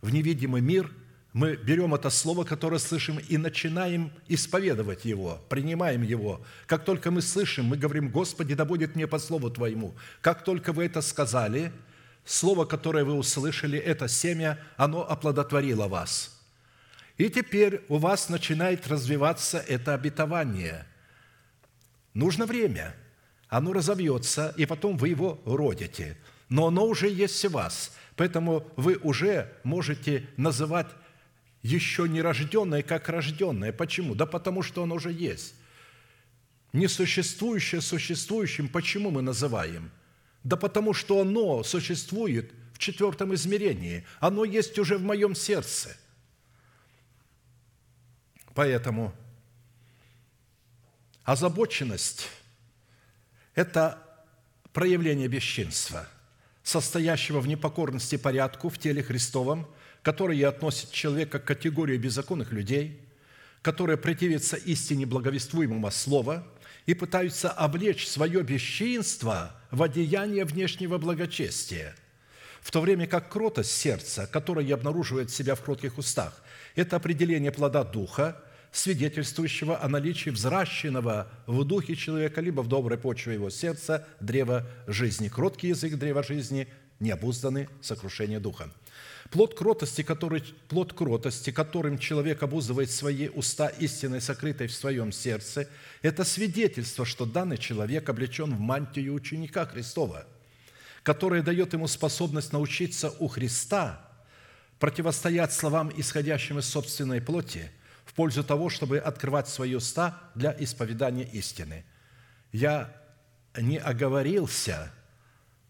в 0.01 0.13
невидимый 0.13 0.61
мир– 0.61 0.91
мы 1.33 1.55
берем 1.55 1.93
это 1.93 2.09
слово, 2.09 2.43
которое 2.43 2.77
слышим, 2.77 3.17
и 3.17 3.37
начинаем 3.37 4.11
исповедовать 4.27 5.05
его, 5.05 5.39
принимаем 5.47 6.01
его. 6.01 6.41
Как 6.67 6.83
только 6.83 7.09
мы 7.09 7.21
слышим, 7.21 7.65
мы 7.65 7.77
говорим, 7.77 8.09
Господи, 8.09 8.53
да 8.53 8.65
будет 8.65 8.95
мне 8.95 9.07
по 9.07 9.17
слову 9.17 9.49
Твоему. 9.49 9.95
Как 10.19 10.43
только 10.43 10.73
вы 10.73 10.85
это 10.85 11.01
сказали, 11.01 11.71
слово, 12.25 12.65
которое 12.65 13.05
вы 13.05 13.13
услышали, 13.13 13.79
это 13.79 14.09
семя, 14.09 14.59
оно 14.75 15.09
оплодотворило 15.09 15.87
вас. 15.87 16.37
И 17.17 17.29
теперь 17.29 17.81
у 17.87 17.97
вас 17.97 18.27
начинает 18.27 18.87
развиваться 18.87 19.59
это 19.59 19.93
обетование. 19.93 20.85
Нужно 22.13 22.45
время. 22.45 22.93
Оно 23.47 23.71
разовьется, 23.73 24.53
и 24.57 24.65
потом 24.65 24.97
вы 24.97 25.09
его 25.09 25.41
родите. 25.45 26.17
Но 26.49 26.67
оно 26.67 26.85
уже 26.85 27.09
есть 27.09 27.45
в 27.45 27.51
вас. 27.51 27.93
Поэтому 28.17 28.67
вы 28.75 28.97
уже 28.97 29.51
можете 29.63 30.27
называть 30.35 30.87
еще 31.63 32.09
не 32.09 32.21
рожденное, 32.21 32.81
как 32.81 33.09
рожденное. 33.09 33.71
Почему? 33.71 34.15
Да 34.15 34.25
потому 34.25 34.63
что 34.63 34.83
оно 34.83 34.95
уже 34.95 35.11
есть. 35.11 35.53
Несуществующее 36.73 37.81
существующим 37.81 38.67
почему 38.67 39.11
мы 39.11 39.21
называем? 39.21 39.91
Да 40.43 40.55
потому 40.55 40.93
что 40.93 41.21
оно 41.21 41.63
существует 41.63 42.51
в 42.73 42.79
четвертом 42.79 43.33
измерении. 43.35 44.05
Оно 44.19 44.43
есть 44.43 44.79
уже 44.79 44.97
в 44.97 45.03
моем 45.03 45.35
сердце. 45.35 45.95
Поэтому 48.55 49.13
озабоченность– 51.23 52.27
это 53.55 54.01
проявление 54.73 55.27
бесчинства, 55.27 56.07
состоящего 56.63 57.39
в 57.39 57.47
непокорности 57.47 58.17
порядку 58.17 58.69
в 58.69 58.79
теле 58.79 59.03
Христовом– 59.03 59.67
которые 60.03 60.47
относят 60.47 60.91
человека 60.91 61.39
к 61.39 61.45
категории 61.45 61.97
беззаконных 61.97 62.51
людей, 62.51 62.99
которые 63.61 63.97
противятся 63.97 64.57
истине 64.57 65.05
благовествуемого 65.05 65.89
слова 65.91 66.47
и 66.85 66.93
пытаются 66.93 67.49
облечь 67.49 68.07
свое 68.07 68.41
бесчинство 68.41 69.55
в 69.69 69.83
одеяние 69.83 70.45
внешнего 70.45 70.97
благочестия, 70.97 71.95
в 72.61 72.71
то 72.71 72.81
время 72.81 73.07
как 73.07 73.29
кротость 73.29 73.71
сердца, 73.71 74.27
которая 74.27 74.73
обнаруживает 74.73 75.29
себя 75.29 75.55
в 75.55 75.61
кротких 75.61 75.97
устах, 75.97 76.41
это 76.75 76.95
определение 76.95 77.51
плода 77.51 77.83
Духа, 77.83 78.43
свидетельствующего 78.71 79.83
о 79.83 79.89
наличии 79.89 80.29
взращенного 80.29 81.27
в 81.45 81.63
духе 81.65 81.95
человека, 81.95 82.41
либо 82.41 82.61
в 82.61 82.67
доброй 82.67 82.97
почве 82.97 83.33
его 83.33 83.49
сердца, 83.49 84.07
древа 84.19 84.65
жизни. 84.87 85.27
Кроткий 85.27 85.69
язык 85.69 85.95
древа 85.95 86.23
жизни, 86.23 86.67
необузданный 86.99 87.67
сокрушение 87.81 88.39
духа. 88.39 88.71
Плод 89.31 89.55
кротости, 89.55 90.03
который, 90.03 90.43
плод 90.67 90.91
кротости, 90.91 91.51
которым 91.51 91.97
человек 91.97 92.43
обузывает 92.43 92.91
свои 92.91 93.29
уста 93.29 93.67
истиной, 93.69 94.19
сокрытой 94.19 94.67
в 94.67 94.73
своем 94.73 95.13
сердце, 95.13 95.69
это 96.01 96.25
свидетельство, 96.25 97.05
что 97.05 97.25
данный 97.25 97.57
человек 97.57 98.09
облечен 98.09 98.53
в 98.53 98.59
мантию 98.59 99.13
ученика 99.13 99.65
Христова, 99.65 100.27
которая 101.03 101.41
дает 101.41 101.71
ему 101.71 101.87
способность 101.87 102.51
научиться 102.51 103.09
у 103.19 103.29
Христа 103.29 104.05
противостоять 104.79 105.53
словам, 105.53 105.93
исходящим 105.95 106.59
из 106.59 106.65
собственной 106.65 107.21
плоти, 107.21 107.71
в 108.03 108.13
пользу 108.13 108.43
того, 108.43 108.69
чтобы 108.69 108.97
открывать 108.97 109.47
свои 109.47 109.75
уста 109.75 110.19
для 110.35 110.53
исповедания 110.59 111.23
истины. 111.23 111.85
Я 112.51 112.93
не 113.57 113.77
оговорился 113.77 114.91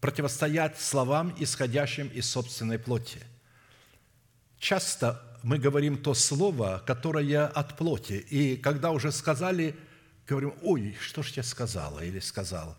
противостоять 0.00 0.80
словам, 0.80 1.32
исходящим 1.38 2.08
из 2.08 2.28
собственной 2.28 2.80
плоти. 2.80 3.20
Часто 4.62 5.20
мы 5.42 5.58
говорим 5.58 5.98
то 5.98 6.14
слово, 6.14 6.84
которое 6.86 7.48
от 7.48 7.76
плоти, 7.76 8.24
и 8.30 8.56
когда 8.56 8.92
уже 8.92 9.10
сказали, 9.10 9.74
говорим, 10.24 10.54
ой, 10.62 10.96
что 11.00 11.24
ж 11.24 11.30
я 11.30 11.42
сказала 11.42 11.98
или 11.98 12.20
сказал. 12.20 12.76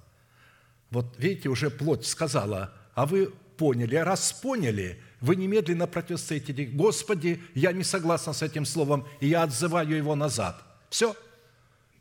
Вот 0.91 1.13
видите, 1.17 1.49
уже 1.49 1.69
плоть 1.69 2.05
сказала, 2.05 2.73
а 2.95 3.05
вы 3.05 3.33
поняли. 3.57 3.97
А 3.97 4.05
раз 4.05 4.31
поняли, 4.31 4.97
вы 5.19 5.35
немедленно 5.35 5.85
противостоите. 5.85 6.53
Господи, 6.67 7.43
я 7.53 7.73
не 7.73 7.83
согласен 7.83 8.33
с 8.33 8.41
этим 8.41 8.65
словом, 8.65 9.05
и 9.19 9.27
я 9.27 9.43
отзываю 9.43 9.97
его 9.97 10.15
назад. 10.15 10.63
Все. 10.89 11.13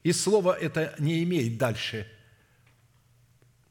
И 0.04 0.12
слово 0.12 0.52
это 0.52 0.94
не 1.00 1.24
имеет 1.24 1.58
дальше 1.58 2.06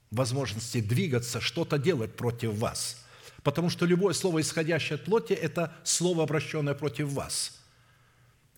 возможности 0.10 0.82
двигаться, 0.82 1.40
что-то 1.40 1.78
делать 1.78 2.18
против 2.18 2.56
вас. 2.56 3.01
Потому 3.44 3.70
что 3.70 3.86
любое 3.86 4.14
слово, 4.14 4.42
исходящее 4.42 4.96
от 4.96 5.06
плоти, 5.06 5.34
это 5.34 5.74
слово, 5.84 6.24
обращенное 6.24 6.74
против 6.74 7.10
вас. 7.10 7.60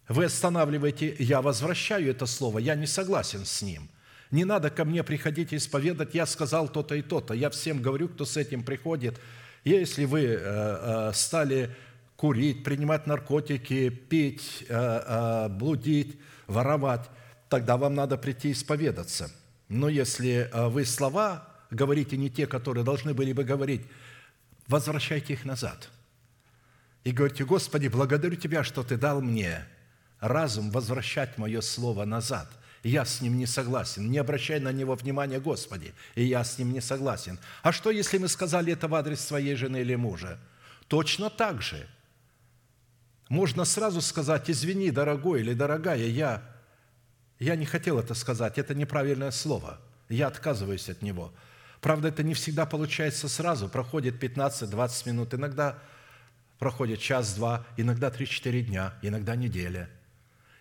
Вы 0.09 0.25
останавливаете, 0.25 1.15
я 1.19 1.41
возвращаю 1.41 2.09
это 2.09 2.25
слово, 2.25 2.59
я 2.59 2.75
не 2.75 2.87
согласен 2.87 3.45
с 3.45 3.61
ним. 3.61 3.89
Не 4.31 4.45
надо 4.45 4.69
ко 4.69 4.83
мне 4.83 5.03
приходить 5.03 5.53
и 5.53 5.57
исповедать, 5.57 6.13
я 6.15 6.25
сказал 6.25 6.67
то-то 6.67 6.95
и 6.95 7.01
то-то. 7.01 7.33
Я 7.33 7.49
всем 7.49 7.81
говорю, 7.81 8.09
кто 8.09 8.25
с 8.25 8.35
этим 8.35 8.63
приходит. 8.63 9.19
Если 9.63 10.05
вы 10.05 10.23
э, 10.23 10.37
э, 10.39 11.11
стали 11.13 11.73
курить, 12.17 12.63
принимать 12.63 13.07
наркотики, 13.07 13.89
пить, 13.89 14.65
э, 14.67 15.47
блудить, 15.49 16.19
воровать, 16.47 17.09
тогда 17.47 17.77
вам 17.77 17.95
надо 17.95 18.17
прийти 18.17 18.51
исповедаться– 18.51 19.31
но 19.73 19.89
если 19.89 20.49
вы 20.53 20.85
слова 20.85 21.47
говорите 21.71 22.15
не 22.15 22.29
те, 22.29 22.45
которые 22.45 22.83
должны 22.83 23.15
были 23.15 23.33
бы 23.33 23.43
говорить, 23.43 23.81
возвращайте 24.67 25.33
их 25.33 25.45
назад. 25.45 25.89
И 27.03 27.11
говорите, 27.11 27.45
Господи, 27.45 27.87
благодарю 27.87 28.35
Тебя, 28.35 28.63
что 28.63 28.83
Ты 28.83 28.97
дал 28.97 29.21
мне 29.21 29.65
разум 30.19 30.71
возвращать 30.71 31.37
мое 31.37 31.61
слово 31.61 32.05
назад. 32.05 32.49
Я 32.81 33.05
с 33.05 33.21
ним 33.21 33.37
не 33.37 33.45
согласен. 33.45 34.09
Не 34.09 34.17
обращай 34.17 34.59
на 34.59 34.71
него 34.71 34.95
внимания, 34.95 35.39
Господи, 35.39 35.93
и 36.15 36.23
я 36.23 36.43
с 36.43 36.57
ним 36.57 36.73
не 36.73 36.81
согласен. 36.81 37.39
А 37.61 37.71
что, 37.71 37.91
если 37.91 38.17
мы 38.17 38.27
сказали 38.27 38.73
это 38.73 38.87
в 38.87 38.95
адрес 38.95 39.21
своей 39.21 39.55
жены 39.55 39.81
или 39.81 39.95
мужа? 39.95 40.39
Точно 40.87 41.29
так 41.29 41.61
же. 41.61 41.87
Можно 43.29 43.65
сразу 43.65 44.01
сказать, 44.01 44.49
извини, 44.49 44.91
дорогой 44.91 45.41
или 45.41 45.53
дорогая, 45.53 46.05
я 46.07 46.43
я 47.43 47.57
не 47.57 47.65
хотел 47.65 47.99
это 47.99 48.13
сказать, 48.13 48.57
это 48.57 48.73
неправильное 48.73 49.31
слово. 49.31 49.79
Я 50.07 50.27
отказываюсь 50.27 50.87
от 50.87 51.01
него. 51.01 51.33
Правда, 51.83 52.07
это 52.07 52.23
не 52.23 52.33
всегда 52.33 52.65
получается 52.65 53.29
сразу. 53.29 53.69
Проходит 53.69 54.15
15-20 54.15 55.07
минут, 55.09 55.33
иногда 55.35 55.77
проходит 56.57 56.99
час-два, 56.99 57.67
иногда 57.77 58.09
3-4 58.09 58.61
дня, 58.61 58.93
иногда 59.03 59.35
неделя, 59.35 59.87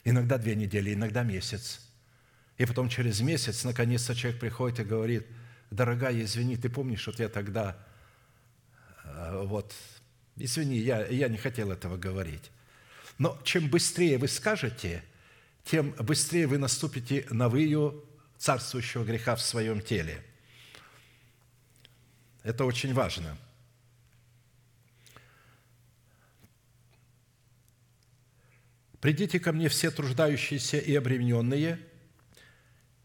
иногда 0.04 0.36
две 0.36 0.54
недели, 0.54 0.92
иногда 0.92 1.22
месяц. 1.22 1.80
И 2.58 2.66
потом 2.66 2.90
через 2.90 3.20
месяц, 3.20 3.64
наконец-то, 3.64 4.14
человек 4.14 4.40
приходит 4.40 4.80
и 4.80 4.84
говорит, 4.84 5.26
дорогая, 5.70 6.22
извини, 6.22 6.58
ты 6.58 6.68
помнишь, 6.68 7.06
вот 7.06 7.18
я 7.18 7.30
тогда, 7.30 7.78
э, 9.04 9.42
вот, 9.46 9.72
извини, 10.36 10.76
я, 10.76 11.06
я 11.06 11.28
не 11.28 11.38
хотел 11.38 11.70
этого 11.70 11.96
говорить. 11.96 12.50
Но 13.16 13.40
чем 13.44 13.70
быстрее 13.70 14.18
вы 14.18 14.28
скажете– 14.28 15.02
тем 15.64 15.92
быстрее 15.92 16.46
вы 16.46 16.58
наступите 16.58 17.26
на 17.30 17.48
выю 17.48 18.04
царствующего 18.38 19.04
греха 19.04 19.36
в 19.36 19.40
своем 19.40 19.80
теле. 19.80 20.22
Это 22.42 22.64
очень 22.64 22.92
важно. 22.92 23.36
«Придите 29.00 29.40
ко 29.40 29.52
мне 29.52 29.68
все 29.68 29.90
труждающиеся 29.90 30.78
и 30.78 30.94
обремененные, 30.94 31.78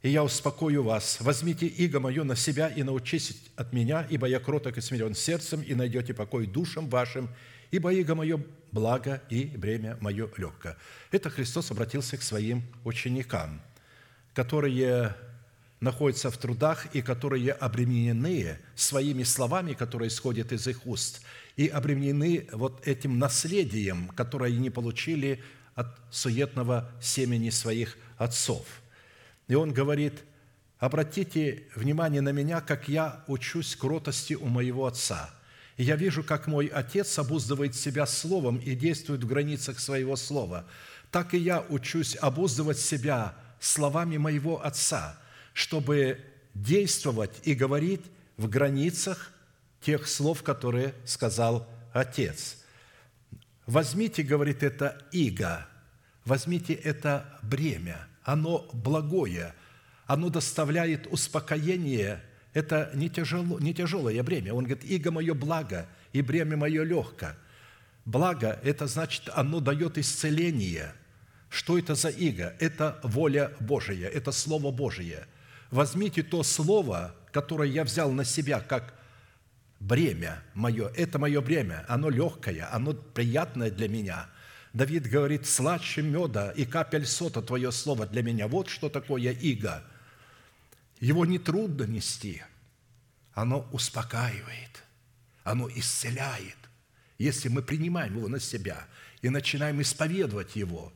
и 0.04 0.10
я 0.10 0.24
успокою 0.24 0.84
вас. 0.84 1.18
Возьмите 1.22 1.66
иго 1.66 2.00
мое 2.00 2.24
на 2.24 2.36
себя 2.36 2.68
и 2.68 2.84
научитесь 2.84 3.42
от 3.56 3.74
меня, 3.74 4.06
ибо 4.08 4.28
я 4.28 4.40
кроток 4.40 4.78
и 4.78 4.82
смирен 4.82 5.16
сердцем, 5.16 5.62
и 5.62 5.74
найдете 5.74 6.14
покой 6.14 6.46
душам 6.46 6.88
вашим, 6.88 7.30
ибо 7.72 7.92
иго 7.92 8.14
мое 8.14 8.40
благо 8.72 9.24
и 9.30 9.46
бремя 9.46 9.98
мое 10.00 10.30
легко». 10.38 10.76
Это 11.12 11.32
Христос 11.32 11.72
обратился 11.72 12.16
к 12.18 12.22
своим 12.22 12.62
ученикам, 12.84 13.60
которые 14.36 15.16
находятся 15.80 16.32
в 16.32 16.38
трудах 16.38 16.88
и 16.96 17.02
которые 17.02 17.52
обременены 17.52 18.58
своими 18.76 19.24
словами, 19.24 19.74
которые 19.74 20.10
исходят 20.10 20.52
из 20.52 20.68
их 20.68 20.86
уст, 20.86 21.22
и 21.56 21.68
обременены 21.68 22.48
вот 22.52 22.86
этим 22.88 23.20
наследием, 23.20 24.10
которое 24.10 24.54
они 24.54 24.70
получили 24.70 25.44
от 25.76 25.88
суетного 26.10 26.92
семени 27.02 27.50
своих 27.50 27.98
отцов. 28.18 28.66
И 29.48 29.56
он 29.56 29.74
говорит, 29.74 30.24
обратите 30.80 31.64
внимание 31.76 32.22
на 32.22 32.32
меня, 32.32 32.62
как 32.62 32.88
я 32.88 33.24
учусь 33.28 33.76
кротости 33.76 34.34
у 34.34 34.48
моего 34.48 34.86
отца– 34.86 35.30
и 35.78 35.84
я 35.84 35.96
вижу, 35.96 36.24
как 36.24 36.48
мой 36.48 36.66
Отец 36.68 37.18
обуздывает 37.20 37.76
себя 37.76 38.08
Словом 38.08 38.58
и 38.58 38.76
действует 38.76 39.24
в 39.24 39.28
границах 39.28 39.80
своего 39.80 40.16
Слова. 40.16 40.66
Так 41.12 41.36
и 41.36 41.38
я 41.38 41.64
учусь 41.70 42.18
обуздывать 42.20 42.80
себя 42.80 43.36
словами 43.60 44.18
моего 44.18 44.64
Отца, 44.66 45.18
чтобы 45.58 46.20
действовать 46.54 47.32
и 47.42 47.56
говорить 47.56 48.04
в 48.38 48.48
границах 48.48 49.34
тех 49.82 50.08
слов, 50.08 50.44
которые 50.44 50.94
сказал 51.04 51.68
Отец. 51.94 52.64
Возьмите, 53.66 54.22
говорит, 54.22 54.62
это 54.62 55.04
иго, 55.12 55.68
возьмите 56.26 56.76
это 56.76 57.40
бремя, 57.42 58.08
оно 58.22 58.70
благое, 58.72 59.56
оно 60.06 60.30
доставляет 60.30 61.08
успокоение 61.08 62.22
это 62.54 62.92
не, 62.94 63.10
тяжело, 63.10 63.60
не 63.60 63.74
тяжелое 63.74 64.22
бремя. 64.22 64.54
Он 64.54 64.64
говорит, 64.64 64.86
иго 64.86 65.10
мое 65.10 65.34
благо, 65.34 65.90
и 66.14 66.22
бремя 66.22 66.56
мое 66.56 66.84
легко. 66.84 67.30
Благо– 68.06 68.60
это 68.64 68.86
значит, 68.86 69.24
оно 69.34 69.60
дает 69.60 69.98
исцеление. 69.98 70.94
Что 71.50 71.80
это 71.80 71.96
за 71.96 72.10
иго? 72.10 72.56
Это 72.60 73.00
воля 73.02 73.54
Божия, 73.60 74.08
это 74.08 74.32
Слово 74.32 74.72
Божие. 74.72 75.26
Возьмите 75.72 76.24
то 76.24 76.44
Слово, 76.44 77.16
которое 77.32 77.70
я 77.70 77.84
взял 77.84 78.12
на 78.12 78.26
себя 78.26 78.60
как 78.60 78.94
бремя 79.80 80.44
мое. 80.54 80.90
Это 80.90 81.20
мое 81.20 81.42
бремя, 81.42 81.86
оно 81.88 82.10
легкое, 82.10 82.68
оно 82.72 82.94
приятное 82.94 83.70
для 83.70 83.88
меня. 83.88 84.30
Давид 84.74 85.08
говорит, 85.08 85.46
сладче 85.46 86.02
меда 86.02 86.52
и 86.52 86.66
капель 86.66 87.06
сота 87.06 87.42
Твое 87.42 87.72
Слово 87.72 88.06
для 88.06 88.22
меня. 88.22 88.48
Вот 88.48 88.70
что 88.70 88.90
такое 88.90 89.32
иго– 89.32 89.84
его 91.00 91.26
не 91.26 91.38
трудно 91.38 91.84
нести. 91.84 92.42
Оно 93.34 93.68
успокаивает, 93.72 94.84
оно 95.44 95.70
исцеляет. 95.70 96.58
Если 97.20 97.50
мы 97.50 97.62
принимаем 97.62 98.18
его 98.18 98.28
на 98.28 98.40
себя 98.40 98.88
и 99.22 99.30
начинаем 99.30 99.82
исповедовать 99.82 100.56
его, 100.56 100.92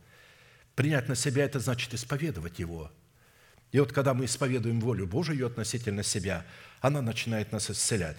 принять 0.75 1.07
на 1.07 1.15
себя– 1.15 1.43
это 1.45 1.59
значит 1.59 1.93
исповедовать 1.93 2.59
его. 2.59 2.91
И 3.71 3.79
вот 3.79 3.93
когда 3.93 4.13
мы 4.13 4.25
исповедуем 4.25 4.79
волю 4.79 5.07
Божию 5.07 5.47
относительно 5.47 6.03
себя, 6.03 6.45
она 6.81 7.01
начинает 7.01 7.51
нас 7.51 7.69
исцелять. 7.69 8.17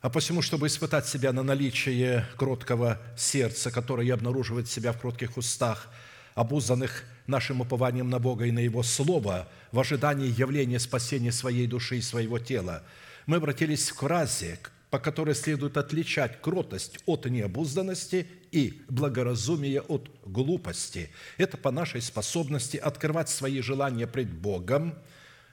А 0.00 0.10
посему, 0.10 0.42
чтобы 0.42 0.66
испытать 0.66 1.06
себя 1.06 1.32
на 1.32 1.42
наличие 1.42 2.26
кроткого 2.36 3.00
сердца, 3.16 3.70
которое 3.70 4.12
обнаруживает 4.12 4.68
себя 4.68 4.92
в 4.92 5.00
кротких 5.00 5.38
устах, 5.38 5.88
обузанных 6.34 7.04
нашим 7.26 7.62
упованием 7.62 8.10
на 8.10 8.18
Бога 8.18 8.44
и 8.44 8.50
на 8.50 8.58
Его 8.58 8.82
Слово 8.82 9.48
в 9.72 9.80
ожидании 9.80 10.28
явления 10.38 10.78
спасения 10.78 11.32
своей 11.32 11.66
души 11.66 11.96
и 11.96 12.02
своего 12.02 12.38
тела, 12.38 12.82
мы 13.24 13.38
обратились 13.38 13.90
к 13.90 14.00
фразе, 14.00 14.58
по 14.94 15.00
которой 15.00 15.34
следует 15.34 15.76
отличать 15.76 16.40
кротость 16.40 17.00
от 17.04 17.26
необузданности 17.26 18.28
и 18.52 18.80
благоразумие 18.88 19.80
от 19.80 20.08
глупости. 20.24 21.10
Это 21.36 21.56
по 21.56 21.72
нашей 21.72 22.00
способности 22.00 22.76
открывать 22.76 23.28
свои 23.28 23.60
желания 23.60 24.06
пред 24.06 24.32
Богом 24.32 24.94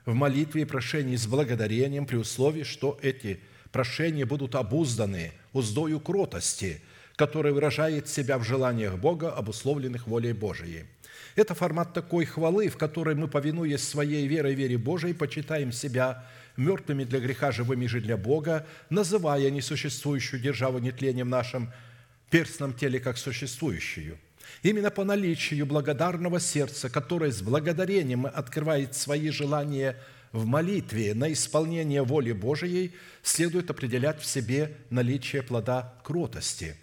в 0.05 0.13
молитве 0.13 0.61
и 0.61 0.65
прошении 0.65 1.15
с 1.15 1.25
благодарением 1.25 2.05
при 2.05 2.17
условии, 2.17 2.61
что 2.61 2.99
эти 3.01 3.39
прошения 3.71 4.27
будут 4.27 4.53
обузданы 4.53 5.31
уздою 5.53 5.99
кротости, 5.99 6.79
которая 7.15 7.51
выражает 7.51 8.07
себя 8.07 8.37
в 8.37 8.43
желаниях 8.43 8.99
Бога, 8.99 9.31
обусловленных 9.31 10.05
волей 10.05 10.33
Божией– 10.33 10.85
это 11.35 11.53
формат 11.53 11.93
такой 11.93 12.25
хвалы, 12.25 12.67
в 12.67 12.77
которой 12.77 13.15
мы, 13.15 13.27
повинуясь 13.27 13.87
своей 13.87 14.27
верой, 14.27 14.53
вере 14.53 14.77
Божией, 14.77 15.13
почитаем 15.13 15.71
себя 15.71 16.25
мертвыми 16.61 17.03
для 17.03 17.19
греха, 17.19 17.51
живыми 17.51 17.87
же 17.87 17.99
для 17.99 18.17
Бога, 18.17 18.65
называя 18.89 19.49
несуществующую 19.49 20.41
державу 20.41 20.79
нетлением 20.79 21.29
нашим 21.29 21.71
перстном 22.29 22.73
теле 22.73 22.99
как 22.99 23.17
существующую. 23.17 24.17
Именно 24.63 24.91
по 24.91 25.03
наличию 25.03 25.65
благодарного 25.65 26.39
сердца, 26.39 26.89
которое 26.89 27.31
с 27.31 27.41
благодарением 27.41 28.25
открывает 28.25 28.95
свои 28.95 29.29
желания 29.29 29.97
в 30.31 30.45
молитве 30.45 31.13
на 31.13 31.31
исполнение 31.31 32.03
воли 32.03 32.31
Божией 32.31 32.93
следует 33.21 33.69
определять 33.69 34.21
в 34.21 34.25
себе 34.25 34.77
наличие 34.89 35.41
плода 35.41 35.93
кротости, 36.03 36.75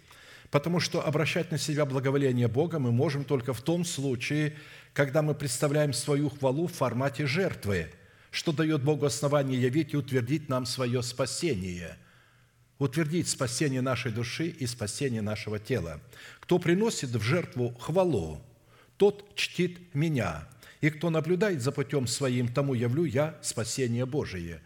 потому 0.51 0.79
что 0.79 1.05
обращать 1.05 1.51
на 1.51 1.57
себя 1.57 1.85
благоволение 1.85 2.47
Бога 2.47 2.79
мы 2.79 2.91
можем 2.91 3.23
только 3.23 3.53
в 3.53 3.61
том 3.61 3.85
случае, 3.85 4.55
когда 4.93 5.21
мы 5.21 5.33
представляем 5.33 5.93
свою 5.93 6.29
хвалу 6.29 6.67
в 6.67 6.73
формате 6.73 7.25
жертвы, 7.25 7.89
что 8.31 8.51
дает 8.51 8.83
Богу 8.83 9.05
основание 9.05 9.61
явить 9.61 9.93
и 9.93 9.97
утвердить 9.97 10.49
нам 10.49 10.65
свое 10.65 11.01
спасение– 11.03 11.97
утвердить 12.79 13.27
спасение 13.27 13.81
нашей 13.81 14.11
души 14.11 14.47
и 14.47 14.65
спасение 14.65 15.21
нашего 15.21 15.59
тела. 15.59 15.99
Кто 16.39 16.57
приносит 16.57 17.09
в 17.09 17.21
жертву 17.21 17.75
хвалу, 17.79 18.41
тот 18.97 19.35
чтит 19.35 19.93
меня, 19.93 20.47
и 20.81 20.89
кто 20.89 21.09
наблюдает 21.09 21.61
за 21.61 21.73
путем 21.73 22.07
своим, 22.07 22.47
тому 22.47 22.73
явлю 22.73 23.03
я 23.03 23.37
спасение 23.41 24.05
Божие». 24.05 24.61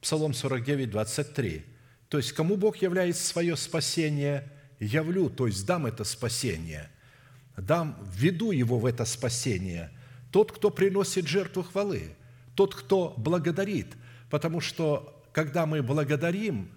Псалом 0.00 0.34
49, 0.34 0.90
23. 0.90 1.64
То 2.08 2.18
есть, 2.18 2.32
кому 2.32 2.56
Бог 2.56 2.78
являет 2.78 3.16
свое 3.16 3.56
спасение, 3.56 4.50
явлю, 4.80 5.30
то 5.30 5.46
есть 5.46 5.64
дам 5.64 5.86
это 5.86 6.02
спасение, 6.02 6.90
дам, 7.56 7.96
введу 8.12 8.50
его 8.50 8.78
в 8.78 8.86
это 8.86 9.04
спасение. 9.04 9.90
Тот, 10.32 10.50
кто 10.50 10.70
приносит 10.70 11.28
жертву 11.28 11.62
хвалы, 11.62 12.16
тот, 12.54 12.74
кто 12.74 13.14
благодарит, 13.16 13.96
потому 14.30 14.60
что 14.60 15.22
когда 15.32 15.66
мы 15.66 15.82
благодарим 15.82 16.70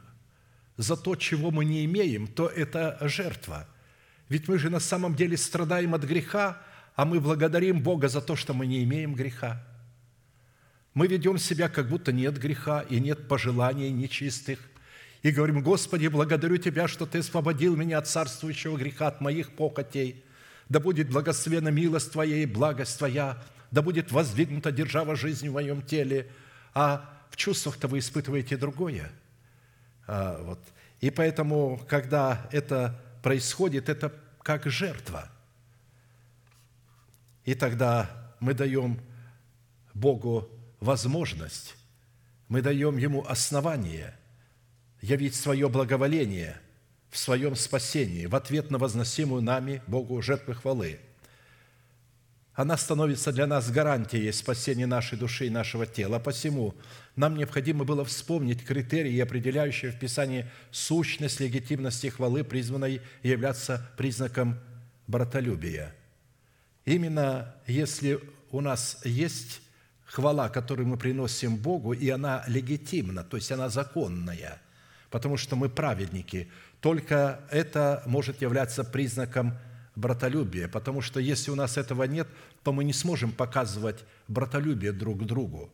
за 0.78 0.98
то, 0.98 1.16
чего 1.16 1.52
мы 1.52 1.66
не 1.66 1.86
имеем, 1.86 2.28
то 2.28 2.48
это 2.48 2.98
жертва. 3.02 3.68
Ведь 4.30 4.48
мы 4.48 4.58
же 4.58 4.70
на 4.70 4.80
самом 4.80 5.16
деле 5.16 5.38
страдаем 5.38 5.94
от 5.94 6.04
греха, 6.04 6.62
а 6.96 7.06
мы 7.06 7.20
благодарим 7.20 7.82
Бога 7.82 8.08
за 8.08 8.22
то, 8.22 8.36
что 8.36 8.54
мы 8.54 8.66
не 8.66 8.84
имеем 8.84 9.14
греха. 9.14 9.64
Мы 10.94 11.08
ведем 11.08 11.38
себя, 11.38 11.68
как 11.68 11.90
будто 11.90 12.14
нет 12.14 12.40
греха 12.40 12.82
и 12.90 13.00
нет 13.00 13.28
пожеланий 13.28 13.92
нечистых. 13.92 14.60
И 15.24 15.32
говорим, 15.32 15.62
Господи, 15.62 16.08
благодарю 16.08 16.58
Тебя, 16.58 16.88
что 16.88 17.06
Ты 17.06 17.20
освободил 17.20 17.76
меня 17.76 17.98
от 17.98 18.08
царствующего 18.08 18.78
греха, 18.78 19.08
от 19.08 19.20
моих 19.22 19.52
похотей. 19.52 20.24
Да 20.70 20.80
будет 20.80 21.10
благословена 21.10 21.70
милость 21.70 22.12
Твоя 22.12 22.38
и 22.38 22.46
благость 22.46 22.98
Твоя, 22.98 23.44
да 23.76 23.84
будет 23.84 24.12
воздвигнута 24.12 24.72
держава 24.72 25.16
жизни 25.16 25.50
в 25.50 25.54
моем 25.54 25.84
теле. 25.84 26.28
А 26.74 27.08
в 27.30 27.36
чувствах-то 27.36 27.88
вы 27.88 28.00
испытываете 28.00 28.58
другое. 28.58 29.12
А, 30.08 30.42
вот. 30.42 30.60
И 31.02 31.12
поэтому, 31.12 31.80
когда 31.88 32.50
это 32.52 33.00
происходит, 33.22 33.88
это 33.90 34.12
как 34.42 34.66
жертва– 34.66 35.30
и 37.46 37.54
тогда 37.54 38.10
мы 38.40 38.54
даем 38.54 39.00
Богу 39.94 40.50
возможность, 40.80 41.76
мы 42.48 42.62
даем 42.62 42.98
Ему 42.98 43.24
основание 43.26 44.18
явить 45.02 45.36
свое 45.36 45.70
благоволение 45.70 46.60
в 47.12 47.18
своем 47.18 47.56
спасении 47.56 48.26
в 48.26 48.36
ответ 48.36 48.72
на 48.72 48.80
возносимую 48.80 49.44
нами 49.44 49.82
Богу 49.88 50.22
жертвы 50.22 50.56
хвалы. 50.56 51.00
Она 52.56 52.78
становится 52.78 53.32
для 53.32 53.48
нас 53.48 53.70
гарантией 53.70 54.32
спасения 54.32 54.88
нашей 54.88 55.18
души 55.18 55.48
и 55.48 55.50
нашего 55.50 55.86
тела. 55.86 56.20
Посему 56.20 56.74
нам 57.16 57.36
необходимо 57.36 57.84
было 57.84 58.04
вспомнить 58.06 58.66
критерии, 58.66 59.20
определяющие 59.20 59.92
в 59.92 60.00
Писании 60.00 60.50
сущность 60.72 61.40
легитимности 61.40 62.08
хвалы, 62.08 62.44
призванной 62.44 63.02
являться 63.24 63.90
признаком 63.98 64.58
братолюбия– 65.08 65.94
Именно 66.86 67.56
если 67.66 68.20
у 68.52 68.62
нас 68.62 69.00
есть 69.04 69.62
хвала, 70.06 70.50
которую 70.50 70.88
мы 70.88 70.98
приносим 70.98 71.58
Богу, 71.58 71.94
и 71.94 72.10
она 72.10 72.44
легитимна, 72.48 73.24
то 73.24 73.38
есть 73.38 73.52
она 73.52 73.70
законная, 73.70 74.62
потому 75.10 75.36
что 75.36 75.56
мы 75.56 75.68
праведники, 75.68 76.48
только 76.80 77.42
это 77.50 78.04
может 78.06 78.42
являться 78.42 78.84
признаком 78.84 79.54
братолюбия, 79.54 79.75
потому 80.68 81.02
что 81.02 81.20
если 81.20 81.52
у 81.52 81.56
нас 81.56 81.78
этого 81.78 82.04
нет, 82.04 82.28
то 82.64 82.74
мы 82.74 82.84
не 82.84 82.94
сможем 82.94 83.32
показывать 83.32 84.04
братолюбие 84.28 84.92
друг 84.92 85.26
другу. 85.26 85.72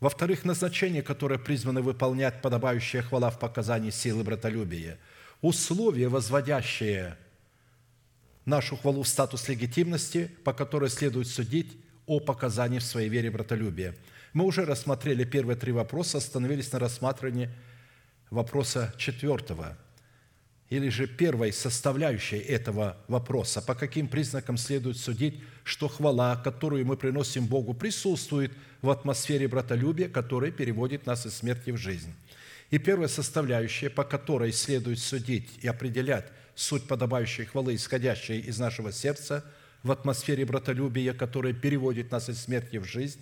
Во-вторых, 0.00 0.44
назначение, 0.44 1.02
которое 1.02 1.38
призвано 1.38 1.80
выполнять 1.80 2.42
подобающая 2.42 3.02
хвала 3.02 3.30
в 3.30 3.38
показании 3.38 3.90
силы 3.90 4.24
братолюбия, 4.24 4.98
условия, 5.40 6.08
возводящие 6.08 7.16
нашу 8.44 8.76
хвалу 8.76 9.02
в 9.02 9.08
статус 9.08 9.48
легитимности, 9.48 10.30
по 10.44 10.52
которой 10.52 10.90
следует 10.90 11.28
судить 11.28 11.76
о 12.06 12.18
показании 12.18 12.78
в 12.78 12.84
своей 12.84 13.08
вере 13.08 13.30
братолюбия. 13.30 13.94
Мы 14.32 14.44
уже 14.44 14.64
рассмотрели 14.64 15.24
первые 15.24 15.56
три 15.56 15.72
вопроса, 15.72 16.18
остановились 16.18 16.72
на 16.72 16.78
рассматривании 16.78 17.50
вопроса 18.30 18.94
четвертого, 18.98 19.76
или 20.72 20.88
же 20.88 21.06
первой 21.06 21.52
составляющей 21.52 22.38
этого 22.38 22.96
вопроса, 23.06 23.60
по 23.60 23.74
каким 23.74 24.08
признакам 24.08 24.56
следует 24.56 24.96
судить, 24.96 25.38
что 25.64 25.86
хвала, 25.86 26.34
которую 26.36 26.86
мы 26.86 26.96
приносим 26.96 27.46
Богу, 27.46 27.74
присутствует 27.74 28.52
в 28.80 28.88
атмосфере 28.88 29.48
братолюбия, 29.48 30.08
которая 30.08 30.50
переводит 30.50 31.04
нас 31.04 31.26
из 31.26 31.34
смерти 31.34 31.72
в 31.72 31.76
жизнь. 31.76 32.14
И 32.70 32.78
первая 32.78 33.08
составляющая, 33.08 33.90
по 33.90 34.02
которой 34.02 34.50
следует 34.50 34.98
судить 34.98 35.50
и 35.60 35.68
определять, 35.68 36.32
суть 36.54 36.88
подобающей 36.88 37.44
хвалы, 37.44 37.74
исходящей 37.74 38.40
из 38.40 38.58
нашего 38.58 38.92
сердца 38.92 39.44
в 39.82 39.92
атмосфере 39.92 40.46
братолюбия, 40.46 41.12
которая 41.12 41.52
переводит 41.52 42.10
нас 42.10 42.30
из 42.30 42.40
смерти 42.40 42.78
в 42.78 42.86
жизнь, 42.86 43.20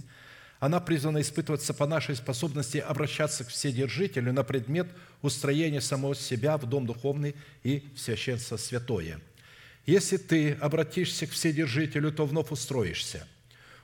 она 0.61 0.79
призвана 0.79 1.21
испытываться 1.21 1.75
по 1.75 1.87
нашей 1.87 2.15
способности 2.15 2.79
обращаться 2.79 3.45
к 3.45 3.49
Вседержителю 3.49 4.33
на 4.33 4.45
предмет 4.45 4.87
устроения 5.23 5.81
самого 5.81 6.15
себя 6.15 6.57
в 6.57 6.67
дом 6.67 6.87
духовный 6.87 7.35
и 7.65 7.89
в 7.97 7.99
священство 7.99 8.57
святое. 8.57 9.21
Если 9.87 10.17
ты 10.19 10.53
обратишься 10.53 11.27
к 11.27 11.31
Вседержителю, 11.31 12.13
то 12.13 12.27
вновь 12.27 12.53
устроишься. 12.53 13.27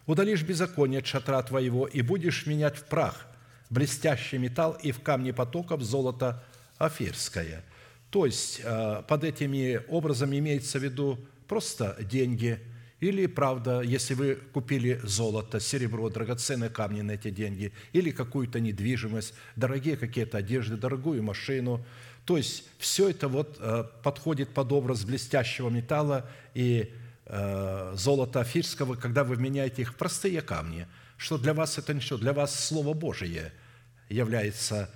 Удалишь 0.06 0.42
беззаконие 0.42 1.00
от 1.00 1.06
шатра 1.06 1.42
твоего 1.42 1.88
и 1.88 2.02
будешь 2.02 2.46
менять 2.46 2.76
в 2.76 2.84
прах 2.84 3.26
блестящий 3.70 4.38
металл 4.38 4.78
и 4.80 4.92
в 4.92 5.00
камни 5.00 5.32
потоков 5.32 5.82
золото 5.82 6.44
афирское– 6.78 7.64
то 8.10 8.24
есть 8.24 8.60
э, 8.62 9.02
под 9.06 9.24
этими 9.24 9.82
образами 9.88 10.38
имеется 10.38 10.78
в 10.78 10.82
виду 10.82 11.18
просто 11.48 11.96
деньги 12.00 12.60
или, 13.00 13.26
правда, 13.26 13.82
если 13.82 14.14
вы 14.14 14.36
купили 14.52 15.00
золото, 15.02 15.60
серебро, 15.60 16.08
драгоценные 16.08 16.70
камни 16.70 17.02
на 17.02 17.12
эти 17.12 17.30
деньги, 17.30 17.72
или 17.92 18.10
какую-то 18.10 18.58
недвижимость, 18.58 19.34
дорогие 19.54 19.96
какие-то 19.96 20.38
одежды, 20.38 20.76
дорогую 20.76 21.22
машину. 21.22 21.84
То 22.24 22.36
есть 22.36 22.64
все 22.78 23.10
это 23.10 23.28
вот 23.28 23.58
э, 23.60 23.84
подходит 24.02 24.54
под 24.54 24.72
образ 24.72 25.04
блестящего 25.04 25.68
металла 25.68 26.28
и 26.54 26.92
э, 27.26 27.92
золота 27.96 28.40
афирского, 28.40 28.94
когда 28.94 29.24
вы 29.24 29.36
меняете 29.36 29.82
их 29.82 29.92
в 29.92 29.96
простые 29.96 30.40
камни, 30.40 30.86
что 31.18 31.38
для 31.38 31.52
вас 31.54 31.78
это 31.78 31.92
ничего, 31.92 32.18
для 32.18 32.32
вас 32.32 32.58
Слово 32.64 32.94
Божие 32.94 33.52
является 34.08 34.90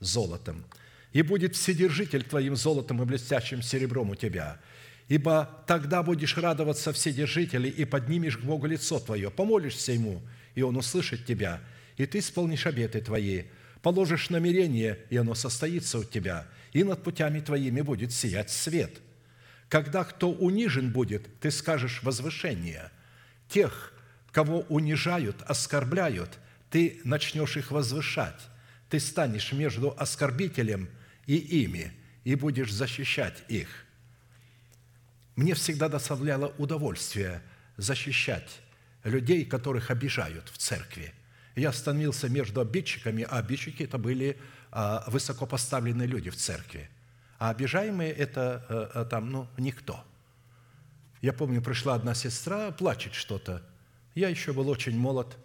золотом– 0.00 0.64
и 1.16 1.22
будет 1.22 1.56
вседержитель 1.56 2.24
твоим 2.24 2.56
золотом 2.56 3.02
и 3.02 3.06
блестящим 3.06 3.62
серебром 3.62 4.10
у 4.10 4.14
тебя. 4.14 4.60
Ибо 5.08 5.62
тогда 5.66 6.02
будешь 6.02 6.36
радоваться 6.36 6.92
вседержителей 6.92 7.70
и 7.70 7.84
поднимешь 7.84 8.38
к 8.38 8.42
Богу 8.42 8.66
лицо 8.66 8.98
твое, 8.98 9.30
помолишься 9.30 9.92
Ему, 9.92 10.20
и 10.54 10.62
Он 10.62 10.76
услышит 10.76 11.24
тебя, 11.24 11.60
и 11.96 12.06
ты 12.06 12.18
исполнишь 12.18 12.66
обеты 12.66 13.00
твои, 13.00 13.44
положишь 13.82 14.30
намерение, 14.30 14.98
и 15.10 15.16
оно 15.16 15.34
состоится 15.34 16.00
у 16.00 16.04
тебя, 16.04 16.48
и 16.72 16.82
над 16.82 17.04
путями 17.04 17.38
твоими 17.38 17.82
будет 17.82 18.12
сиять 18.12 18.50
свет. 18.50 19.00
Когда 19.68 20.02
кто 20.02 20.30
унижен 20.30 20.90
будет, 20.90 21.38
ты 21.38 21.52
скажешь 21.52 22.02
возвышение. 22.02 22.90
Тех, 23.48 23.92
кого 24.32 24.62
унижают, 24.62 25.36
оскорбляют, 25.42 26.38
ты 26.68 27.00
начнешь 27.04 27.56
их 27.56 27.70
возвышать. 27.70 28.40
Ты 28.90 28.98
станешь 29.00 29.52
между 29.52 29.94
оскорбителем 29.96 30.88
и 31.26 31.36
ими, 31.36 31.92
и 32.24 32.34
будешь 32.34 32.72
защищать 32.72 33.44
их. 33.48 33.85
Мне 35.36 35.54
всегда 35.54 35.88
доставляло 35.88 36.54
удовольствие 36.58 37.42
защищать 37.76 38.60
людей, 39.04 39.44
которых 39.44 39.90
обижают 39.90 40.48
в 40.48 40.56
церкви. 40.56 41.12
Я 41.54 41.72
становился 41.72 42.28
между 42.28 42.60
обидчиками, 42.60 43.26
а 43.28 43.38
обидчики– 43.38 43.82
это 43.84 43.98
были 43.98 44.38
а, 44.72 45.04
высокопоставленные 45.08 46.08
люди 46.08 46.30
в 46.30 46.36
церкви. 46.36 46.88
А 47.38 47.50
обижаемые– 47.50 48.12
это 48.12 48.64
э, 48.68 49.00
э, 49.00 49.04
там, 49.04 49.30
ну, 49.30 49.46
никто. 49.58 50.02
Я 51.20 51.34
помню, 51.34 51.60
пришла 51.60 51.94
одна 51.94 52.14
сестра, 52.14 52.70
плачет 52.70 53.12
что-то. 53.12 53.62
Я 54.14 54.30
еще 54.30 54.54
был 54.54 54.68
очень 54.70 54.98
молод, 54.98 55.36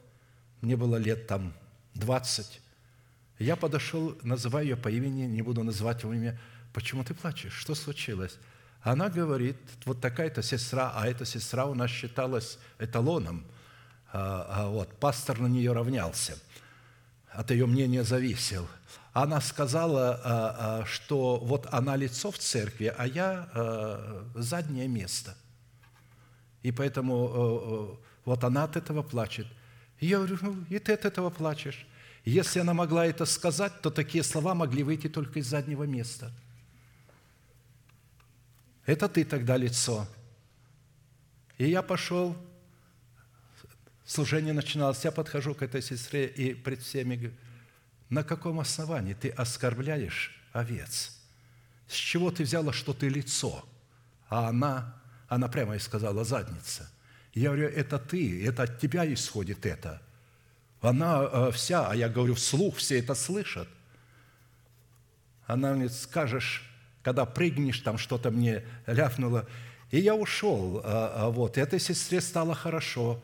мне 0.61 0.77
было 0.77 0.95
лет 0.95 1.27
там 1.27 1.53
20. 1.95 2.61
Я 3.39 3.55
подошел, 3.57 4.17
называю 4.23 4.67
ее 4.67 4.77
по 4.77 4.89
имени, 4.89 5.23
не 5.23 5.41
буду 5.41 5.63
называть 5.63 6.03
его 6.03 6.13
имя. 6.13 6.39
Почему 6.71 7.03
ты 7.03 7.13
плачешь? 7.13 7.53
Что 7.53 7.75
случилось? 7.75 8.37
Она 8.81 9.09
говорит, 9.09 9.57
вот 9.85 10.01
такая-то 10.01 10.41
сестра, 10.41 10.91
а 10.95 11.07
эта 11.07 11.25
сестра 11.25 11.65
у 11.65 11.75
нас 11.75 11.91
считалась 11.91 12.57
эталоном. 12.79 13.45
А, 14.11 14.47
а 14.49 14.67
вот, 14.69 14.93
пастор 14.99 15.39
на 15.39 15.47
нее 15.47 15.71
равнялся. 15.71 16.37
от 17.29 17.51
ее 17.51 17.65
мнения 17.65 18.03
зависел. 18.03 18.67
Она 19.13 19.39
сказала, 19.41 20.19
а, 20.23 20.85
что 20.85 21.37
вот 21.37 21.67
она 21.71 21.95
лицо 21.95 22.31
в 22.31 22.37
церкви, 22.37 22.93
а 22.97 23.05
я 23.05 23.49
заднее 24.35 24.87
место. 24.87 25.35
И 26.63 26.71
поэтому 26.71 27.99
вот 28.25 28.43
она 28.43 28.63
от 28.65 28.77
этого 28.77 29.01
плачет. 29.01 29.47
Я 29.99 30.17
говорю, 30.17 30.37
ну, 30.41 30.65
и 30.69 30.79
ты 30.79 30.93
от 30.93 31.05
этого 31.05 31.29
плачешь. 31.29 31.87
Если 32.25 32.59
она 32.59 32.73
могла 32.73 33.05
это 33.05 33.25
сказать, 33.25 33.81
то 33.81 33.89
такие 33.89 34.23
слова 34.23 34.53
могли 34.53 34.83
выйти 34.83 35.07
только 35.07 35.39
из 35.39 35.47
заднего 35.47 35.83
места. 35.83 36.31
Это 38.85 39.07
ты 39.07 39.23
тогда 39.23 39.57
лицо. 39.57 40.07
И 41.57 41.69
я 41.69 41.81
пошел, 41.81 42.35
служение 44.05 44.53
начиналось, 44.53 45.03
я 45.03 45.11
подхожу 45.11 45.53
к 45.53 45.61
этой 45.61 45.81
сестре 45.81 46.27
и 46.27 46.53
пред 46.53 46.81
всеми 46.81 47.15
говорю, 47.15 47.35
на 48.09 48.23
каком 48.23 48.59
основании 48.59 49.13
ты 49.13 49.29
оскорбляешь 49.29 50.37
овец? 50.51 51.17
С 51.87 51.93
чего 51.93 52.31
ты 52.31 52.43
взяла, 52.43 52.73
что 52.73 52.93
ты 52.93 53.09
лицо? 53.09 53.63
А 54.27 54.49
она, 54.49 55.01
она 55.27 55.47
прямо 55.47 55.75
и 55.75 55.79
сказала, 55.79 56.23
задница. 56.23 56.89
Я 57.33 57.49
говорю, 57.49 57.69
это 57.69 57.99
ты, 57.99 58.45
это 58.45 58.63
от 58.63 58.79
тебя 58.79 59.11
исходит 59.13 59.65
это. 59.65 60.01
Она 60.81 61.21
э, 61.23 61.51
вся, 61.51 61.87
а 61.87 61.95
я 61.95 62.09
говорю, 62.09 62.33
вслух 62.35 62.77
все 62.77 62.99
это 62.99 63.13
слышат. 63.13 63.67
Она 65.45 65.73
мне 65.73 65.89
скажешь, 65.89 66.70
когда 67.03 67.25
прыгнешь, 67.25 67.79
там 67.79 67.97
что-то 67.97 68.31
мне 68.31 68.63
ляпнуло. 68.87 69.47
И 69.91 69.99
я 69.99 70.15
ушел. 70.15 70.81
А, 70.83 71.13
а 71.15 71.29
вот, 71.29 71.57
этой 71.57 71.79
сестре 71.79 72.21
стало 72.21 72.55
хорошо. 72.55 73.21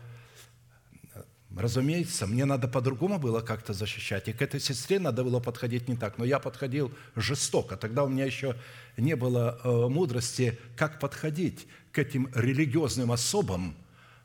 Разумеется, 1.56 2.28
мне 2.28 2.45
надо 2.45 2.68
по-другому 2.68 3.18
было 3.18 3.41
как-то 3.41 3.74
защищать. 3.74 4.28
И 4.28 4.34
к 4.34 4.41
этой 4.41 4.60
сестре 4.60 4.99
надо 4.99 5.24
было 5.24 5.40
подходить 5.40 5.88
не 5.88 5.95
так. 5.95 6.18
Но 6.18 6.26
я 6.26 6.40
подходил 6.40 6.91
жестоко. 7.16 7.78
Тогда 7.78 8.04
у 8.04 8.10
меня 8.10 8.26
еще 8.26 8.56
не 8.98 9.16
было 9.16 9.60
э, 9.64 9.88
мудрости, 9.88 10.60
как 10.76 10.99
подходить 10.99 11.68
к 11.91 11.99
этим 11.99 12.30
религиозным 12.36 13.12
особам, 13.12 13.76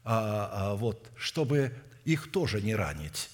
а, 0.04 0.74
вот, 0.74 1.10
чтобы 1.16 1.72
их 2.04 2.30
тоже 2.30 2.60
не 2.60 2.74
ранить, 2.74 3.30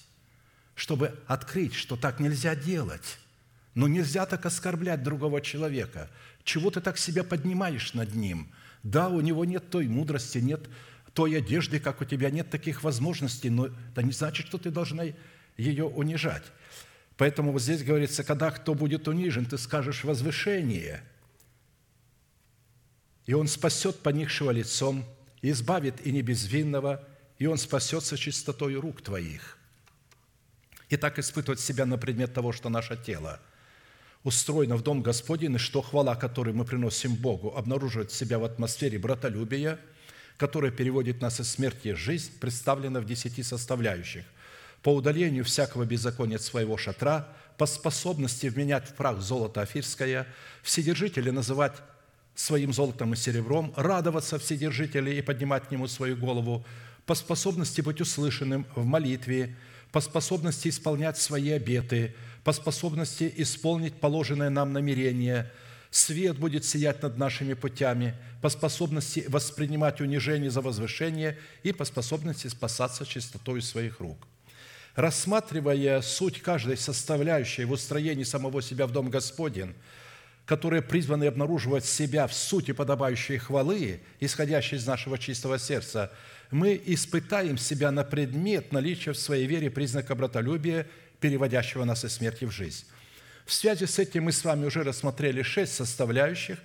чтобы 0.75 1.19
открыть, 1.27 1.73
что 1.73 1.95
так 1.95 2.19
нельзя 2.19 2.55
делать. 2.55 3.17
Но 3.79 3.87
нельзя 3.87 4.25
так 4.25 4.45
оскорблять 4.45 5.03
другого 5.03 5.39
человека. 5.39 6.09
Чего 6.43 6.69
ты 6.69 6.81
так 6.81 6.97
себя 6.97 7.23
поднимаешь 7.23 7.93
над 7.93 8.13
ним? 8.13 8.51
Да, 8.83 9.07
у 9.07 9.21
него 9.21 9.45
нет 9.45 9.69
той 9.69 9.87
мудрости, 9.87 10.39
нет 10.39 10.67
той 11.13 11.37
одежды, 11.37 11.79
как 11.79 12.01
у 12.01 12.03
тебя, 12.03 12.29
нет 12.29 12.49
таких 12.49 12.83
возможностей, 12.83 13.49
но 13.49 13.67
это 13.67 14.03
не 14.03 14.11
значит, 14.11 14.47
что 14.47 14.57
ты 14.57 14.69
должна 14.69 15.05
ее 15.55 15.85
унижать. 15.85 16.43
Поэтому 17.15 17.53
вот 17.53 17.61
здесь 17.61 17.81
говорится, 17.81 18.25
когда 18.25 18.51
кто 18.51 18.73
будет 18.73 19.07
унижен, 19.07 19.45
ты 19.45 19.57
скажешь 19.57 20.03
возвышение, 20.03 21.01
и 23.27 23.33
он 23.33 23.47
спасет 23.47 23.99
поникшего 23.99 24.51
лицом, 24.51 25.05
избавит 25.41 26.05
и 26.05 26.11
не 26.11 26.21
безвинного, 26.21 27.07
и 27.37 27.45
он 27.45 27.57
спасется 27.57 28.17
чистотой 28.17 28.75
рук 28.75 29.01
твоих. 29.01 29.57
И 30.89 30.97
так 30.97 31.17
испытывать 31.17 31.61
себя 31.61 31.85
на 31.85 31.97
предмет 31.97 32.33
того, 32.33 32.51
что 32.51 32.67
наше 32.67 32.97
тело 32.97 33.39
устроено 34.23 34.75
в 34.75 34.83
Дом 34.83 35.01
Господень, 35.01 35.55
и 35.55 35.57
что 35.57 35.81
хвала, 35.81 36.15
которую 36.15 36.55
мы 36.55 36.65
приносим 36.65 37.15
Богу, 37.15 37.55
обнаруживает 37.55 38.11
себя 38.11 38.39
в 38.39 38.43
атмосфере 38.43 38.99
братолюбия– 38.99 39.79
которое 40.39 40.71
переводит 40.71 41.21
нас 41.21 41.41
из 41.41 41.51
смерти 41.51 41.93
в 41.93 41.97
жизнь, 41.97 42.31
представлено 42.39 43.01
в 43.01 43.05
десяти 43.05 43.43
составляющих. 43.43 44.23
По 44.81 44.95
удалению 44.95 45.43
всякого 45.43 45.83
беззакония 45.83 46.37
от 46.37 46.41
своего 46.41 46.77
шатра, 46.77 47.27
по 47.57 47.65
способности 47.65 48.47
вменять 48.47 48.87
в 48.87 48.93
прах 48.93 49.19
золото 49.19 49.61
афирское, 49.61 50.25
вседержителя 50.63 51.33
называть 51.33 51.73
своим 52.35 52.71
золотом 52.71 53.13
и 53.13 53.17
серебром, 53.17 53.73
радоваться 53.75 54.39
вседержителю 54.39 55.11
и 55.11 55.21
поднимать 55.21 55.67
к 55.67 55.71
нему 55.71 55.87
свою 55.87 56.15
голову, 56.15 56.65
по 57.05 57.15
способности 57.15 57.81
быть 57.81 57.99
услышанным 57.99 58.65
в 58.75 58.85
молитве, 58.85 59.57
по 59.91 59.99
способности 59.99 60.69
исполнять 60.69 61.17
свои 61.17 61.49
обеты, 61.49 62.15
по 62.43 62.51
способности 62.53 63.31
исполнить 63.37 63.95
положенное 63.95 64.49
нам 64.49 64.73
намерение– 64.73 65.51
Свет 65.91 66.37
будет 66.37 66.65
сиять 66.65 67.01
над 67.01 67.17
нашими 67.17 67.53
путями 67.55 68.15
по 68.41 68.49
способности 68.49 69.25
воспринимать 69.27 70.01
унижение 70.01 70.51
за 70.51 70.61
возвышение 70.61 71.37
и 71.63 71.71
по 71.71 71.83
способности 71.83 72.47
спасаться 72.47 73.05
чистотой 73.05 73.61
своих 73.61 73.99
рук. 73.99 74.27
Рассматривая 74.95 76.01
суть 76.01 76.41
каждой 76.41 76.77
составляющей 76.77 77.65
в 77.65 77.71
устроении 77.71 78.23
самого 78.23 78.61
себя 78.61 78.85
в 78.85 78.91
Дом 78.91 79.09
Господен, 79.09 79.73
которые 80.45 80.81
призваны 80.83 81.25
обнаруживать 81.25 81.85
себя 81.85 82.27
в 82.27 82.33
сути 82.33 82.71
подобающей 82.71 83.37
хвалы, 83.37 84.01
исходящей 84.19 84.77
из 84.77 84.85
нашего 84.85 85.17
чистого 85.17 85.57
сердца, 85.57 86.11
мы 86.51 86.79
испытаем 86.85 87.57
себя 87.57 87.91
на 87.91 88.03
предмет 88.03 88.71
наличия 88.71 89.13
в 89.13 89.17
своей 89.17 89.47
вере 89.47 89.71
признака 89.71 90.15
братолюбия, 90.15 90.87
переводящего 91.19 91.83
нас 91.83 92.03
из 92.05 92.13
смерти 92.13 92.45
в 92.45 92.51
жизнь. 92.51 92.85
В 93.45 93.53
связи 93.53 93.85
с 93.85 93.97
этим 93.99 94.25
мы 94.25 94.31
с 94.31 94.43
вами 94.43 94.65
уже 94.65 94.83
рассмотрели 94.83 95.41
шесть 95.41 95.73
составляющих. 95.73 96.59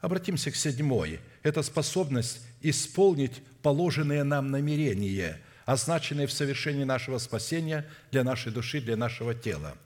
Обратимся 0.00 0.50
к 0.50 0.56
седьмой. 0.56 1.20
Это 1.42 1.62
способность 1.62 2.42
исполнить 2.60 3.42
положенные 3.62 4.24
нам 4.24 4.50
намерения, 4.50 5.40
означенные 5.64 6.26
в 6.26 6.32
совершении 6.32 6.84
нашего 6.84 7.18
спасения 7.18 7.86
для 8.10 8.24
нашей 8.24 8.52
души, 8.52 8.80
для 8.80 8.96
нашего 8.96 9.34
тела. 9.34 9.76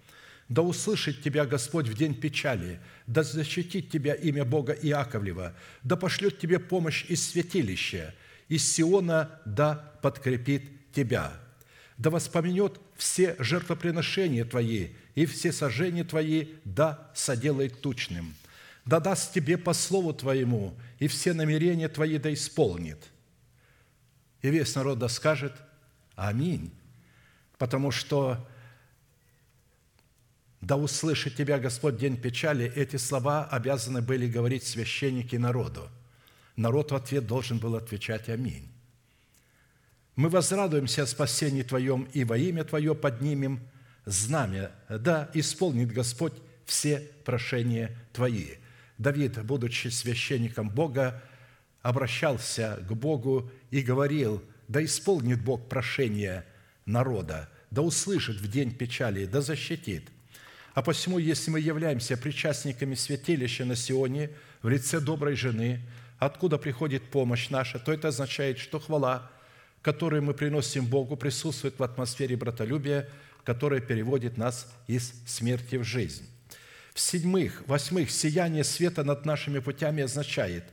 Да 0.49 0.63
услышит 0.63 1.23
тебя 1.23 1.47
Господь 1.47 1.89
в 1.89 1.95
день 1.95 2.15
печали, 2.15 2.81
да 3.07 3.23
защитит 3.23 3.91
тебя 3.91 4.13
имя 4.15 4.45
Бога 4.45 4.73
Иаковлева, 4.73 5.55
да 5.83 5.97
пошлет 5.97 6.39
тебе 6.39 6.59
помощь 6.59 7.07
из 7.09 7.27
святилища, 7.27 8.15
из 8.49 8.71
Сиона 8.71 9.41
да 9.47 9.95
подкрепит 10.03 10.93
тебя 10.93 11.33
да 12.03 12.11
воспомянет 12.11 12.81
все 13.03 13.35
жертвоприношения 13.41 14.45
Твои 14.45 14.91
и 15.17 15.27
все 15.27 15.53
сожжения 15.53 16.05
Твои, 16.05 16.47
да 16.65 17.11
соделает 17.15 17.81
тучным. 17.81 18.35
Да 18.85 19.01
даст 19.01 19.35
Тебе 19.35 19.59
по 19.59 19.73
слову 19.73 20.13
Твоему, 20.13 20.75
и 21.01 21.09
все 21.09 21.33
намерения 21.33 21.89
Твои 21.89 22.19
да 22.19 22.33
исполнит. 22.33 22.99
И 24.41 24.51
весь 24.51 24.75
народ 24.77 25.01
да 25.01 25.09
скажет 25.09 25.53
Аминь, 26.15 26.71
потому 27.59 27.91
что 27.91 28.49
да 30.61 30.77
услышит 30.77 31.35
Тебя 31.35 31.59
Господь 31.59 31.97
день 31.99 32.17
печали, 32.17 32.73
эти 32.73 32.97
слова 32.97 33.47
обязаны 33.47 34.01
были 34.01 34.29
говорить 34.29 34.63
священники 34.63 35.35
народу. 35.35 35.89
Народ 36.55 36.93
в 36.93 36.95
ответ 36.95 37.27
должен 37.27 37.59
был 37.59 37.75
отвечать 37.75 38.29
Аминь. 38.29 38.72
Мы 40.15 40.29
возрадуемся 40.29 41.05
о 41.05 41.07
спасении 41.07 41.63
Твоем 41.63 42.03
и 42.13 42.25
во 42.25 42.37
имя 42.37 42.65
Твое 42.65 42.95
поднимем 42.95 43.61
знамя. 44.05 44.73
Да, 44.89 45.31
исполнит 45.33 45.93
Господь 45.93 46.35
все 46.67 47.11
прошения 47.25 47.97
Твои». 48.13 48.57
Давид, 48.99 49.43
будучи 49.43 49.89
священником 49.89 50.69
Бога, 50.69 51.23
обращался 51.81 52.79
к 52.87 52.93
Богу 52.93 53.51
и 53.71 53.81
говорил, 53.81 54.43
«Да 54.69 54.85
исполнит 54.85 55.43
Бог 55.43 55.69
прошение 55.69 56.45
народа, 56.85 57.49
да 57.71 57.83
услышит 57.83 58.37
в 58.37 58.51
день 58.51 58.71
печали, 58.71 59.25
да 59.25 59.41
защитит». 59.41 60.09
А 60.75 60.83
посему, 60.83 61.19
если 61.19 61.51
мы 61.51 61.61
являемся 61.61 62.17
причастниками 62.17 62.95
святилища 62.95 63.65
на 63.65 63.77
Сионе 63.77 64.31
в 64.63 64.69
лице 64.69 65.01
доброй 65.01 65.37
жены, 65.37 65.81
откуда 66.19 66.59
приходит 66.59 67.03
помощь 67.03 67.49
наша, 67.49 67.79
то 67.79 67.93
это 67.93 68.09
означает, 68.09 68.59
что 68.59 68.79
хвала– 68.79 69.31
которые 69.83 70.23
мы 70.23 70.33
приносим 70.33 70.87
Богу, 70.87 71.17
присутствует 71.17 71.79
в 71.79 71.83
атмосфере 71.83 72.37
братолюбия, 72.37 73.09
которая 73.45 73.81
переводит 73.81 74.37
нас 74.37 74.73
из 74.87 75.13
смерти 75.27 75.77
в 75.77 75.85
жизнь. 75.85 76.29
В 76.95 77.01
седьмых, 77.01 77.63
восьмых, 77.67 78.11
сияние 78.11 78.65
света 78.65 79.03
над 79.03 79.25
нашими 79.25 79.59
путями 79.59 80.03
означает 80.03 80.65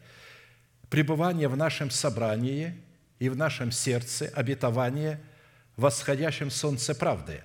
пребывание 0.89 1.47
в 1.47 1.57
нашем 1.57 1.89
собрании 1.89 2.75
и 3.19 3.29
в 3.29 3.35
нашем 3.35 3.71
сердце, 3.71 4.31
обетование 4.35 5.19
в 5.75 5.81
восходящем 5.81 6.51
солнце 6.51 6.93
правды, 6.93 7.41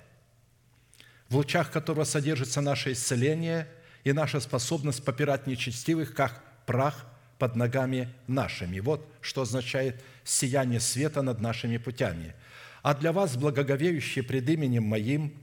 в 1.29 1.37
лучах 1.37 1.71
которого 1.71 2.03
содержится 2.03 2.61
наше 2.61 2.91
исцеление 2.91 3.67
и 4.03 4.13
наша 4.13 4.39
способность 4.39 5.03
попирать 5.03 5.47
нечестивых, 5.47 6.13
как 6.13 6.43
прах 6.65 7.05
под 7.39 7.55
ногами 7.55 8.13
нашими. 8.27 8.79
Вот 8.79 9.07
что 9.21 9.41
означает 9.41 10.01
сияние 10.25 10.81
света 10.81 11.21
над 11.21 11.39
нашими 11.39 11.77
путями. 11.77 12.35
А 12.81 12.93
для 12.93 13.13
вас, 13.13 13.37
благоговеющие 13.37 14.23
пред 14.23 14.49
именем 14.49 14.83
Моим, 14.83 15.33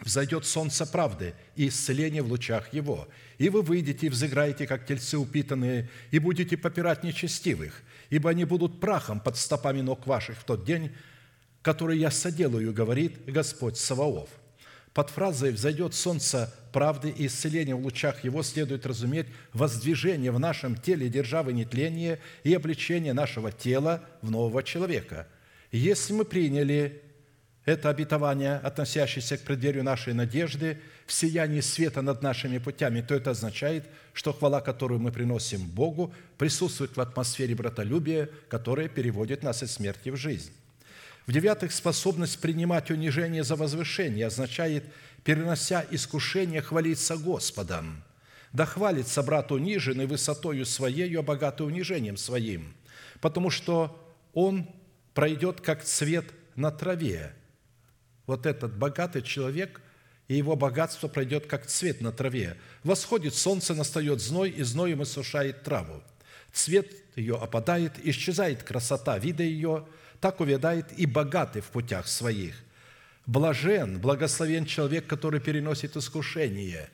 взойдет 0.00 0.44
солнце 0.44 0.84
правды 0.86 1.34
и 1.54 1.68
исцеление 1.68 2.22
в 2.22 2.28
лучах 2.28 2.72
его. 2.72 3.08
И 3.38 3.48
вы 3.48 3.62
выйдете 3.62 4.06
и 4.06 4.10
взыграете, 4.10 4.66
как 4.66 4.86
тельцы 4.86 5.16
упитанные, 5.16 5.88
и 6.10 6.18
будете 6.18 6.56
попирать 6.56 7.04
нечестивых, 7.04 7.82
ибо 8.10 8.30
они 8.30 8.44
будут 8.44 8.80
прахом 8.80 9.20
под 9.20 9.36
стопами 9.36 9.80
ног 9.80 10.06
ваших 10.06 10.38
в 10.38 10.44
тот 10.44 10.64
день, 10.64 10.92
который 11.62 11.98
я 11.98 12.10
соделаю, 12.10 12.72
говорит 12.72 13.24
Господь 13.26 13.76
Саваоф. 13.76 14.28
Под 14.96 15.10
фразой 15.10 15.52
«взойдет 15.52 15.92
солнце 15.92 16.50
правды 16.72 17.10
и 17.10 17.26
исцеления 17.26 17.74
в 17.74 17.82
лучах 17.82 18.24
его» 18.24 18.42
следует 18.42 18.86
разуметь 18.86 19.26
воздвижение 19.52 20.30
в 20.30 20.38
нашем 20.38 20.74
теле 20.74 21.10
державы 21.10 21.52
нетления 21.52 22.18
и 22.44 22.54
обличение 22.54 23.12
нашего 23.12 23.52
тела 23.52 24.02
в 24.22 24.30
нового 24.30 24.62
человека. 24.62 25.28
Если 25.70 26.14
мы 26.14 26.24
приняли 26.24 27.02
это 27.66 27.90
обетование, 27.90 28.54
относящееся 28.56 29.36
к 29.36 29.42
преддверию 29.42 29.84
нашей 29.84 30.14
надежды, 30.14 30.78
в 31.04 31.12
сиянии 31.12 31.60
света 31.60 32.00
над 32.00 32.22
нашими 32.22 32.56
путями, 32.56 33.02
то 33.02 33.14
это 33.14 33.32
означает, 33.32 33.84
что 34.14 34.32
хвала, 34.32 34.62
которую 34.62 34.98
мы 34.98 35.12
приносим 35.12 35.66
Богу, 35.66 36.14
присутствует 36.38 36.96
в 36.96 37.00
атмосфере 37.02 37.54
братолюбия, 37.54 38.30
которая 38.48 38.88
переводит 38.88 39.42
нас 39.42 39.62
из 39.62 39.72
смерти 39.72 40.08
в 40.08 40.16
жизнь. 40.16 40.52
В-девятых, 41.26 41.72
способность 41.72 42.38
принимать 42.38 42.90
унижение 42.90 43.42
за 43.42 43.56
возвышение 43.56 44.26
означает, 44.26 44.84
перенося 45.24 45.84
искушение, 45.90 46.62
хвалиться 46.62 47.16
Господом. 47.16 48.04
Да 48.52 48.64
хвалится 48.64 49.24
брат 49.24 49.50
униженный 49.50 50.06
высотою 50.06 50.64
своею, 50.64 51.20
а 51.20 51.22
богатый 51.22 51.66
унижением 51.66 52.16
своим, 52.16 52.74
потому 53.20 53.50
что 53.50 54.00
он 54.34 54.68
пройдет, 55.14 55.60
как 55.60 55.82
цвет 55.82 56.26
на 56.54 56.70
траве. 56.70 57.34
Вот 58.26 58.46
этот 58.46 58.76
богатый 58.76 59.22
человек 59.22 59.80
и 60.28 60.36
его 60.36 60.54
богатство 60.54 61.08
пройдет, 61.08 61.46
как 61.46 61.66
цвет 61.66 62.00
на 62.00 62.12
траве. 62.12 62.56
Восходит 62.84 63.34
солнце, 63.34 63.74
настает 63.74 64.20
зной, 64.20 64.50
и 64.50 64.62
зноем 64.62 65.02
иссушает 65.02 65.64
траву. 65.64 66.02
Цвет 66.52 66.92
ее 67.16 67.36
опадает, 67.36 67.94
исчезает 68.04 68.62
красота 68.62 69.18
вида 69.18 69.42
ее– 69.42 69.88
так 70.26 70.40
увядает 70.40 70.86
и 70.98 71.06
богатый 71.06 71.62
в 71.62 71.66
путях 71.66 72.08
своих. 72.08 72.56
Блажен, 73.26 74.00
благословен 74.00 74.66
человек, 74.66 75.06
который 75.06 75.38
переносит 75.38 75.96
искушение, 75.96 76.90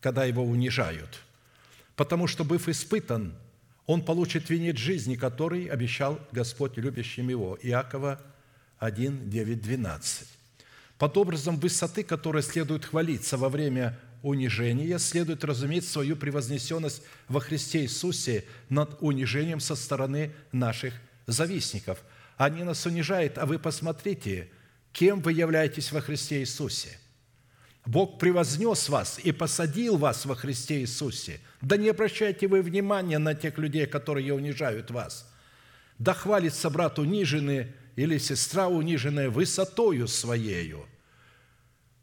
когда 0.00 0.24
его 0.24 0.42
унижают. 0.42 1.20
Потому 1.96 2.26
что, 2.26 2.44
быв 2.44 2.70
испытан, 2.70 3.34
он 3.84 4.02
получит 4.02 4.48
венец 4.48 4.78
жизни, 4.78 5.16
который 5.16 5.66
обещал 5.66 6.18
Господь 6.32 6.78
любящим 6.78 7.28
его. 7.28 7.58
Иакова 7.60 8.22
1, 8.78 9.28
9, 9.28 9.60
12. 9.60 10.28
Под 10.96 11.16
образом 11.18 11.58
высоты, 11.58 12.04
которой 12.04 12.42
следует 12.42 12.86
хвалиться 12.86 13.36
во 13.36 13.50
время 13.50 13.98
унижения, 14.22 14.98
следует 14.98 15.44
разуметь 15.44 15.86
свою 15.86 16.16
превознесенность 16.16 17.02
во 17.28 17.40
Христе 17.40 17.82
Иисусе 17.82 18.46
над 18.70 18.96
унижением 19.02 19.60
со 19.60 19.76
стороны 19.76 20.32
наших 20.52 20.94
завистников– 21.26 21.98
они 22.44 22.64
нас 22.64 22.84
унижают, 22.86 23.38
а 23.38 23.46
вы 23.46 23.58
посмотрите, 23.58 24.50
кем 24.92 25.20
вы 25.20 25.32
являетесь 25.32 25.92
во 25.92 26.00
Христе 26.00 26.40
Иисусе. 26.40 26.98
Бог 27.86 28.18
превознес 28.18 28.88
вас 28.88 29.20
и 29.22 29.30
посадил 29.30 29.96
вас 29.96 30.24
во 30.24 30.34
Христе 30.34 30.80
Иисусе. 30.80 31.40
Да 31.60 31.76
не 31.76 31.88
обращайте 31.88 32.48
вы 32.48 32.62
внимания 32.62 33.18
на 33.18 33.34
тех 33.34 33.58
людей, 33.58 33.86
которые 33.86 34.34
унижают 34.34 34.90
вас. 34.90 35.32
Да 35.98 36.14
хвалится 36.14 36.68
брат 36.68 36.98
униженный 36.98 37.72
или 37.94 38.18
сестра 38.18 38.68
униженная 38.68 39.30
высотою 39.30 40.08
своею. 40.08 40.86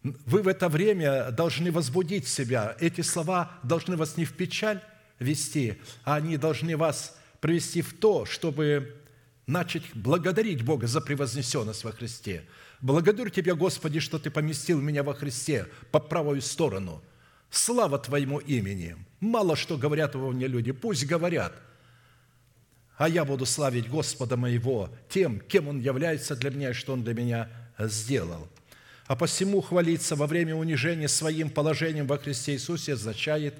Вы 0.03 0.41
в 0.41 0.47
это 0.47 0.69
время 0.69 1.31
должны 1.31 1.71
возбудить 1.71 2.27
себя. 2.29 2.77
Эти 2.79 3.01
слова 3.01 3.59
должны 3.63 3.97
вас 3.97 4.15
не 4.15 4.23
в 4.23 4.33
печаль 4.33 4.81
вести, 5.19 5.81
а 6.05 6.15
они 6.15 6.37
должны 6.37 6.77
вас 6.77 7.17
привести 7.41 7.81
в 7.81 7.93
то, 7.93 8.25
чтобы 8.25 8.95
начать 9.49 9.83
благодарить 9.95 10.63
Бога 10.63 10.87
за 10.87 11.01
превознесенность 11.01 11.83
во 11.83 11.91
Христе. 11.91 12.43
Благодарю 12.81 13.29
Тебя, 13.29 13.55
Господи, 13.55 13.99
что 13.99 14.19
Ты 14.19 14.29
поместил 14.29 14.79
меня 14.79 15.03
во 15.03 15.13
Христе 15.13 15.67
по 15.91 15.99
правую 15.99 16.41
сторону. 16.41 17.01
Слава 17.49 17.97
Твоему 17.97 18.37
имени. 18.37 18.95
Мало 19.19 19.55
что 19.55 19.77
говорят 19.77 20.15
во 20.15 20.31
мне 20.31 20.47
люди, 20.47 20.71
пусть 20.71 21.05
говорят. 21.05 21.53
А 22.97 23.09
я 23.09 23.25
буду 23.25 23.45
славить 23.45 23.89
Господа 23.89 24.37
моего 24.37 24.89
тем, 25.09 25.39
кем 25.39 25.67
Он 25.67 25.79
является 25.79 26.35
для 26.35 26.51
меня 26.51 26.69
и 26.69 26.73
что 26.73 26.93
Он 26.93 27.03
для 27.03 27.13
меня 27.13 27.49
сделал. 27.79 28.47
А 29.07 29.15
посему 29.15 29.61
хвалиться 29.61 30.15
во 30.15 30.27
время 30.27 30.55
унижения 30.55 31.07
своим 31.07 31.49
положением 31.49 32.05
во 32.05 32.19
Христе 32.19 32.53
Иисусе 32.53 32.93
означает 32.93 33.55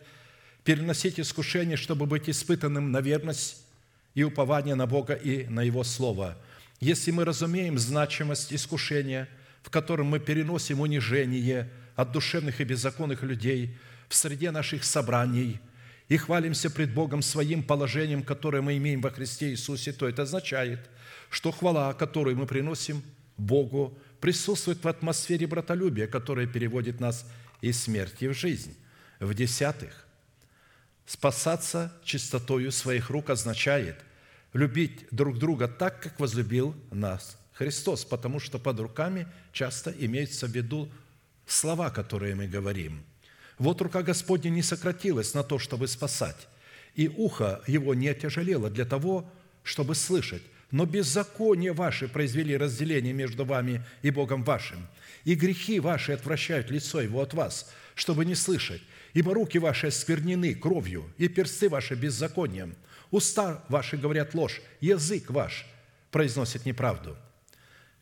переносить 0.64 1.20
искушение, 1.20 1.78
чтобы 1.78 2.06
быть 2.06 2.30
испытанным 2.30 2.92
на 2.92 3.02
верность 3.02 3.64
и 4.20 4.24
упование 4.24 4.76
на 4.76 4.86
Бога 4.86 5.14
и 5.14 5.48
на 5.48 5.62
Его 5.62 5.86
Слово. 5.86 6.38
Если 6.82 7.10
мы 7.10 7.24
разумеем 7.24 7.80
значимость 7.80 8.52
искушения, 8.52 9.30
в 9.64 9.70
котором 9.70 10.08
мы 10.08 10.20
переносим 10.20 10.82
унижение 10.82 11.70
от 11.96 12.12
душевных 12.12 12.60
и 12.60 12.66
беззаконных 12.66 13.24
людей 13.24 13.78
в 14.10 14.16
среде 14.16 14.52
наших 14.52 14.84
собраний 14.84 15.62
и 16.10 16.18
хвалимся 16.18 16.70
пред 16.70 16.94
Богом 16.94 17.22
своим 17.22 17.64
положением, 17.64 18.22
которое 18.22 18.62
мы 18.62 18.76
имеем 18.76 19.00
во 19.00 19.10
Христе 19.10 19.52
Иисусе, 19.52 19.94
то 19.94 20.06
это 20.06 20.24
означает, 20.24 20.90
что 21.30 21.54
хвала, 21.54 21.94
которую 21.94 22.36
мы 22.36 22.46
приносим 22.46 23.02
Богу, 23.38 23.98
присутствует 24.20 24.84
в 24.84 24.88
атмосфере 24.90 25.48
братолюбия, 25.48 26.08
которая 26.08 26.46
переводит 26.46 27.00
нас 27.00 27.26
из 27.62 27.82
смерти 27.82 28.26
в 28.26 28.34
жизнь. 28.34 28.76
В-десятых, 29.22 30.10
Спасаться 31.10 31.92
чистотою 32.04 32.72
своих 32.72 33.10
рук 33.10 33.32
означает 33.32 33.96
любить 34.54 35.06
друг 35.12 35.38
друга 35.38 35.68
так, 35.68 36.02
как 36.02 36.20
возлюбил 36.20 36.76
нас 36.92 37.38
Христос, 37.54 38.06
потому 38.06 38.40
что 38.40 38.60
под 38.60 38.80
руками 38.80 39.28
часто 39.52 39.92
имеются 39.92 40.48
в 40.48 40.52
виду 40.52 40.90
слова, 41.46 41.90
которые 41.90 42.36
мы 42.36 42.48
говорим. 42.48 43.04
Вот 43.58 43.82
рука 43.82 44.02
Господня 44.02 44.50
не 44.50 44.62
сократилась 44.62 45.34
на 45.34 45.44
то, 45.44 45.60
чтобы 45.60 45.88
спасать, 45.88 46.48
и 46.96 47.10
ухо 47.10 47.62
его 47.68 47.94
не 47.94 48.08
отяжелело 48.08 48.70
для 48.70 48.86
того, 48.86 49.30
чтобы 49.64 49.96
слышать, 49.96 50.44
но 50.72 50.86
беззаконие 50.86 51.74
ваши 51.74 52.08
произвели 52.08 52.56
разделение 52.56 53.12
между 53.12 53.44
вами 53.44 53.84
и 54.02 54.12
Богом 54.12 54.44
вашим, 54.44 54.88
и 55.26 55.36
грехи 55.36 55.80
ваши 55.80 56.14
отвращают 56.14 56.72
лицо 56.72 57.02
его 57.02 57.22
от 57.22 57.34
вас, 57.34 57.70
чтобы 57.96 58.24
не 58.24 58.36
слышать, 58.36 58.82
Ибо 59.14 59.34
руки 59.34 59.58
ваши 59.58 59.88
осквернены 59.88 60.54
кровью, 60.54 61.12
и 61.18 61.28
персты 61.28 61.70
ваши 61.70 61.96
беззаконием. 61.96 62.76
Уста 63.12 63.64
ваши 63.70 63.98
говорят 63.98 64.34
ложь, 64.34 64.62
язык 64.82 65.30
ваш 65.32 65.66
произносит 66.12 66.66
неправду. 66.66 67.18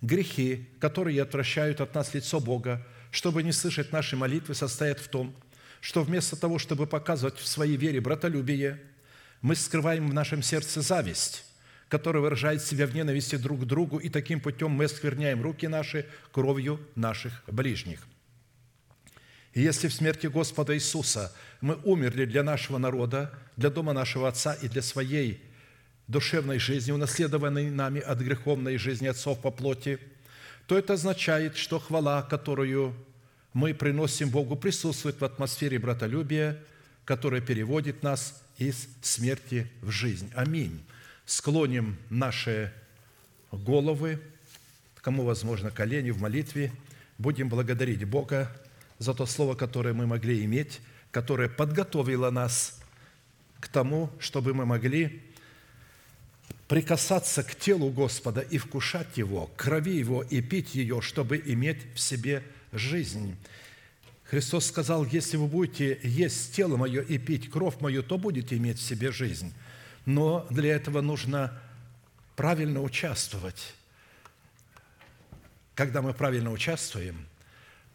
Грехи, 0.02 0.70
которые 0.80 1.22
отвращают 1.22 1.82
от 1.82 1.96
нас 1.96 2.14
лицо 2.14 2.40
Бога, 2.40 2.86
чтобы 3.12 3.42
не 3.42 3.52
слышать 3.52 3.92
наши 3.92 4.16
молитвы, 4.16 4.54
состоят 4.54 5.00
в 5.00 5.08
том, 5.08 5.36
что 5.82 6.04
вместо 6.04 6.36
того, 6.36 6.60
чтобы 6.60 6.88
показывать 6.88 7.38
в 7.38 7.48
своей 7.48 7.78
вере 7.78 8.02
братолюбие, 8.02 8.82
мы 9.42 9.56
скрываем 9.56 10.10
в 10.10 10.14
нашем 10.14 10.44
сердце 10.44 10.82
зависть, 10.82 11.46
которая 11.90 12.22
выражает 12.22 12.62
себя 12.62 12.86
в 12.86 12.94
ненависти 12.94 13.38
друг 13.38 13.62
к 13.62 13.66
другу, 13.66 13.98
и 13.98 14.10
таким 14.10 14.40
путем 14.42 14.72
мы 14.72 14.86
оскверняем 14.86 15.42
руки 15.42 15.68
наши 15.68 16.06
кровью 16.32 16.80
наших 16.96 17.44
ближних– 17.48 18.02
и 19.58 19.62
если 19.62 19.88
в 19.88 19.94
смерти 19.96 20.28
Господа 20.28 20.76
Иисуса 20.76 21.34
мы 21.62 21.80
умерли 21.84 22.26
для 22.26 22.44
нашего 22.44 22.78
народа, 22.78 23.34
для 23.56 23.72
дома 23.72 23.92
нашего 23.92 24.28
Отца 24.28 24.54
и 24.54 24.68
для 24.68 24.84
своей 24.84 25.42
душевной 26.08 26.60
жизни, 26.60 26.92
унаследованной 26.92 27.72
нами 27.72 28.00
от 28.00 28.20
греховной 28.20 28.78
жизни 28.78 29.08
отцов 29.08 29.42
по 29.42 29.50
плоти, 29.50 29.98
то 30.68 30.78
это 30.78 30.94
означает, 30.94 31.58
что 31.58 31.80
хвала, 31.80 32.22
которую 32.22 32.94
мы 33.52 33.74
приносим 33.74 34.30
Богу, 34.30 34.58
присутствует 34.58 35.20
в 35.20 35.26
атмосфере 35.26 35.80
братолюбия, 35.80 36.64
которая 37.04 37.42
переводит 37.42 38.04
нас 38.04 38.40
из 38.60 38.88
смерти 39.02 39.72
в 39.82 39.90
жизнь. 39.90 40.32
Аминь. 40.36 40.86
Склоним 41.26 41.98
наши 42.12 42.72
головы, 43.52 44.22
кому 45.02 45.24
возможно 45.24 45.72
колени 45.72 46.12
в 46.12 46.22
молитве, 46.22 46.72
будем 47.18 47.50
благодарить 47.50 48.04
Бога 48.06 48.56
за 49.00 49.14
то 49.14 49.26
слово, 49.26 49.56
которое 49.56 49.94
мы 49.94 50.08
могли 50.08 50.44
иметь, 50.46 50.82
которое 51.12 51.50
подготовило 51.50 52.30
нас 52.32 52.80
к 53.60 53.68
тому, 53.68 54.10
чтобы 54.20 54.54
мы 54.54 54.66
могли 54.66 55.22
прикасаться 56.68 57.44
к 57.44 57.56
телу 57.56 57.90
Господа 57.90 58.42
и 58.42 58.58
вкушать 58.58 59.18
Его, 59.18 59.50
крови 59.56 59.92
Его 59.92 60.24
и 60.24 60.42
пить 60.42 60.76
ее, 60.76 61.02
чтобы 61.02 61.42
иметь 61.46 61.94
в 61.96 62.00
себе 62.00 62.44
жизнь. 62.72 63.36
Христос 64.26 64.66
сказал, 64.66 65.06
если 65.06 65.38
вы 65.38 65.48
будете 65.48 66.00
есть 66.04 66.54
тело 66.54 66.76
Мое 66.76 67.02
и 67.02 67.18
пить 67.18 67.50
кровь 67.50 67.80
Мою, 67.80 68.04
то 68.04 68.18
будете 68.18 68.58
иметь 68.58 68.80
в 68.80 68.84
себе 68.84 69.12
жизнь. 69.12 69.54
Но 70.06 70.46
для 70.50 70.76
этого 70.76 71.02
нужно 71.02 71.58
правильно 72.36 72.82
участвовать. 72.82 73.74
Когда 75.76 76.02
мы 76.02 76.14
правильно 76.14 76.52
участвуем– 76.52 77.28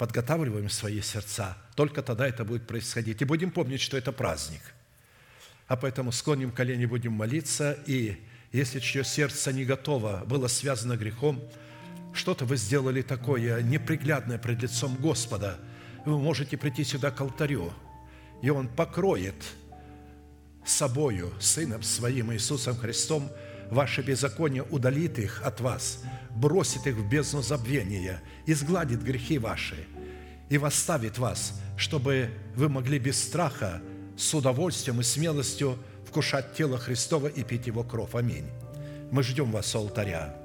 подготавливаем 0.03 0.69
свои 0.69 1.01
сердца, 1.01 1.57
только 1.77 2.03
тогда 2.03 2.27
это 2.27 2.45
будет 2.45 2.67
происходить. 2.67 3.23
И 3.23 3.25
будем 3.25 3.53
помнить, 3.53 3.81
что 3.81 3.97
это 3.97 4.11
праздник. 4.11 4.61
А 5.69 5.77
поэтому 5.77 6.11
склоним 6.11 6.51
колени, 6.51 6.87
будем 6.87 7.13
молиться, 7.13 7.79
и 7.87 8.17
если 8.51 8.81
чье 8.81 9.05
сердце 9.05 9.53
не 9.53 9.65
готово, 9.65 10.25
было 10.27 10.49
связано 10.49 10.97
грехом, 10.97 11.41
что-то 12.13 12.45
вы 12.47 12.57
сделали 12.57 13.03
такое 13.03 13.63
неприглядное 13.63 14.39
пред 14.39 14.63
лицом 14.63 14.97
Господа, 14.97 15.61
вы 16.05 16.19
можете 16.19 16.57
прийти 16.57 16.83
сюда 16.83 17.13
к 17.13 17.21
алтарю, 17.21 17.73
и 18.43 18.51
Он 18.51 18.67
покроет 18.67 19.37
собою, 20.65 21.33
Сыном 21.39 21.85
Своим 21.85 22.33
Иисусом 22.33 22.77
Христом, 22.77 23.31
ваши 23.71 24.03
беззакония, 24.03 24.65
удалит 24.65 25.21
их 25.21 25.43
от 25.45 25.61
вас, 25.61 26.03
бросит 26.31 26.89
их 26.89 26.97
в 26.97 27.09
бездну 27.09 27.41
забвения, 27.41 28.21
изгладит 28.47 29.01
грехи 29.05 29.39
ваши 29.39 29.87
и 30.49 30.59
восставит 30.59 31.19
вас, 31.19 31.61
чтобы 31.77 32.31
вы 32.55 32.69
могли 32.69 32.99
без 32.99 33.23
страха, 33.23 33.81
с 34.17 34.35
удовольствием 34.35 35.01
и 35.01 35.05
смелостью 35.05 35.79
вкушать 36.07 36.55
тело 36.55 36.79
Христова 36.79 37.29
и 37.29 37.43
пить 37.43 37.67
Его 37.67 37.83
кровь. 37.85 38.15
Аминь. 38.15 38.47
Мы 39.11 39.23
ждем 39.23 39.51
вас 39.51 39.75
у 39.75 39.79
алтаря. 39.79 40.42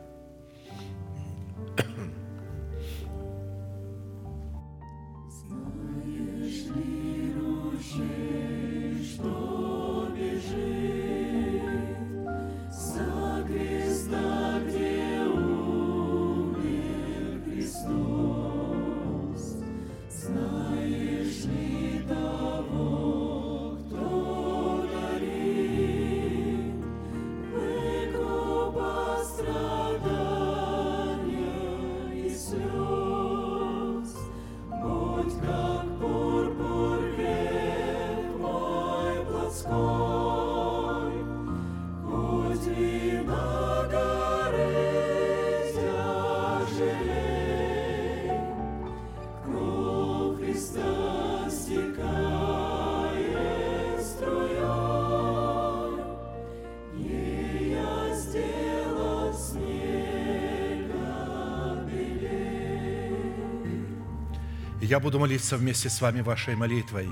Я 64.88 65.01
буду 65.01 65.19
молиться 65.19 65.57
вместе 65.57 65.89
с 65.89 65.99
вами 65.99 66.22
вашей 66.22 66.55
молитвой 66.55 67.09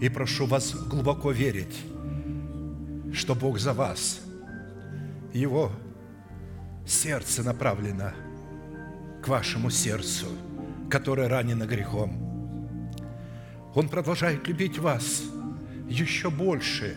и 0.00 0.08
прошу 0.08 0.44
вас 0.44 0.74
глубоко 0.74 1.30
верить, 1.30 1.80
что 3.14 3.36
Бог 3.36 3.60
за 3.60 3.72
вас, 3.74 4.22
Его 5.32 5.70
сердце 6.84 7.44
направлено 7.44 8.10
к 9.22 9.28
вашему 9.28 9.70
сердцу, 9.70 10.26
которое 10.90 11.28
ранено 11.28 11.64
грехом. 11.64 12.90
Он 13.76 13.88
продолжает 13.88 14.48
любить 14.48 14.80
вас 14.80 15.22
еще 15.88 16.28
больше, 16.28 16.96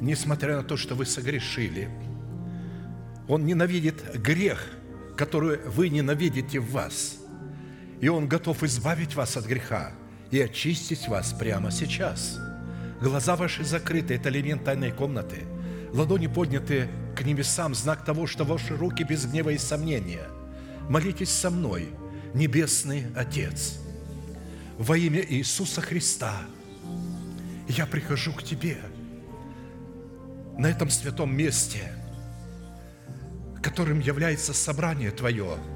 несмотря 0.00 0.56
на 0.56 0.62
то, 0.62 0.78
что 0.78 0.94
вы 0.94 1.04
согрешили. 1.04 1.90
Он 3.28 3.44
ненавидит 3.44 4.22
грех, 4.22 4.66
который 5.18 5.58
вы 5.68 5.90
ненавидите 5.90 6.60
в 6.60 6.70
вас– 6.70 7.18
и 8.00 8.08
Он 8.08 8.28
готов 8.28 8.62
избавить 8.62 9.14
вас 9.14 9.36
от 9.36 9.44
греха 9.46 9.92
и 10.30 10.40
очистить 10.40 11.06
вас 11.08 11.32
прямо 11.32 11.70
сейчас. 11.70 12.38
Глаза 13.00 13.36
ваши 13.36 13.64
закрыты– 13.64 14.14
это 14.16 14.28
элемент 14.30 14.64
тайной 14.64 14.92
комнаты. 14.92 15.44
Ладони 15.92 16.26
подняты 16.26 16.88
к 17.16 17.22
небесам– 17.22 17.74
знак 17.74 18.04
того, 18.04 18.26
что 18.26 18.44
ваши 18.44 18.76
руки 18.76 19.02
без 19.02 19.26
гнева 19.26 19.50
и 19.50 19.58
сомнения. 19.58 20.26
Молитесь 20.88 21.30
со 21.30 21.50
мной, 21.50 21.88
Небесный 22.34 23.06
Отец, 23.16 23.78
во 24.78 24.96
имя 24.96 25.20
Иисуса 25.20 25.80
Христа. 25.80 26.34
Я 27.68 27.86
прихожу 27.86 28.32
к 28.32 28.42
Тебе 28.42 28.78
на 30.58 30.66
этом 30.66 30.90
святом 30.90 31.34
месте, 31.34 31.92
которым 33.62 34.00
является 34.00 34.54
собрание 34.54 35.10
Твое– 35.10 35.58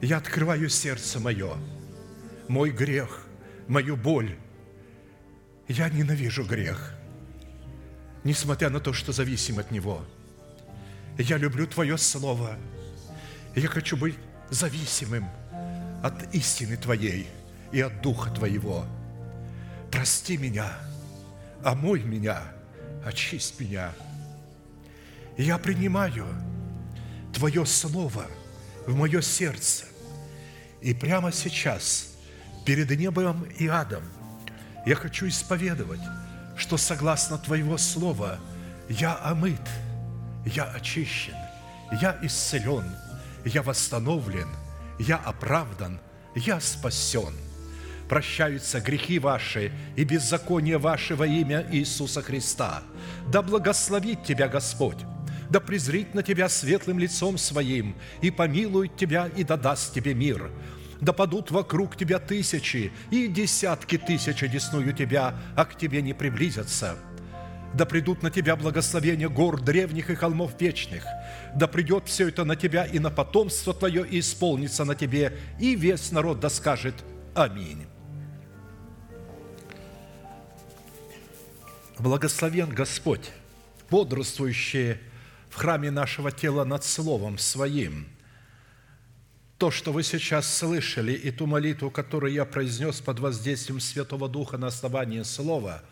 я 0.00 0.18
открываю 0.18 0.68
сердце 0.68 1.20
мое, 1.20 1.56
мой 2.48 2.70
грех, 2.70 3.26
мою 3.66 3.96
боль. 3.96 4.36
Я 5.68 5.88
ненавижу 5.88 6.44
грех, 6.44 6.94
несмотря 8.22 8.70
на 8.70 8.78
то, 8.78 8.92
что 8.92 9.12
зависим 9.12 9.58
от 9.58 9.70
него. 9.70 10.04
Я 11.18 11.38
люблю 11.38 11.66
Твое 11.66 11.96
Слово. 11.96 12.56
Я 13.54 13.68
хочу 13.68 13.96
быть 13.96 14.16
зависимым 14.50 15.28
от 16.02 16.34
истины 16.34 16.76
Твоей 16.76 17.26
и 17.72 17.80
от 17.80 18.02
Духа 18.02 18.30
Твоего. 18.30 18.84
Прости 19.90 20.36
меня, 20.36 20.72
омой 21.64 22.02
меня, 22.02 22.42
очисть 23.04 23.58
меня. 23.58 23.92
Я 25.38 25.58
принимаю 25.58 26.26
Твое 27.32 27.64
Слово– 27.64 28.26
в 28.86 28.94
мое 28.94 29.20
сердце. 29.20 29.84
И 30.80 30.94
прямо 30.94 31.32
сейчас, 31.32 32.14
перед 32.64 32.90
небом 32.90 33.44
и 33.58 33.66
адом, 33.66 34.02
я 34.84 34.94
хочу 34.94 35.26
исповедовать, 35.26 36.00
что 36.56 36.76
согласно 36.76 37.38
Твоего 37.38 37.76
Слова 37.76 38.38
я 38.88 39.16
омыт, 39.16 39.60
я 40.44 40.64
очищен, 40.64 41.34
я 42.00 42.18
исцелен, 42.22 42.94
я 43.44 43.62
восстановлен, 43.62 44.48
я 44.98 45.16
оправдан, 45.16 46.00
я 46.34 46.60
спасен. 46.60 47.34
Прощаются 48.08 48.80
грехи 48.80 49.18
ваши 49.18 49.72
и 49.96 50.04
беззакония 50.04 50.78
ваши 50.78 51.16
во 51.16 51.26
имя 51.26 51.66
Иисуса 51.72 52.22
Христа. 52.22 52.84
Да 53.32 53.42
благословит 53.42 54.22
Тебя 54.22 54.46
Господь 54.46 54.98
да 55.50 55.60
презрит 55.60 56.14
на 56.14 56.22
тебя 56.22 56.48
светлым 56.48 56.98
лицом 56.98 57.38
своим, 57.38 57.96
и 58.22 58.30
помилует 58.30 58.96
тебя, 58.96 59.30
и 59.36 59.44
да 59.44 59.56
даст 59.56 59.94
тебе 59.94 60.14
мир. 60.14 60.50
Да 61.00 61.12
падут 61.12 61.50
вокруг 61.50 61.96
тебя 61.96 62.18
тысячи, 62.18 62.92
и 63.10 63.28
десятки 63.28 63.98
тысяч 63.98 64.42
одесную 64.42 64.92
тебя, 64.92 65.34
а 65.54 65.64
к 65.64 65.76
тебе 65.76 66.02
не 66.02 66.14
приблизятся. 66.14 66.96
Да 67.74 67.84
придут 67.84 68.22
на 68.22 68.30
тебя 68.30 68.56
благословения 68.56 69.28
гор 69.28 69.60
древних 69.60 70.08
и 70.08 70.14
холмов 70.14 70.58
вечных. 70.58 71.04
Да 71.54 71.66
придет 71.66 72.04
все 72.06 72.28
это 72.28 72.44
на 72.44 72.56
тебя 72.56 72.84
и 72.86 72.98
на 72.98 73.10
потомство 73.10 73.74
твое, 73.74 74.06
и 74.06 74.20
исполнится 74.20 74.84
на 74.84 74.94
тебе, 74.94 75.36
и 75.60 75.74
весь 75.74 76.10
народ 76.12 76.40
да 76.40 76.48
скажет 76.48 76.94
Аминь. 77.34 77.86
Благословен 81.98 82.70
Господь, 82.70 83.30
бодрствующие 83.90 85.00
храме 85.56 85.90
нашего 85.90 86.30
тела 86.30 86.64
над 86.64 86.84
Словом 86.84 87.38
Своим. 87.38 88.06
То, 89.58 89.70
что 89.70 89.92
вы 89.92 90.02
сейчас 90.02 90.54
слышали, 90.54 91.12
и 91.12 91.30
ту 91.30 91.46
молитву, 91.46 91.90
которую 91.90 92.32
я 92.32 92.44
произнес 92.44 93.00
под 93.00 93.20
воздействием 93.20 93.80
Святого 93.80 94.28
Духа 94.28 94.58
на 94.58 94.66
основании 94.66 95.22
Слова, 95.22 95.82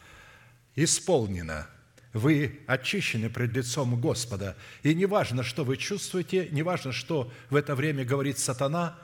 исполнено. 0.76 1.66
Вы 2.12 2.60
очищены 2.66 3.30
пред 3.30 3.54
лицом 3.54 3.98
Господа. 4.00 4.56
И 4.82 4.94
не 4.94 5.06
важно, 5.06 5.42
что 5.42 5.64
вы 5.64 5.78
чувствуете, 5.78 6.48
не 6.50 6.62
важно, 6.62 6.92
что 6.92 7.32
в 7.48 7.56
это 7.56 7.74
время 7.74 8.04
говорит 8.04 8.38
сатана, 8.38 8.98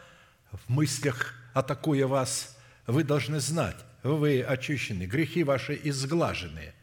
в 0.52 0.68
мыслях 0.68 1.34
атакуя 1.54 2.06
вас, 2.06 2.58
вы 2.86 3.02
должны 3.02 3.40
знать, 3.40 3.76
вы 4.02 4.42
очищены, 4.42 5.04
грехи 5.04 5.42
ваши 5.42 5.78
изглажены, 5.82 6.74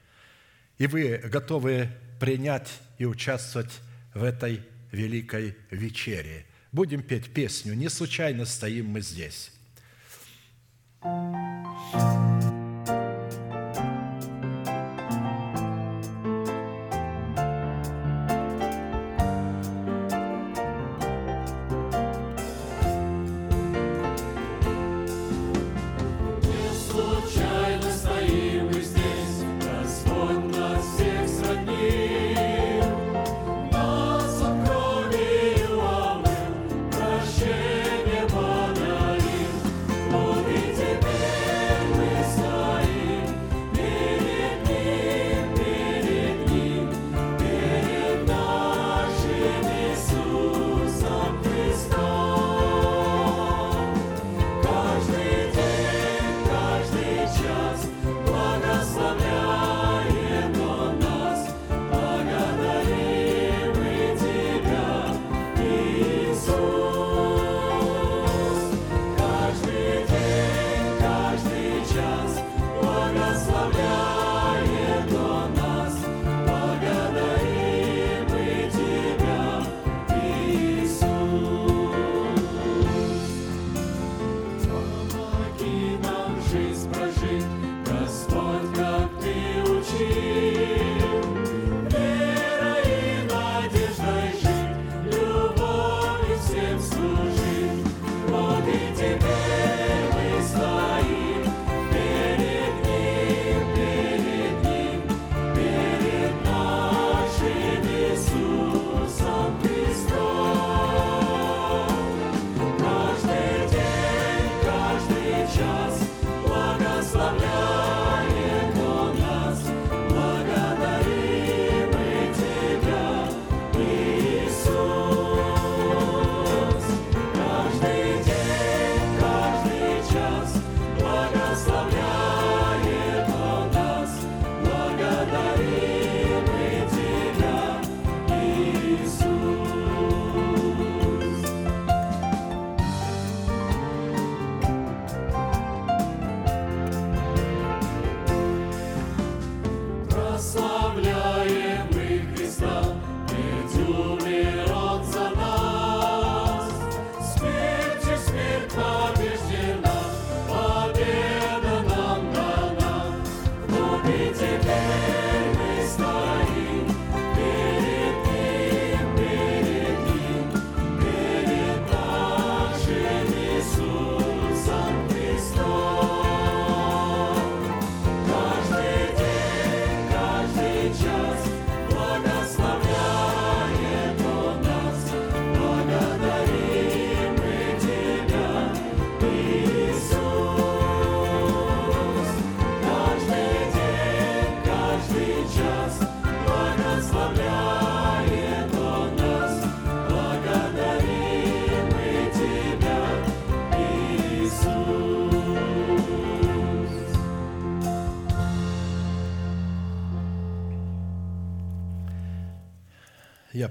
и 0.78 0.88
вы 0.88 1.18
готовы 1.18 1.90
принять 2.20 2.70
и 2.98 3.06
участвовать 3.06 3.80
в 4.14 4.24
этой 4.24 4.64
великой 4.92 5.58
вечере. 5.72 6.46
Будем 6.72 7.02
петь 7.02 7.34
песню 7.34 7.74
«Не 7.74 7.90
случайно 7.90 8.46
стоим 8.46 8.88
мы 8.88 9.02
здесь». 9.02 9.52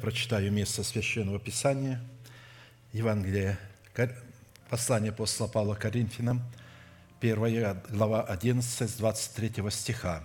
Прочитаю 0.06 0.52
место 0.52 0.84
Священного 0.84 1.40
Писания, 1.40 2.00
Евангелие, 2.92 3.58
послание 4.70 5.10
апостола 5.10 5.48
Павла 5.48 5.74
Коринфянам, 5.74 6.44
1 7.20 7.82
глава 7.88 8.22
11, 8.22 8.88
с 8.88 8.94
23 8.94 9.68
стиха. 9.68 10.24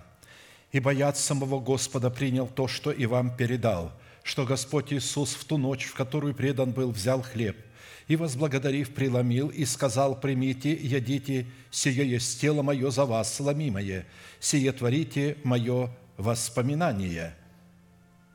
«Ибо 0.70 0.92
я 0.92 1.08
от 1.08 1.18
самого 1.18 1.58
Господа 1.58 2.10
принял 2.10 2.46
то, 2.46 2.68
что 2.68 2.92
и 2.92 3.06
вам 3.06 3.36
передал, 3.36 3.90
что 4.22 4.46
Господь 4.46 4.92
Иисус 4.92 5.34
в 5.34 5.44
ту 5.46 5.58
ночь, 5.58 5.86
в 5.86 5.94
которую 5.94 6.36
предан 6.36 6.70
был, 6.70 6.92
взял 6.92 7.20
хлеб, 7.20 7.56
и, 8.06 8.14
возблагодарив, 8.14 8.94
преломил 8.94 9.48
и 9.48 9.64
сказал, 9.64 10.14
«Примите, 10.20 10.72
ядите, 10.74 11.48
сие 11.72 12.08
есть 12.08 12.40
тело 12.40 12.62
мое 12.62 12.92
за 12.92 13.04
вас, 13.04 13.34
сломимое, 13.34 14.06
сие 14.38 14.70
творите 14.70 15.38
мое 15.42 15.90
воспоминание». 16.18 17.34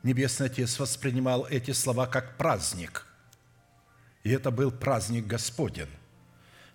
Небесный 0.08 0.46
Отец 0.46 0.78
воспринимал 0.78 1.46
эти 1.50 1.72
слова 1.72 2.06
как 2.06 2.38
праздник, 2.38 3.04
и 4.24 4.30
это 4.30 4.50
был 4.50 4.70
праздник 4.70 5.26
Господен. 5.26 5.88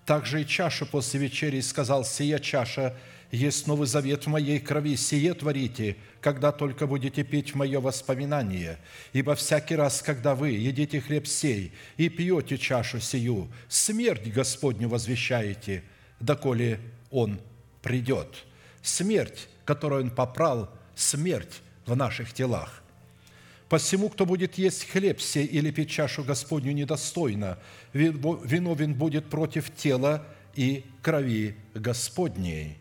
Также 0.05 0.43
и 0.43 0.45
чашу 0.45 0.85
после 0.85 1.19
вечери 1.19 1.59
сказал, 1.61 2.05
«Сия 2.05 2.37
чаша 2.37 2.95
есть 3.31 3.65
новый 3.65 3.87
завет 3.87 4.25
в 4.25 4.29
моей 4.29 4.59
крови, 4.59 4.95
сие 4.95 5.33
творите, 5.33 5.97
когда 6.21 6.51
только 6.51 6.85
будете 6.85 7.23
пить 7.23 7.53
в 7.53 7.55
мое 7.55 7.81
воспоминание. 7.81 8.77
Ибо 9.13 9.33
всякий 9.33 9.77
раз, 9.77 10.03
когда 10.03 10.35
вы 10.35 10.51
едите 10.51 11.01
хлеб 11.01 11.25
сей 11.25 11.73
и 11.97 12.09
пьете 12.09 12.59
чашу 12.59 12.99
сию, 12.99 13.51
смерть 13.67 14.27
Господню 14.27 14.89
возвещаете, 14.89 15.83
доколе 16.19 16.79
Он 17.09 17.41
придет». 17.81 18.45
Смерть, 18.83 19.49
которую 19.65 20.03
Он 20.03 20.11
попрал, 20.11 20.69
смерть 20.93 21.63
в 21.87 21.95
наших 21.95 22.31
телах. 22.31 22.82
Посему, 23.69 24.09
кто 24.09 24.25
будет 24.25 24.57
есть 24.57 24.89
хлеб 24.89 25.19
сей 25.19 25.45
или 25.45 25.71
пить 25.71 25.89
чашу 25.89 26.23
Господню 26.23 26.73
недостойно, 26.73 27.57
виновен 27.93 28.93
будет 28.93 29.29
против 29.29 29.75
тела 29.75 30.25
и 30.55 30.83
крови 31.01 31.55
Господней. 31.73 32.77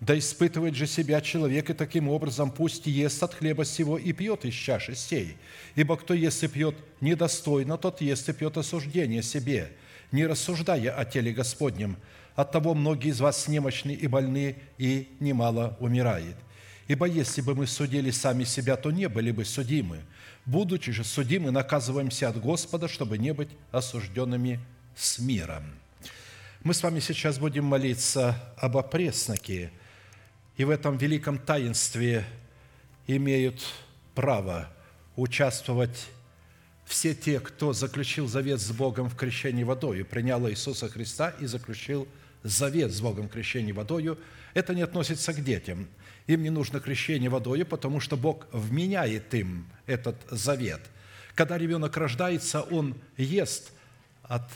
Да 0.00 0.16
испытывает 0.16 0.76
же 0.76 0.86
себя 0.86 1.20
человек, 1.20 1.70
и 1.70 1.74
таким 1.74 2.08
образом 2.08 2.52
пусть 2.52 2.86
ест 2.86 3.20
от 3.20 3.34
хлеба 3.34 3.64
сего 3.64 3.98
и 3.98 4.12
пьет 4.12 4.44
из 4.44 4.54
чаши 4.54 4.94
сей. 4.94 5.36
Ибо 5.74 5.96
кто 5.96 6.14
ест 6.14 6.44
и 6.44 6.48
пьет 6.48 6.76
недостойно, 7.00 7.76
тот 7.78 8.00
ест 8.00 8.28
и 8.28 8.32
пьет 8.32 8.56
осуждение 8.56 9.24
себе, 9.24 9.72
не 10.12 10.24
рассуждая 10.24 10.92
о 10.92 11.04
теле 11.04 11.32
Господнем. 11.32 11.96
Оттого 12.36 12.74
многие 12.74 13.08
из 13.08 13.20
вас 13.20 13.48
немощны 13.48 13.90
и 13.90 14.06
больны, 14.06 14.56
и 14.78 15.08
немало 15.18 15.76
умирает. 15.80 16.36
Ибо 16.86 17.06
если 17.06 17.40
бы 17.40 17.56
мы 17.56 17.66
судили 17.66 18.12
сами 18.12 18.44
себя, 18.44 18.76
то 18.76 18.92
не 18.92 19.08
были 19.08 19.32
бы 19.32 19.44
судимы. 19.44 20.02
Будучи 20.48 20.92
же 20.92 21.04
судимы, 21.04 21.50
наказываемся 21.50 22.30
от 22.30 22.40
Господа, 22.40 22.88
чтобы 22.88 23.18
не 23.18 23.34
быть 23.34 23.50
осужденными 23.70 24.58
с 24.96 25.18
миром. 25.18 25.62
Мы 26.62 26.72
с 26.72 26.82
вами 26.82 27.00
сейчас 27.00 27.38
будем 27.38 27.66
молиться 27.66 28.34
об 28.56 28.78
опресноке, 28.78 29.70
и 30.56 30.64
в 30.64 30.70
этом 30.70 30.96
великом 30.96 31.38
таинстве 31.38 32.24
имеют 33.06 33.62
право 34.14 34.70
участвовать 35.16 36.06
все 36.86 37.14
те, 37.14 37.40
кто 37.40 37.74
заключил 37.74 38.26
завет 38.26 38.58
с 38.58 38.70
Богом 38.70 39.10
в 39.10 39.16
крещении 39.16 39.64
водою, 39.64 40.06
принял 40.06 40.48
Иисуса 40.48 40.88
Христа 40.88 41.28
и 41.38 41.44
заключил 41.44 42.08
завет 42.42 42.90
с 42.90 43.02
Богом 43.02 43.28
в 43.28 43.32
крещении 43.32 43.72
водою. 43.72 44.18
Это 44.54 44.74
не 44.74 44.80
относится 44.80 45.34
к 45.34 45.44
детям– 45.44 45.88
им 46.28 46.42
не 46.42 46.50
нужно 46.50 46.78
крещение 46.78 47.30
водой, 47.30 47.64
потому 47.64 48.00
что 48.00 48.16
Бог 48.16 48.46
вменяет 48.52 49.34
им 49.34 49.66
этот 49.86 50.16
завет. 50.30 50.80
Когда 51.34 51.56
ребенок 51.56 51.96
рождается, 51.96 52.60
он 52.60 52.94
ест 53.16 53.72
от 54.22 54.48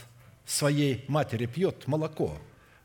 своей 0.45 1.03
матери, 1.07 1.47
пьет 1.47 1.87
молоко 1.87 2.39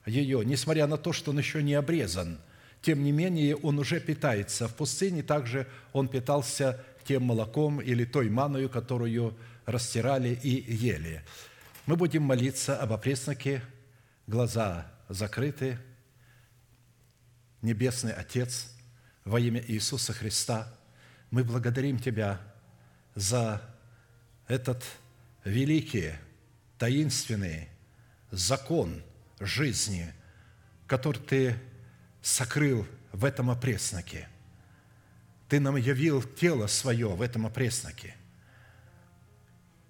ее, 0.07 0.43
несмотря 0.45 0.87
на 0.87 0.97
то, 0.97 1.13
что 1.13 1.33
он 1.33 1.39
еще 1.39 1.63
не 1.63 1.75
обрезан. 1.75 2.39
Тем 2.81 3.05
не 3.05 3.13
менее, 3.13 3.57
он 3.57 3.79
уже 3.79 4.01
питается. 4.01 4.69
В 4.69 4.75
пустыне 4.75 5.23
также 5.23 5.67
он 5.93 6.09
питался 6.09 6.83
тем 7.05 7.25
молоком 7.25 7.83
или 7.83 8.07
той 8.07 8.31
маною, 8.31 8.71
которую 8.71 9.37
растирали 9.67 10.39
и 10.43 10.73
ели. 10.73 11.23
Мы 11.85 11.97
будем 11.97 12.23
молиться 12.23 12.79
об 12.81 12.95
опресноке, 12.95 13.61
глаза 14.27 14.91
закрыты. 15.11 15.79
Небесный 17.61 18.13
Отец– 18.13 18.73
во 19.29 19.39
имя 19.39 19.63
Иисуса 19.69 20.15
Христа, 20.15 20.73
мы 21.31 21.45
благодарим 21.45 21.99
Тебя 21.99 22.41
за 23.15 23.61
этот 24.47 24.83
великий, 25.45 26.15
таинственный 26.79 27.69
закон 28.31 29.03
жизни, 29.39 30.13
который 30.87 31.19
Ты 31.19 31.59
сокрыл 32.23 32.87
в 33.13 33.25
этом 33.25 33.51
опресноке. 33.51 34.29
Ты 35.49 35.61
нам 35.61 35.77
явил 35.77 36.23
тело 36.23 36.67
свое 36.67 37.09
в 37.09 37.21
этом 37.21 37.47
опресноке, 37.47 38.15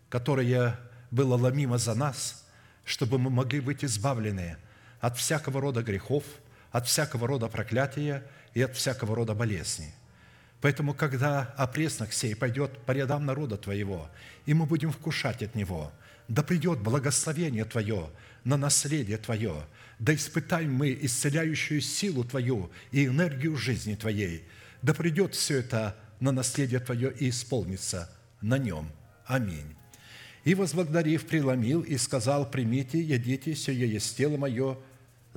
которое 0.08 0.78
было 1.12 1.36
ломимо 1.36 1.78
за 1.78 1.94
нас, 1.94 2.44
чтобы 2.84 3.18
мы 3.18 3.30
могли 3.30 3.60
быть 3.60 3.84
избавлены 3.84 4.56
от 5.00 5.16
всякого 5.16 5.60
рода 5.60 5.82
грехов, 5.82 6.24
от 6.72 6.88
всякого 6.88 7.28
рода 7.28 7.46
проклятия– 7.46 8.24
и 8.54 8.62
от 8.62 8.76
всякого 8.76 9.14
рода 9.14 9.34
болезни. 9.34 9.92
Поэтому, 10.60 10.92
когда 10.92 11.54
опреснок 11.56 12.12
сей 12.12 12.34
пойдет 12.34 12.84
по 12.84 12.92
рядам 12.92 13.24
народа 13.24 13.56
Твоего, 13.56 14.08
и 14.44 14.54
мы 14.54 14.66
будем 14.66 14.90
вкушать 14.90 15.42
от 15.42 15.54
него, 15.54 15.92
да 16.26 16.42
придет 16.42 16.80
благословение 16.80 17.64
Твое 17.64 18.10
на 18.44 18.56
наследие 18.56 19.18
Твое, 19.18 19.66
да 19.98 20.14
испытаем 20.14 20.72
мы 20.74 20.96
исцеляющую 21.00 21.80
силу 21.80 22.24
Твою 22.24 22.70
и 22.90 23.06
энергию 23.06 23.56
жизни 23.56 23.94
Твоей, 23.94 24.44
да 24.82 24.94
придет 24.94 25.34
все 25.34 25.58
это 25.58 25.96
на 26.20 26.32
наследие 26.32 26.80
Твое 26.80 27.12
и 27.12 27.30
исполнится 27.30 28.10
на 28.40 28.58
нем. 28.58 28.90
Аминь. 29.26 29.76
И, 30.44 30.54
возблагодарив, 30.54 31.26
преломил 31.26 31.82
и 31.82 31.96
сказал, 31.98 32.50
«Примите, 32.50 33.00
едите, 33.00 33.54
сие 33.54 33.92
есть 33.92 34.16
тело 34.16 34.36
мое, 34.36 34.78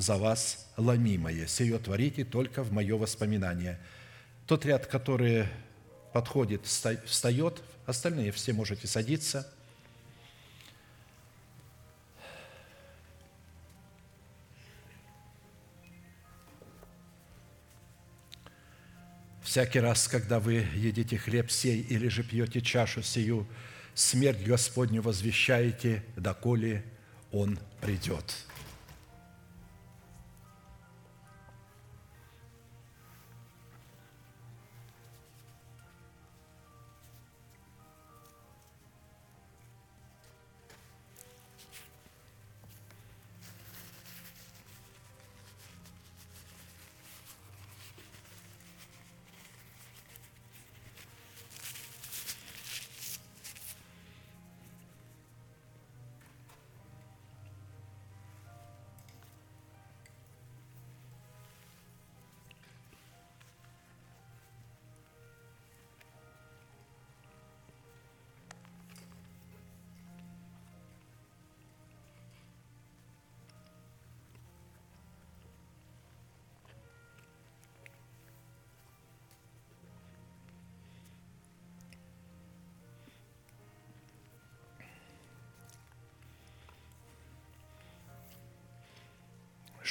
за 0.01 0.17
вас 0.17 0.67
ломимое. 0.77 1.47
Сие 1.47 1.77
творите 1.79 2.25
только 2.25 2.63
в 2.63 2.71
мое 2.71 2.97
воспоминание». 2.97 3.79
Тот 4.47 4.65
ряд, 4.65 4.85
который 4.87 5.45
подходит, 6.11 6.65
встает, 6.65 7.61
остальные 7.85 8.31
все 8.31 8.53
можете 8.53 8.87
садиться. 8.87 9.49
Всякий 19.41 19.79
раз, 19.79 20.07
когда 20.07 20.39
вы 20.39 20.65
едите 20.75 21.17
хлеб 21.17 21.51
сей 21.51 21.81
или 21.81 22.07
же 22.07 22.23
пьете 22.23 22.61
чашу 22.61 23.01
сию, 23.01 23.47
смерть 23.93 24.43
Господню 24.45 25.01
возвещаете, 25.01 26.03
доколе 26.15 26.83
Он 27.31 27.59
придет. 27.81 28.45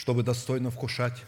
Чтобы 0.01 0.23
достойно 0.23 0.71
вкушать. 0.71 1.27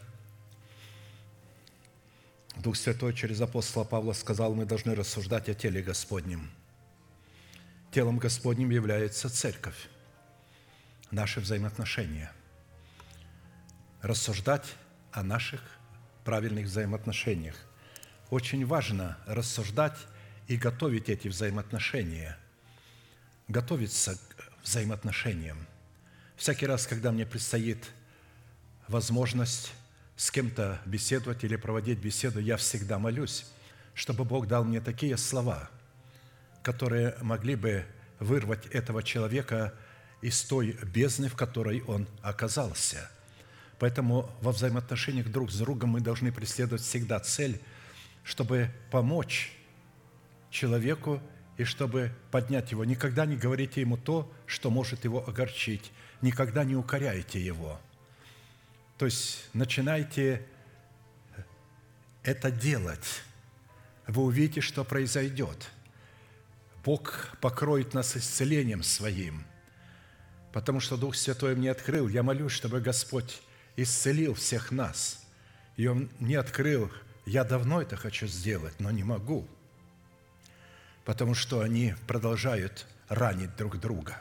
Дух 2.56 2.74
Святой 2.74 3.12
через 3.12 3.38
апостола 3.42 3.84
Павла 3.84 4.14
сказал, 4.14 4.54
мы 4.54 4.64
должны 4.64 4.94
рассуждать 4.94 5.50
о 5.50 5.54
теле 5.54 5.82
Господнем. 5.82 6.50
Телом 7.90 8.16
Господним 8.16 8.70
является 8.70 9.28
церковь, 9.28 9.76
наши 11.10 11.40
взаимоотношения. 11.40 12.32
Рассуждать 14.00 14.64
о 15.10 15.22
наших 15.22 15.60
правильных 16.24 16.64
взаимоотношениях. 16.64 17.56
Очень 18.30 18.64
важно 18.64 19.18
рассуждать 19.26 19.98
и 20.48 20.56
готовить 20.56 21.10
эти 21.10 21.28
взаимоотношения, 21.28 22.38
готовиться 23.48 24.14
к 24.14 24.64
взаимоотношениям. 24.64 25.66
Всякий 26.36 26.64
раз, 26.64 26.86
когда 26.86 27.12
мне 27.12 27.26
предстоит 27.26 27.86
возможность 28.88 29.72
с 30.16 30.30
кем-то 30.30 30.80
беседовать 30.86 31.44
или 31.44 31.56
проводить 31.56 31.98
беседу, 31.98 32.40
я 32.40 32.56
всегда 32.56 32.98
молюсь, 32.98 33.46
чтобы 33.94 34.24
Бог 34.24 34.46
дал 34.46 34.64
мне 34.64 34.80
такие 34.80 35.16
слова, 35.16 35.70
которые 36.62 37.16
могли 37.20 37.56
бы 37.56 37.84
вырвать 38.20 38.66
этого 38.66 39.02
человека 39.02 39.74
из 40.20 40.42
той 40.42 40.78
бездны, 40.94 41.28
в 41.28 41.34
которой 41.34 41.82
он 41.82 42.06
оказался. 42.22 43.10
Поэтому 43.78 44.30
во 44.40 44.52
взаимоотношениях 44.52 45.28
друг 45.28 45.50
с 45.50 45.58
другом 45.58 45.90
мы 45.90 46.00
должны 46.00 46.30
преследовать 46.30 46.82
всегда 46.82 47.18
цель, 47.18 47.60
чтобы 48.22 48.70
помочь 48.92 49.52
человеку 50.50 51.20
и 51.56 51.64
чтобы 51.64 52.12
поднять 52.30 52.70
его. 52.70 52.84
Никогда 52.84 53.26
не 53.26 53.36
говорите 53.36 53.80
ему 53.80 53.96
то, 53.96 54.32
что 54.46 54.70
может 54.70 55.04
его 55.04 55.28
огорчить. 55.28 55.90
Никогда 56.20 56.62
не 56.62 56.76
укоряйте 56.76 57.44
его. 57.44 57.80
То 59.02 59.06
есть 59.06 59.48
начинайте 59.52 60.46
это 62.22 62.52
делать. 62.52 63.22
Вы 64.06 64.22
увидите, 64.22 64.60
что 64.60 64.84
произойдет. 64.84 65.72
Бог 66.84 67.36
покроет 67.40 67.94
нас 67.94 68.16
исцелением 68.16 68.84
Своим, 68.84 69.44
потому 70.52 70.78
что 70.78 70.96
Дух 70.96 71.16
Святой 71.16 71.56
мне 71.56 71.72
открыл. 71.72 72.06
Я 72.06 72.22
молюсь, 72.22 72.52
чтобы 72.52 72.80
Господь 72.80 73.42
исцелил 73.74 74.34
всех 74.34 74.70
нас. 74.70 75.26
И 75.76 75.88
Он 75.88 76.08
не 76.20 76.36
открыл, 76.36 76.88
я 77.26 77.42
давно 77.42 77.82
это 77.82 77.96
хочу 77.96 78.28
сделать, 78.28 78.78
но 78.78 78.92
не 78.92 79.02
могу, 79.02 79.48
потому 81.04 81.34
что 81.34 81.58
они 81.58 81.96
продолжают 82.06 82.86
ранить 83.08 83.56
друг 83.56 83.80
друга. 83.80 84.16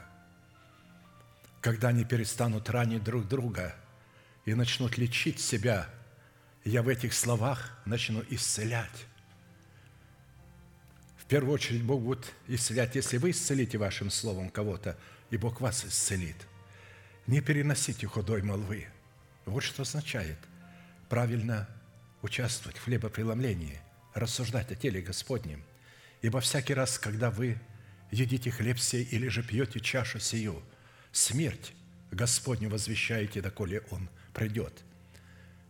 Когда 1.60 1.90
они 1.90 2.04
перестанут 2.04 2.68
ранить 2.68 3.04
друг 3.04 3.28
друга 3.28 3.76
и 4.44 4.54
начнут 4.54 4.98
лечить 4.98 5.40
себя, 5.40 5.88
я 6.64 6.82
в 6.82 6.88
этих 6.88 7.12
словах 7.12 7.78
начну 7.84 8.24
исцелять. 8.30 9.06
В 11.16 11.24
первую 11.26 11.54
очередь 11.54 11.82
Бог 11.82 12.02
будет 12.02 12.32
исцелять, 12.48 12.94
если 12.94 13.16
вы 13.16 13.30
исцелите 13.30 13.78
вашим 13.78 14.10
словом 14.10 14.50
кого-то, 14.50 14.98
и 15.30 15.36
Бог 15.36 15.60
вас 15.60 15.84
исцелит. 15.84 16.36
Не 17.26 17.40
переносите 17.40 18.06
худой 18.06 18.42
молвы– 18.42 18.86
вот 19.44 19.62
что 19.62 19.82
означает 19.82 20.38
правильно 21.08 21.68
участвовать 22.22 22.78
в 22.78 22.84
хлебопреломлении, 22.84 23.80
рассуждать 24.14 24.70
о 24.70 24.76
теле 24.76 25.00
Господнем. 25.00 25.62
Ибо 26.20 26.40
всякий 26.40 26.74
раз, 26.74 26.98
когда 26.98 27.30
вы 27.30 27.58
едите 28.10 28.50
хлеб 28.50 28.78
сей 28.78 29.04
или 29.04 29.28
же 29.28 29.42
пьете 29.42 29.80
чашу 29.80 30.20
сию, 30.20 30.62
смерть 31.10 31.72
Господню 32.10 32.70
возвещаете, 32.70 33.42
доколе 33.42 33.82
Он 33.90 34.08
придет. 34.32 34.82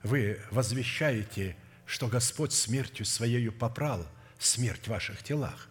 Вы 0.03 0.41
возвещаете, 0.51 1.57
что 1.87 2.09
Господь 2.09 2.53
смертью 2.53 3.07
Своею 3.07 3.53
попрал 3.53 4.07
смерть 4.39 4.85
в 4.85 4.89
ваших 4.89 5.23
телах. 5.23 5.69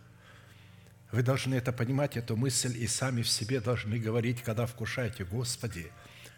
Вы 1.12 1.24
должны 1.24 1.56
это 1.56 1.74
понимать, 1.74 2.16
эту 2.16 2.38
мысль, 2.38 2.78
и 2.78 2.88
сами 2.88 3.22
в 3.22 3.30
себе 3.30 3.60
должны 3.60 4.00
говорить, 4.00 4.42
когда 4.42 4.66
вкушаете, 4.66 5.26
Господи, 5.26 5.92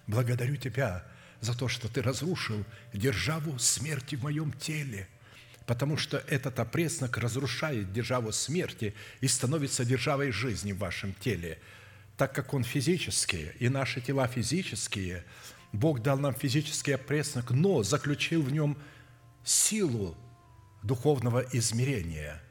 благодарю 0.08 0.56
Тебя– 0.56 1.06
за 1.44 1.54
то, 1.54 1.68
что 1.68 1.90
Ты 1.90 2.02
разрушил 2.02 2.66
державу 2.94 3.60
смерти 3.60 4.16
в 4.16 4.24
моем 4.24 4.54
теле, 4.54 5.08
потому 5.66 5.98
что 5.98 6.18
этот 6.28 6.60
опреснок 6.60 7.18
разрушает 7.18 7.92
державу 7.92 8.32
смерти 8.32 8.96
и 9.20 9.28
становится 9.28 9.84
державой 9.84 10.32
жизни 10.32 10.72
в 10.72 10.78
вашем 10.78 11.14
теле, 11.14 11.60
так 12.18 12.34
как 12.34 12.54
он 12.54 12.64
физический, 12.64 13.52
и 13.60 13.68
наши 13.70 14.00
тела 14.00 14.28
физические, 14.28 15.26
Бог 15.74 16.02
дал 16.02 16.18
нам 16.18 16.34
физический 16.34 16.94
опреснок, 16.94 17.52
но 17.52 17.84
заключил 17.84 18.42
в 18.42 18.52
нем 18.52 18.78
силу 19.44 20.16
духовного 20.84 21.46
измерения. 21.52 22.42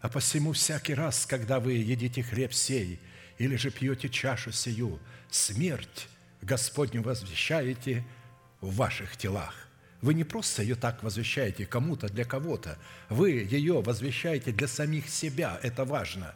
А 0.00 0.08
посему 0.08 0.52
всякий 0.52 0.94
раз, 0.94 1.24
когда 1.24 1.60
вы 1.60 1.72
едите 1.72 2.22
хлеб 2.22 2.52
сей 2.52 3.00
или 3.38 3.56
же 3.56 3.70
пьете 3.70 4.10
чашу 4.10 4.52
сию, 4.52 4.98
смерть 5.30 6.08
Господню 6.42 7.02
возвещаете– 7.02 8.04
в 8.60 8.74
ваших 8.74 9.16
телах. 9.16 9.54
Вы 10.00 10.14
не 10.14 10.24
просто 10.24 10.62
ее 10.62 10.76
так 10.76 11.02
возвещаете 11.02 11.66
кому-то, 11.66 12.08
для 12.08 12.24
кого-то. 12.24 12.78
Вы 13.08 13.30
ее 13.30 13.82
возвещаете 13.82 14.52
для 14.52 14.68
самих 14.68 15.08
себя. 15.08 15.58
Это 15.62 15.84
важно. 15.84 16.34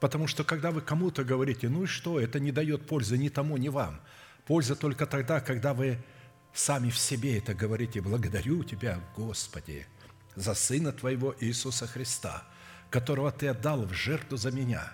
Потому 0.00 0.26
что 0.26 0.42
когда 0.42 0.72
вы 0.72 0.80
кому-то 0.80 1.22
говорите, 1.22 1.68
ну 1.68 1.84
и 1.84 1.86
что, 1.86 2.18
это 2.18 2.40
не 2.40 2.50
дает 2.50 2.86
пользы 2.86 3.18
ни 3.18 3.28
тому, 3.28 3.56
ни 3.56 3.68
вам. 3.68 4.00
Польза 4.52 4.76
только 4.76 5.06
тогда, 5.06 5.40
когда 5.40 5.72
вы 5.72 5.96
сами 6.52 6.90
в 6.90 6.98
себе 6.98 7.38
это 7.38 7.54
говорите. 7.54 8.02
Благодарю 8.02 8.64
Тебя, 8.64 9.00
Господи, 9.16 9.86
за 10.34 10.52
Сына 10.52 10.92
Твоего 10.92 11.34
Иисуса 11.40 11.86
Христа, 11.86 12.44
которого 12.90 13.32
Ты 13.32 13.48
отдал 13.48 13.86
в 13.86 13.94
жертву 13.94 14.36
за 14.36 14.50
меня 14.50 14.92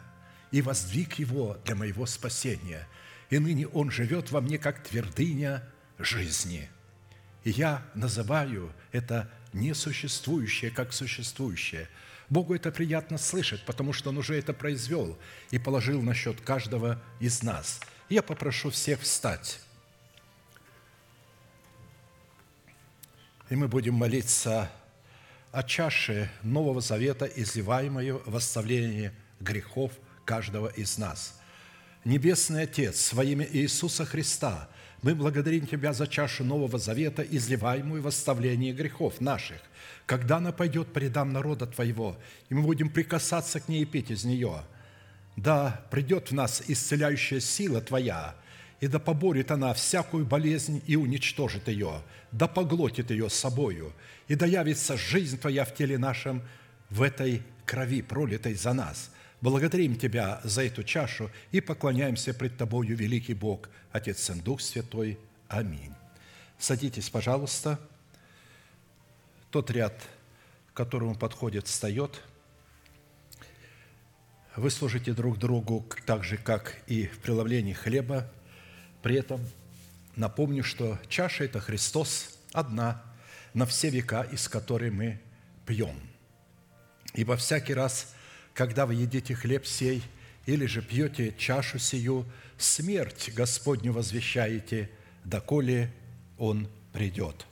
и 0.52 0.62
воздвиг 0.62 1.14
Его 1.14 1.58
для 1.64 1.74
моего 1.74 2.06
спасения. 2.06 2.86
И 3.30 3.40
ныне 3.40 3.66
Он 3.66 3.90
живет 3.90 4.30
во 4.30 4.40
мне, 4.40 4.58
как 4.58 4.84
твердыня– 4.84 5.68
жизни. 5.98 6.70
И 7.42 7.50
я 7.50 7.82
называю 7.96 8.72
это 8.92 9.28
несуществующее 9.52 10.70
как 10.70 10.92
существующее. 10.92 11.88
Богу 12.30 12.54
это 12.54 12.70
приятно 12.70 13.18
слышать, 13.18 13.66
потому 13.66 13.92
что 13.92 14.10
Он 14.10 14.18
уже 14.18 14.38
это 14.38 14.52
произвел 14.52 15.18
и 15.50 15.58
положил 15.58 16.00
на 16.00 16.14
счет 16.14 16.40
каждого 16.42 17.02
из 17.18 17.42
нас. 17.42 17.80
Я 18.08 18.22
попрошу 18.22 18.70
всех 18.70 19.00
встать. 19.00 19.60
И 23.50 23.56
мы 23.56 23.68
будем 23.68 23.94
молиться 23.94 24.70
о 25.52 25.62
чаше 25.62 26.30
Нового 26.42 26.80
Завета, 26.80 27.26
изливаемую 27.26 28.22
в 28.26 28.36
оставление 28.36 29.14
грехов 29.40 29.92
каждого 30.24 30.68
из 30.68 30.98
нас. 30.98 31.38
Небесный 32.04 32.62
Отец, 32.62 33.12
во 33.12 33.24
имя 33.24 33.46
Иисуса 33.50 34.04
Христа– 34.04 34.68
мы 35.02 35.14
благодарим 35.14 35.66
Тебя 35.66 35.92
за 35.92 36.06
чашу 36.06 36.44
Нового 36.44 36.78
Завета, 36.78 37.22
изливаемую 37.22 38.02
в 38.02 38.08
оставление 38.08 38.72
грехов 38.72 39.20
наших, 39.20 39.60
когда 40.06 40.38
она 40.38 40.50
пойдет 40.52 40.92
по 40.92 40.98
рядам 40.98 41.32
народа 41.32 41.66
Твоего, 41.66 42.16
и 42.48 42.54
мы 42.54 42.62
будем 42.62 42.90
прикасаться 42.90 43.60
к 43.60 43.68
ней 43.68 43.82
и 43.82 43.86
пить 43.86 44.10
из 44.10 44.24
нее. 44.24 44.62
Да 45.38 45.84
придет 45.90 46.30
в 46.30 46.34
нас 46.34 46.62
исцеляющая 46.66 47.40
сила 47.40 47.80
Твоя, 47.80 48.34
и 48.80 48.88
да 48.88 48.98
поборет 48.98 49.50
она 49.50 49.72
всякую 49.72 50.26
болезнь 50.26 50.82
и 50.86 50.96
уничтожит 50.96 51.68
ее, 51.68 52.02
да 52.32 52.48
поглотит 52.48 53.10
ее 53.10 53.30
собою, 53.30 53.92
и 54.26 54.34
да 54.34 54.46
явится 54.46 54.96
жизнь 54.96 55.38
Твоя 55.38 55.64
в 55.64 55.74
теле 55.74 55.96
нашем 55.96 56.42
в 56.90 57.02
этой 57.02 57.42
крови, 57.66 58.02
пролитой 58.02 58.54
за 58.54 58.72
нас– 58.72 59.10
Благодарим 59.40 59.96
Тебя 59.96 60.40
за 60.42 60.64
эту 60.64 60.82
чашу 60.82 61.30
и 61.52 61.60
поклоняемся 61.60 62.34
пред 62.34 62.56
Тобою, 62.56 62.96
великий 62.96 63.34
Бог, 63.34 63.68
Отец, 63.92 64.20
Сын, 64.24 64.40
Дух 64.40 64.60
Святой. 64.60 65.16
Аминь. 65.46 65.94
Садитесь, 66.58 67.08
пожалуйста. 67.08 67.78
Тот 69.52 69.70
ряд, 69.70 69.94
к 70.72 70.76
которому 70.76 71.14
подходит, 71.14 71.68
встает. 71.68 72.20
Вы 74.58 74.70
служите 74.70 75.12
друг 75.12 75.38
другу 75.38 75.86
так 76.04 76.24
же, 76.24 76.36
как 76.36 76.78
и 76.88 77.06
в 77.06 77.18
преломлении 77.20 77.74
хлеба. 77.74 78.28
При 79.02 79.14
этом 79.14 79.40
напомню, 80.16 80.64
что 80.64 80.98
чаша– 81.08 81.44
это 81.44 81.60
Христос 81.60 82.36
одна 82.52 83.00
на 83.54 83.66
все 83.66 83.88
века, 83.88 84.22
из 84.22 84.48
которой 84.48 84.90
мы 84.90 85.20
пьем. 85.64 85.94
Ибо 87.14 87.36
всякий 87.36 87.72
раз– 87.72 88.12
когда 88.58 88.86
вы 88.86 88.94
едите 88.94 89.36
хлеб 89.36 89.64
сей 89.64 90.02
или 90.44 90.66
же 90.66 90.82
пьете 90.82 91.32
чашу 91.38 91.78
сию, 91.78 92.26
смерть 92.56 93.30
Господню 93.32 93.92
возвещаете, 93.92 94.90
доколе 95.22 95.92
Он 96.36 96.68
придет». 96.92 97.46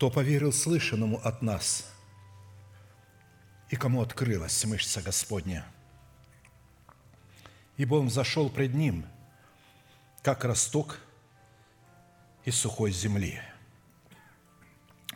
Кто 0.00 0.08
поверил 0.08 0.50
слышанному 0.50 1.20
от 1.22 1.42
нас– 1.42 1.86
и 3.68 3.76
кому 3.76 4.00
открылась 4.00 4.64
мышца 4.64 5.02
Господня. 5.02 5.66
ибо 7.76 7.96
он 7.96 8.08
зашел 8.08 8.48
пред 8.48 8.72
ним, 8.72 9.04
как 10.22 10.46
росток 10.46 11.00
из 12.46 12.54
сухой 12.54 12.92
земли. 12.92 13.42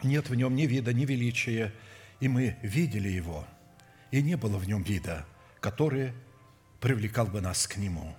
Нет 0.02 0.28
в 0.28 0.35
нем 0.35 0.55
ни 0.55 0.66
вида, 0.66 0.93
ни 0.93 1.06
величия, 1.06 1.73
и 2.20 2.28
мы 2.28 2.59
видели 2.61 3.09
его, 3.09 3.47
и 4.11 4.20
не 4.20 4.36
было 4.36 4.59
в 4.59 4.69
нем 4.69 4.82
вида, 4.82 5.24
который 5.61 6.12
привлекал 6.82 7.27
бы 7.27 7.40
нас 7.40 7.66
к 7.66 7.78
нему. 7.78 8.15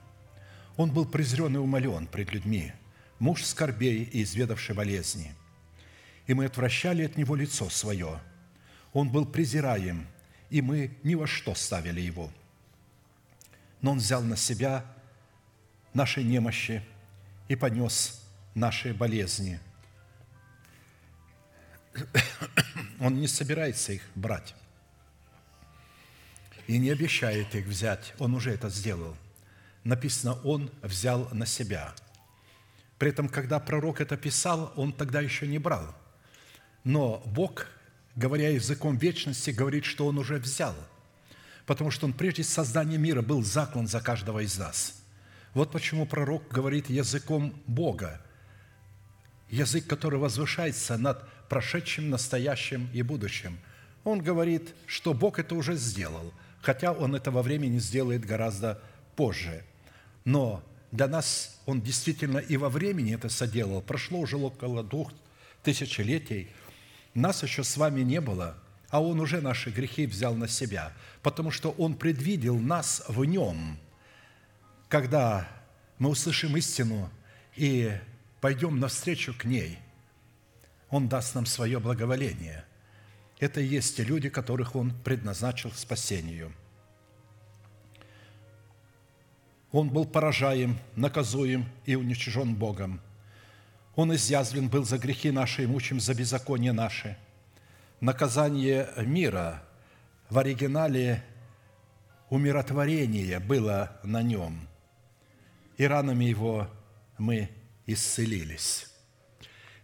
Он 0.77 0.91
был 0.91 1.05
презрен 1.05 1.55
и 1.55 1.59
умолен 1.59 2.07
пред 2.07 2.33
людьми, 2.33 2.73
муж 3.19 3.43
скорбей 3.43 4.01
и 4.01 4.23
изведавший 4.23 4.73
болезни. 4.73 5.35
И 6.27 6.33
мы 6.33 6.45
отвращали 6.45 7.03
от 7.03 7.17
него 7.17 7.35
лицо 7.35 7.69
свое. 7.69 8.19
Он 8.93 9.09
был 9.09 9.25
презираем, 9.25 10.07
и 10.49 10.61
мы 10.61 10.97
ни 11.03 11.15
во 11.15 11.27
что 11.27 11.53
ставили 11.53 12.01
его. 12.01 12.31
Но 13.81 13.91
он 13.91 13.97
взял 13.97 14.23
на 14.23 14.37
себя 14.37 14.85
наши 15.93 16.23
немощи 16.23 16.83
и 17.47 17.55
понес 17.55 18.21
наши 18.55 18.93
болезни. 18.93 19.59
Он 22.99 23.19
не 23.19 23.27
собирается 23.27 23.93
их 23.93 24.01
брать 24.15 24.55
и 26.67 26.77
не 26.77 26.89
обещает 26.89 27.53
их 27.55 27.65
взять. 27.65 28.13
Он 28.17 28.33
уже 28.33 28.51
это 28.51 28.69
сделал. 28.69 29.15
Написано, 29.83 30.33
он 30.43 30.71
взял 30.81 31.29
на 31.31 31.45
себя. 31.45 31.93
При 32.97 33.09
этом, 33.09 33.29
когда 33.29 33.59
пророк 33.59 34.01
это 34.01 34.17
писал, 34.17 34.73
он 34.75 34.93
тогда 34.93 35.21
еще 35.21 35.47
не 35.47 35.59
брал. 35.59 35.93
Но 36.85 37.21
Бог, 37.25 37.67
говоря 38.15 38.49
языком 38.49 38.95
вечности, 38.95 39.49
говорит, 39.49 39.83
что 39.83 40.05
он 40.05 40.17
уже 40.17 40.37
взял. 40.37 40.73
Потому 41.65 41.91
что 41.91 42.05
он 42.05 42.13
прежде 42.13 42.43
создания 42.43 42.97
мира 42.97 43.21
был 43.21 43.43
заклан 43.43 43.87
за 43.87 43.99
каждого 43.99 44.39
из 44.39 44.57
нас. 44.57 45.03
Вот 45.53 45.73
почему 45.73 46.05
пророк 46.05 46.47
говорит 46.47 46.89
языком 46.89 47.53
Бога. 47.67 48.21
Язык, 49.49 49.85
который 49.87 50.19
возвышается 50.19 50.97
над 50.97 51.27
прошедшим, 51.49 52.09
настоящим 52.09 52.89
и 52.93 53.01
будущим. 53.01 53.59
Он 54.05 54.21
говорит, 54.21 54.73
что 54.85 55.13
Бог 55.13 55.39
это 55.39 55.55
уже 55.55 55.75
сделал– 55.75 56.33
хотя 56.65 56.91
Он 56.91 57.15
это 57.15 57.31
во 57.31 57.43
времени 57.43 57.77
сделает 57.77 58.25
гораздо 58.25 58.81
позже. 59.15 59.63
Но 60.25 60.63
для 60.91 61.07
нас 61.07 61.61
Он 61.65 61.79
действительно 61.79 62.39
и 62.39 62.57
во 62.57 62.69
времени 62.69 63.13
это 63.13 63.29
соделал. 63.29 63.81
Прошло 63.81 64.19
уже 64.19 64.37
около 64.37 64.83
двух 64.83 65.13
тысячелетий. 65.63 66.49
Нас 67.15 67.41
еще 67.41 67.63
с 67.63 67.75
вами 67.75 68.01
не 68.01 68.21
было, 68.21 68.55
а 68.89 69.01
Он 69.01 69.19
уже 69.19 69.41
наши 69.41 69.71
грехи 69.71 70.05
взял 70.05 70.35
на 70.35 70.47
себя, 70.47 70.93
потому 71.23 71.49
что 71.49 71.71
Он 71.71 71.95
предвидел 71.95 72.59
нас 72.59 73.03
в 73.07 73.25
Нем. 73.25 73.79
Когда 74.87 75.47
мы 75.97 76.11
услышим 76.11 76.55
истину 76.55 77.09
и 77.55 77.97
пойдем 78.39 78.79
навстречу 78.79 79.33
к 79.33 79.45
ней, 79.45 79.79
Он 80.91 81.07
даст 81.09 81.33
нам 81.33 81.47
свое 81.47 81.79
благоволение– 81.79 82.63
это 83.39 83.59
и 83.59 83.65
есть 83.65 83.97
те 83.97 84.03
люди, 84.03 84.29
которых 84.29 84.75
Он 84.75 84.93
предназначил 85.03 85.71
спасению. 85.71 86.53
Он 89.71 89.89
был 89.89 90.05
поражаем, 90.05 90.77
наказуем 90.95 91.65
и 91.85 91.95
уничижен 91.95 92.55
Богом. 92.55 93.01
Он 93.95 94.13
изъязвлен 94.13 94.67
был 94.67 94.83
за 94.83 94.97
грехи 94.97 95.31
наши 95.31 95.63
и 95.63 95.67
мучим 95.67 95.99
за 95.99 96.13
беззаконие 96.13 96.73
наши. 96.73 97.17
Наказание 98.01 98.89
мира 98.97 99.63
в 100.29 100.37
оригинале 100.37 101.23
умиротворение 102.29 103.39
было 103.39 103.97
на 104.03 104.21
нем, 104.21 104.67
и 105.77 105.85
ранами 105.85 106.25
его 106.25 106.69
мы 107.17 107.49
исцелились. 107.85 108.87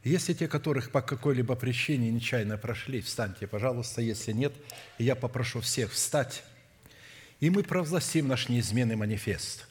Если 0.03 0.33
те, 0.33 0.47
которых 0.47 0.91
по 0.91 1.01
какой-либо 1.01 1.55
причине 1.55 2.09
нечаянно 2.09 2.57
прошли, 2.57 3.01
встаньте, 3.01 3.45
пожалуйста. 3.45 4.01
Если 4.01 4.31
нет, 4.31 4.51
я 4.97 5.15
попрошу 5.15 5.61
всех 5.61 5.91
встать. 5.91 6.43
И 7.39 7.51
мы 7.51 7.63
провозгласим 7.63 8.27
наш 8.27 8.49
неизменный 8.49 8.95
манифест. 8.95 9.67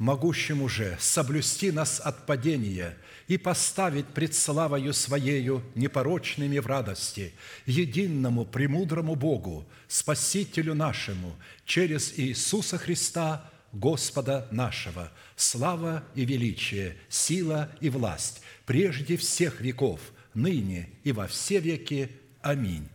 Могущему 0.00 0.66
же 0.66 0.96
соблюсти 0.98 1.70
нас 1.70 2.00
от 2.00 2.24
падения 2.24 2.96
и 3.28 3.36
поставить 3.36 4.06
пред 4.06 4.34
славою 4.34 4.94
Своею 4.94 5.62
непорочными 5.74 6.58
в 6.58 6.66
радости, 6.66 7.34
единому 7.66 8.46
премудрому 8.46 9.14
Богу, 9.14 9.68
Спасителю 9.88 10.74
нашему, 10.74 11.36
через 11.66 12.18
Иисуса 12.18 12.78
Христа, 12.78 13.50
Господа 13.72 14.48
нашего, 14.50 15.12
слава 15.36 16.02
и 16.14 16.24
величие, 16.24 16.96
сила 17.10 17.70
и 17.82 17.90
власть 17.90 18.40
прежде 18.64 19.18
всех 19.18 19.60
веков, 19.60 20.00
ныне 20.32 20.88
и 21.04 21.12
во 21.12 21.26
все 21.26 21.60
веки. 21.60 22.08
Аминь. 22.40 22.88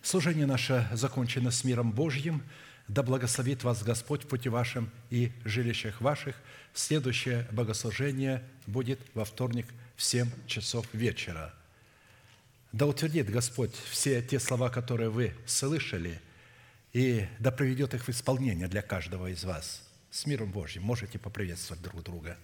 Служение 0.00 0.46
наше 0.46 0.88
закончено 0.92 1.50
с 1.50 1.62
миром 1.62 1.92
Божьим. 1.92 2.42
Да 2.88 3.02
благословит 3.02 3.64
вас 3.64 3.82
Господь 3.82 4.24
в 4.24 4.28
пути 4.28 4.48
вашем 4.48 4.90
и 5.10 5.30
жилищах 5.44 6.00
ваших. 6.00 6.36
Следующее 6.72 7.46
богослужение 7.52 8.42
будет 8.66 8.98
во 9.14 9.24
вторник 9.26 9.66
в 9.96 10.02
7 10.02 10.28
часов 10.46 10.86
вечера. 10.94 11.54
Да 12.72 12.86
утвердит 12.86 13.30
Господь 13.30 13.74
все 13.90 14.22
те 14.22 14.40
слова, 14.40 14.70
которые 14.70 15.10
вы 15.10 15.34
слышали, 15.46 16.20
и 16.92 17.26
да 17.38 17.50
проведет 17.50 17.94
их 17.94 18.04
в 18.04 18.08
исполнение 18.08 18.68
для 18.68 18.82
каждого 18.82 19.28
из 19.28 19.44
вас. 19.44 19.82
С 20.10 20.24
миром 20.26 20.50
Божьим 20.50 20.82
можете 20.82 21.18
поприветствовать 21.18 21.82
друг 21.82 22.02
друга. 22.02 22.38